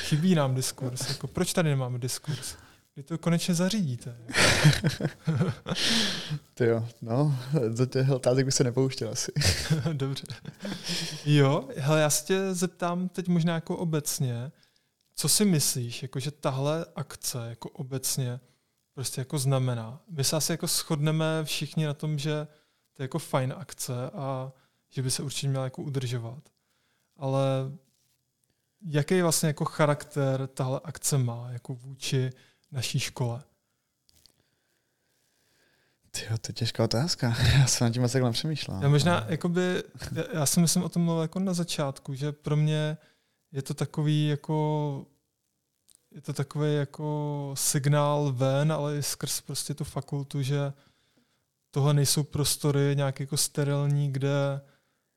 chybí 0.05 0.35
nám 0.35 0.55
diskurs, 0.55 1.09
jako 1.09 1.27
proč 1.27 1.53
tady 1.53 1.71
nemáme 1.71 1.99
diskurs? 1.99 2.57
Kdy 2.95 3.03
to 3.03 3.19
konečně 3.19 3.55
zařídíte? 3.55 4.17
Ty 6.55 6.65
jo, 6.67 6.89
no, 7.03 7.39
do 7.77 7.87
těch 7.87 8.11
otázek 8.11 8.45
bych 8.45 8.55
se 8.55 8.65
nepouštěl 8.65 9.09
asi. 9.09 9.33
Dobře. 9.93 10.25
Jo, 11.27 11.69
hele, 11.77 12.01
já 12.01 12.11
se 12.11 12.25
tě 12.25 12.55
zeptám 12.55 13.09
teď 13.09 13.29
možná 13.29 13.55
jako 13.55 13.77
obecně, 13.77 14.53
co 15.17 15.29
si 15.29 15.45
myslíš, 15.45 16.03
jako 16.03 16.21
že 16.21 16.31
tahle 16.31 16.87
akce 16.97 17.39
jako 17.49 17.71
obecně 17.71 18.41
prostě 18.95 19.21
jako 19.21 19.39
znamená? 19.39 20.01
My 20.09 20.25
se 20.25 20.37
asi 20.37 20.53
jako 20.53 20.67
shodneme 20.67 21.45
všichni 21.45 21.87
na 21.87 21.95
tom, 21.95 22.19
že 22.19 22.47
to 22.93 23.03
je 23.03 23.05
jako 23.05 23.19
fajn 23.19 23.55
akce 23.57 24.11
a 24.11 24.53
že 24.89 25.03
by 25.03 25.11
se 25.11 25.23
určitě 25.23 25.49
měla 25.49 25.65
jako 25.65 25.83
udržovat. 25.83 26.49
Ale 27.17 27.43
jaký 28.87 29.23
vlastně 29.23 29.47
jako 29.47 29.65
charakter 29.65 30.47
tahle 30.47 30.81
akce 30.85 31.19
má 31.19 31.51
jako 31.51 31.75
vůči 31.75 32.31
naší 32.73 32.99
škole? 32.99 33.43
Ty 36.11 36.21
jo, 36.31 36.39
to 36.39 36.51
je 36.51 36.55
těžká 36.55 36.85
otázka. 36.85 37.37
Já 37.59 37.67
jsem 37.67 37.87
nad 37.87 37.93
tím 37.93 38.03
moc 38.03 38.13
takhle 38.13 38.31
nepřemýšlel. 38.31 38.83
Já 38.83 38.89
možná, 38.89 39.27
jakoby, 39.29 39.83
já, 40.13 40.25
já 40.33 40.47
si 40.47 40.61
myslím 40.61 40.83
o 40.83 40.89
tom 40.89 41.03
mluvil 41.03 41.23
jako 41.23 41.39
na 41.39 41.55
začátku, 41.55 42.15
že 42.15 42.33
pro 42.33 42.57
mě 42.57 42.99
je 43.57 43.63
to 43.63 43.75
takový 43.75 44.29
jako 44.29 45.07
je 46.11 46.21
to 46.21 46.33
takový 46.33 46.75
jako 46.75 47.51
signál 47.57 48.33
ven, 48.33 48.73
ale 48.73 48.99
i 48.99 49.03
skrz 49.03 49.41
prostě 49.41 49.75
tu 49.75 49.85
fakultu, 49.85 50.43
že 50.43 50.73
tohle 51.71 51.95
nejsou 51.95 52.23
prostory 52.23 52.93
nějak 52.97 53.21
jako 53.21 53.37
sterilní, 53.37 54.13
kde 54.13 54.61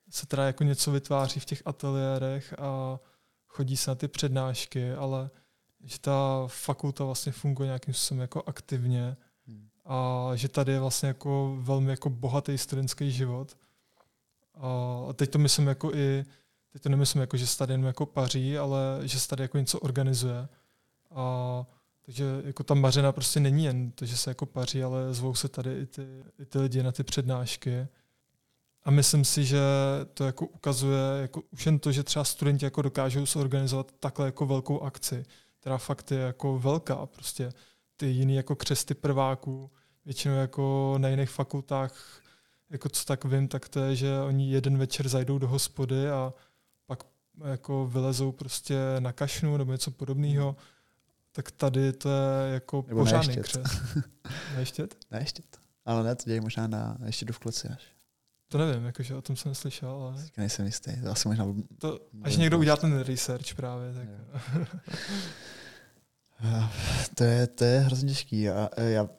se 0.09 0.25
teda 0.25 0.45
jako 0.45 0.63
něco 0.63 0.91
vytváří 0.91 1.39
v 1.39 1.45
těch 1.45 1.61
ateliérech 1.65 2.53
a 2.59 2.99
chodí 3.47 3.77
se 3.77 3.91
na 3.91 3.95
ty 3.95 4.07
přednášky, 4.07 4.91
ale 4.91 5.29
že 5.83 5.99
ta 5.99 6.43
fakulta 6.47 7.03
vlastně 7.03 7.31
funguje 7.31 7.67
nějakým 7.67 7.93
způsobem 7.93 8.21
jako 8.21 8.43
aktivně 8.45 9.17
Hmm. 9.47 9.69
a 9.85 10.29
že 10.35 10.49
tady 10.49 10.71
je 10.71 10.79
vlastně 10.79 11.07
jako 11.07 11.57
velmi 11.61 11.91
jako 11.91 12.09
bohatý 12.09 12.57
studentský 12.57 13.11
život. 13.11 13.57
A 15.07 15.13
teď 15.13 15.29
to 15.29 15.37
myslím 15.39 15.67
jako 15.67 15.95
i, 15.95 16.25
teď 16.73 16.81
to 16.81 16.89
nemyslím 16.89 17.21
jako, 17.21 17.37
že 17.37 17.57
tady 17.57 17.73
jenom 17.73 17.87
jako 17.87 18.05
paří, 18.05 18.57
ale 18.57 18.99
že 19.03 19.27
tady 19.27 19.43
jako 19.43 19.57
něco 19.57 19.79
organizuje. 19.79 20.47
A 21.11 21.65
takže 22.05 22.41
jako 22.45 22.63
ta 22.63 22.73
mařena 22.73 23.11
prostě 23.11 23.39
není 23.39 23.65
jen 23.65 23.91
to, 23.91 24.05
že 24.05 24.17
se 24.17 24.29
jako 24.29 24.45
paří, 24.45 24.83
ale 24.83 25.13
zvou 25.13 25.35
se 25.35 25.47
tady 25.47 25.79
i 25.79 25.85
ty, 25.85 26.23
i 26.39 26.45
ty 26.45 26.59
lidi 26.59 26.83
na 26.83 26.91
ty 26.91 27.03
přednášky. 27.03 27.87
A 28.83 28.91
myslím 28.91 29.25
si, 29.25 29.45
že 29.45 29.59
to 30.13 30.25
jako 30.25 30.45
ukazuje 30.45 31.01
jako 31.21 31.41
už 31.51 31.65
jen 31.65 31.79
to, 31.79 31.91
že 31.91 32.03
třeba 32.03 32.25
studenti 32.25 32.65
jako 32.65 32.81
dokážou 32.81 33.25
zorganizovat 33.25 33.91
takhle 33.99 34.25
jako 34.25 34.45
velkou 34.45 34.81
akci, 34.81 35.25
která 35.59 35.77
fakt 35.77 36.11
je 36.11 36.19
jako 36.19 36.59
velká. 36.59 37.05
Prostě 37.05 37.53
ty 37.97 38.05
jiný 38.05 38.35
jako 38.35 38.55
křesty 38.55 38.93
prváků, 38.93 39.71
většinou 40.05 40.35
jako 40.35 40.95
na 40.97 41.09
jiných 41.09 41.29
fakultách, 41.29 42.21
jako 42.69 42.89
co 42.89 43.05
tak 43.05 43.25
vím, 43.25 43.47
tak 43.47 43.69
to 43.69 43.79
je, 43.79 43.95
že 43.95 44.19
oni 44.21 44.51
jeden 44.51 44.77
večer 44.77 45.09
zajdou 45.09 45.37
do 45.37 45.47
hospody 45.47 46.09
a 46.09 46.33
jako 47.45 47.87
vylezou 47.87 48.31
prostě 48.31 48.75
na 48.99 49.11
kašnu 49.13 49.57
nebo 49.57 49.71
něco 49.71 49.91
podobného. 49.91 50.55
Tak 51.31 51.51
tady 51.51 51.93
to 51.93 52.09
je 52.09 52.53
jako 52.53 52.85
Nebo 52.87 52.99
pořádný 53.01 53.27
neštět. 53.27 53.43
křest. 53.45 53.81
Neštět? 54.55 54.95
Ne, 55.11 55.19
ještě 55.19 55.41
to. 55.49 55.57
Ale 55.85 56.03
ne, 56.03 56.15
to 56.15 56.23
dějí 56.25 56.39
možná 56.39 56.67
na, 56.67 56.97
ještě 57.05 57.25
v 57.31 57.39
kloci 57.39 57.67
až. 57.67 57.83
To 58.47 58.57
nevím, 58.57 58.85
jakože 58.85 59.15
o 59.15 59.21
tom 59.21 59.35
jsem 59.35 59.51
neslyšel, 59.51 59.89
ale 59.89 60.23
Teďka 60.23 60.41
nejsem 60.41 60.65
jistý, 60.65 61.01
to 61.03 61.11
asi 61.11 61.27
možná... 61.27 61.45
to, 61.77 61.99
až 62.23 62.37
někdo 62.37 62.59
udělá 62.59 62.77
ten 62.77 62.99
research 62.99 63.53
právě, 63.55 63.93
tak 63.93 64.07
Eh, 66.43 66.69
To 67.15 67.23
je, 67.23 67.47
to 67.47 67.63
je 67.63 67.79
hrozně 67.79 68.09
těžký. 68.09 68.41
Já, 68.41 68.69
já, 68.77 69.09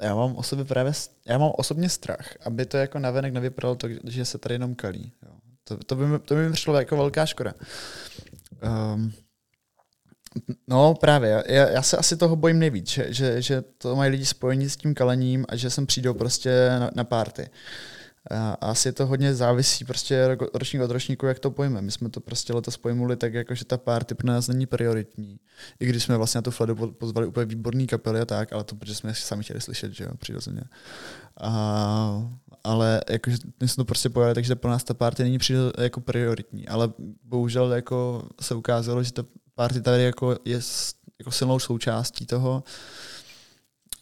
já 0.00 0.14
mám 0.14 0.36
o 0.36 0.42
sobě 0.42 0.64
právě, 0.64 0.92
já 1.26 1.38
mám 1.38 1.52
osobně 1.56 1.88
strach, 1.88 2.34
aby 2.46 2.66
to 2.66 2.76
jako 2.76 2.98
navenek 2.98 3.32
nevypadalo 3.32 3.74
to, 3.74 3.88
že 4.04 4.24
se 4.24 4.38
tady 4.38 4.54
jenom 4.54 4.74
kalí. 4.74 5.12
Jo. 5.22 5.32
To, 5.64 5.76
to, 5.76 5.96
by 5.96 6.04
to 6.24 6.34
by 6.34 6.46
mi 6.46 6.52
přišlo 6.52 6.78
jako 6.78 6.96
velká 6.96 7.26
škoda. 7.26 7.54
Um, 8.94 9.12
no 10.68 10.94
právě, 10.94 11.44
já, 11.46 11.68
já 11.68 11.82
se 11.82 11.96
asi 11.96 12.16
toho 12.16 12.36
bojím 12.36 12.58
nejvíc, 12.58 12.88
že, 12.88 13.06
že, 13.14 13.42
že 13.42 13.62
to 13.78 13.96
mají 13.96 14.10
lidi 14.10 14.26
spojení 14.26 14.70
s 14.70 14.76
tím 14.76 14.94
kalením 14.94 15.46
a 15.48 15.56
že 15.56 15.70
sem 15.70 15.86
přijdou 15.86 16.14
prostě 16.14 16.68
na, 16.78 16.90
na 16.94 17.04
párty. 17.04 17.50
A 18.30 18.52
asi 18.52 18.92
to 18.92 19.06
hodně 19.06 19.34
závisí 19.34 19.84
prostě 19.84 20.28
ro- 20.28 20.48
ročník 20.54 20.82
od 20.82 20.90
ročníku, 20.90 21.26
jak 21.26 21.38
to 21.38 21.50
pojme. 21.50 21.82
My 21.82 21.90
jsme 21.90 22.08
to 22.08 22.20
prostě 22.20 22.52
letos 22.52 22.76
pojmuli 22.76 23.16
tak, 23.16 23.34
jako, 23.34 23.54
že 23.54 23.64
ta 23.64 23.78
party 23.78 24.14
pro 24.14 24.26
nás 24.26 24.48
není 24.48 24.66
prioritní. 24.66 25.38
I 25.80 25.86
když 25.86 26.02
jsme 26.02 26.16
vlastně 26.16 26.38
na 26.38 26.42
tu 26.42 26.50
Fledu 26.50 26.76
po- 26.76 26.92
pozvali 26.92 27.26
úplně 27.26 27.46
výborný 27.46 27.86
kapely 27.86 28.20
a 28.20 28.24
tak, 28.24 28.52
ale 28.52 28.64
to 28.64 28.76
protože 28.76 28.94
jsme 28.94 29.14
sami 29.14 29.44
chtěli 29.44 29.60
slyšet, 29.60 29.92
že 29.92 30.04
jo, 30.04 30.10
přirozeně. 30.18 30.62
A, 31.40 32.30
ale 32.64 33.00
jakože 33.10 33.36
my 33.60 33.68
jsme 33.68 33.80
to 33.80 33.84
prostě 33.84 34.08
pojali, 34.08 34.34
takže 34.34 34.54
pro 34.54 34.70
nás 34.70 34.84
ta 34.84 34.94
party 34.94 35.22
není 35.22 35.38
přijde 35.38 35.60
jako 35.78 36.00
prioritní, 36.00 36.68
ale 36.68 36.92
bohužel 37.24 37.72
jako 37.72 38.28
se 38.40 38.54
ukázalo, 38.54 39.02
že 39.02 39.12
ta 39.12 39.24
party 39.54 39.80
tady 39.80 40.02
jako 40.02 40.36
je 40.44 40.60
jako 41.18 41.30
silnou 41.30 41.58
součástí 41.58 42.26
toho, 42.26 42.64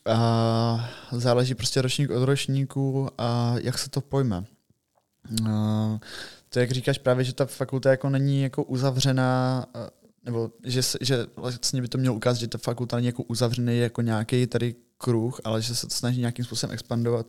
a 0.06 0.90
záleží 1.12 1.55
prostě 1.55 1.82
ročník 1.82 2.10
od 2.10 2.24
ročníku 2.24 3.09
a 3.18 3.55
jak 3.62 3.78
se 3.78 3.90
to 3.90 4.01
pojme. 4.01 4.44
A 5.48 5.98
to, 6.48 6.60
jak 6.60 6.70
říkáš 6.70 6.98
právě, 6.98 7.24
že 7.24 7.35
ta 7.35 7.47
fakulta 7.47 7.90
jako 7.90 8.10
není 8.10 8.43
jako 8.43 8.64
uzavřená, 8.64 9.66
nebo 10.24 10.51
že, 10.64 10.81
že 11.01 11.27
vlastně 11.36 11.82
by 11.82 11.89
to 11.89 11.98
mělo 11.98 12.16
ukázat, 12.16 12.40
že 12.40 12.48
ta 12.48 12.59
fakulta 12.59 12.97
není 12.97 13.06
jako 13.06 13.22
uzavřený 13.22 13.78
jako 13.78 14.02
nějaký 14.02 14.47
tady 14.47 14.74
kruh, 15.02 15.40
ale 15.44 15.62
že 15.62 15.74
se 15.74 15.86
to 15.86 15.94
snaží 15.94 16.20
nějakým 16.20 16.44
způsobem 16.44 16.74
expandovat, 16.74 17.27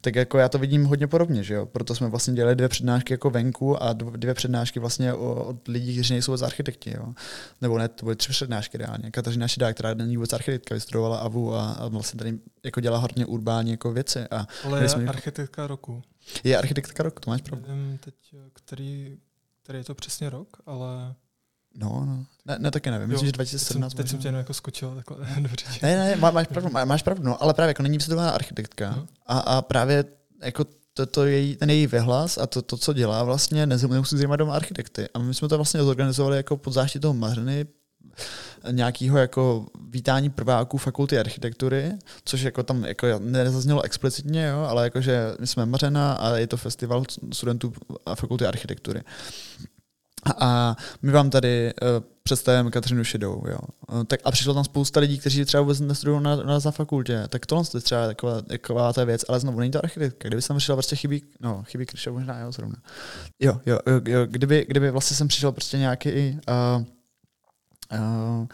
tak 0.00 0.14
jako 0.16 0.38
já 0.38 0.48
to 0.48 0.58
vidím 0.58 0.84
hodně 0.84 1.06
podobně, 1.06 1.42
že 1.44 1.54
jo? 1.54 1.66
Proto 1.66 1.94
jsme 1.94 2.08
vlastně 2.08 2.34
dělali 2.34 2.56
dvě 2.56 2.68
přednášky 2.68 3.12
jako 3.14 3.30
venku 3.30 3.82
a 3.82 3.92
dv- 3.94 4.12
dvě 4.16 4.34
přednášky 4.34 4.80
vlastně 4.80 5.14
od 5.14 5.68
lidí, 5.68 5.92
kteří 5.94 6.12
nejsou 6.14 6.32
vůbec 6.32 6.42
architekti, 6.42 6.90
jo? 6.96 7.14
Nebo 7.60 7.78
ne, 7.78 7.88
to 7.88 8.04
byly 8.06 8.16
tři 8.16 8.30
přednášky 8.32 8.78
reálně. 8.78 9.10
Kateřina 9.10 9.48
Šidá, 9.48 9.72
která 9.72 9.94
není 9.94 10.16
vůbec 10.16 10.32
architektka, 10.32 10.74
vystudovala 10.74 11.18
AVU 11.18 11.54
a, 11.54 11.70
a 11.72 11.88
vlastně 11.88 12.18
tady 12.18 12.38
jako 12.64 12.80
dělá 12.80 12.98
hodně 12.98 13.26
urbání 13.26 13.70
jako 13.70 13.92
věci 13.92 14.20
a 14.30 14.46
ale 14.64 14.82
je 14.82 14.88
jsme- 14.88 15.06
architektka 15.06 15.66
roku. 15.66 16.02
je 16.44 16.58
architektka 16.58 17.02
rok, 17.02 17.20
to 17.20 17.30
máš 17.30 17.42
pravdu. 17.42 17.66
Nevím 17.68 17.98
teď, 17.98 18.14
který, 18.52 19.18
který 19.62 19.78
je 19.78 19.84
to 19.84 19.94
přesně 19.94 20.30
rok, 20.30 20.56
ale 20.66 21.14
No, 21.74 22.04
no. 22.06 22.24
Ne, 22.46 22.56
ne 22.58 22.70
taky 22.70 22.90
nevím, 22.90 23.08
myslím, 23.08 23.26
Jo, 23.26 23.32
že 23.32 23.38
teď 23.38 23.48
jsem, 23.48 23.56
2017 23.58 23.94
teď 23.94 24.08
jsem 24.08 24.18
tě 24.18 24.28
jenom 24.28 24.38
jako 24.38 24.54
skočil 24.54 24.94
takhle 24.94 25.26
do 25.40 25.48
řeči. 25.48 25.80
Ne, 25.82 25.96
ne, 25.96 26.16
má, 26.16 26.30
máš 26.30 26.46
pravdu, 26.46 26.70
má, 26.70 26.84
máš 26.84 27.02
pravdu, 27.02 27.22
no, 27.22 27.42
ale 27.42 27.54
právě 27.54 27.70
jako 27.70 27.82
není 27.82 27.98
vystudovaná 27.98 28.30
architektka 28.30 28.90
No. 28.96 29.06
a, 29.26 29.38
a 29.38 29.62
právě 29.62 30.04
jako 30.42 30.64
to, 30.94 31.06
to 31.06 31.24
její, 31.26 31.56
ten 31.56 31.70
její 31.70 31.86
vyhlas 31.86 32.38
a 32.38 32.46
to, 32.46 32.62
to, 32.62 32.76
co 32.76 32.92
dělá, 32.92 33.24
vlastně 33.24 33.66
nemusí 33.66 34.16
zajímat 34.16 34.36
doma 34.36 34.54
architekty. 34.54 35.08
A 35.14 35.18
my 35.18 35.34
jsme 35.34 35.48
to 35.48 35.58
vlastně 35.58 35.82
zorganizovali 35.82 36.36
jako 36.36 36.56
pod 36.56 36.72
záštitou 36.72 37.12
Mařeny, 37.12 37.66
nějakého 38.70 39.18
jako 39.18 39.66
vítání 39.90 40.30
prváků 40.30 40.78
fakulty 40.78 41.18
architektury, 41.18 41.92
což 42.24 42.40
jako 42.42 42.62
tam 42.62 42.84
jako 42.84 43.06
nezaznělo 43.18 43.82
explicitně, 43.82 44.46
jo, 44.46 44.60
ale 44.60 44.84
jakože 44.84 45.34
my 45.40 45.46
jsme 45.46 45.66
Mařena 45.66 46.12
a 46.12 46.36
je 46.36 46.46
to 46.46 46.56
festival 46.56 47.04
studentů 47.32 47.72
a 48.06 48.14
fakulty 48.14 48.46
architektury. 48.46 49.02
A 50.40 50.76
my 51.02 51.12
vám 51.12 51.30
tady 51.30 51.72
uh, 51.82 51.88
představujeme 52.22 52.70
Kateřinu 52.70 53.04
Šedou. 53.04 53.42
Jo. 53.48 53.58
Uh, 53.92 54.04
tak 54.04 54.20
a 54.24 54.30
přišlo 54.30 54.54
tam 54.54 54.64
spousta 54.64 55.00
lidí, 55.00 55.18
kteří 55.18 55.44
třeba 55.44 55.60
vůbec 55.60 55.80
nestudují 55.80 56.22
na, 56.22 56.36
na, 56.36 56.58
na 56.64 56.70
fakultě. 56.70 57.24
Tak 57.28 57.46
tohle 57.46 57.64
je 57.74 57.80
třeba 57.80 58.06
taková, 58.06 58.42
taková 58.42 58.92
ta 58.92 59.04
věc, 59.04 59.24
ale 59.28 59.40
znovu 59.40 59.60
není 59.60 59.72
to 59.72 59.84
architektka. 59.84 60.28
Kdyby 60.28 60.42
jsem 60.42 60.56
přišel 60.56 60.76
prostě 60.76 60.96
chybí, 60.96 61.22
no, 61.40 61.62
chybí 61.62 61.86
Kryša 61.86 62.12
možná 62.12 62.38
jo, 62.38 62.52
zrovna. 62.52 62.76
Jo, 63.40 63.60
jo, 63.66 63.78
jo, 63.86 64.00
jo 64.08 64.26
kdyby, 64.26 64.66
kdyby 64.68 64.90
vlastně 64.90 65.16
jsem 65.16 65.28
přišel 65.28 65.52
prostě 65.52 65.78
nějaký 65.78 66.38
uh, 66.48 66.84
uh, 68.00 68.46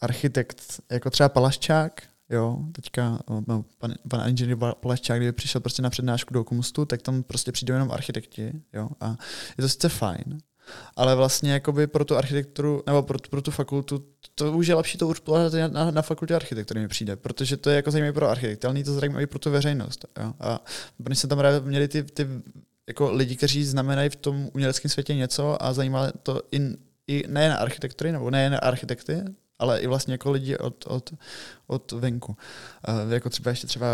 architekt, 0.00 0.62
jako 0.90 1.10
třeba 1.10 1.28
Palaščák, 1.28 2.02
jo, 2.30 2.58
teďka 2.72 3.18
no, 3.46 3.64
pan, 3.78 3.94
pan 4.08 4.28
inženýr 4.28 4.56
Palaščák, 4.80 5.18
kdyby 5.18 5.32
přišel 5.32 5.60
prostě 5.60 5.82
na 5.82 5.90
přednášku 5.90 6.34
do 6.34 6.44
Komustu, 6.44 6.84
tak 6.84 7.02
tam 7.02 7.22
prostě 7.22 7.52
přijdou 7.52 7.74
jenom 7.74 7.92
architekti, 7.92 8.52
jo, 8.72 8.88
a 9.00 9.16
je 9.58 9.62
to 9.62 9.68
sice 9.68 9.88
fajn, 9.88 10.38
ale 10.96 11.14
vlastně 11.14 11.52
jakoby 11.52 11.86
pro 11.86 12.04
tu 12.04 12.16
architekturu, 12.16 12.82
nebo 12.86 13.02
pro, 13.02 13.18
pro 13.30 13.42
tu 13.42 13.50
fakultu, 13.50 14.04
to 14.34 14.52
už 14.52 14.66
je 14.66 14.74
lepší 14.74 14.98
to 14.98 15.08
určovat 15.08 15.52
na, 15.72 15.90
na 15.90 16.02
fakultě 16.02 16.34
architektury 16.34 16.80
mi 16.80 16.88
přijde, 16.88 17.16
protože 17.16 17.56
to 17.56 17.70
je 17.70 17.76
jako 17.76 17.90
zajímavé 17.90 18.12
pro 18.12 18.28
architekty, 18.28 18.66
ale 18.66 18.74
není 18.74 18.84
to 18.84 18.94
zajímavé 18.94 19.26
pro 19.26 19.38
tu 19.38 19.50
veřejnost. 19.50 20.04
Jo? 20.20 20.32
A 20.40 20.64
protože 21.04 21.20
se 21.20 21.28
tam 21.28 21.38
právě 21.38 21.60
měli 21.60 21.88
ty, 21.88 22.02
ty 22.02 22.28
jako 22.88 23.12
lidi, 23.12 23.36
kteří 23.36 23.64
znamenají 23.64 24.10
v 24.10 24.16
tom 24.16 24.48
uměleckém 24.54 24.90
světě 24.90 25.14
něco 25.14 25.62
a 25.62 25.72
zajímá 25.72 26.12
to 26.22 26.42
i, 26.52 26.60
i 27.06 27.24
nejen 27.28 27.52
architektury, 27.52 28.12
nebo 28.12 28.30
nejen 28.30 28.58
architekty, 28.62 29.22
ale 29.58 29.80
i 29.80 29.86
vlastně 29.86 30.14
jako 30.14 30.30
lidi 30.30 30.56
od, 30.56 30.84
od, 30.86 31.14
od 31.66 31.92
venku. 31.92 32.36
Uh, 32.88 33.12
jako 33.12 33.30
třeba 33.30 33.50
ještě 33.50 33.66
třeba 33.66 33.86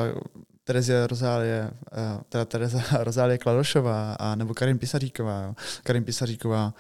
Terezia 0.65 1.07
Rozálie, 1.07 1.71
uh, 1.71 2.23
teda 2.29 2.45
Tereza 2.45 2.83
Rozálie 3.05 3.39
Kladošová 3.39 4.15
a 4.15 4.35
nebo 4.35 4.55
Karin 4.55 4.79
Pisaříková. 4.79 5.43
Jo. 5.43 5.55
Karin 5.83 6.05
Pisaříková 6.05 6.75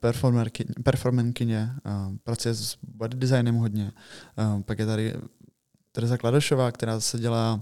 performerky, 0.00 0.64
performankyně, 0.84 1.70
uh, 1.86 2.16
pracuje 2.24 2.54
s 2.54 2.78
body 2.82 3.16
designem 3.16 3.54
hodně. 3.54 3.92
Pak 4.64 4.78
je 4.78 4.86
tady 4.86 5.14
Tereza 5.92 6.16
Kladošová, 6.16 6.72
která 6.72 7.00
se 7.00 7.18
dělá 7.18 7.60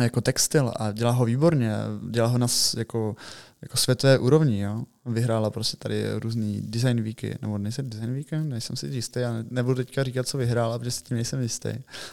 jako 0.00 0.20
textil 0.20 0.72
a 0.76 0.92
dělá 0.92 1.10
ho 1.10 1.24
výborně, 1.24 1.72
dělá 2.10 2.28
ho 2.28 2.38
na 2.38 2.46
jako, 2.76 3.16
jako 3.62 3.76
světové 3.76 4.18
úrovni, 4.18 4.60
jo. 4.60 4.82
Vyhrála 5.06 5.50
prostě 5.50 5.76
tady 5.76 6.04
různý 6.14 6.60
design 6.64 7.02
weeky, 7.02 7.38
nebo 7.42 7.58
nejsem 7.58 7.90
design 7.90 8.14
weeky, 8.14 8.36
nejsem 8.36 8.76
si 8.76 8.86
jistý, 8.86 9.20
já 9.20 9.32
ne- 9.32 9.44
nebudu 9.50 9.76
teďka 9.76 10.02
říkat, 10.02 10.28
co 10.28 10.38
vyhrála, 10.38 10.78
protože 10.78 10.90
si 10.90 11.02
tím 11.02 11.14
nejsem 11.14 11.42
jistý, 11.42 11.68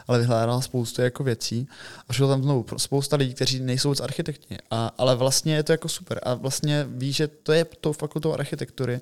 ale 0.07 0.19
vyhrála 0.19 0.61
spoustu 0.61 1.01
jako 1.01 1.23
věcí 1.23 1.67
a 1.97 2.13
přišlo 2.13 2.27
tam 2.27 2.43
znovu 2.43 2.65
spousta 2.77 3.15
lidí, 3.15 3.33
kteří 3.33 3.59
nejsou 3.59 3.89
vůbec 3.89 3.99
architekti, 3.99 4.57
a, 4.71 4.91
ale 4.97 5.15
vlastně 5.15 5.55
je 5.55 5.63
to 5.63 5.71
jako 5.71 5.89
super 5.89 6.19
a 6.23 6.33
vlastně 6.33 6.85
ví, 6.89 7.13
že 7.13 7.27
to 7.27 7.51
je 7.51 7.65
tou 7.65 7.93
fakultou 7.93 8.33
architektury 8.33 9.01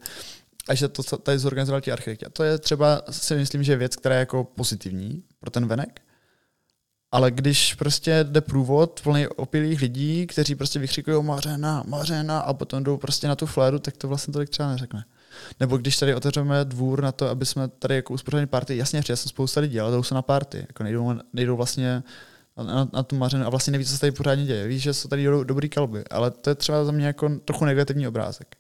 a 0.68 0.76
že 0.76 0.88
to 0.88 1.18
tady 1.18 1.40
zorganizovali 1.40 1.82
ti 1.82 1.92
architekti. 1.92 2.26
A 2.26 2.30
to 2.30 2.44
je 2.44 2.58
třeba, 2.58 3.02
si 3.10 3.36
myslím, 3.36 3.64
že 3.64 3.76
věc, 3.76 3.96
která 3.96 4.16
je 4.16 4.20
jako 4.20 4.44
pozitivní 4.44 5.24
pro 5.40 5.52
ten 5.52 5.68
venek, 5.68 6.02
ale 7.12 7.32
když 7.32 7.76
prostě 7.76 8.24
jde 8.24 8.42
průvod 8.42 9.02
plný 9.04 9.28
opilých 9.28 9.82
lidí, 9.82 10.28
kteří 10.28 10.56
prostě 10.56 10.80
vykřikují 10.80 11.24
Mařena, 11.24 11.84
Mařena 11.88 12.40
a 12.40 12.54
potom 12.54 12.84
jdou 12.84 12.98
prostě 12.98 13.28
na 13.28 13.36
tu 13.36 13.46
fléru, 13.46 13.80
tak 13.80 13.98
to 13.98 14.08
vlastně 14.08 14.34
tolik 14.34 14.50
třeba 14.50 14.72
neřekne. 14.72 15.06
Nebo 15.60 15.78
když 15.78 15.98
tady 15.98 16.16
otevřeme 16.16 16.66
dvůr 16.66 17.04
na 17.04 17.12
to, 17.12 17.30
aby 17.30 17.46
jsme 17.46 17.68
tady 17.68 17.96
jako 17.96 18.14
uspořádali 18.14 18.48
party, 18.48 18.78
jasně, 18.78 19.02
přijde 19.02 19.18
jsem 19.18 19.30
spousta 19.30 19.62
lidí, 19.62 19.80
ale 19.80 19.92
jdou 19.92 20.04
se 20.04 20.16
na 20.16 20.22
party, 20.22 20.58
jako 20.68 20.84
nejdou, 20.84 21.14
nejdou 21.34 21.58
vlastně 21.58 22.04
na, 22.58 22.64
na, 22.64 22.90
na 22.94 23.04
tu 23.04 23.16
mařenu 23.16 23.46
a 23.46 23.50
vlastně 23.50 23.72
neví, 23.72 23.86
co 23.86 23.92
se 23.92 24.00
tady 24.00 24.12
pořádně 24.12 24.46
děje. 24.46 24.68
Víš, 24.68 24.82
že 24.82 24.94
jsou 24.94 25.10
tady 25.10 25.24
do, 25.24 25.44
dobrý 25.44 25.70
kalby, 25.70 26.04
ale 26.12 26.32
to 26.32 26.50
je 26.50 26.56
třeba 26.56 26.86
za 26.86 26.92
mě 26.92 27.06
jako 27.06 27.30
trochu 27.46 27.66
negativní 27.66 28.08
obrázek. 28.08 28.56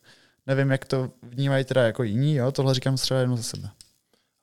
Nevím, 0.47 0.71
jak 0.71 0.85
to 0.85 1.11
vnímají 1.23 1.65
teda 1.65 1.83
jako 1.83 2.03
jiní, 2.03 2.35
jo? 2.35 2.51
tohle 2.51 2.73
říkám 2.73 2.95
třeba 2.95 3.19
jenom 3.19 3.37
za 3.37 3.43
sebe. 3.43 3.69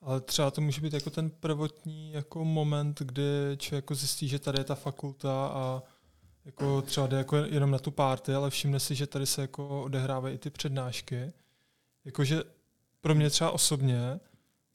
Ale 0.05 0.21
třeba 0.21 0.51
to 0.51 0.61
může 0.61 0.81
být 0.81 0.93
jako 0.93 1.09
ten 1.09 1.29
prvotní 1.29 2.11
jako 2.11 2.45
moment, 2.45 2.99
kdy 3.01 3.23
člověk 3.57 3.83
jako 3.83 3.95
zjistí, 3.95 4.27
že 4.27 4.39
tady 4.39 4.59
je 4.59 4.63
ta 4.63 4.75
fakulta 4.75 5.47
a 5.47 5.83
jako 6.45 6.81
třeba 6.81 7.07
jde 7.07 7.17
jako 7.17 7.37
jenom 7.37 7.71
na 7.71 7.79
tu 7.79 7.91
párty, 7.91 8.33
ale 8.33 8.49
všimne 8.49 8.79
si, 8.79 8.95
že 8.95 9.07
tady 9.07 9.25
se 9.25 9.41
jako 9.41 9.83
odehrávají 9.83 10.35
i 10.35 10.37
ty 10.37 10.49
přednášky. 10.49 11.33
Jakože 12.05 12.43
pro 13.01 13.15
mě 13.15 13.29
třeba 13.29 13.51
osobně 13.51 14.19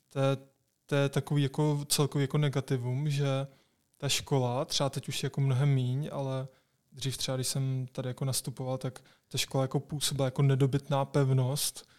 to 0.09 0.21
je, 0.21 0.37
to 0.87 0.95
je 0.95 1.09
takový 1.09 1.43
jako 1.43 1.85
celkový 1.89 2.25
jako 2.25 2.39
negativum, 2.39 3.11
že 3.11 3.47
ta 3.97 4.09
škola, 4.09 4.65
třeba 4.65 4.91
teď 4.91 5.09
už 5.09 5.23
je 5.23 5.27
jako 5.27 5.41
mnohem 5.41 5.69
míň, 5.69 6.09
ale 6.13 6.49
dřív 6.93 7.17
třeba, 7.17 7.37
když 7.37 7.49
jsem 7.49 7.87
tady 7.93 8.09
jako 8.09 8.25
nastupoval, 8.25 8.79
tak 8.79 9.01
ta 9.29 9.39
škola 9.39 9.65
jako 9.65 9.81
působila 9.81 10.25
jako 10.27 10.43
nedobytná 10.43 11.05
pevnost, 11.05 11.90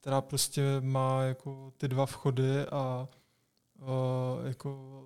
která 0.00 0.20
prostě 0.20 0.62
má 0.80 1.22
jako 1.22 1.72
ty 1.76 1.88
dva 1.88 2.06
vchody 2.06 2.66
a 2.66 3.08
uh, 3.80 4.46
jako 4.46 5.02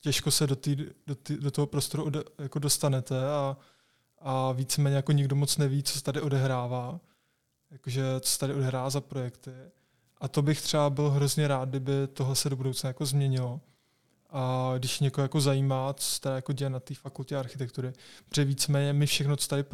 těžko 0.00 0.30
se 0.30 0.46
do, 0.46 0.56
tý, 0.56 0.76
do, 1.06 1.14
tý, 1.14 1.36
do 1.36 1.50
toho 1.50 1.66
prostoru 1.66 2.04
ode, 2.04 2.22
jako 2.38 2.58
dostanete 2.58 3.30
a, 3.30 3.56
a 4.18 4.52
víceméně 4.52 4.96
jako 4.96 5.12
nikdo 5.12 5.36
moc 5.36 5.56
neví, 5.56 5.82
co 5.82 5.98
se 5.98 6.04
tady 6.04 6.20
odehrává, 6.20 7.00
jakože 7.70 8.02
co 8.20 8.30
se 8.30 8.38
tady 8.38 8.54
odehrává 8.54 8.90
za 8.90 9.00
projekty. 9.00 9.50
A 10.20 10.28
to 10.28 10.42
bych 10.42 10.62
třeba 10.62 10.90
byl 10.90 11.10
hrozně 11.10 11.48
rád, 11.48 11.68
kdyby 11.68 11.92
tohle 12.12 12.36
se 12.36 12.50
do 12.50 12.56
budoucna 12.56 12.88
jako 12.88 13.06
změnilo. 13.06 13.60
a 14.30 14.72
když 14.78 15.00
někoho 15.00 15.22
jako 15.22 15.40
zajímá, 15.40 15.92
co 15.92 16.10
se 16.10 16.20
tady 16.20 16.36
jako 16.36 16.52
děje 16.52 16.70
na 16.70 16.80
té 16.80 16.94
fakultě 16.94 17.36
architektury, 17.36 17.92
protože 18.28 18.44
víceméně 18.44 18.92
my 18.92 19.06
všechno, 19.06 19.36
co 19.36 19.48
tady 19.48 19.64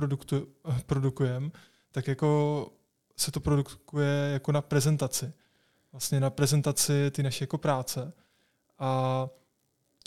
produkujeme, 0.86 1.50
tak 1.92 2.08
jako 2.08 2.70
se 3.16 3.30
to 3.30 3.40
produkuje 3.40 4.30
jako 4.32 4.52
na 4.52 4.62
prezentaci. 4.62 5.32
Vlastně 5.92 6.20
na 6.20 6.30
prezentaci 6.30 7.10
ty 7.10 7.22
naší 7.22 7.44
jako 7.44 7.58
práce. 7.58 8.12
A 8.78 9.28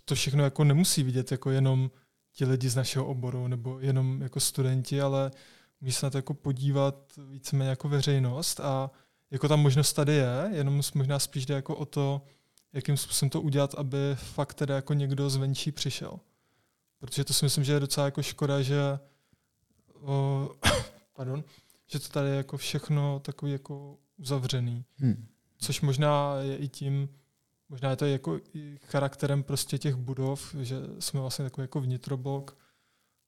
to 0.05 0.15
všechno 0.15 0.43
jako 0.43 0.63
nemusí 0.63 1.03
vidět 1.03 1.31
jako 1.31 1.51
jenom 1.51 1.91
ti 2.31 2.45
lidi 2.45 2.69
z 2.69 2.75
našeho 2.75 3.05
oboru 3.05 3.47
nebo 3.47 3.79
jenom 3.79 4.21
jako 4.21 4.39
studenti, 4.39 5.01
ale 5.01 5.31
může 5.81 5.93
se 5.93 6.05
na 6.05 6.09
to 6.09 6.17
jako 6.17 6.33
podívat 6.33 6.95
víceméně 7.29 7.69
jako 7.69 7.89
veřejnost 7.89 8.59
a 8.59 8.91
jako 9.31 9.47
ta 9.47 9.55
možnost 9.55 9.93
tady 9.93 10.13
je, 10.13 10.49
jenom 10.53 10.81
možná 10.95 11.19
spíš 11.19 11.45
jde 11.45 11.55
jako 11.55 11.75
o 11.75 11.85
to, 11.85 12.21
jakým 12.73 12.97
způsobem 12.97 13.29
to 13.29 13.41
udělat, 13.41 13.75
aby 13.75 13.97
fakt 14.15 14.53
teda 14.53 14.75
jako 14.75 14.93
někdo 14.93 15.29
zvenčí 15.29 15.71
přišel. 15.71 16.19
Protože 16.99 17.23
to 17.23 17.33
si 17.33 17.45
myslím, 17.45 17.63
že 17.63 17.73
je 17.73 17.79
docela 17.79 18.05
jako 18.05 18.23
škoda, 18.23 18.61
že 18.61 18.99
o, 20.01 20.49
pardon, 21.13 21.43
že 21.91 21.99
to 21.99 22.09
tady 22.09 22.29
je 22.29 22.35
jako 22.35 22.57
všechno 22.57 23.19
takový 23.19 23.51
jako 23.51 23.97
uzavřený. 24.17 24.85
Hmm. 24.95 25.27
Což 25.57 25.81
možná 25.81 26.35
je 26.39 26.57
i 26.57 26.67
tím, 26.67 27.09
možná 27.69 27.89
je 27.89 27.95
to 27.95 28.05
jako 28.05 28.39
i 28.53 28.77
charakterem 28.85 29.43
prostě 29.43 29.77
těch 29.77 29.95
budov, 29.95 30.55
že 30.59 30.75
jsme 30.99 31.19
vlastně 31.19 31.45
takový 31.45 31.63
jako 31.63 31.81
vnitroblok, 31.81 32.57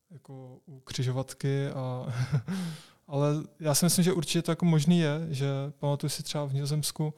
jako 0.10 0.60
u 0.66 0.80
křižovatky 0.80 1.68
a 1.68 2.14
ale 3.08 3.28
já 3.60 3.76
si 3.76 3.86
myslím, 3.86 4.04
že 4.04 4.14
určitě 4.14 4.42
to 4.42 4.52
jako 4.52 4.66
možný 4.66 5.00
je, 5.00 5.28
že 5.30 5.48
pamatuju 5.80 6.10
si 6.10 6.24
třeba 6.24 6.46
v 6.46 6.54
Nizozemsku, 6.54 7.14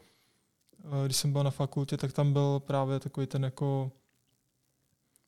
eh, 0.79 1.05
když 1.05 1.17
jsem 1.17 1.31
byl 1.31 1.43
na 1.43 1.51
fakultě, 1.51 1.97
tak 1.97 2.13
tam 2.13 2.33
byl 2.33 2.59
právě 2.59 2.99
takový 2.99 3.27
ten 3.27 3.43
jako, 3.43 3.91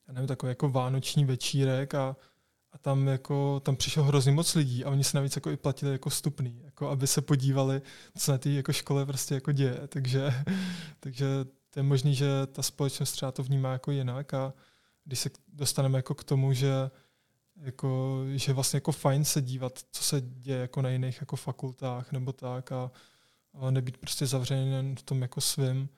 já 0.08 0.14
nevím, 0.14 0.28
takový 0.28 0.50
jako 0.50 0.70
vánoční 0.70 1.26
večírek 1.26 1.96
a, 1.96 2.16
a 2.76 2.78
tam 2.78 3.08
jako, 3.08 3.60
tam 3.60 3.76
přišlo 3.76 4.04
hrozně 4.04 4.32
moc 4.32 4.56
lidí 4.56 4.86
a 4.86 4.90
oni 4.90 5.04
se 5.04 5.18
navíc 5.18 5.36
jako 5.36 5.52
i 5.52 5.58
platili 5.58 5.92
jako 5.92 6.10
vstupný, 6.10 6.62
jako 6.64 6.90
aby 6.90 7.08
se 7.08 7.22
podívali, 7.22 7.82
co 8.18 8.32
na 8.32 8.38
té 8.38 8.50
jako 8.50 8.74
škole 8.74 9.06
prostě 9.06 9.36
jako 9.36 9.52
děje, 9.52 9.80
takže, 9.88 10.34
takže 11.00 11.26
to 11.70 11.80
je 11.80 11.84
možný, 11.84 12.16
že 12.16 12.28
ta 12.52 12.62
společnost 12.62 13.12
třeba 13.12 13.32
to 13.32 13.44
vnímá 13.44 13.72
jako 13.72 13.92
jinak 13.92 14.34
a 14.34 14.54
když 15.04 15.20
se 15.20 15.30
dostaneme 15.54 15.98
jako 15.98 16.16
k 16.16 16.24
tomu, 16.24 16.54
že 16.54 16.92
jako, 17.56 18.22
že 18.36 18.54
vlastně 18.54 18.78
jako 18.78 18.92
fajn 18.92 19.26
se 19.26 19.42
dívat, 19.42 19.80
co 19.92 20.04
se 20.04 20.22
děje 20.22 20.58
jako 20.58 20.82
na 20.82 20.90
jiných 20.90 21.22
jako 21.22 21.36
fakultách 21.36 22.12
nebo 22.12 22.34
tak 22.34 22.72
a, 22.72 22.92
a 23.54 23.72
nebýt 23.72 23.98
prostě 23.98 24.26
zavřený 24.26 24.96
v 24.96 25.04
tom 25.04 25.22
jako 25.22 25.42
svým. 25.42 25.90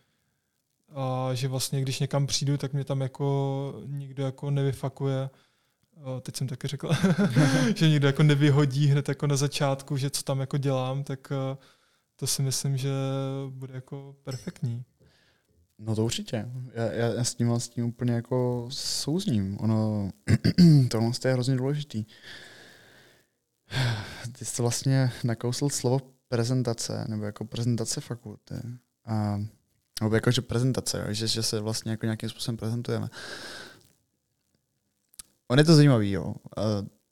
A 0.96 1.30
že 1.34 1.48
vlastně, 1.48 1.82
když 1.82 2.00
někam 2.00 2.28
přijdu, 2.28 2.58
tak 2.58 2.74
mě 2.74 2.84
tam 2.84 3.02
jako 3.02 3.74
nikdo 3.86 4.26
jako 4.26 4.52
nevyfakuje, 4.52 5.30
a 6.04 6.20
teď 6.20 6.36
jsem 6.36 6.48
taky 6.48 6.68
řekl, 6.68 6.90
že 7.76 7.90
nikdo 7.90 8.08
jako 8.08 8.24
nevyhodí 8.24 8.88
hned 8.88 9.10
jako 9.10 9.28
na 9.28 9.36
začátku, 9.36 9.98
že 9.98 10.10
co 10.10 10.24
tam 10.24 10.40
jako 10.40 10.58
dělám, 10.58 11.04
tak 11.04 11.32
to 12.16 12.28
si 12.28 12.42
myslím, 12.42 12.78
že 12.78 12.92
bude 13.50 13.74
jako 13.74 14.16
perfektní. 14.24 14.86
No 15.80 15.96
to 15.96 16.06
určitě. 16.06 16.46
Já, 16.74 16.84
já, 16.84 17.08
já 17.08 17.24
s 17.24 17.36
tím, 17.36 17.52
s 17.52 17.70
tím 17.70 17.86
úplně 17.86 18.14
jako 18.14 18.68
souzním. 18.72 19.58
Ono, 19.60 20.10
tohle 20.92 21.12
je 21.26 21.34
hrozně 21.34 21.56
důležitý. 21.56 22.06
Ty 24.38 24.46
jsi 24.46 24.62
vlastně 24.62 25.12
nakousl 25.24 25.70
slovo 25.70 26.00
prezentace, 26.28 27.06
nebo 27.08 27.26
jako 27.26 27.46
prezentace 27.46 28.02
fakulty. 28.02 28.56
A, 29.06 29.40
nebo 30.02 30.16
jako, 30.16 30.32
že 30.32 30.42
prezentace, 30.42 31.06
že, 31.10 31.28
že 31.28 31.44
se 31.44 31.60
vlastně 31.60 31.92
jako 31.92 32.06
nějakým 32.06 32.30
způsobem 32.30 32.58
prezentujeme. 32.58 33.10
On 35.48 35.60
je 35.60 35.64
to 35.64 35.76
zajímavý, 35.76 36.12
jo, 36.12 36.36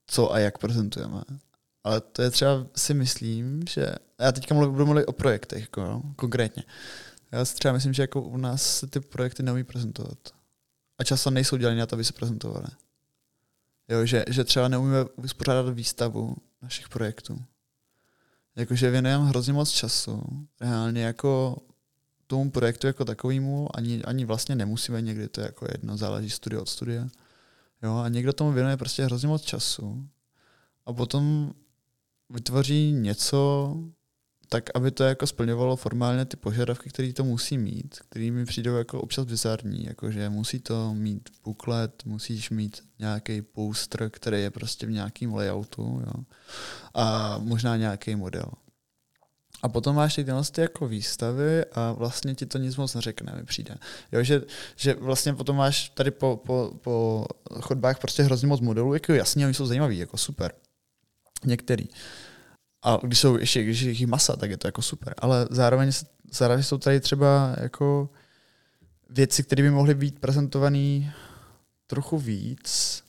co 0.07 0.33
a 0.33 0.39
jak 0.39 0.57
prezentujeme. 0.57 1.21
Ale 1.83 2.01
to 2.01 2.21
je 2.21 2.31
třeba 2.31 2.67
si 2.75 2.93
myslím, 2.93 3.63
že 3.69 3.95
já 4.19 4.31
teďka 4.31 4.55
mluvím, 4.55 4.73
budu 4.73 4.85
mluvit 4.85 5.05
o 5.05 5.11
projektech, 5.11 5.61
jako, 5.61 5.81
jo, 5.81 6.01
konkrétně. 6.15 6.63
Já 7.31 7.45
si 7.45 7.55
třeba 7.55 7.73
myslím, 7.73 7.93
že 7.93 8.03
jako 8.03 8.21
u 8.21 8.37
nás 8.37 8.79
se 8.79 8.87
ty 8.87 8.99
projekty 8.99 9.43
neumí 9.43 9.63
prezentovat. 9.63 10.17
A 10.97 11.03
často 11.03 11.31
nejsou 11.31 11.57
dělané 11.57 11.79
na 11.79 11.85
to, 11.85 11.95
aby 11.95 12.03
se 12.03 12.13
prezentovaly. 12.13 12.67
Jo, 13.89 14.05
že, 14.05 14.25
že 14.29 14.43
třeba 14.43 14.67
neumíme 14.67 15.05
uspořádat 15.15 15.69
výstavu 15.69 16.35
našich 16.61 16.89
projektů. 16.89 17.43
Jakože 18.55 18.91
věnujeme 18.91 19.25
hrozně 19.25 19.53
moc 19.53 19.71
času. 19.71 20.23
Reálně 20.61 21.03
jako 21.03 21.57
tomu 22.27 22.51
projektu 22.51 22.87
jako 22.87 23.05
takovému 23.05 23.77
ani, 23.77 24.03
ani 24.03 24.25
vlastně 24.25 24.55
nemusíme, 24.55 25.01
někdy 25.01 25.27
to 25.27 25.41
je 25.41 25.45
jako 25.45 25.65
jedno, 25.71 25.97
záleží 25.97 26.29
studio 26.29 26.61
od 26.61 26.69
studia. 26.69 27.07
Jo, 27.83 27.95
a 27.95 28.09
někdo 28.09 28.33
tomu 28.33 28.51
věnuje 28.51 28.77
prostě 28.77 29.05
hrozně 29.05 29.27
moc 29.27 29.41
času. 29.41 30.07
A 30.85 30.93
potom 30.93 31.53
vytvoří 32.29 32.91
něco, 32.91 33.73
tak 34.49 34.63
aby 34.75 34.91
to 34.91 35.03
jako 35.03 35.27
splňovalo 35.27 35.75
formálně 35.75 36.25
ty 36.25 36.37
požadavky, 36.37 36.89
které 36.89 37.13
to 37.13 37.23
musí 37.23 37.57
mít, 37.57 37.99
které 38.09 38.31
mi 38.31 38.45
přijdou 38.45 38.75
jako 38.75 39.01
občas 39.01 39.25
bizarní, 39.25 39.85
jakože 39.85 40.29
musí 40.29 40.59
to 40.59 40.93
mít 40.93 41.29
booklet, 41.43 42.05
musíš 42.05 42.49
mít 42.49 42.83
nějaký 42.99 43.41
poster, 43.41 44.09
který 44.09 44.41
je 44.41 44.51
prostě 44.51 44.87
v 44.87 44.91
nějakém 44.91 45.33
layoutu, 45.33 46.01
jo, 46.05 46.23
a 46.93 47.37
možná 47.37 47.77
nějaký 47.77 48.15
model. 48.15 48.51
A 49.65 49.69
potom 49.69 49.95
máš 49.95 50.15
tyhle 50.15 50.43
ty 50.51 50.61
jako 50.61 50.87
výstavy 50.87 51.65
a 51.65 51.91
vlastně 51.91 52.35
ti 52.35 52.45
to 52.45 52.57
nic 52.57 52.75
moc 52.75 52.95
neřekne, 52.95 53.33
mi 53.35 53.43
přijde. 53.43 53.75
Jo, 54.11 54.23
že, 54.23 54.41
že 54.75 54.93
vlastně 54.93 55.33
potom 55.33 55.55
máš 55.55 55.89
tady 55.89 56.11
po, 56.11 56.41
po, 56.45 56.71
po 56.81 57.25
chodbách 57.61 57.99
prostě 57.99 58.23
hrozně 58.23 58.47
moc 58.47 58.61
modelů, 58.61 58.93
jako 58.93 59.13
jasně, 59.13 59.45
oni 59.45 59.53
jsou 59.53 59.65
zajímaví, 59.65 59.97
jako 59.97 60.17
super. 60.17 60.51
Některý. 61.45 61.85
A 62.83 62.99
když 63.03 63.19
jsou 63.19 63.37
ještě, 63.37 63.63
když 63.63 63.81
je 63.81 63.89
jich 63.89 64.07
masa, 64.07 64.35
tak 64.35 64.49
je 64.49 64.57
to 64.57 64.67
jako 64.67 64.81
super. 64.81 65.13
Ale 65.17 65.47
zároveň, 65.49 65.91
zároveň 66.31 66.63
jsou 66.63 66.77
tady 66.77 66.99
třeba 66.99 67.55
jako 67.61 68.09
věci, 69.09 69.43
které 69.43 69.63
by 69.63 69.69
mohly 69.71 69.95
být 69.95 70.19
prezentované 70.19 71.13
trochu 71.87 72.17
víc, 72.17 73.03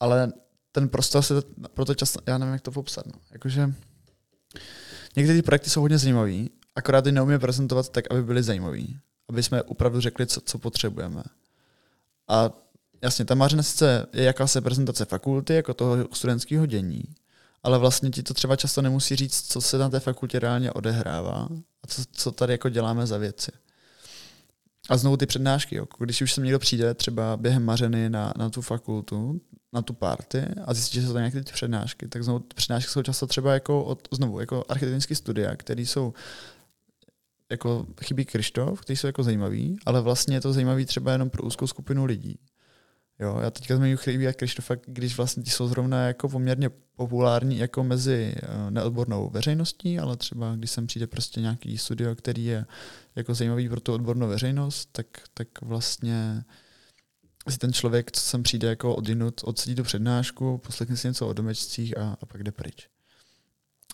ale 0.00 0.32
ten 0.72 0.88
prostor 0.88 1.22
se 1.22 1.34
proto 1.74 1.94
často, 1.94 2.20
já 2.26 2.38
nevím, 2.38 2.52
jak 2.52 2.62
to 2.62 2.70
popsat. 2.70 3.06
No. 3.06 3.12
Jakože 3.32 3.74
některé 5.16 5.38
ty 5.38 5.42
projekty 5.42 5.70
jsou 5.70 5.80
hodně 5.80 5.98
zajímavé, 5.98 6.44
akorát 6.74 7.06
je 7.06 7.12
neumíme 7.12 7.38
prezentovat 7.38 7.88
tak, 7.88 8.04
aby 8.10 8.22
byly 8.22 8.42
zajímavé. 8.42 8.82
Aby 9.28 9.42
jsme 9.42 9.62
opravdu 9.62 10.00
řekli, 10.00 10.26
co, 10.26 10.40
co 10.40 10.58
potřebujeme. 10.58 11.22
A 12.28 12.50
jasně, 13.02 13.24
ta 13.24 13.34
Mařina 13.34 13.62
sice 13.62 14.06
je 14.12 14.24
jakási 14.24 14.60
prezentace 14.60 15.04
fakulty, 15.04 15.54
jako 15.54 15.74
toho 15.74 16.08
studentského 16.12 16.66
dění, 16.66 17.02
ale 17.62 17.78
vlastně 17.78 18.10
ti 18.10 18.22
to 18.22 18.34
třeba 18.34 18.56
často 18.56 18.82
nemusí 18.82 19.16
říct, 19.16 19.52
co 19.52 19.60
se 19.60 19.78
na 19.78 19.88
té 19.88 20.00
fakultě 20.00 20.38
reálně 20.38 20.72
odehrává 20.72 21.48
a 21.82 21.86
co, 21.86 22.02
co 22.12 22.32
tady 22.32 22.52
jako 22.52 22.68
děláme 22.68 23.06
za 23.06 23.18
věci. 23.18 23.52
A 24.88 24.96
znovu 24.96 25.16
ty 25.16 25.26
přednášky, 25.26 25.76
jo. 25.76 25.86
když 25.98 26.22
už 26.22 26.32
sem 26.32 26.44
někdo 26.44 26.58
přijde 26.58 26.94
třeba 26.94 27.36
během 27.36 27.64
mařeny 27.64 28.10
na, 28.10 28.32
na 28.36 28.50
tu 28.50 28.62
fakultu, 28.62 29.40
na 29.74 29.82
tu 29.82 29.92
party 29.92 30.42
a 30.64 30.74
zjistí, 30.74 31.00
že 31.00 31.06
jsou 31.06 31.12
to 31.12 31.18
nějaké 31.18 31.44
ty 31.44 31.52
přednášky, 31.52 32.08
tak 32.08 32.24
znovu 32.24 32.44
přednášky 32.54 32.90
jsou 32.90 33.02
často 33.02 33.26
třeba 33.26 33.54
jako 33.54 33.84
od, 33.84 34.08
znovu 34.12 34.40
jako 34.40 34.64
architektonické 34.68 35.14
studia, 35.14 35.56
které 35.56 35.82
jsou 35.82 36.14
jako 37.50 37.86
chybí 38.04 38.24
Krištof, 38.24 38.80
který 38.80 38.96
jsou 38.96 39.06
jako 39.06 39.22
zajímavý, 39.22 39.76
ale 39.86 40.00
vlastně 40.00 40.36
je 40.36 40.40
to 40.40 40.52
zajímavý 40.52 40.84
třeba 40.84 41.12
jenom 41.12 41.30
pro 41.30 41.42
úzkou 41.42 41.66
skupinu 41.66 42.04
lidí. 42.04 42.38
Jo, 43.18 43.38
já 43.42 43.50
teďka 43.50 43.76
zmiňuji 43.76 43.96
Chybí 43.96 44.28
a 44.28 44.32
Krištofa, 44.32 44.74
když 44.86 45.16
vlastně 45.16 45.42
ti 45.42 45.50
jsou 45.50 45.68
zrovna 45.68 46.06
jako 46.06 46.28
poměrně 46.28 46.70
populární 46.96 47.58
jako 47.58 47.84
mezi 47.84 48.34
eh, 48.36 48.70
neodbornou 48.70 49.30
veřejností, 49.30 49.98
ale 49.98 50.16
třeba 50.16 50.56
když 50.56 50.70
sem 50.70 50.86
přijde 50.86 51.06
prostě 51.06 51.40
nějaký 51.40 51.78
studio, 51.78 52.14
který 52.14 52.44
je 52.44 52.66
jako 53.16 53.34
zajímavý 53.34 53.68
pro 53.68 53.80
tu 53.80 53.92
odbornou 53.92 54.28
veřejnost, 54.28 54.88
tak, 54.92 55.06
tak 55.34 55.48
vlastně 55.62 56.44
si 57.50 57.58
ten 57.58 57.72
člověk, 57.72 58.12
co 58.12 58.20
sem 58.20 58.42
přijde 58.42 58.68
jako 58.68 58.94
odinut, 58.94 59.40
odsedí 59.44 59.74
tu 59.74 59.82
přednášku, 59.82 60.58
poslechne 60.58 60.96
si 60.96 61.08
něco 61.08 61.28
o 61.28 61.32
domečcích 61.32 61.98
a, 61.98 62.16
a 62.22 62.26
pak 62.26 62.42
jde 62.42 62.52
pryč. 62.52 62.88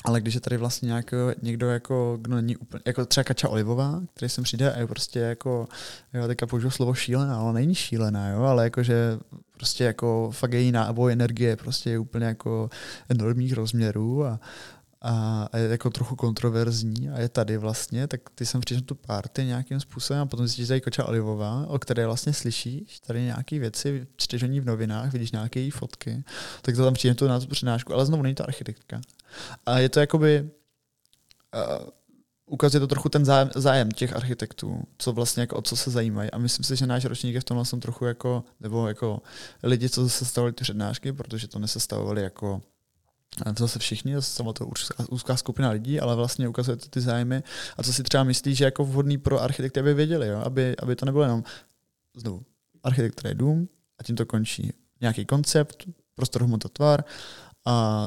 Ale 0.05 0.21
když 0.21 0.35
je 0.35 0.41
tady 0.41 0.57
vlastně 0.57 0.87
nějaký, 0.87 1.17
někdo, 1.43 1.71
jako, 1.71 2.19
kdo 2.21 2.37
není 2.37 2.57
úplně, 2.57 2.83
jako 2.87 3.07
třeba 3.07 3.25
Kača 3.25 3.49
Olivová, 3.49 4.03
který 4.15 4.29
sem 4.29 4.45
přijde 4.45 4.73
a 4.73 4.79
je 4.79 4.87
prostě 4.87 5.19
jako, 5.19 5.69
jo, 6.15 6.27
teďka 6.27 6.47
použiju 6.47 6.71
slovo 6.71 6.95
šílená, 6.95 7.37
ale 7.37 7.53
není 7.53 7.75
šílená, 7.75 8.29
jo, 8.29 8.43
ale 8.43 8.65
jakože 8.65 9.19
prostě 9.53 9.85
jako 9.85 10.31
fakt 10.35 10.53
její 10.53 10.73
náboj 10.73 11.13
energie 11.13 11.57
prostě 11.57 11.91
je 11.91 11.99
úplně 11.99 12.27
jako 12.27 12.71
enormních 13.09 13.53
rozměrů 13.53 14.25
a, 14.25 14.41
a, 15.03 15.49
je 15.57 15.69
jako 15.69 15.91
trochu 15.91 16.17
kontroverzní 16.17 17.11
a 17.11 17.21
je 17.21 17.29
tady 17.29 17.57
vlastně, 17.57 18.07
tak 18.07 18.21
ty 18.35 18.47
jsem 18.47 18.61
přišel 18.61 18.83
tu 18.83 18.95
party 18.95 19.45
nějakým 19.45 19.81
způsobem 19.81 20.23
a 20.23 20.27
potom 20.27 20.47
zjistíš, 20.47 20.69
je 20.69 20.81
Koča 20.81 21.05
Olivová, 21.05 21.67
o 21.69 21.79
které 21.79 22.07
vlastně 22.07 22.33
slyšíš 22.33 23.01
tady 23.01 23.23
nějaké 23.23 23.59
věci, 23.59 24.07
čteš 24.17 24.43
v 24.43 24.65
novinách, 24.65 25.13
vidíš 25.13 25.33
nějaké 25.33 25.61
její 25.61 25.71
fotky, 25.71 26.25
tak 26.63 26.77
to 26.77 26.85
tam 26.85 26.95
přijde 26.95 27.15
tu 27.15 27.29
přednášku, 27.51 27.95
ale 27.95 28.07
znovu 28.07 28.23
není 28.23 28.35
to 28.35 28.45
architektka. 28.45 29.01
A 29.67 29.79
je 29.79 29.89
to 29.89 30.01
jakoby 30.01 30.51
uh, 31.55 31.89
ukazuje 32.47 32.81
to 32.81 32.87
trochu 32.87 33.09
ten 33.09 33.25
zájem, 33.25 33.51
zájem 33.55 33.91
těch 33.91 34.17
architektů, 34.17 34.83
co 34.99 35.13
vlastně 35.13 35.41
jako 35.41 35.57
o 35.57 35.63
co 35.63 35.77
se 35.77 35.91
zajímají. 35.91 36.31
A 36.31 36.39
myslím 36.39 36.65
si, 36.65 36.77
že 36.77 36.87
náš 36.87 37.05
ročník 37.05 37.35
je 37.35 37.41
v 37.41 37.45
tomhle 37.45 37.65
jsem 37.65 37.81
trochu 37.81 38.05
jako, 38.05 38.45
nebo 38.61 38.89
jako 38.89 39.23
lidi, 39.63 39.89
co 39.89 40.09
sestavovali 40.09 40.53
ty 40.53 40.63
přednášky, 40.63 41.13
protože 41.13 41.49
to 41.49 41.59
nesestavovali 41.59 42.23
jako 42.23 42.63
to 43.37 43.63
zase 43.63 43.79
všichni, 43.79 44.15
zase 44.15 44.43
to 44.53 44.71
úzká, 45.11 45.37
skupina 45.37 45.71
lidí, 45.71 46.01
ale 46.01 46.17
vlastně 46.17 46.49
ukazuje 46.49 46.77
to 46.77 46.89
ty 46.89 47.01
zájmy 47.01 47.43
a 47.77 47.83
co 47.83 47.93
si 47.93 48.03
třeba 48.03 48.25
myslí, 48.25 48.55
že 48.55 48.65
jako 48.65 48.85
vhodný 48.85 49.19
pro 49.19 49.43
architekty, 49.43 49.81
aby 49.81 49.95
věděli, 49.95 50.29
jo? 50.29 50.39
Aby, 50.39 50.77
aby 50.77 50.97
to 50.97 51.07
nebylo 51.07 51.25
jenom 51.25 51.45
znovu 52.17 52.43
architektura 52.83 53.29
je 53.29 53.35
dům 53.35 53.69
a 53.99 54.03
tím 54.03 54.17
to 54.17 54.27
končí. 54.27 54.73
Nějaký 55.01 55.25
koncept, 55.27 55.85
prostor, 56.15 56.45
hmota, 56.45 56.69
tvar 56.69 57.05
a 57.67 58.07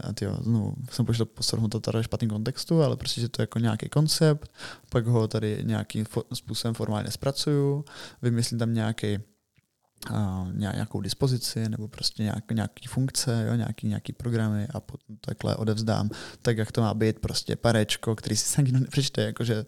a 0.00 0.12
tyjo, 0.12 0.36
znovu 0.42 0.74
jsem 0.90 1.06
pošel 1.06 1.26
prostor 1.26 1.58
hmota 1.58 1.80
tvar 1.80 1.96
ve 1.96 2.04
špatném 2.04 2.30
kontextu, 2.30 2.82
ale 2.82 2.96
prostě, 2.96 3.20
že 3.20 3.28
to 3.28 3.42
je 3.42 3.44
jako 3.44 3.58
nějaký 3.58 3.88
koncept, 3.88 4.52
pak 4.90 5.06
ho 5.06 5.28
tady 5.28 5.58
nějakým 5.62 6.06
způsobem 6.34 6.74
formálně 6.74 7.10
zpracuju, 7.10 7.84
vymyslím 8.22 8.58
tam 8.58 8.74
nějaký 8.74 9.18
a 10.10 10.46
nějakou 10.52 11.00
dispozici 11.00 11.68
nebo 11.68 11.88
prostě 11.88 12.22
nějak, 12.22 12.52
nějaký 12.52 12.86
funkce, 12.88 13.46
jo, 13.48 13.54
nějaký, 13.54 13.88
nějaký 13.88 14.12
programy 14.12 14.68
a 14.74 14.80
potom 14.80 15.16
takhle 15.20 15.56
odevzdám, 15.56 16.10
tak 16.42 16.58
jak 16.58 16.72
to 16.72 16.80
má 16.80 16.94
být, 16.94 17.18
prostě 17.18 17.56
parečko, 17.56 18.16
který 18.16 18.36
si 18.36 18.62
nikdo 18.62 18.78
nepřečte, 18.78 19.22
jakože 19.22 19.64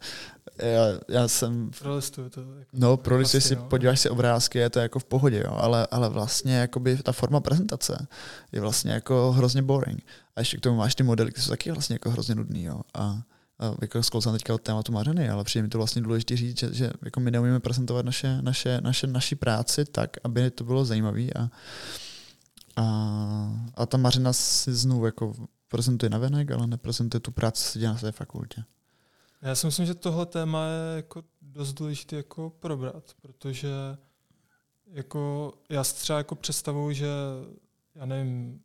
já, 0.59 0.85
já 1.09 1.27
jsem... 1.27 1.71
Prolistuju 1.79 2.29
to. 2.29 2.41
Jako 2.41 2.71
no, 2.73 2.97
prolistuju 2.97 3.41
si, 3.41 3.55
no. 3.55 3.63
podíváš 3.63 3.99
si 3.99 4.09
obrázky, 4.09 4.59
je 4.59 4.69
to 4.69 4.79
jako 4.79 4.99
v 4.99 5.05
pohodě, 5.05 5.43
jo, 5.45 5.51
ale, 5.57 5.87
ale 5.91 6.09
vlastně 6.09 6.55
jakoby 6.55 6.97
ta 6.97 7.11
forma 7.11 7.39
prezentace 7.39 8.07
je 8.51 8.61
vlastně 8.61 8.91
jako 8.91 9.31
hrozně 9.31 9.61
boring. 9.61 10.05
A 10.35 10.41
ještě 10.41 10.57
k 10.57 10.61
tomu 10.61 10.77
máš 10.77 10.95
ty 10.95 11.03
modely, 11.03 11.31
které 11.31 11.43
jsou 11.45 11.49
taky 11.49 11.71
vlastně 11.71 11.93
jako 11.93 12.09
hrozně 12.09 12.35
nudný, 12.35 12.63
jo. 12.63 12.81
A, 12.93 13.21
jako 13.81 14.03
sklouzám 14.03 14.33
teďka 14.33 14.53
od 14.53 14.61
tématu 14.61 14.91
Mařeny, 14.91 15.29
ale 15.29 15.43
přijde 15.43 15.63
mi 15.63 15.69
to 15.69 15.77
vlastně 15.77 16.01
důležité 16.01 16.37
říct, 16.37 16.59
že, 16.59 16.73
že 16.73 16.91
jako 17.05 17.19
my 17.19 17.31
neumíme 17.31 17.59
prezentovat 17.59 18.05
naše, 18.05 18.41
naše, 18.41 18.81
naše, 18.81 19.07
naši 19.07 19.35
práci 19.35 19.85
tak, 19.85 20.17
aby 20.23 20.51
to 20.51 20.63
bylo 20.63 20.85
zajímavé 20.85 21.21
a, 21.21 21.49
a, 22.75 22.85
a 23.75 23.85
ta 23.85 23.97
Mařena 23.97 24.33
si 24.33 24.73
znovu 24.73 25.05
jako 25.05 25.33
prezentuje 25.67 26.09
na 26.09 26.17
venek, 26.17 26.51
ale 26.51 26.67
neprezentuje 26.67 27.21
tu 27.21 27.31
práci, 27.31 27.63
co 27.63 27.69
se 27.69 27.79
dělá 27.79 27.93
na 27.93 27.99
své 27.99 28.11
fakultě. 28.11 28.63
Já 29.41 29.55
si 29.55 29.65
myslím, 29.65 29.85
že 29.85 29.93
tohle 29.93 30.25
téma 30.25 30.65
je 30.65 30.95
jako 30.95 31.23
dost 31.41 31.73
důležité 31.73 32.15
jako 32.15 32.49
probrat, 32.59 33.13
protože 33.21 33.69
jako 34.91 35.53
já 35.69 35.83
si 35.83 35.95
třeba 35.95 36.17
jako 36.17 36.35
představuji, 36.35 36.95
že 36.95 37.07
já 37.95 38.05
nevím, 38.05 38.61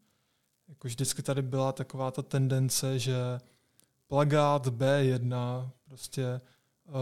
jako 0.68 0.88
vždycky 0.88 1.22
tady 1.22 1.42
byla 1.42 1.72
taková 1.72 2.10
ta 2.10 2.22
tendence, 2.22 2.98
že 2.98 3.14
plagát 4.10 4.66
B1, 4.66 5.68
prostě 5.84 6.40
uh, 6.84 6.94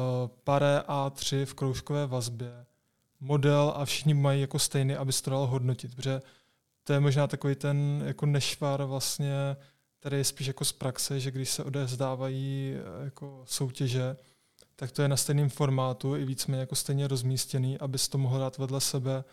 pare 0.45 0.83
A3 0.89 1.45
v 1.45 1.55
kroužkové 1.55 2.07
vazbě, 2.07 2.67
model 3.21 3.73
a 3.77 3.85
všichni 3.85 4.15
mají 4.15 4.41
jako 4.41 4.59
stejný, 4.59 4.95
aby 4.95 5.13
se 5.13 5.23
to 5.23 5.31
dalo 5.31 5.47
hodnotit, 5.47 5.95
protože 5.95 6.23
to 6.85 6.93
je 6.93 7.01
možná 7.01 7.27
takový 7.27 7.55
ten 7.55 8.03
jako 8.07 8.27
nešvar 8.27 8.85
vlastně, 8.85 9.57
tady 10.01 10.17
je 10.17 10.25
spíš 10.25 10.47
jako 10.47 10.65
z 10.65 10.73
praxe, 10.73 11.21
že 11.21 11.31
když 11.31 11.51
se 11.51 11.65
odezdávají 11.65 12.75
eh, 12.75 13.05
jako 13.05 13.43
soutěže, 13.47 14.17
tak 14.77 14.93
to 14.93 15.03
je 15.03 15.09
na 15.09 15.17
stejném 15.17 15.49
formátu 15.49 16.17
i 16.17 16.25
víceméně 16.25 16.61
jako 16.61 16.75
stejně 16.75 17.09
rozmístěný, 17.09 17.79
aby 17.79 17.99
to 18.11 18.19
mohl 18.19 18.39
dát 18.39 18.59
vedle 18.59 18.81
sebe 18.81 19.25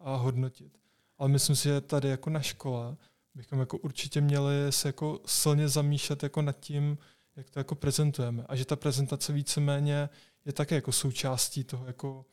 a 0.00 0.16
hodnotit. 0.16 0.78
Ale 1.18 1.28
myslím 1.28 1.56
si, 1.56 1.62
že 1.62 1.80
tady 1.80 2.08
jako 2.08 2.30
na 2.30 2.40
škole 2.40 2.96
bychom 3.34 3.60
jako 3.60 3.78
určitě 3.78 4.20
měli 4.20 4.52
se 4.70 4.88
jako 4.88 5.20
silně 5.26 5.68
zamýšlet 5.68 6.22
jako 6.22 6.42
nad 6.42 6.60
tím, 6.60 6.98
jak 7.38 7.50
to 7.50 7.60
jako 7.60 7.74
prezentujeme. 7.74 8.44
A 8.48 8.56
že 8.56 8.64
ta 8.64 8.76
prezentace 8.76 9.32
víceméně 9.32 10.08
je 10.44 10.52
také 10.52 10.74
jako 10.74 10.92
součástí 10.92 11.64
toho, 11.64 11.86
jako, 11.86 12.24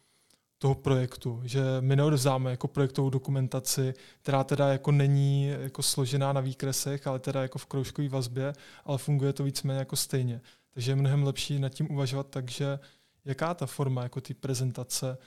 toho 0.57 0.75
projektu, 0.75 1.41
že 1.43 1.61
my 1.79 1.95
neodevzdáme 1.95 2.51
jako 2.51 2.67
projektovou 2.67 3.09
dokumentaci, 3.09 3.93
která 4.21 4.43
teda 4.43 4.67
jako 4.67 4.91
není 4.91 5.47
jako 5.47 5.83
složená 5.83 6.33
na 6.33 6.41
výkresech, 6.41 7.07
ale 7.07 7.19
teda 7.19 7.41
jako 7.41 7.59
v 7.59 7.65
kroužkové 7.65 8.09
vazbě, 8.09 8.53
ale 8.85 8.97
funguje 8.97 9.33
to 9.33 9.43
víceméně 9.43 9.79
jako 9.79 9.95
stejně. 9.95 10.41
Takže 10.73 10.91
je 10.91 10.95
mnohem 10.95 11.23
lepší 11.23 11.59
nad 11.59 11.69
tím 11.69 11.91
uvažovat 11.91 12.27
tak, 12.29 12.51
že 12.51 12.79
jaká 13.25 13.53
ta 13.53 13.65
forma 13.65 14.03
jako 14.03 14.21
ty 14.21 14.33
prezentace 14.33 15.17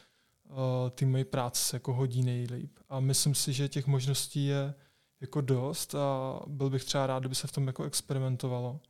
uh, 0.45 0.57
ty 0.91 1.05
mojí 1.05 1.25
práce 1.25 1.63
se 1.63 1.77
jako 1.77 1.95
hodí 1.95 2.23
nejlíp. 2.23 2.79
A 2.89 3.01
myslím 3.01 3.35
si, 3.35 3.53
že 3.53 3.69
těch 3.69 3.87
možností 3.87 4.47
je 4.47 4.75
jako 5.21 5.41
dost 5.41 5.95
a 5.95 6.41
byl 6.47 6.71
bych 6.71 6.85
třeba 6.85 7.07
rád, 7.07 7.19
kdyby 7.19 7.35
se 7.35 7.47
v 7.47 7.53
tom 7.53 7.67
jako 7.67 7.85
experimentovalo. 7.85 8.81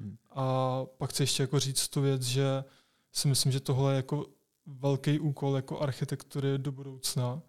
Hmm. 0.00 0.16
A 0.30 0.84
pak 0.98 1.10
chci 1.10 1.22
ještě 1.22 1.42
jako 1.42 1.60
říct 1.60 1.88
tu 1.88 2.00
věc, 2.00 2.22
že 2.22 2.64
si 3.12 3.28
myslím, 3.28 3.52
že 3.52 3.60
tohle 3.60 3.92
je 3.92 3.96
jako 3.96 4.26
velký 4.66 5.18
úkol 5.18 5.56
jako 5.56 5.80
architektury 5.80 6.58
do 6.58 6.72
budoucna, 6.72 7.42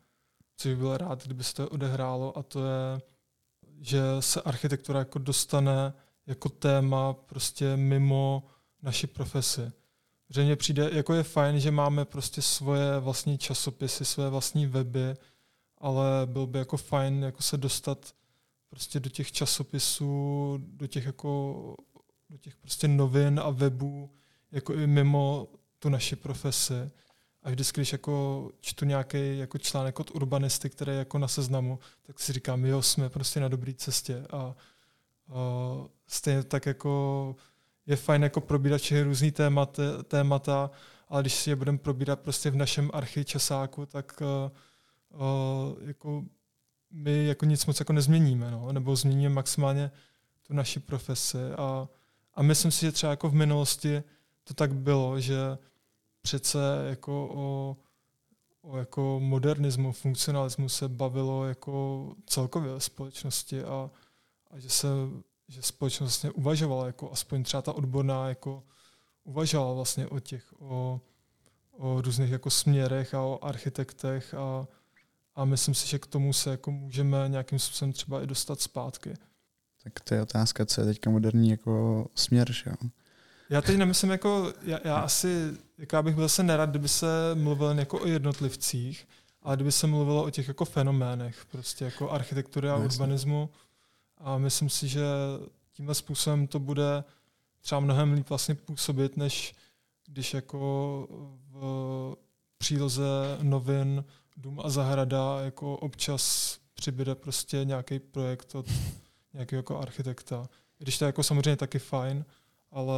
což 0.58 0.70
bych 0.70 0.78
byl 0.78 0.98
rád, 0.98 1.24
kdyby 1.26 1.44
se 1.44 1.54
to 1.54 1.70
odehrálo 1.70 2.38
a 2.38 2.44
to 2.44 2.60
je, 2.60 3.02
že 3.82 4.02
se 4.20 4.42
architektura 4.42 5.00
jako 5.00 5.20
dostane 5.20 5.94
jako 6.28 6.50
téma 6.50 7.14
prostě 7.14 7.78
mimo 7.78 8.44
naši 8.82 9.08
profesi. 9.08 9.72
Že 10.30 10.44
mně 10.44 10.56
přijde, 10.56 10.90
jako 10.94 11.14
je 11.14 11.24
fajn, 11.24 11.60
že 11.60 11.72
máme 11.72 12.06
prostě 12.06 12.42
svoje 12.42 13.00
vlastní 13.00 13.38
časopisy, 13.38 14.06
své 14.06 14.30
vlastní 14.30 14.66
weby, 14.68 15.16
ale 15.78 16.06
byl 16.26 16.48
by 16.48 16.60
jako 16.60 16.78
fajn 16.78 17.24
jako 17.24 17.42
se 17.42 17.58
dostat 17.58 18.14
prostě 18.70 19.00
do 19.00 19.10
těch 19.10 19.32
časopisů, 19.32 20.58
do 20.62 20.88
těch 20.88 21.06
jako 21.06 21.76
do 22.30 22.38
těch 22.38 22.56
prostě 22.56 22.88
novin 22.88 23.40
a 23.40 23.50
webů, 23.50 24.10
jako 24.52 24.74
i 24.74 24.88
mimo 24.88 25.48
tu 25.80 25.90
naši 25.90 26.16
profesi. 26.16 26.92
A 27.44 27.50
vždycky, 27.50 27.82
když 27.82 27.92
jako 27.92 28.52
čtu 28.62 28.86
nějaký 28.86 29.38
jako 29.38 29.58
článek 29.58 30.00
od 30.00 30.12
urbanisty, 30.12 30.70
který 30.70 30.92
je 30.92 30.98
jako 30.98 31.18
na 31.18 31.28
seznamu, 31.28 31.80
tak 32.04 32.20
si 32.20 32.34
říkám, 32.34 32.66
jo, 32.66 32.82
jsme 32.82 33.10
prostě 33.10 33.40
na 33.40 33.48
dobré 33.48 33.74
cestě. 33.74 34.26
A, 34.32 34.38
a 34.38 34.56
stejně 36.08 36.44
tak 36.44 36.66
jako 36.66 37.36
je 37.86 37.96
fajn 37.96 38.24
jako 38.24 38.42
probírat 38.42 38.82
všechny 38.82 39.04
různý 39.04 39.32
témata, 39.32 40.04
témata, 40.04 40.72
ale 41.10 41.24
když 41.24 41.34
si 41.34 41.50
je 41.50 41.56
budeme 41.56 41.78
probírat 41.78 42.20
prostě 42.20 42.50
v 42.50 42.56
našem 42.56 42.92
archičasáku, 42.94 43.86
tak 43.86 44.22
uh, 44.22 45.22
uh, 45.22 45.88
jako 45.88 46.24
my 46.92 47.26
jako 47.26 47.46
nic 47.46 47.66
moc 47.66 47.80
jako 47.80 47.94
nezměníme, 47.94 48.52
no, 48.52 48.72
nebo 48.72 48.96
změníme 48.96 49.30
maximálně 49.30 49.92
tu 50.48 50.54
naši 50.54 50.80
profesi 50.80 51.52
a 51.58 51.88
a 52.36 52.42
myslím 52.42 52.72
si, 52.72 52.82
že 52.82 52.92
třeba 52.92 53.10
jako 53.12 53.30
v 53.30 53.34
minulosti 53.34 54.04
to 54.44 54.54
tak 54.54 54.74
bylo, 54.74 55.20
že 55.20 55.58
přece 56.22 56.60
jako 56.90 57.30
o, 57.34 57.78
o 58.62 58.78
jako 58.78 59.20
modernismu, 59.24 59.92
funkcionalismu 59.92 60.70
se 60.70 60.90
bavilo 60.90 61.46
jako 61.46 62.10
celkově 62.26 62.74
ve 62.74 62.80
společnosti 62.80 63.64
a, 63.64 63.92
a 64.52 64.60
že 64.60 64.70
se 64.70 64.88
že 65.48 65.62
společnost 65.62 66.08
vlastně 66.10 66.32
uvažovala, 66.32 66.88
jako 66.88 67.12
aspoň 67.12 67.44
třeba 67.44 67.62
ta 67.62 67.74
odborná 67.74 68.30
jako 68.30 68.64
uvažovala 69.24 69.74
vlastně 69.74 70.08
o 70.08 70.20
těch, 70.20 70.54
o, 70.60 71.02
o 71.72 72.02
různých 72.02 72.32
jako 72.32 72.50
směrech 72.50 73.14
a 73.14 73.22
o 73.22 73.40
architektech 73.42 74.34
a, 74.34 74.68
a 75.36 75.46
myslím 75.46 75.76
si, 75.76 75.88
že 75.88 76.00
k 76.00 76.08
tomu 76.08 76.34
se 76.34 76.50
jako 76.50 76.72
můžeme 76.72 77.30
nějakým 77.30 77.60
způsobem 77.60 77.94
třeba 77.94 78.22
i 78.22 78.28
dostat 78.28 78.62
zpátky. 78.62 79.14
Tak 79.86 80.00
to 80.00 80.14
je 80.14 80.22
otázka, 80.22 80.66
co 80.66 80.82
je 80.82 80.88
teďka 80.88 81.10
moderní 81.10 81.50
jako 81.50 82.06
směr, 82.16 82.52
že 82.52 82.64
jo? 82.70 82.90
Já 83.50 83.62
teď 83.62 83.78
nemyslím 83.78 84.12
jako, 84.12 84.54
já, 84.62 84.80
já 84.84 84.98
asi, 84.98 85.54
jako 85.78 85.96
já 85.96 86.02
bych 86.02 86.16
byl 86.16 86.24
zase 86.24 86.44
nerad, 86.44 86.70
kdyby 86.70 86.88
se 86.88 87.08
mluvil 87.34 87.80
jako 87.80 88.02
o 88.02 88.08
jednotlivcích, 88.08 89.08
ale 89.42 89.56
kdyby 89.56 89.72
se 89.72 89.88
mluvilo 89.88 90.24
o 90.24 90.30
těch 90.30 90.48
jako 90.48 90.66
fenoménech, 90.66 91.46
prostě 91.52 91.86
jako 91.86 92.12
architektury 92.12 92.70
a 92.70 92.78
no, 92.78 92.86
urbanismu. 92.86 93.50
A 94.18 94.38
myslím 94.38 94.70
si, 94.70 94.88
že 94.88 95.06
tímhle 95.74 95.96
způsobem 95.96 96.48
to 96.48 96.60
bude 96.60 97.04
třeba 97.62 97.82
mnohem 97.82 98.14
líp 98.14 98.30
vlastně 98.30 98.56
působit, 98.56 99.18
než 99.18 99.56
když 100.08 100.34
jako 100.34 101.08
v 101.52 102.16
příloze 102.58 103.04
novin 103.42 104.04
Dům 104.38 104.60
a 104.64 104.70
zahrada 104.70 105.42
jako 105.42 105.78
občas 105.78 106.58
přibude 106.74 107.16
prostě 107.16 107.66
nějaký 107.66 108.00
projekt 108.00 108.56
od 108.56 108.66
nějakého 109.36 109.60
jako 109.60 109.80
architekta. 109.80 110.50
Když 110.78 110.98
to 110.98 111.06
je 111.06 111.08
jako 111.08 111.24
samozřejmě 111.24 111.56
taky 111.56 111.80
fajn, 111.80 112.26
ale 112.72 112.96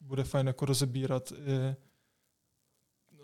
bude 0.00 0.24
fajn 0.24 0.46
jako 0.46 0.64
rozebírat 0.64 1.32
i 1.32 1.76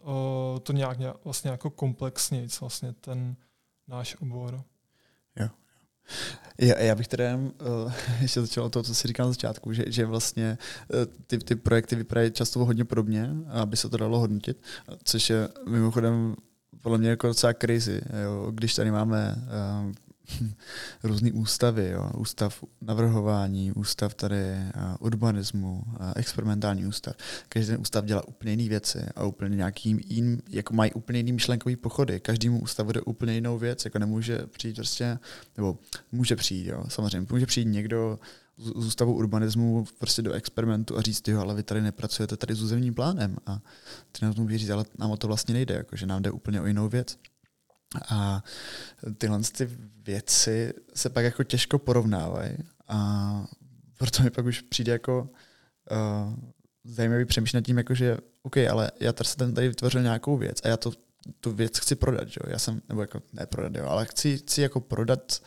o, 0.02 0.60
to 0.62 0.72
nějak, 0.72 0.98
nějak 0.98 1.24
vlastně 1.24 1.50
jako 1.50 1.70
komplexněji, 1.70 2.48
vlastně 2.60 2.92
ten 2.92 3.36
náš 3.88 4.16
obor. 4.20 4.64
Jo. 5.36 5.48
Já, 6.58 6.78
já 6.78 6.94
bych 6.94 7.08
teda 7.08 7.24
uh, 7.36 7.92
ještě 8.20 8.40
začal 8.40 8.70
to, 8.70 8.82
co 8.82 8.94
jsi 8.94 9.08
říkal 9.08 9.26
na 9.26 9.32
začátku, 9.32 9.72
že, 9.72 9.84
že 9.86 10.06
vlastně 10.06 10.58
uh, 10.94 10.98
ty, 11.26 11.38
ty 11.38 11.56
projekty 11.56 11.96
vypadají 11.96 12.30
často 12.30 12.64
hodně 12.64 12.84
podobně, 12.84 13.30
aby 13.48 13.76
se 13.76 13.88
to 13.88 13.96
dalo 13.96 14.18
hodnotit, 14.18 14.62
což 15.04 15.30
je 15.30 15.48
mimochodem 15.68 16.36
podle 16.82 16.98
mě 16.98 17.08
jako 17.08 17.26
docela 17.26 17.52
crazy, 17.52 18.00
jo, 18.22 18.50
když 18.50 18.74
tady 18.74 18.90
máme 18.90 19.36
uh, 19.36 19.92
různý 21.02 21.32
ústavy, 21.32 21.90
jo. 21.90 22.10
ústav 22.16 22.64
navrhování, 22.80 23.72
ústav 23.72 24.14
tady 24.14 24.36
uh, 24.36 24.82
urbanismu, 24.98 25.82
uh, 25.86 26.12
experimentální 26.16 26.86
ústav. 26.86 27.16
Každý 27.48 27.66
ten 27.66 27.80
ústav 27.80 28.04
dělá 28.04 28.28
úplně 28.28 28.52
jiné 28.52 28.68
věci 28.68 29.06
a 29.16 29.24
úplně 29.24 29.56
nějaký 29.56 30.00
jin, 30.08 30.42
jako 30.50 30.74
mají 30.74 30.92
úplně 30.92 31.18
jiný 31.18 31.32
myšlenkový 31.32 31.76
pochody. 31.76 32.20
Každému 32.20 32.60
ústavu 32.60 32.92
jde 32.92 33.00
úplně 33.00 33.34
jinou 33.34 33.58
věc, 33.58 33.84
jako 33.84 33.98
nemůže 33.98 34.38
přijít 34.46 34.76
prostě, 34.76 35.18
nebo 35.56 35.78
může 36.12 36.36
přijít, 36.36 36.66
jo, 36.66 36.84
samozřejmě, 36.88 37.26
může 37.30 37.46
přijít 37.46 37.68
někdo 37.68 38.18
z 38.58 38.70
ústavu 38.70 39.14
urbanismu 39.14 39.84
prostě 39.98 40.22
do 40.22 40.32
experimentu 40.32 40.98
a 40.98 41.02
říct, 41.02 41.28
jo, 41.28 41.40
ale 41.40 41.54
vy 41.54 41.62
tady 41.62 41.80
nepracujete 41.80 42.36
tady 42.36 42.54
s 42.54 42.62
územním 42.62 42.94
plánem 42.94 43.36
a 43.46 43.60
ty 44.12 44.24
nám 44.24 44.34
tomu 44.34 44.48
říct, 44.48 44.70
ale 44.70 44.84
nám 44.98 45.10
o 45.10 45.16
to 45.16 45.26
vlastně 45.26 45.54
nejde, 45.54 45.74
jako, 45.74 45.96
že 45.96 46.06
nám 46.06 46.22
jde 46.22 46.30
úplně 46.30 46.60
o 46.60 46.66
jinou 46.66 46.88
věc. 46.88 47.18
A 48.08 48.44
tyhle 49.18 49.40
ty 49.52 49.68
věci 50.02 50.72
se 50.94 51.10
pak 51.10 51.24
jako 51.24 51.44
těžko 51.44 51.78
porovnávají 51.78 52.56
a 52.88 53.46
proto 53.98 54.22
mi 54.22 54.30
pak 54.30 54.44
už 54.44 54.60
přijde 54.60 54.92
jako 54.92 55.28
uh, 55.90 56.34
zajímavý 56.84 57.24
přemýšlet 57.24 57.62
tím, 57.62 57.78
jako 57.78 57.94
že 57.94 58.16
OK, 58.42 58.56
ale 58.56 58.90
já 59.00 59.12
tady 59.12 59.28
jsem 59.28 59.54
tady 59.54 59.68
vytvořil 59.68 60.02
nějakou 60.02 60.36
věc 60.36 60.60
a 60.64 60.68
já 60.68 60.76
to, 60.76 60.92
tu 61.40 61.52
věc 61.52 61.78
chci 61.78 61.94
prodat, 61.94 62.28
jo? 62.28 62.50
já 62.50 62.58
jsem, 62.58 62.82
nebo 62.88 63.00
jako 63.00 63.22
ne 63.32 63.46
prodat, 63.46 63.74
jo, 63.74 63.86
ale 63.86 64.06
chci, 64.06 64.38
chci 64.38 64.62
jako 64.62 64.80
prodat, 64.80 65.42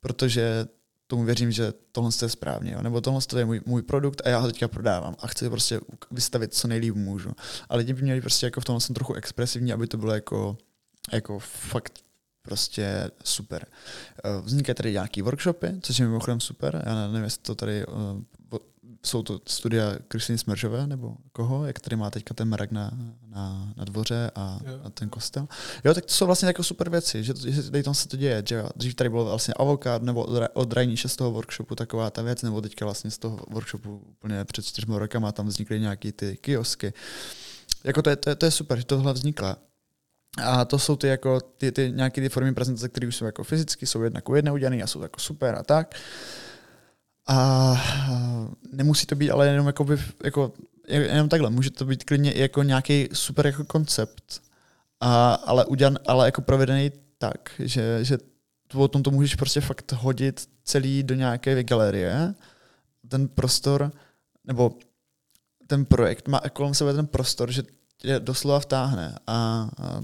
protože 0.00 0.66
tomu 1.06 1.24
věřím, 1.24 1.52
že 1.52 1.72
tohle 1.92 2.10
je 2.22 2.28
správně, 2.28 2.72
jo? 2.72 2.82
nebo 2.82 3.00
tohle 3.00 3.20
je 3.36 3.44
můj, 3.44 3.60
můj 3.66 3.82
produkt 3.82 4.22
a 4.24 4.28
já 4.28 4.38
ho 4.38 4.46
teďka 4.46 4.68
prodávám 4.68 5.16
a 5.18 5.26
chci 5.26 5.50
prostě 5.50 5.80
vystavit 6.10 6.54
co 6.54 6.68
nejlíp 6.68 6.94
můžu. 6.94 7.32
Ale 7.68 7.78
lidi 7.78 7.92
by 7.92 8.02
měli 8.02 8.20
prostě 8.20 8.46
jako 8.46 8.60
v 8.60 8.64
tomhle 8.64 8.80
jsem 8.80 8.94
trochu 8.94 9.14
expresivní, 9.14 9.72
aby 9.72 9.86
to 9.86 9.96
bylo 9.96 10.14
jako 10.14 10.58
jako 11.12 11.38
fakt 11.38 11.98
prostě 12.42 13.10
super. 13.24 13.66
Eh, 14.24 14.40
vznikají 14.42 14.74
tady 14.74 14.92
nějaký 14.92 15.22
workshopy, 15.22 15.72
což 15.80 15.98
je 15.98 16.06
mimochodem 16.06 16.40
super. 16.40 16.82
Já 16.86 17.08
nevím, 17.08 17.24
jestli 17.24 17.42
to 17.42 17.54
tady 17.54 17.86
uh, 17.86 18.22
jsou 19.06 19.22
to 19.22 19.40
studia 19.46 19.96
Kristýny 20.08 20.38
Smržové, 20.38 20.86
nebo 20.86 21.16
koho, 21.32 21.66
jak 21.66 21.80
tady 21.80 21.96
má 21.96 22.10
teďka 22.10 22.34
ten 22.34 22.48
mrak 22.48 22.72
na, 22.72 22.90
na, 23.28 23.72
na 23.76 23.84
dvoře 23.84 24.30
a, 24.34 24.60
a, 24.84 24.90
ten 24.90 25.08
kostel. 25.08 25.48
Jo, 25.84 25.94
tak 25.94 26.04
to 26.04 26.12
jsou 26.12 26.26
vlastně 26.26 26.46
jako 26.46 26.62
super 26.62 26.90
věci, 26.90 27.24
že, 27.24 27.34
to, 27.34 27.50
že 27.50 27.62
tady 27.62 27.82
tam 27.82 27.94
se 27.94 28.08
to 28.08 28.16
děje. 28.16 28.42
Že 28.48 28.64
dřív 28.76 28.94
tady 28.94 29.10
bylo 29.10 29.24
vlastně 29.24 29.54
avokád, 29.54 30.02
nebo 30.02 30.26
od 30.54 30.72
Rajníše 30.72 31.08
z 31.08 31.16
toho 31.16 31.30
workshopu 31.30 31.74
taková 31.74 32.10
ta 32.10 32.22
věc, 32.22 32.42
nebo 32.42 32.60
teďka 32.60 32.84
vlastně 32.84 33.10
z 33.10 33.18
toho 33.18 33.38
workshopu 33.50 34.02
úplně 34.06 34.44
před 34.44 34.64
čtyřmi 34.64 34.98
rokama 34.98 35.32
tam 35.32 35.46
vznikly 35.46 35.80
nějaký 35.80 36.12
ty 36.12 36.36
kiosky. 36.36 36.92
Jako 37.84 38.02
to 38.02 38.10
je, 38.10 38.16
to 38.16 38.30
je, 38.30 38.36
to 38.36 38.46
je 38.46 38.50
super, 38.50 38.78
že 38.78 38.84
tohle 38.84 39.12
vzniklo. 39.12 39.56
A 40.38 40.64
to 40.64 40.78
jsou 40.78 40.96
ty, 40.96 41.06
jako, 41.06 41.40
ty, 41.40 41.72
ty 41.72 41.92
nějaké 41.92 42.20
ty 42.20 42.28
formy 42.28 42.54
prezentace, 42.54 42.88
které 42.88 43.08
už 43.08 43.16
jsou 43.16 43.24
jako 43.24 43.44
fyzicky, 43.44 43.86
jsou 43.86 44.02
jednak 44.02 44.28
u 44.28 44.34
jedné 44.34 44.52
udělané 44.52 44.82
a 44.82 44.86
jsou 44.86 45.02
jako 45.02 45.20
super 45.20 45.54
a 45.54 45.62
tak. 45.62 45.94
A 47.28 47.76
nemusí 48.72 49.06
to 49.06 49.14
být 49.14 49.30
ale 49.30 49.48
jenom 49.48 49.66
jako, 49.66 49.84
by, 49.84 49.98
jako 50.24 50.52
jenom 50.88 51.28
takhle, 51.28 51.50
může 51.50 51.70
to 51.70 51.84
být 51.84 52.04
klidně 52.04 52.32
i 52.32 52.40
jako 52.40 52.62
nějaký 52.62 53.08
super 53.12 53.46
jako 53.46 53.64
koncept, 53.64 54.42
a, 55.00 55.34
ale, 55.34 55.64
udělan, 55.64 55.98
ale 56.06 56.26
jako 56.26 56.42
provedený 56.42 56.92
tak, 57.18 57.50
že, 57.58 58.04
že 58.04 58.18
o 58.74 58.88
tom 58.88 59.02
to 59.02 59.10
můžeš 59.10 59.34
prostě 59.34 59.60
fakt 59.60 59.92
hodit 59.92 60.48
celý 60.64 61.02
do 61.02 61.14
nějaké 61.14 61.64
galerie, 61.64 62.34
ten 63.08 63.28
prostor, 63.28 63.92
nebo 64.44 64.78
ten 65.66 65.84
projekt 65.84 66.28
má 66.28 66.40
kolem 66.52 66.74
sebe 66.74 66.94
ten 66.94 67.06
prostor, 67.06 67.52
že 67.52 67.62
tě 67.96 68.20
doslova 68.20 68.60
vtáhne 68.60 69.18
a, 69.26 69.68
a 69.78 70.00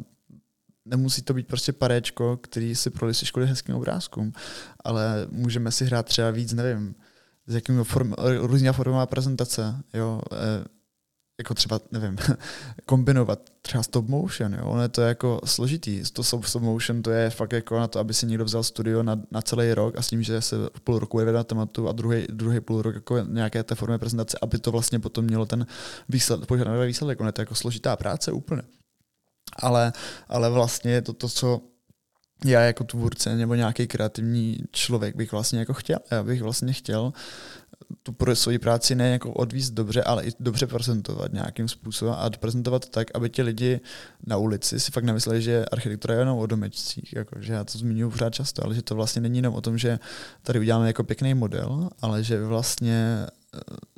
nemusí 0.86 1.22
to 1.22 1.34
být 1.34 1.46
prostě 1.46 1.72
parečko, 1.72 2.36
který 2.36 2.74
si 2.74 2.90
prolisí 2.90 3.26
školy 3.26 3.46
hezkým 3.46 3.74
obrázkům, 3.74 4.32
ale 4.84 5.26
můžeme 5.30 5.72
si 5.72 5.84
hrát 5.84 6.06
třeba 6.06 6.30
víc, 6.30 6.52
nevím, 6.52 6.94
s 7.46 7.54
jakými 7.54 7.84
form, 7.84 8.12
různá 8.40 8.72
formová 8.72 9.06
prezentace, 9.06 9.82
jo, 9.94 10.20
e, 10.32 10.64
jako 11.38 11.54
třeba, 11.54 11.80
nevím, 11.92 12.16
kombinovat 12.86 13.40
třeba 13.62 13.82
stop 13.82 14.08
motion, 14.08 14.54
jo, 14.54 14.64
ono 14.66 14.82
je 14.82 14.88
to 14.88 15.02
jako 15.02 15.40
složitý, 15.44 16.02
to 16.12 16.24
stop 16.24 16.44
motion 16.60 17.02
to 17.02 17.10
je 17.10 17.30
fakt 17.30 17.52
jako 17.52 17.78
na 17.78 17.88
to, 17.88 17.98
aby 17.98 18.14
si 18.14 18.26
někdo 18.26 18.44
vzal 18.44 18.62
studio 18.62 19.02
na, 19.02 19.22
na 19.30 19.42
celý 19.42 19.74
rok 19.74 19.98
a 19.98 20.02
s 20.02 20.08
tím, 20.08 20.22
že 20.22 20.40
se 20.40 20.56
půl 20.84 20.98
roku 20.98 21.20
jede 21.20 21.32
na 21.32 21.44
tématu 21.44 21.88
a 21.88 21.92
druhý, 21.92 22.26
druhý 22.30 22.60
půl 22.60 22.82
rok 22.82 22.94
jako 22.94 23.18
nějaké 23.18 23.62
té 23.62 23.74
formy 23.74 23.98
prezentace, 23.98 24.38
aby 24.42 24.58
to 24.58 24.72
vlastně 24.72 24.98
potom 24.98 25.24
mělo 25.24 25.46
ten 25.46 25.66
výsledek, 26.08 26.46
požadavý 26.46 26.86
výsledek, 26.86 27.20
ono 27.20 27.28
je 27.28 27.32
to 27.32 27.42
jako 27.42 27.54
složitá 27.54 27.96
práce 27.96 28.32
úplně 28.32 28.62
ale, 29.62 29.92
ale 30.28 30.50
vlastně 30.50 30.92
je 30.92 31.02
to 31.02 31.12
to, 31.12 31.28
co 31.28 31.60
já 32.44 32.60
jako 32.60 32.84
tvůrce 32.84 33.36
nebo 33.36 33.54
nějaký 33.54 33.86
kreativní 33.86 34.58
člověk 34.72 35.16
bych 35.16 35.32
vlastně 35.32 35.58
jako 35.58 35.74
chtěl. 35.74 35.98
Já 36.10 36.22
bych 36.22 36.42
vlastně 36.42 36.72
chtěl 36.72 37.12
tu 38.02 38.12
pro 38.12 38.36
svoji 38.36 38.58
práci 38.58 38.94
ne 38.94 39.10
jako 39.10 39.32
odvíst 39.32 39.72
dobře, 39.72 40.02
ale 40.02 40.24
i 40.24 40.32
dobře 40.40 40.66
prezentovat 40.66 41.32
nějakým 41.32 41.68
způsobem 41.68 42.14
a 42.18 42.30
prezentovat 42.30 42.84
to 42.84 42.90
tak, 42.90 43.08
aby 43.14 43.30
ti 43.30 43.42
lidi 43.42 43.80
na 44.26 44.36
ulici 44.36 44.80
si 44.80 44.92
fakt 44.92 45.04
nemysleli, 45.04 45.42
že 45.42 45.64
architektura 45.72 46.14
je 46.14 46.20
jenom 46.20 46.38
o 46.38 46.46
domečcích, 46.46 47.12
jako, 47.12 47.40
že 47.40 47.52
já 47.52 47.64
to 47.64 47.78
zmiňuji 47.78 48.10
pořád 48.10 48.34
často, 48.34 48.64
ale 48.64 48.74
že 48.74 48.82
to 48.82 48.94
vlastně 48.94 49.22
není 49.22 49.38
jenom 49.38 49.54
o 49.54 49.60
tom, 49.60 49.78
že 49.78 49.98
tady 50.42 50.58
uděláme 50.58 50.86
jako 50.86 51.04
pěkný 51.04 51.34
model, 51.34 51.90
ale 52.02 52.22
že 52.22 52.44
vlastně 52.44 53.26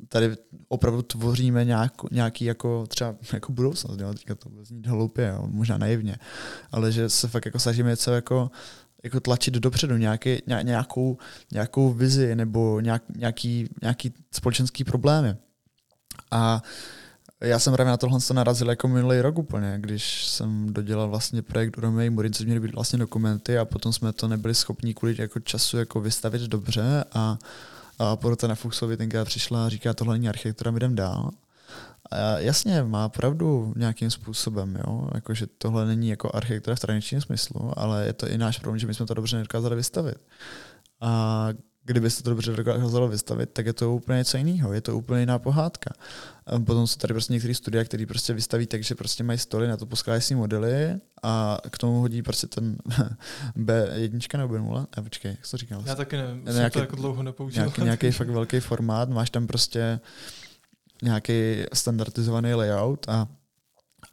tady 0.07 0.35
opravdu 0.67 1.01
tvoříme 1.01 1.65
nějak, 1.65 1.93
nějaký 2.11 2.45
jako 2.45 2.85
třeba 2.87 3.15
jako 3.33 3.51
budoucnost, 3.51 3.99
jo? 3.99 4.13
teďka 4.13 4.35
to 4.35 4.49
bude 4.49 4.65
znít 4.65 4.87
hloupě, 4.87 5.27
jo? 5.27 5.47
možná 5.47 5.77
naivně, 5.77 6.15
ale 6.71 6.91
že 6.91 7.09
se 7.09 7.27
fakt 7.27 7.45
jako 7.45 7.59
snažíme 7.59 7.89
něco 7.89 8.11
jako 8.11 8.51
jako 9.03 9.19
tlačit 9.19 9.53
dopředu 9.53 9.97
nějaký, 9.97 10.37
nějakou, 10.63 11.17
nějakou 11.51 11.93
vizi 11.93 12.35
nebo 12.35 12.79
nějak, 12.79 13.03
nějaký, 13.15 13.69
nějaký 13.81 14.13
společenský 14.31 14.83
problémy. 14.83 15.35
A 16.31 16.63
já 17.41 17.59
jsem 17.59 17.73
právě 17.73 17.91
na 17.91 17.97
tohle 17.97 18.19
narazil 18.33 18.69
jako 18.69 18.87
minulý 18.87 19.21
rok 19.21 19.37
úplně, 19.37 19.77
když 19.81 20.27
jsem 20.27 20.73
dodělal 20.73 21.09
vlastně 21.09 21.41
projekt 21.41 21.77
Romej 21.77 22.09
Murin, 22.09 22.33
což 22.33 22.45
měly 22.45 22.59
být 22.59 22.75
vlastně 22.75 22.99
dokumenty 22.99 23.57
a 23.57 23.65
potom 23.65 23.93
jsme 23.93 24.13
to 24.13 24.27
nebyli 24.27 24.55
schopni 24.55 24.93
kvůli 24.93 25.15
jako 25.17 25.39
času 25.39 25.77
jako 25.77 26.01
vystavit 26.01 26.41
dobře 26.41 27.03
a 27.13 27.37
a 27.99 28.15
porota 28.15 28.47
na 28.47 28.55
Fuchsovi 28.55 28.97
tenkrát 28.97 29.25
přišla 29.25 29.65
a 29.65 29.69
říká, 29.69 29.93
tohle 29.93 30.15
není 30.15 30.29
architektura, 30.29 30.71
my 30.71 30.77
jdem 30.77 30.95
dál. 30.95 31.31
A 32.11 32.39
jasně, 32.39 32.83
má 32.83 33.09
pravdu 33.09 33.73
nějakým 33.77 34.11
způsobem, 34.11 34.75
jo? 34.75 35.09
Jako, 35.15 35.33
že 35.33 35.47
tohle 35.47 35.85
není 35.85 36.09
jako 36.09 36.35
architektura 36.35 36.75
v 36.75 36.79
tradičním 36.79 37.21
smyslu, 37.21 37.79
ale 37.79 38.05
je 38.05 38.13
to 38.13 38.27
i 38.27 38.37
náš 38.37 38.59
problém, 38.59 38.79
že 38.79 38.87
my 38.87 38.93
jsme 38.93 39.05
to 39.05 39.13
dobře 39.13 39.37
nedokázali 39.37 39.75
vystavit. 39.75 40.17
A 41.01 41.47
kdybyste 41.91 42.23
to 42.23 42.29
dobře 42.29 42.51
dokázalo 42.51 43.07
vystavit, 43.07 43.49
tak 43.53 43.65
je 43.65 43.73
to 43.73 43.95
úplně 43.95 44.17
něco 44.17 44.37
jiného, 44.37 44.73
je 44.73 44.81
to 44.81 44.97
úplně 44.97 45.19
jiná 45.19 45.39
pohádka. 45.39 45.93
A 46.45 46.59
potom 46.59 46.87
jsou 46.87 46.97
tady 46.97 47.13
prostě 47.13 47.33
některé 47.33 47.55
studia, 47.55 47.83
které 47.83 48.05
prostě 48.05 48.33
vystaví 48.33 48.65
tak, 48.65 48.83
že 48.83 48.95
prostě 48.95 49.23
mají 49.23 49.39
stoly, 49.39 49.67
na 49.67 49.77
to 49.77 49.85
poskládají 49.85 50.21
si 50.21 50.35
modely 50.35 50.95
a 51.23 51.57
k 51.69 51.77
tomu 51.77 51.99
hodí 51.99 52.21
prostě 52.21 52.47
ten 52.47 52.77
B1 53.57 54.37
nebo 54.37 54.53
B0, 54.53 54.85
ne, 54.97 55.03
počkej, 55.03 55.31
jak 55.31 55.45
jsi 55.45 55.51
to 55.51 55.57
říkal? 55.57 55.83
Já 55.85 55.95
taky 55.95 56.17
nevím, 56.17 56.45
ne, 56.45 56.53
nějaký, 56.53 56.73
to 56.73 56.79
jako 56.79 56.95
dlouho 56.95 57.23
nepoužil. 57.23 57.63
Nějaký, 57.63 57.81
nějaký 57.81 58.11
fakt 58.11 58.29
velký 58.29 58.59
formát, 58.59 59.09
máš 59.09 59.29
tam 59.29 59.47
prostě 59.47 59.99
nějaký 61.03 61.63
standardizovaný 61.73 62.53
layout 62.53 63.09
a 63.09 63.27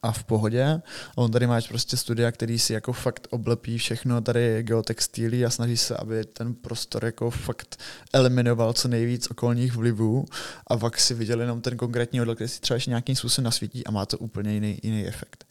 a 0.03 0.13
v 0.13 0.25
pohodě. 0.25 0.65
A 0.65 0.83
on 1.17 1.31
tady 1.31 1.47
máš 1.47 1.69
prostě 1.69 1.97
studia, 1.97 2.33
který 2.33 2.59
si 2.59 2.73
jako 2.73 2.93
fakt 2.93 3.27
oblepí 3.31 3.79
všechno 3.79 4.21
tady 4.21 4.63
geotextílí 4.63 5.45
a 5.45 5.51
snaží 5.51 5.77
se, 5.77 5.97
aby 5.97 6.25
ten 6.25 6.55
prostor 6.55 7.05
jako 7.05 7.31
fakt 7.31 7.77
eliminoval 8.13 8.73
co 8.73 8.89
nejvíc 8.89 9.31
okolních 9.31 9.77
vlivů 9.77 10.25
a 10.67 10.77
pak 10.77 11.01
si 11.01 11.15
viděl 11.15 11.41
jenom 11.41 11.61
ten 11.61 11.77
konkrétní 11.77 12.19
model, 12.19 12.35
který 12.35 12.49
si 12.49 12.61
třeba 12.61 12.77
ještě 12.77 12.91
nějakým 12.91 13.17
způsobem 13.17 13.45
nasvítí 13.45 13.87
a 13.87 13.91
má 13.91 14.07
to 14.07 14.19
úplně 14.19 14.53
jiný, 14.53 14.79
jiný 14.83 15.07
efekt. 15.07 15.45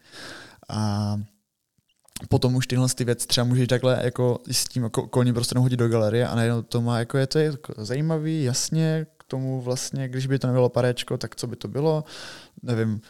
A 0.70 1.18
potom 2.30 2.56
už 2.56 2.68
tyhle 2.68 2.88
ty 2.96 3.04
věci 3.04 3.28
třeba 3.28 3.46
můžeš 3.46 3.68
takhle 3.68 4.00
jako 4.04 4.40
s 4.52 4.64
tím 4.64 4.84
jako 4.84 5.04
okolním 5.04 5.34
prostorem 5.34 5.62
hodit 5.62 5.78
do 5.78 5.88
galerie 5.88 6.28
a 6.28 6.36
najednou 6.36 6.62
to 6.62 6.82
má, 6.82 7.00
jako 7.00 7.18
je 7.18 7.28
to 7.28 7.40
jako 7.40 7.74
zajímavý, 7.78 8.44
jasně, 8.44 9.08
k 9.18 9.24
tomu 9.24 9.62
vlastně, 9.62 10.10
když 10.10 10.28
by 10.28 10.40
to 10.40 10.48
nebylo 10.48 10.70
parečko, 10.70 11.18
tak 11.18 11.36
co 11.36 11.48
by 11.48 11.56
to 11.56 11.68
bylo? 11.68 12.04
Nevím, 12.64 13.02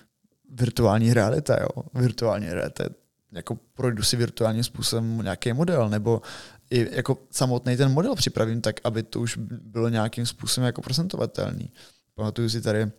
virtuální 0.59 1.13
realita, 1.13 1.57
jo. 1.61 1.83
Virtuální 1.93 2.49
realita, 2.49 2.83
jako 3.31 3.57
projdu 3.73 4.03
si 4.03 4.17
virtuálním 4.17 4.63
způsobem 4.63 5.17
nějaký 5.17 5.53
model, 5.53 5.89
nebo 5.89 6.21
i 6.69 6.95
jako 6.95 7.17
samotný 7.31 7.77
ten 7.77 7.91
model 7.91 8.15
připravím 8.15 8.61
tak, 8.61 8.75
aby 8.83 9.03
to 9.03 9.19
už 9.19 9.37
bylo 9.61 9.89
nějakým 9.89 10.25
způsobem 10.25 10.65
jako 10.65 10.81
prezentovatelný. 10.81 11.71
Pamatuju 12.15 12.49
si 12.49 12.61
tady 12.61 12.83
uh, 12.83 12.91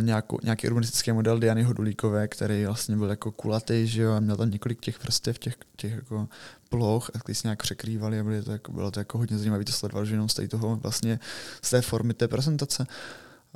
nějakou, 0.00 0.38
nějaký 0.42 0.66
urbanistický 0.66 1.12
model 1.12 1.38
Diany 1.38 1.62
Hodulíkové, 1.62 2.28
který 2.28 2.66
vlastně 2.66 2.96
byl 2.96 3.10
jako 3.10 3.32
kulatý, 3.32 3.86
že 3.86 4.02
jo, 4.02 4.12
a 4.12 4.20
měl 4.20 4.36
tam 4.36 4.50
několik 4.50 4.80
těch 4.80 5.02
vrstev, 5.02 5.38
těch, 5.38 5.56
těch 5.76 5.92
jako 5.92 6.28
ploch, 6.68 7.10
a 7.14 7.18
ty 7.18 7.34
se 7.34 7.46
nějak 7.48 7.62
překrývali 7.62 8.20
a 8.20 8.24
bylo 8.24 8.42
to 8.42 8.52
jako, 8.52 8.72
bylo 8.72 8.90
to 8.90 9.00
jako 9.00 9.18
hodně 9.18 9.38
zajímavé 9.38 9.64
to 9.64 9.72
sledovat, 9.72 10.04
že 10.04 10.14
jenom 10.14 10.28
z 10.28 10.48
toho 10.48 10.76
vlastně 10.76 11.20
z 11.62 11.70
té 11.70 11.82
formy 11.82 12.14
té 12.14 12.28
prezentace. 12.28 12.86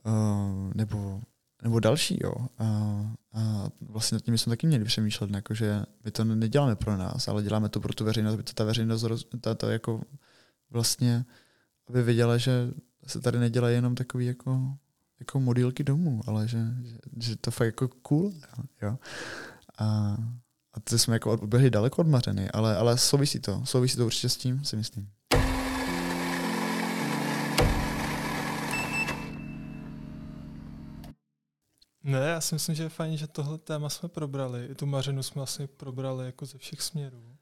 Uh, 0.05 0.73
nebo 0.75 1.21
nebo 1.67 1.81
další, 1.81 2.19
jo. 2.23 2.33
A, 2.59 2.65
a 3.33 3.69
vlastně 3.81 4.17
nad 4.17 4.23
tím 4.23 4.39
jsme 4.39 4.51
taky 4.51 4.67
měli 4.67 4.85
přemýšlet, 4.85 5.31
jako, 5.31 5.55
že 5.55 5.83
my 6.05 6.11
to 6.11 6.25
neděláme 6.25 6.77
pro 6.77 6.97
nás, 6.97 7.29
ale 7.29 7.43
děláme 7.43 7.69
to 7.69 7.81
pro 7.81 7.93
tu 7.95 8.05
veřejnost, 8.05 8.35
aby 8.35 8.43
to 8.43 8.53
ta 8.53 8.65
veřejnost 8.65 9.07
ta, 9.41 9.55
ta 9.55 9.73
jako 9.73 10.03
vlastně, 10.71 11.25
aby 11.89 12.03
věděla, 12.03 12.39
že 12.39 12.71
se 13.07 13.21
tady 13.21 13.39
nedělají 13.39 13.75
jenom 13.75 13.95
takový 13.95 14.27
jako, 14.27 14.77
jako 15.21 15.41
modílky 15.41 15.85
domů, 15.85 16.21
ale 16.27 16.49
že, 16.49 16.59
že, 16.85 16.99
že 17.21 17.37
to 17.37 17.51
fakt 17.51 17.67
jako 17.67 17.89
cool, 17.89 18.33
jo. 18.83 18.99
A, 19.79 20.17
a 20.75 20.81
to 20.81 20.99
jsme 20.99 21.15
jako 21.15 21.37
byli 21.37 21.71
daleko 21.71 22.01
od 22.01 22.07
Mařeny, 22.07 22.51
ale, 22.51 22.77
ale 22.77 22.99
souvisí 22.99 23.41
to, 23.41 23.63
souvisí 23.65 23.97
to 23.97 24.07
určitě 24.07 24.29
s 24.29 24.37
tím, 24.37 24.65
si 24.65 24.77
myslím. 24.77 25.09
Ne, 32.07 32.19
já 32.19 32.41
si 32.41 32.55
myslím, 32.55 32.74
že 32.74 32.83
je 32.83 32.89
fajn, 32.89 33.16
že 33.16 33.27
tohle 33.27 33.59
téma 33.59 33.89
jsme 33.89 34.09
probrali. 34.09 34.66
I 34.66 34.74
tu 34.74 34.87
Mařinu 34.87 35.23
jsme 35.23 35.43
asi 35.43 35.66
probrali 35.66 36.27
jako 36.27 36.47
ze 36.47 36.59
všech 36.59 36.83
směrů. 36.83 37.37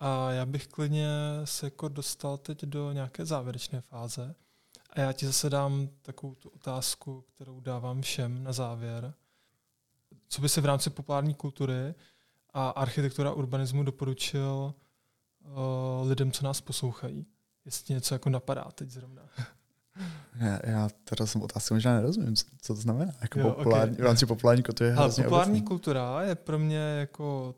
A 0.00 0.30
já 0.30 0.46
bych 0.46 0.66
klidně 0.66 1.08
se 1.44 1.66
jako 1.66 1.88
dostal 1.88 2.38
teď 2.38 2.62
do 2.62 2.92
nějaké 2.92 3.26
závěrečné 3.26 3.80
fáze. 3.80 4.34
A 4.90 5.00
já 5.00 5.12
ti 5.12 5.26
zase 5.26 5.50
dám 5.50 5.88
takovou 6.02 6.34
tu 6.34 6.48
otázku, 6.48 7.24
kterou 7.34 7.60
dávám 7.60 8.02
všem 8.02 8.44
na 8.44 8.52
závěr. 8.52 9.14
Co 10.28 10.42
by 10.42 10.48
si 10.48 10.60
v 10.60 10.66
rámci 10.66 10.90
populární 10.90 11.34
kultury 11.34 11.94
a 12.54 12.68
architektura 12.68 13.32
urbanismu 13.32 13.82
doporučil 13.82 14.74
uh, 15.40 16.08
lidem, 16.08 16.32
co 16.32 16.44
nás 16.44 16.60
poslouchají? 16.60 17.26
Jestli 17.64 17.94
něco 17.94 18.14
jako 18.14 18.30
napadá 18.30 18.64
teď 18.74 18.90
zrovna. 18.90 19.22
Já, 20.40 20.60
já 20.64 20.88
teda 21.04 21.26
jsem 21.26 21.42
otázku 21.42 21.74
možná 21.74 21.94
nerozumím, 21.94 22.36
co, 22.36 22.44
to 22.66 22.74
znamená. 22.74 23.12
Jako 23.20 23.40
jo, 23.40 23.50
populární, 23.50 23.92
okay. 23.92 24.02
V 24.02 24.06
rámci 24.06 24.26
populární 24.26 24.62
kultury 24.62 24.90
je 24.90 24.96
Ale 24.96 25.08
populární 25.08 25.52
obecný. 25.52 25.66
kultura 25.66 26.22
je 26.22 26.34
pro 26.34 26.58
mě 26.58 26.78
jako 26.78 27.54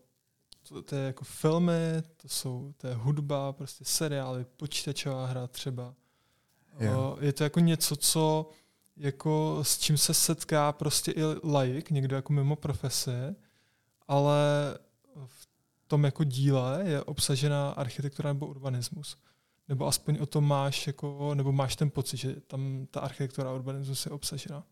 to, 0.68 0.82
to 0.82 0.96
je 0.96 1.06
jako 1.06 1.24
filmy, 1.24 2.02
to 2.16 2.28
jsou 2.28 2.72
to 2.76 2.86
je 2.86 2.94
hudba, 2.94 3.52
prostě 3.52 3.84
seriály, 3.84 4.46
počítačová 4.56 5.26
hra 5.26 5.46
třeba. 5.46 5.94
Jo. 6.80 7.18
Je 7.20 7.32
to 7.32 7.44
jako 7.44 7.60
něco, 7.60 7.96
co 7.96 8.50
jako 8.96 9.58
s 9.62 9.78
čím 9.78 9.98
se 9.98 10.14
setká 10.14 10.72
prostě 10.72 11.10
i 11.10 11.22
laik, 11.44 11.90
někdo 11.90 12.16
jako 12.16 12.32
mimo 12.32 12.56
profese, 12.56 13.36
ale 14.08 14.38
v 15.26 15.48
tom 15.86 16.04
jako 16.04 16.24
díle 16.24 16.82
je 16.84 17.02
obsažena 17.02 17.70
architektura 17.70 18.32
nebo 18.32 18.46
urbanismus 18.46 19.16
nebo 19.70 19.86
aspoň 19.86 20.18
o 20.20 20.26
tom 20.26 20.44
máš, 20.44 20.86
jako, 20.86 21.34
nebo 21.34 21.52
máš 21.52 21.76
ten 21.76 21.90
pocit, 21.90 22.16
že 22.16 22.34
tam 22.40 22.86
ta 22.90 23.01
architektura 23.01 23.51
a 23.51 23.52
urbanismus 23.52 24.06
je 24.06 24.12
obsažena? 24.12 24.64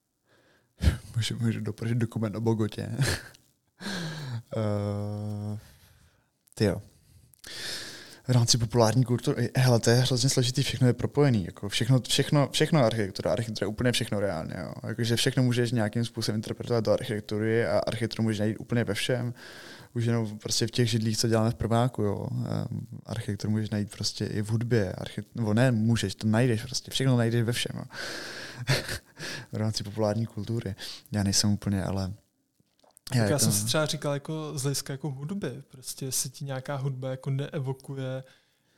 můžu, 1.16 1.38
můžu 1.38 1.60
doporučit 1.60 1.98
dokument 1.98 2.36
o 2.36 2.40
Bogotě. 2.40 2.88
uh, 4.56 5.58
jo. 6.60 6.82
V 8.28 8.32
rámci 8.32 8.58
populární 8.58 9.04
kultury, 9.04 9.50
hele, 9.56 9.80
to 9.80 9.90
je 9.90 9.96
hrozně 9.96 10.28
složitý, 10.28 10.62
všechno 10.62 10.86
je 10.86 10.92
propojený, 10.92 11.44
jako 11.44 11.68
všechno, 11.68 12.00
všechno, 12.00 12.48
všechno 12.52 12.84
architektura, 12.84 13.32
architektura 13.32 13.64
je 13.64 13.68
úplně 13.68 13.92
všechno 13.92 14.20
reálně, 14.20 14.54
jo. 14.58 14.72
Jakože 14.88 15.16
všechno 15.16 15.42
můžeš 15.42 15.72
nějakým 15.72 16.04
způsobem 16.04 16.36
interpretovat 16.36 16.84
do 16.84 16.92
architektury 16.92 17.66
a 17.66 17.78
architekturu 17.78 18.22
můžeš 18.22 18.38
najít 18.38 18.56
úplně 18.60 18.84
ve 18.84 18.94
všem. 18.94 19.34
Už 19.94 20.04
jenom 20.04 20.38
prostě 20.38 20.66
v 20.66 20.70
těch 20.70 20.90
židlích, 20.90 21.18
co 21.18 21.28
děláme 21.28 21.50
v 21.50 21.54
prváku, 21.54 22.02
jo. 22.02 22.26
Architekturu 23.06 23.50
můžeš 23.50 23.70
najít 23.70 23.90
prostě 23.90 24.24
i 24.24 24.42
v 24.42 24.50
hudbě, 24.50 24.92
architekt, 24.92 25.36
nebo 25.36 25.54
ne, 25.54 25.72
můžeš, 25.72 26.14
to 26.14 26.26
najdeš 26.26 26.62
prostě, 26.62 26.90
všechno 26.90 27.16
najdeš 27.16 27.42
ve 27.42 27.52
všem, 27.52 27.84
v 29.52 29.56
rámci 29.56 29.84
populární 29.84 30.26
kultury. 30.26 30.74
Já 31.12 31.22
nejsem 31.22 31.50
úplně, 31.50 31.84
ale 31.84 32.12
já, 33.14 33.24
já 33.24 33.38
to... 33.38 33.44
jsem 33.44 33.52
si 33.52 33.64
třeba 33.64 33.86
říkal 33.86 34.14
jako 34.14 34.58
z 34.58 34.62
hlediska 34.62 34.92
jako 34.92 35.10
hudby, 35.10 35.62
prostě 35.68 36.04
jestli 36.04 36.30
ti 36.30 36.44
nějaká 36.44 36.76
hudba 36.76 37.10
jako 37.10 37.30
neevokuje 37.30 38.24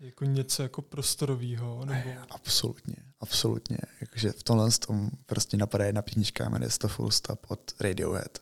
jako 0.03 0.25
něco 0.25 0.63
jako 0.63 0.83
prostorového? 0.83 1.85
Nebo... 1.85 2.11
Absolutně, 2.31 2.97
absolutně. 3.21 3.79
Jakože 4.01 4.33
v 4.33 4.43
tomhle 4.43 4.71
tom 4.71 5.11
prostě 5.27 5.57
napadá 5.57 5.85
jedna 5.85 6.03
písnička, 6.03 6.49
jmenuje 6.49 6.71
se 6.71 6.79
to 6.79 6.89
Full 6.89 7.11
Stop 7.11 7.47
od 7.49 7.61
Radiohead. 7.81 8.39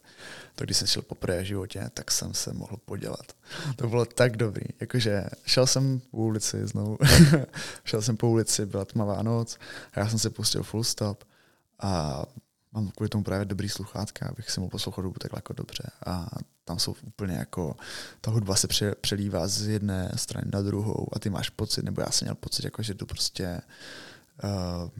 To 0.55 0.65
když 0.65 0.77
jsem 0.77 0.87
šel 0.87 1.03
poprvé 1.03 1.43
v 1.43 1.47
životě, 1.47 1.91
tak 1.95 2.11
jsem 2.11 2.35
se 2.35 2.53
mohl 2.53 2.77
podělat. 2.85 3.33
To 3.77 3.89
bylo 3.89 4.05
tak 4.05 4.37
dobrý. 4.37 4.67
Jakože 4.81 5.25
šel 5.47 5.67
jsem 5.67 6.01
po 6.01 6.17
ulici 6.17 6.67
znovu, 6.67 6.99
šel 7.85 8.03
jsem 8.03 8.17
po 8.17 8.31
ulici, 8.31 8.67
byla 8.67 8.85
tmavá 8.85 9.23
noc 9.23 9.59
a 9.93 10.01
já 10.01 10.09
jsem 10.09 10.19
si 10.19 10.31
pustil 10.31 10.63
Full 10.63 10.85
Stop 10.85 11.25
a 11.79 12.23
mám 12.73 12.89
kvůli 12.89 13.09
tomu 13.09 13.25
právě 13.25 13.45
dobrý 13.45 13.69
sluchátka, 13.69 14.29
abych 14.29 14.51
si 14.51 14.61
mohl 14.61 14.71
poslouchat 14.71 15.03
hudbu 15.03 15.19
takhle 15.19 15.39
jako 15.39 15.53
dobře. 15.53 15.91
A 16.07 16.29
tam 16.65 16.79
jsou 16.79 16.95
úplně 17.07 17.35
jako, 17.35 17.77
ta 18.21 18.31
hudba 18.31 18.57
se 18.57 18.69
pře, 18.69 18.95
přelívá 19.01 19.49
z 19.49 19.67
jedné 19.67 20.13
strany 20.17 20.51
na 20.53 20.63
druhou 20.63 21.09
a 21.13 21.19
ty 21.19 21.31
máš 21.31 21.51
pocit, 21.51 21.85
nebo 21.85 22.01
já 22.01 22.11
jsem 22.11 22.27
měl 22.27 22.35
pocit, 22.35 22.65
jako, 22.65 22.83
že 22.83 22.95
to 22.95 23.07
prostě, 23.07 23.61
uh, 24.45 24.91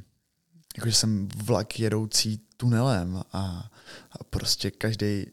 jako, 0.77 0.89
že 0.89 0.95
jsem 0.95 1.29
vlak 1.37 1.81
jedoucí 1.81 2.41
tunelem 2.57 3.23
a, 3.33 3.71
a 4.13 4.25
prostě 4.31 4.71
každý 4.71 5.27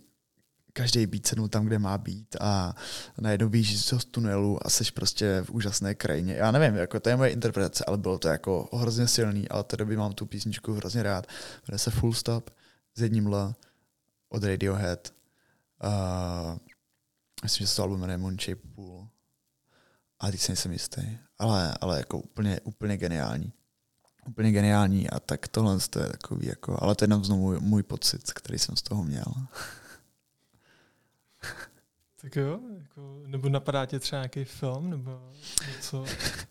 každý 0.77 1.07
být 1.07 1.27
sednul 1.27 1.47
tam, 1.47 1.65
kde 1.65 1.79
má 1.79 1.97
být 1.97 2.35
a 2.39 2.75
najednou 3.17 3.49
víš 3.49 3.85
z 3.85 4.05
tunelu 4.05 4.65
a 4.65 4.69
seš 4.69 4.91
prostě 4.91 5.41
v 5.41 5.49
úžasné 5.49 5.95
krajině. 5.95 6.33
Já 6.33 6.51
nevím, 6.51 6.75
jako 6.75 6.99
to 6.99 7.09
je 7.09 7.17
moje 7.17 7.29
interpretace, 7.29 7.85
ale 7.85 7.97
bylo 7.97 8.19
to 8.19 8.27
jako 8.27 8.69
hrozně 8.73 9.07
silný, 9.07 9.49
ale 9.49 9.63
té 9.63 9.77
doby 9.77 9.97
mám 9.97 10.13
tu 10.13 10.25
písničku 10.25 10.73
hrozně 10.73 11.03
rád. 11.03 11.27
Jmenuje 11.67 11.79
se 11.79 11.91
Full 11.91 12.13
Stop 12.13 12.49
s 12.95 13.01
jedním 13.01 13.27
L 13.27 13.55
od 14.29 14.43
Radiohead. 14.43 15.13
Uh, 15.83 16.57
myslím, 17.43 17.65
že 17.65 17.67
se 17.67 17.75
to 17.75 17.81
album 17.81 17.99
jmenuje 17.99 18.17
Moonshaped 18.17 18.75
Pool. 18.75 19.07
A 20.19 20.31
teď 20.31 20.39
si 20.39 20.51
nejsem 20.51 20.71
jistý. 20.71 21.01
Ale, 21.39 21.73
ale 21.81 21.97
jako 21.97 22.19
úplně, 22.19 22.59
úplně 22.63 22.97
geniální. 22.97 23.53
Úplně 24.27 24.51
geniální 24.51 25.09
a 25.09 25.19
tak 25.19 25.47
tohle 25.47 25.79
to 25.89 25.99
je 25.99 26.07
takový 26.07 26.47
jako, 26.47 26.77
ale 26.81 26.95
to 26.95 27.03
je 27.03 27.05
jenom 27.05 27.25
znovu 27.25 27.59
můj 27.59 27.83
pocit, 27.83 28.33
který 28.33 28.59
jsem 28.59 28.75
z 28.75 28.81
toho 28.81 29.03
měl. 29.03 29.33
Tak 32.27 32.35
jo, 32.35 32.59
jako, 32.77 33.21
nebo 33.25 33.49
napadá 33.49 33.85
tě 33.85 33.99
třeba 33.99 34.21
nějaký 34.21 34.43
film, 34.43 34.89
nebo 34.89 35.31
něco. 35.67 36.05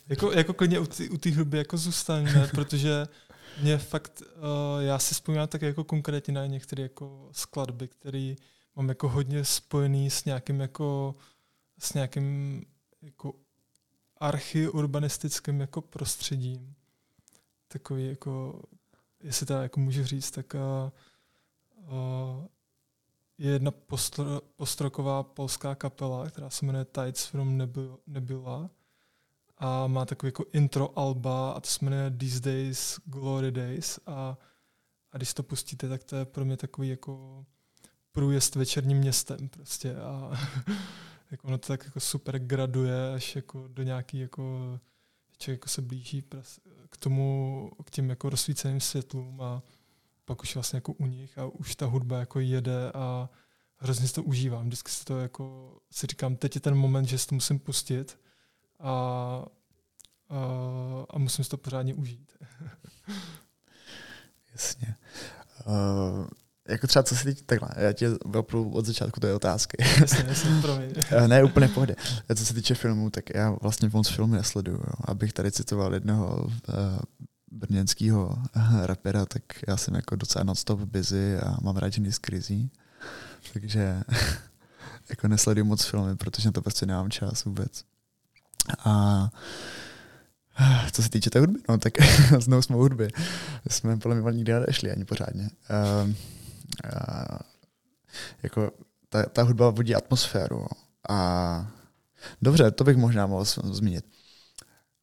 Jako, 0.09 0.32
jako 0.32 0.55
klidně 0.55 0.78
u 1.11 1.19
té 1.19 1.35
hudby 1.35 1.59
jako 1.59 1.77
zůstaňme, 1.77 2.48
protože 2.55 3.07
mě 3.62 3.78
fakt, 3.78 4.23
uh, 4.23 4.82
já 4.82 4.98
si 4.98 5.15
vzpomínám 5.15 5.48
tak 5.48 5.62
jako 5.62 5.85
konkrétně 5.85 6.35
na 6.35 6.47
některé 6.47 6.82
jako 6.82 7.28
skladby, 7.32 7.89
které 7.89 8.35
mám 8.77 8.89
jako 8.89 9.09
hodně 9.09 9.44
spojený 9.44 10.11
s 10.11 10.24
nějakým 10.24 10.61
jako, 10.61 11.15
s 11.78 11.94
nějakým 11.94 12.62
jako 13.03 13.35
archiurbanistickým 14.16 15.61
jako 15.61 15.81
prostředím. 15.81 16.74
Takový 17.69 18.09
jako, 18.09 18.62
jestli 19.23 19.47
to 19.47 19.53
jako 19.53 19.81
můžu 19.81 20.05
říct, 20.05 20.31
tak 20.31 20.55
uh, 20.55 20.90
uh, 21.77 22.47
je 23.39 23.53
jedna 23.53 23.71
postro, 23.71 24.41
postroková 24.57 25.23
polská 25.23 25.75
kapela, 25.75 26.31
která 26.31 26.51
se 26.51 26.67
jmenuje 26.67 26.85
Tides 26.85 27.27
from 27.27 27.59
Nebula 28.07 28.71
a 29.59 29.87
má 29.87 30.05
takový 30.05 30.29
jako 30.29 30.45
intro 30.53 30.99
alba 30.99 31.53
a 31.53 31.61
to 31.61 31.69
se 31.69 31.85
jmenuje 31.85 32.11
These 32.11 32.41
Days, 32.41 33.01
Glory 33.05 33.51
Days 33.51 33.99
a, 34.07 34.39
a 35.13 35.17
když 35.17 35.35
to 35.35 35.43
pustíte, 35.43 35.89
tak 35.89 36.05
to 36.05 36.17
je 36.17 36.25
pro 36.25 36.45
mě 36.45 36.57
takový 36.57 36.89
jako 36.89 37.45
průjezd 38.13 38.55
večerním 38.55 38.99
městem 38.99 39.49
prostě 39.49 39.97
a 39.97 40.33
jako 41.31 41.47
ono 41.47 41.59
to 41.59 41.69
tak 41.69 41.85
jako 41.85 42.01
super 42.01 42.39
graduje 42.39 43.15
až 43.15 43.37
jako 43.37 43.69
do 43.69 43.83
nějaký 43.83 44.19
jako 44.19 44.79
člověk 45.39 45.59
jako 45.61 45.69
se 45.69 45.83
blíží 45.83 46.25
k 46.91 46.97
tomu, 46.97 47.71
k 47.85 47.91
těm 47.91 48.11
jako 48.11 48.31
rozsvíceným 48.31 48.81
světlům 48.81 49.41
a 49.41 49.63
pak 50.27 50.43
už 50.43 50.55
vlastně 50.55 50.77
jako 50.77 50.93
u 50.93 51.07
nich 51.07 51.39
a 51.39 51.47
už 51.47 51.77
ta 51.77 51.86
hudba 51.86 52.19
jako 52.19 52.40
jede 52.40 52.93
a 52.94 53.31
hrozně 53.77 54.09
si 54.09 54.15
to 54.15 54.23
užívám. 54.23 54.66
Vždycky 54.66 54.90
si 54.90 55.05
to 55.05 55.20
jako 55.20 55.77
si 55.90 56.07
říkám, 56.07 56.36
teď 56.36 56.55
je 56.55 56.61
ten 56.61 56.74
moment, 56.74 57.05
že 57.05 57.19
si 57.19 57.27
to 57.27 57.35
musím 57.35 57.59
pustit 57.59 58.19
a, 58.81 58.90
a, 60.28 60.39
a 61.11 61.19
musím 61.19 61.44
si 61.44 61.51
to 61.51 61.57
pořádně 61.57 61.94
užít. 61.94 62.32
Jasně. 64.53 64.97
Uh, 65.66 66.27
jako 66.69 66.86
třeba 66.86 67.03
co 67.03 67.16
si 67.16 67.24
teď, 67.24 67.43
takhle, 67.47 67.69
já 67.77 67.93
tě 67.93 68.11
opravdu 68.11 68.70
od 68.70 68.86
začátku 68.86 69.20
té 69.20 69.35
otázky. 69.35 69.77
Jasně, 70.01 70.24
jasně, 70.28 70.51
promiň. 70.62 70.93
Ne, 71.27 71.44
úplně 71.44 71.69
pohodě. 71.69 71.97
Co 72.36 72.47
se 72.47 72.55
týče 72.55 72.74
filmů, 72.74 73.11
tak 73.11 73.24
já 73.35 73.51
vlastně 73.51 73.90
moc 73.93 74.09
filmy 74.09 74.36
nesleduju. 74.36 74.78
Jo. 74.78 74.93
Abych 75.05 75.32
tady 75.32 75.53
citoval 75.53 75.94
jednoho 75.94 76.44
uh, 76.44 76.53
brněnského 77.57 78.39
rapera, 78.83 79.27
tak 79.27 79.43
já 79.69 79.77
jsem 79.77 79.95
jako 79.95 80.16
docela 80.16 80.45
non-stop 80.45 80.81
busy 80.81 81.39
a 81.39 81.57
mám 81.62 81.77
rád 81.77 81.93
ženy 81.93 82.12
z 82.12 82.19
krizí. 82.19 82.70
Takže 83.53 84.03
jako 85.11 85.28
nesleduju 85.28 85.65
moc 85.65 85.85
filmy, 85.85 86.16
protože 86.16 86.49
na 86.49 86.53
to 86.53 86.62
prostě 86.62 86.87
nemám 86.87 87.11
čas 87.11 87.45
vůbec. 87.45 87.85
A 88.85 89.28
Co 90.93 91.03
se 91.03 91.11
týče 91.11 91.31
té 91.31 91.41
hudby, 91.41 91.59
no 91.69 91.78
tak 91.78 91.93
znovu 92.39 92.62
jsme 92.62 92.77
hudby. 92.77 93.09
Jsme 93.70 93.97
podle 93.97 94.16
mě 94.20 94.33
nikdy 94.33 94.53
nešli 94.66 94.91
ani 94.91 95.05
pořádně. 95.05 95.51
Uh, 95.70 96.11
uh, 96.85 97.39
jako 98.43 98.70
ta, 99.09 99.23
ta 99.23 99.43
hudba 99.43 99.70
vodí 99.70 99.95
atmosféru. 99.95 100.66
A 101.09 101.70
dobře, 102.43 102.70
to 102.70 102.85
bych 102.85 102.97
možná 102.97 103.27
mohl 103.27 103.45
zmínit. 103.45 104.05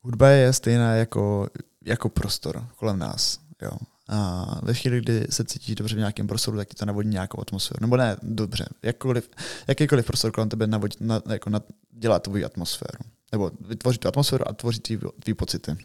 Hudba 0.02 0.30
je 0.30 0.54
stejná 0.54 0.96
jako, 0.96 1.48
jako 1.86 2.10
prostor 2.10 2.68
kolem 2.76 3.00
nás. 3.00 3.40
Jo. 3.62 3.72
A 4.08 4.46
ve 4.64 4.74
chvíli, 4.74 5.00
kdy 5.00 5.28
se 5.30 5.44
cítíš 5.44 5.76
dobře 5.76 5.96
v 5.96 5.98
nějakém 5.98 6.28
prostoru, 6.28 6.58
tak 6.58 6.68
ti 6.68 6.76
to 6.76 6.86
navodí 6.86 7.10
nějakou 7.10 7.42
atmosféru. 7.42 7.78
Nebo 7.82 7.98
ne, 7.98 8.18
dobře. 8.22 8.66
Jakkoliv, 8.82 9.30
jakýkoliv 9.68 10.06
prostor 10.06 10.32
kolem 10.32 10.50
tebe 10.50 10.68
navodí, 10.68 10.98
na, 11.00 11.22
jako 11.30 11.50
na, 11.50 11.62
dělá 11.92 12.20
tvoji 12.20 12.46
atmosféru. 12.46 13.00
Nebo 13.32 13.52
vytvoří 13.68 13.98
tu 13.98 14.08
atmosféru 14.08 14.48
a 14.48 14.54
tvoří 14.54 14.80
tvý, 14.80 15.00
tvý 15.24 15.34
pocity. 15.34 15.78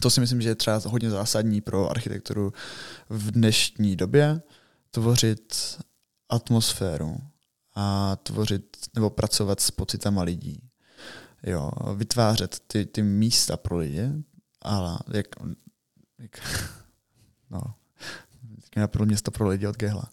To 0.00 0.10
si 0.10 0.20
myslím, 0.20 0.40
že 0.40 0.48
je 0.48 0.54
třeba 0.54 0.80
hodně 0.86 1.10
zásadní 1.10 1.60
pro 1.60 1.90
architekturu 1.90 2.52
v 3.08 3.30
dnešní 3.30 3.96
době, 3.96 4.42
tvořit 4.90 5.78
atmosféru 6.28 7.16
a 7.74 8.16
tvořit 8.16 8.76
nebo 8.94 9.10
pracovat 9.10 9.60
s 9.60 9.70
pocitama 9.70 10.22
lidí. 10.22 10.60
Jo, 11.42 11.70
vytvářet 11.94 12.60
ty, 12.66 12.86
ty 12.86 13.02
místa 13.02 13.56
pro 13.56 13.76
lidi, 13.76 14.08
ale 14.64 14.98
jak, 15.12 15.26
jak 16.18 16.40
no, 17.50 17.60
teď 18.60 18.76
napadlo 18.76 19.06
město 19.06 19.30
pro 19.30 19.48
lidi 19.48 19.66
od 19.66 19.76
Gehla. 19.76 20.04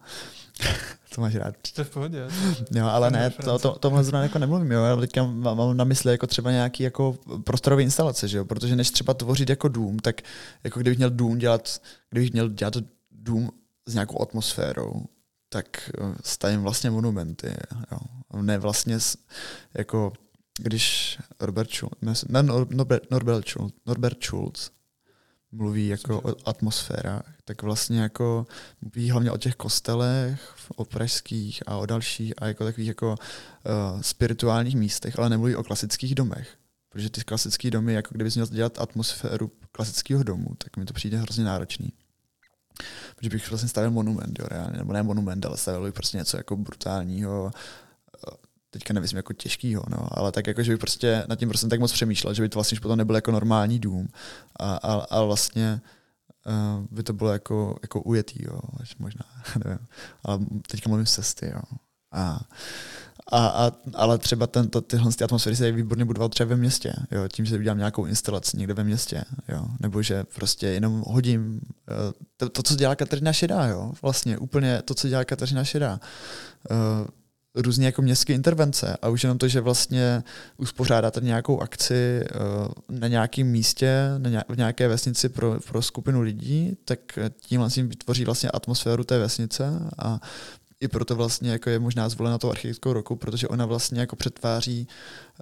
to 1.16 1.22
máš 1.22 1.36
rád. 1.36 1.56
To 1.76 1.82
je 1.82 1.86
v 1.86 1.90
pohodě. 1.90 2.28
Jo, 2.72 2.86
ale 2.86 3.12
ne, 3.12 3.30
to, 3.30 3.60
to, 3.60 3.72
tohle 3.80 4.04
zrovna 4.04 4.24
jako 4.24 4.40
nemluvím, 4.40 4.72
jo, 4.72 4.84
ale 4.84 5.02
teďka 5.02 5.24
mám 5.24 5.78
na 5.78 5.84
mysli 5.84 6.12
jako 6.12 6.28
třeba 6.28 6.52
nějaký 6.52 6.84
jako 6.84 7.18
prostorové 7.44 7.84
instalace, 7.84 8.28
že 8.28 8.38
jo, 8.38 8.46
protože 8.46 8.76
než 8.76 8.92
třeba 8.92 9.14
tvořit 9.14 9.50
jako 9.50 9.68
dům, 9.68 10.00
tak 10.00 10.22
jako 10.64 10.80
kdybych 10.80 10.98
měl 10.98 11.10
dům 11.10 11.38
dělat, 11.38 11.82
kdybych 12.10 12.34
měl 12.34 12.50
dělat 12.50 12.74
dům 13.12 13.52
s 13.86 13.94
nějakou 13.94 14.22
atmosférou, 14.22 15.06
tak 15.50 15.90
eh, 16.02 16.16
stavím 16.24 16.62
vlastně 16.62 16.92
monumenty. 16.92 17.56
Jo. 17.92 17.98
Ne 18.42 18.58
vlastně 18.58 18.98
jako 19.74 20.14
když 20.60 21.18
Robert 21.40 21.72
Schulz, 21.72 22.26
ne, 22.30 22.44
Norbert, 22.44 23.12
Norbert, 23.12 23.48
Schulz, 23.48 23.74
Norbert 23.86 24.24
Schulz 24.24 24.72
mluví 25.52 25.88
jako 25.88 26.22
o 26.22 26.50
atmosférách, 26.50 27.36
tak 27.46 27.62
vlastně 27.62 28.00
jako 28.00 28.48
mluví 28.82 29.12
hlavně 29.12 29.32
o 29.32 29.38
těch 29.38 29.56
kostelech, 29.56 30.56
o 30.76 30.86
pražských 30.86 31.64
a 31.68 31.78
o 31.78 31.86
dalších 31.86 32.34
a 32.38 32.48
jako 32.48 32.64
takových 32.64 32.88
jako 32.88 33.10
uh, 33.10 34.02
spirituálních 34.02 34.76
místech, 34.76 35.20
ale 35.20 35.30
nemluví 35.30 35.56
o 35.56 35.64
klasických 35.64 36.16
domech. 36.16 36.58
Protože 36.90 37.10
ty 37.10 37.24
klasické 37.24 37.72
domy, 37.72 37.94
jako 37.94 38.10
kdybys 38.12 38.36
měl 38.36 38.48
dělat 38.48 38.82
atmosféru 38.82 39.52
klasického 39.72 40.24
domu, 40.24 40.56
tak 40.58 40.78
mi 40.78 40.86
to 40.86 40.94
přijde 40.94 41.18
hrozně 41.18 41.44
náročný. 41.44 41.94
Protože 43.16 43.30
bych 43.30 43.50
vlastně 43.50 43.70
stavil 43.70 43.92
monument, 43.92 44.40
jo, 44.40 44.46
reálně, 44.50 44.78
nebo 44.78 44.94
ne 44.94 45.04
monument, 45.04 45.46
ale 45.46 45.58
stavil 45.58 45.84
bych 45.84 45.94
prostě 45.94 46.18
něco 46.18 46.38
jako 46.38 46.56
brutálního, 46.56 47.52
teďka 48.72 48.94
nevím, 48.94 49.18
jako 49.18 49.34
těžkýho, 49.34 49.84
no, 49.90 50.08
ale 50.12 50.32
tak 50.32 50.48
jako, 50.48 50.64
že 50.64 50.72
bych 50.72 50.80
prostě 50.80 51.24
nad 51.28 51.40
tím 51.40 51.50
prostě 51.50 51.68
tak 51.68 51.80
moc 51.80 51.92
přemýšlel, 51.92 52.34
že 52.34 52.42
by 52.42 52.50
to 52.50 52.58
vlastně 52.60 52.80
potom 52.80 52.98
nebyl 52.98 53.16
jako 53.16 53.32
normální 53.32 53.80
dům. 53.80 54.08
A, 54.60 54.76
a, 54.76 54.94
a 54.94 55.24
vlastně 55.24 55.82
uh, 56.46 56.86
by 56.92 57.04
to 57.04 57.14
bylo 57.14 57.32
jako, 57.32 57.76
jako 57.82 58.02
ujetý, 58.02 58.44
jo, 58.44 58.60
možná, 59.00 59.26
nevím, 59.66 59.80
ale 60.24 60.40
teďka 60.68 60.90
mluvím 60.90 61.06
z 61.06 61.14
cesty, 61.14 61.52
jo. 61.54 61.62
A, 62.12 62.40
a, 63.32 63.48
a, 63.48 63.72
ale 63.94 64.18
třeba 64.18 64.48
tento, 64.48 64.82
tyhle 64.82 65.12
ty 65.12 65.24
atmosféry 65.24 65.56
se 65.56 65.72
výborně 65.72 66.06
budoval 66.06 66.30
třeba 66.30 66.50
ve 66.50 66.56
městě, 66.56 66.94
jo, 67.12 67.28
tím, 67.28 67.46
že 67.46 67.58
udělám 67.58 67.78
nějakou 67.78 68.06
instalaci 68.06 68.58
někde 68.58 68.74
ve 68.74 68.84
městě, 68.84 69.24
jo, 69.48 69.66
nebo 69.80 70.02
že 70.02 70.24
prostě 70.24 70.68
jenom 70.68 71.04
hodím 71.08 71.54
uh, 71.54 72.14
to, 72.38 72.50
to, 72.50 72.64
co 72.64 72.76
dělá 72.76 72.96
Kateřina 72.96 73.34
Šedá, 73.34 73.68
jo, 73.68 73.94
vlastně 74.02 74.38
úplně 74.38 74.82
to, 74.82 74.94
co 74.94 75.08
dělá 75.08 75.26
Kateřina 75.26 75.64
Šedá. 75.64 76.00
Uh, 76.72 77.08
různé 77.56 77.86
jako 77.86 78.02
městské 78.02 78.34
intervence 78.34 78.98
a 79.02 79.10
už 79.10 79.24
jenom 79.24 79.38
to, 79.38 79.48
že 79.48 79.62
vlastně 79.62 80.24
uspořádáte 80.58 81.22
nějakou 81.22 81.62
akci 81.62 82.24
uh, 82.36 82.98
na 83.00 83.08
nějakém 83.08 83.48
místě, 83.48 84.10
v 84.50 84.58
nějaké 84.58 84.88
vesnici 84.88 85.30
pro, 85.30 85.60
pro 85.68 85.82
skupinu 85.82 86.22
lidí, 86.22 86.78
tak 86.86 87.00
tím 87.42 87.60
vlastně 87.60 87.84
vytvoří 87.84 88.26
vlastně 88.26 88.50
atmosféru 88.50 89.04
té 89.04 89.20
vesnice 89.20 89.90
a 90.00 90.20
i 90.80 90.88
proto 90.88 91.16
vlastně 91.16 91.52
jako 91.52 91.70
je 91.70 91.80
možná 91.80 92.10
zvolena 92.10 92.38
to 92.38 92.52
architektkou 92.52 92.94
roku, 92.94 93.16
protože 93.16 93.48
ona 93.48 93.66
vlastně 93.66 94.00
jako 94.00 94.16
přetváří 94.16 94.88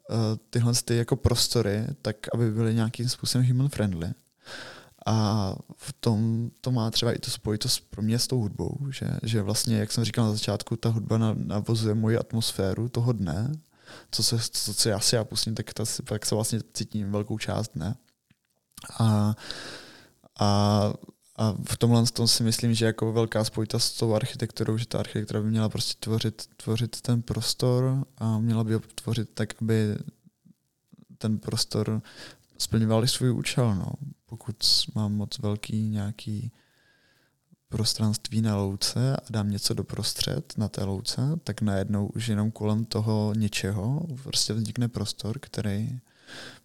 uh, 0.09 0.15
tyhle 0.49 0.73
ty 0.85 0.95
jako 0.95 1.15
prostory 1.15 1.85
tak, 2.01 2.15
aby 2.33 2.51
byly 2.51 2.73
nějakým 2.75 3.09
způsobem 3.09 3.47
human 3.47 3.69
friendly. 3.69 4.07
A 5.05 5.55
v 5.77 5.93
tom 5.93 6.51
to 6.61 6.71
má 6.71 6.91
třeba 6.91 7.13
i 7.13 7.19
to 7.19 7.31
spojitost 7.31 7.89
pro 7.89 8.01
mě 8.01 8.19
s 8.19 8.27
tou 8.27 8.39
hudbou, 8.39 8.77
že, 8.91 9.07
že 9.23 9.41
vlastně, 9.41 9.77
jak 9.77 9.91
jsem 9.91 10.03
říkal 10.03 10.25
na 10.25 10.31
začátku, 10.31 10.75
ta 10.75 10.89
hudba 10.89 11.17
navozuje 11.33 11.95
moji 11.95 12.17
atmosféru 12.17 12.89
toho 12.89 13.13
dne, 13.13 13.51
co 14.11 14.23
se, 14.23 14.37
co, 14.51 14.73
co 14.73 14.89
já 14.89 14.99
si 14.99 15.15
já 15.15 15.23
pustím, 15.23 15.55
tak, 15.55 15.73
ta, 15.73 15.83
tak 16.03 16.25
se 16.25 16.35
vlastně 16.35 16.59
cítím 16.73 17.11
velkou 17.11 17.37
část 17.37 17.71
dne. 17.75 17.95
A, 18.99 19.35
a, 20.39 20.93
a 21.35 21.55
v 21.69 21.77
tomhle 21.77 22.03
tom 22.05 22.27
si 22.27 22.43
myslím, 22.43 22.73
že 22.73 22.85
jako 22.85 23.13
velká 23.13 23.43
spojitost 23.43 23.95
s 23.95 23.97
tou 23.97 24.13
architekturou, 24.13 24.77
že 24.77 24.87
ta 24.87 24.99
architektura 24.99 25.41
by 25.41 25.49
měla 25.49 25.69
prostě 25.69 25.95
tvořit, 25.99 26.49
tvořit 26.57 27.01
ten 27.01 27.21
prostor 27.21 28.05
a 28.17 28.39
měla 28.39 28.63
by 28.63 28.73
ho 28.73 28.79
tvořit 28.95 29.29
tak, 29.33 29.61
aby 29.61 29.97
ten 31.17 31.39
prostor 31.39 32.01
splňoval 32.59 33.07
svůj 33.07 33.31
účel. 33.31 33.75
No. 33.75 33.91
Pokud 34.25 34.55
mám 34.95 35.13
moc 35.13 35.39
velký 35.39 35.89
nějaký 35.89 36.51
prostranství 37.69 38.41
na 38.41 38.55
louce 38.55 39.15
a 39.15 39.19
dám 39.29 39.51
něco 39.51 39.73
do 39.73 39.83
prostřed 39.83 40.53
na 40.57 40.67
té 40.67 40.83
louce, 40.83 41.21
tak 41.43 41.61
najednou 41.61 42.07
už 42.07 42.27
jenom 42.27 42.51
kolem 42.51 42.85
toho 42.85 43.33
něčeho 43.37 44.07
prostě 44.23 44.53
vznikne 44.53 44.87
prostor, 44.87 45.39
který 45.39 45.99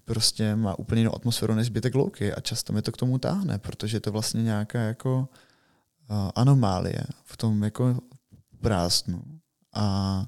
prostě 0.05 0.57
má 0.57 0.79
úplně 0.79 1.01
jinou 1.01 1.15
atmosféru 1.15 1.55
než 1.55 1.67
zbytek 1.67 1.95
louky 1.95 2.35
a 2.35 2.41
často 2.41 2.73
mi 2.73 2.83
to 2.83 2.93
k 2.93 2.97
tomu 2.97 3.19
táhne, 3.19 3.59
protože 3.59 3.97
je 3.97 4.01
to 4.01 4.13
vlastně 4.13 4.43
nějaká 4.43 4.81
jako 4.81 5.29
uh, 6.11 6.31
anomálie 6.35 7.05
v 7.25 7.37
tom 7.37 7.65
jako 7.65 8.01
prázdnu. 8.61 9.23
A 9.75 10.27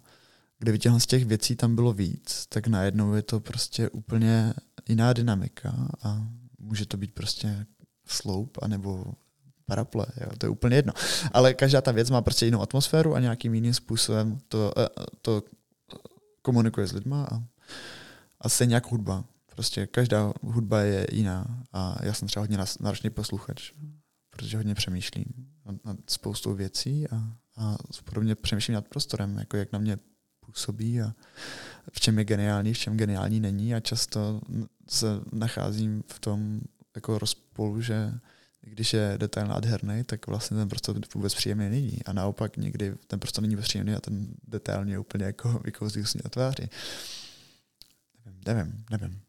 kdyby 0.59 0.79
z 0.99 1.07
těch 1.07 1.25
věcí 1.25 1.57
tam 1.57 1.75
bylo 1.75 1.93
víc, 1.93 2.47
tak 2.49 2.67
najednou 2.67 3.15
je 3.15 3.23
to 3.23 3.41
prostě 3.41 3.91
úplně 3.91 4.55
jiná 4.89 5.13
dynamika 5.13 5.89
a 6.03 6.29
může 6.59 6.87
to 6.87 6.97
být 6.97 7.15
prostě 7.15 7.67
sloup 8.07 8.59
anebo 8.63 9.05
paraple, 9.67 10.07
jo, 10.21 10.29
to 10.39 10.47
je 10.47 10.51
úplně 10.51 10.77
jedno. 10.77 10.93
Ale 11.33 11.55
každá 11.55 11.81
ta 11.81 11.93
věc 11.93 12.11
má 12.11 12.23
prostě 12.23 12.45
jinou 12.45 12.63
atmosféru 12.63 13.15
a 13.15 13.21
nějakým 13.21 13.55
jiným 13.55 13.75
způsobem 13.75 14.39
to, 14.49 14.73
eh, 14.79 14.89
to 15.23 15.43
komunikuje 16.43 16.87
s 16.87 16.93
lidma 16.93 17.29
a, 17.33 17.43
a 18.41 18.49
stejně 18.49 18.75
jako 18.75 18.89
hudba. 18.89 19.25
Prostě 19.47 19.87
každá 19.87 20.33
hudba 20.43 20.81
je 20.81 21.07
jiná 21.13 21.65
a 21.73 21.97
já 22.03 22.15
jsem 22.15 22.29
třeba 22.29 22.43
hodně 22.43 22.59
náročný 22.81 23.11
posluchač, 23.11 23.73
protože 24.31 24.57
hodně 24.57 24.75
přemýšlím 24.75 25.25
nad, 25.65 25.85
nad 25.85 25.97
spoustou 26.11 26.55
věcí 26.55 27.09
a, 27.09 27.17
a 27.57 27.77
podobně 28.05 28.35
přemýšlím 28.35 28.75
nad 28.75 28.89
prostorem, 28.89 29.39
jako 29.39 29.57
jak 29.57 29.73
na 29.73 29.79
mě 29.79 29.99
působí 30.57 31.01
a 31.01 31.13
v 31.93 32.01
čem 32.01 32.19
je 32.19 32.25
geniální, 32.25 32.75
v 32.75 32.79
čem 32.79 32.97
geniální 32.97 33.41
není 33.41 33.75
a 33.75 33.81
často 33.81 34.41
se 34.89 35.07
nacházím 35.33 36.05
v 36.07 36.21
tom 36.21 36.61
jako 36.95 37.19
rozpolu, 37.19 37.81
že 37.81 38.13
když 38.61 38.93
je 38.93 39.15
detail 39.17 39.47
nádherný, 39.47 40.05
tak 40.05 40.27
vlastně 40.27 40.57
ten 40.57 40.69
prostor 40.69 40.97
vůbec 41.15 41.35
příjemný 41.35 41.69
není. 41.69 41.99
A 42.07 42.13
naopak 42.13 42.57
někdy 42.57 42.95
ten 43.07 43.21
prostor 43.21 43.43
není 43.43 43.57
příjemný 43.57 43.95
a 43.95 44.01
ten 44.01 44.35
detail 44.49 44.85
mě 44.85 44.99
úplně 44.99 45.25
jako 45.25 45.49
vykouzlí 45.65 46.03
usní 46.03 46.21
na 46.25 46.31
tváři. 46.31 46.69
Nevím, 48.25 48.41
nevím, 48.47 48.85
nevím. 48.91 49.21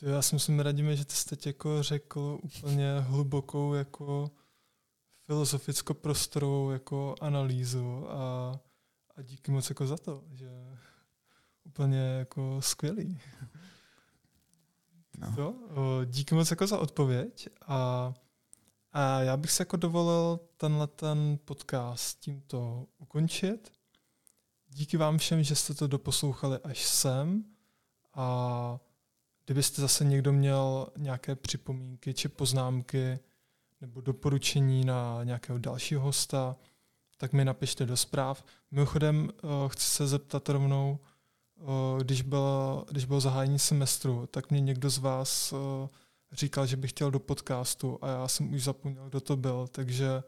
To 0.00 0.08
já 0.08 0.22
si 0.22 0.34
myslím, 0.34 0.60
radíme, 0.60 0.96
že 0.96 1.04
ty 1.04 1.14
jsi 1.14 1.28
teď 1.28 1.46
jako 1.46 1.82
řekl 1.82 2.38
úplně 2.42 3.00
hlubokou 3.00 3.74
jako 3.74 4.30
filozoficko-prostorovou 5.26 6.70
jako 6.70 7.14
analýzu 7.20 8.10
a 8.10 8.52
a 9.16 9.22
díky 9.22 9.50
moc 9.50 9.68
jako 9.68 9.86
za 9.86 9.96
to, 9.96 10.24
že 10.32 10.50
úplně 11.64 11.98
jako 11.98 12.62
skvělý. 12.62 13.20
No. 15.18 15.34
Jo? 15.38 15.54
Díky 16.04 16.34
moc 16.34 16.50
jako 16.50 16.66
za 16.66 16.78
odpověď 16.78 17.48
a, 17.66 18.12
a 18.92 19.20
já 19.20 19.36
bych 19.36 19.50
se 19.50 19.62
jako 19.62 19.76
dovolil 19.76 20.40
tenhle 20.56 20.86
ten 20.86 21.38
podcast 21.44 22.18
tímto 22.18 22.86
ukončit. 22.98 23.72
Díky 24.68 24.96
vám 24.96 25.18
všem, 25.18 25.42
že 25.42 25.54
jste 25.54 25.74
to 25.74 25.86
doposlouchali 25.86 26.58
až 26.58 26.84
sem 26.86 27.44
a 28.14 28.78
kdybyste 29.44 29.82
zase 29.82 30.04
někdo 30.04 30.32
měl 30.32 30.86
nějaké 30.96 31.36
připomínky 31.36 32.14
či 32.14 32.28
poznámky 32.28 33.18
nebo 33.80 34.00
doporučení 34.00 34.84
na 34.84 35.24
nějakého 35.24 35.58
dalšího 35.58 36.02
hosta, 36.02 36.56
tak 37.22 37.32
mi 37.32 37.44
napište 37.44 37.86
do 37.86 37.96
zpráv. 37.96 38.44
Mimochodem 38.70 39.30
uh, 39.42 39.68
chci 39.68 39.86
se 39.86 40.06
zeptat 40.06 40.48
rovnou, 40.48 40.98
uh, 41.54 41.68
když, 41.98 42.22
bylo, 42.22 42.84
když 42.90 43.04
bylo 43.04 43.20
zahájení 43.20 43.58
semestru, 43.58 44.26
tak 44.26 44.50
mě 44.50 44.60
někdo 44.60 44.90
z 44.90 44.98
vás 44.98 45.52
uh, 45.52 45.58
říkal, 46.32 46.66
že 46.66 46.76
by 46.76 46.88
chtěl 46.88 47.10
do 47.10 47.18
podcastu 47.18 47.98
a 48.02 48.08
já 48.08 48.28
jsem 48.28 48.54
už 48.54 48.62
zapomněl, 48.62 49.08
kdo 49.08 49.20
to 49.20 49.36
byl, 49.36 49.68
takže 49.72 50.22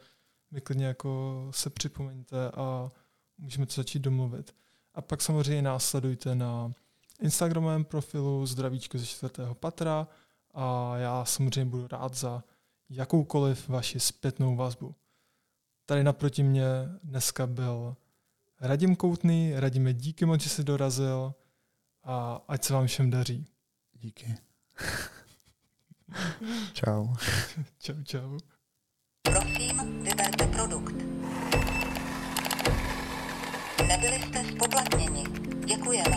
mi 0.50 0.60
klidně 0.60 0.86
jako 0.86 1.48
se 1.50 1.70
připomeňte 1.70 2.50
a 2.50 2.90
můžeme 3.38 3.66
to 3.66 3.74
začít 3.74 3.98
domluvit. 3.98 4.54
A 4.94 5.02
pak 5.02 5.22
samozřejmě 5.22 5.62
následujte 5.62 6.34
na 6.34 6.72
Instagramovém 7.20 7.84
profilu 7.84 8.46
Zdravíčko 8.46 8.98
ze 8.98 9.06
čtvrtého 9.06 9.54
patra 9.54 10.08
a 10.52 10.96
já 10.96 11.24
samozřejmě 11.24 11.70
budu 11.70 11.86
rád 11.86 12.14
za 12.14 12.44
jakoukoliv 12.90 13.68
vaši 13.68 14.00
zpětnou 14.00 14.56
vazbu. 14.56 14.94
Tady 15.86 16.04
naproti 16.04 16.42
mě 16.42 16.64
dneska 17.02 17.46
byl 17.46 17.96
Radim 18.60 18.96
Koutný. 18.96 19.52
Radime, 19.56 19.92
díky 19.92 20.26
moc, 20.26 20.40
že 20.40 20.48
jsi 20.48 20.64
dorazil 20.64 21.34
a 22.04 22.40
ať 22.48 22.64
se 22.64 22.72
vám 22.74 22.86
všem 22.86 23.10
daří. 23.10 23.46
Díky. 23.92 24.34
čau. 26.72 27.08
čau, 27.78 28.02
čau. 28.02 28.38
Prosím, 29.22 30.02
vyberte 30.02 30.46
produkt. 30.46 30.94
Nebyli 33.88 34.22
jste 34.22 34.44
spoplatněni. 34.44 35.24
Děkujeme. 35.66 36.16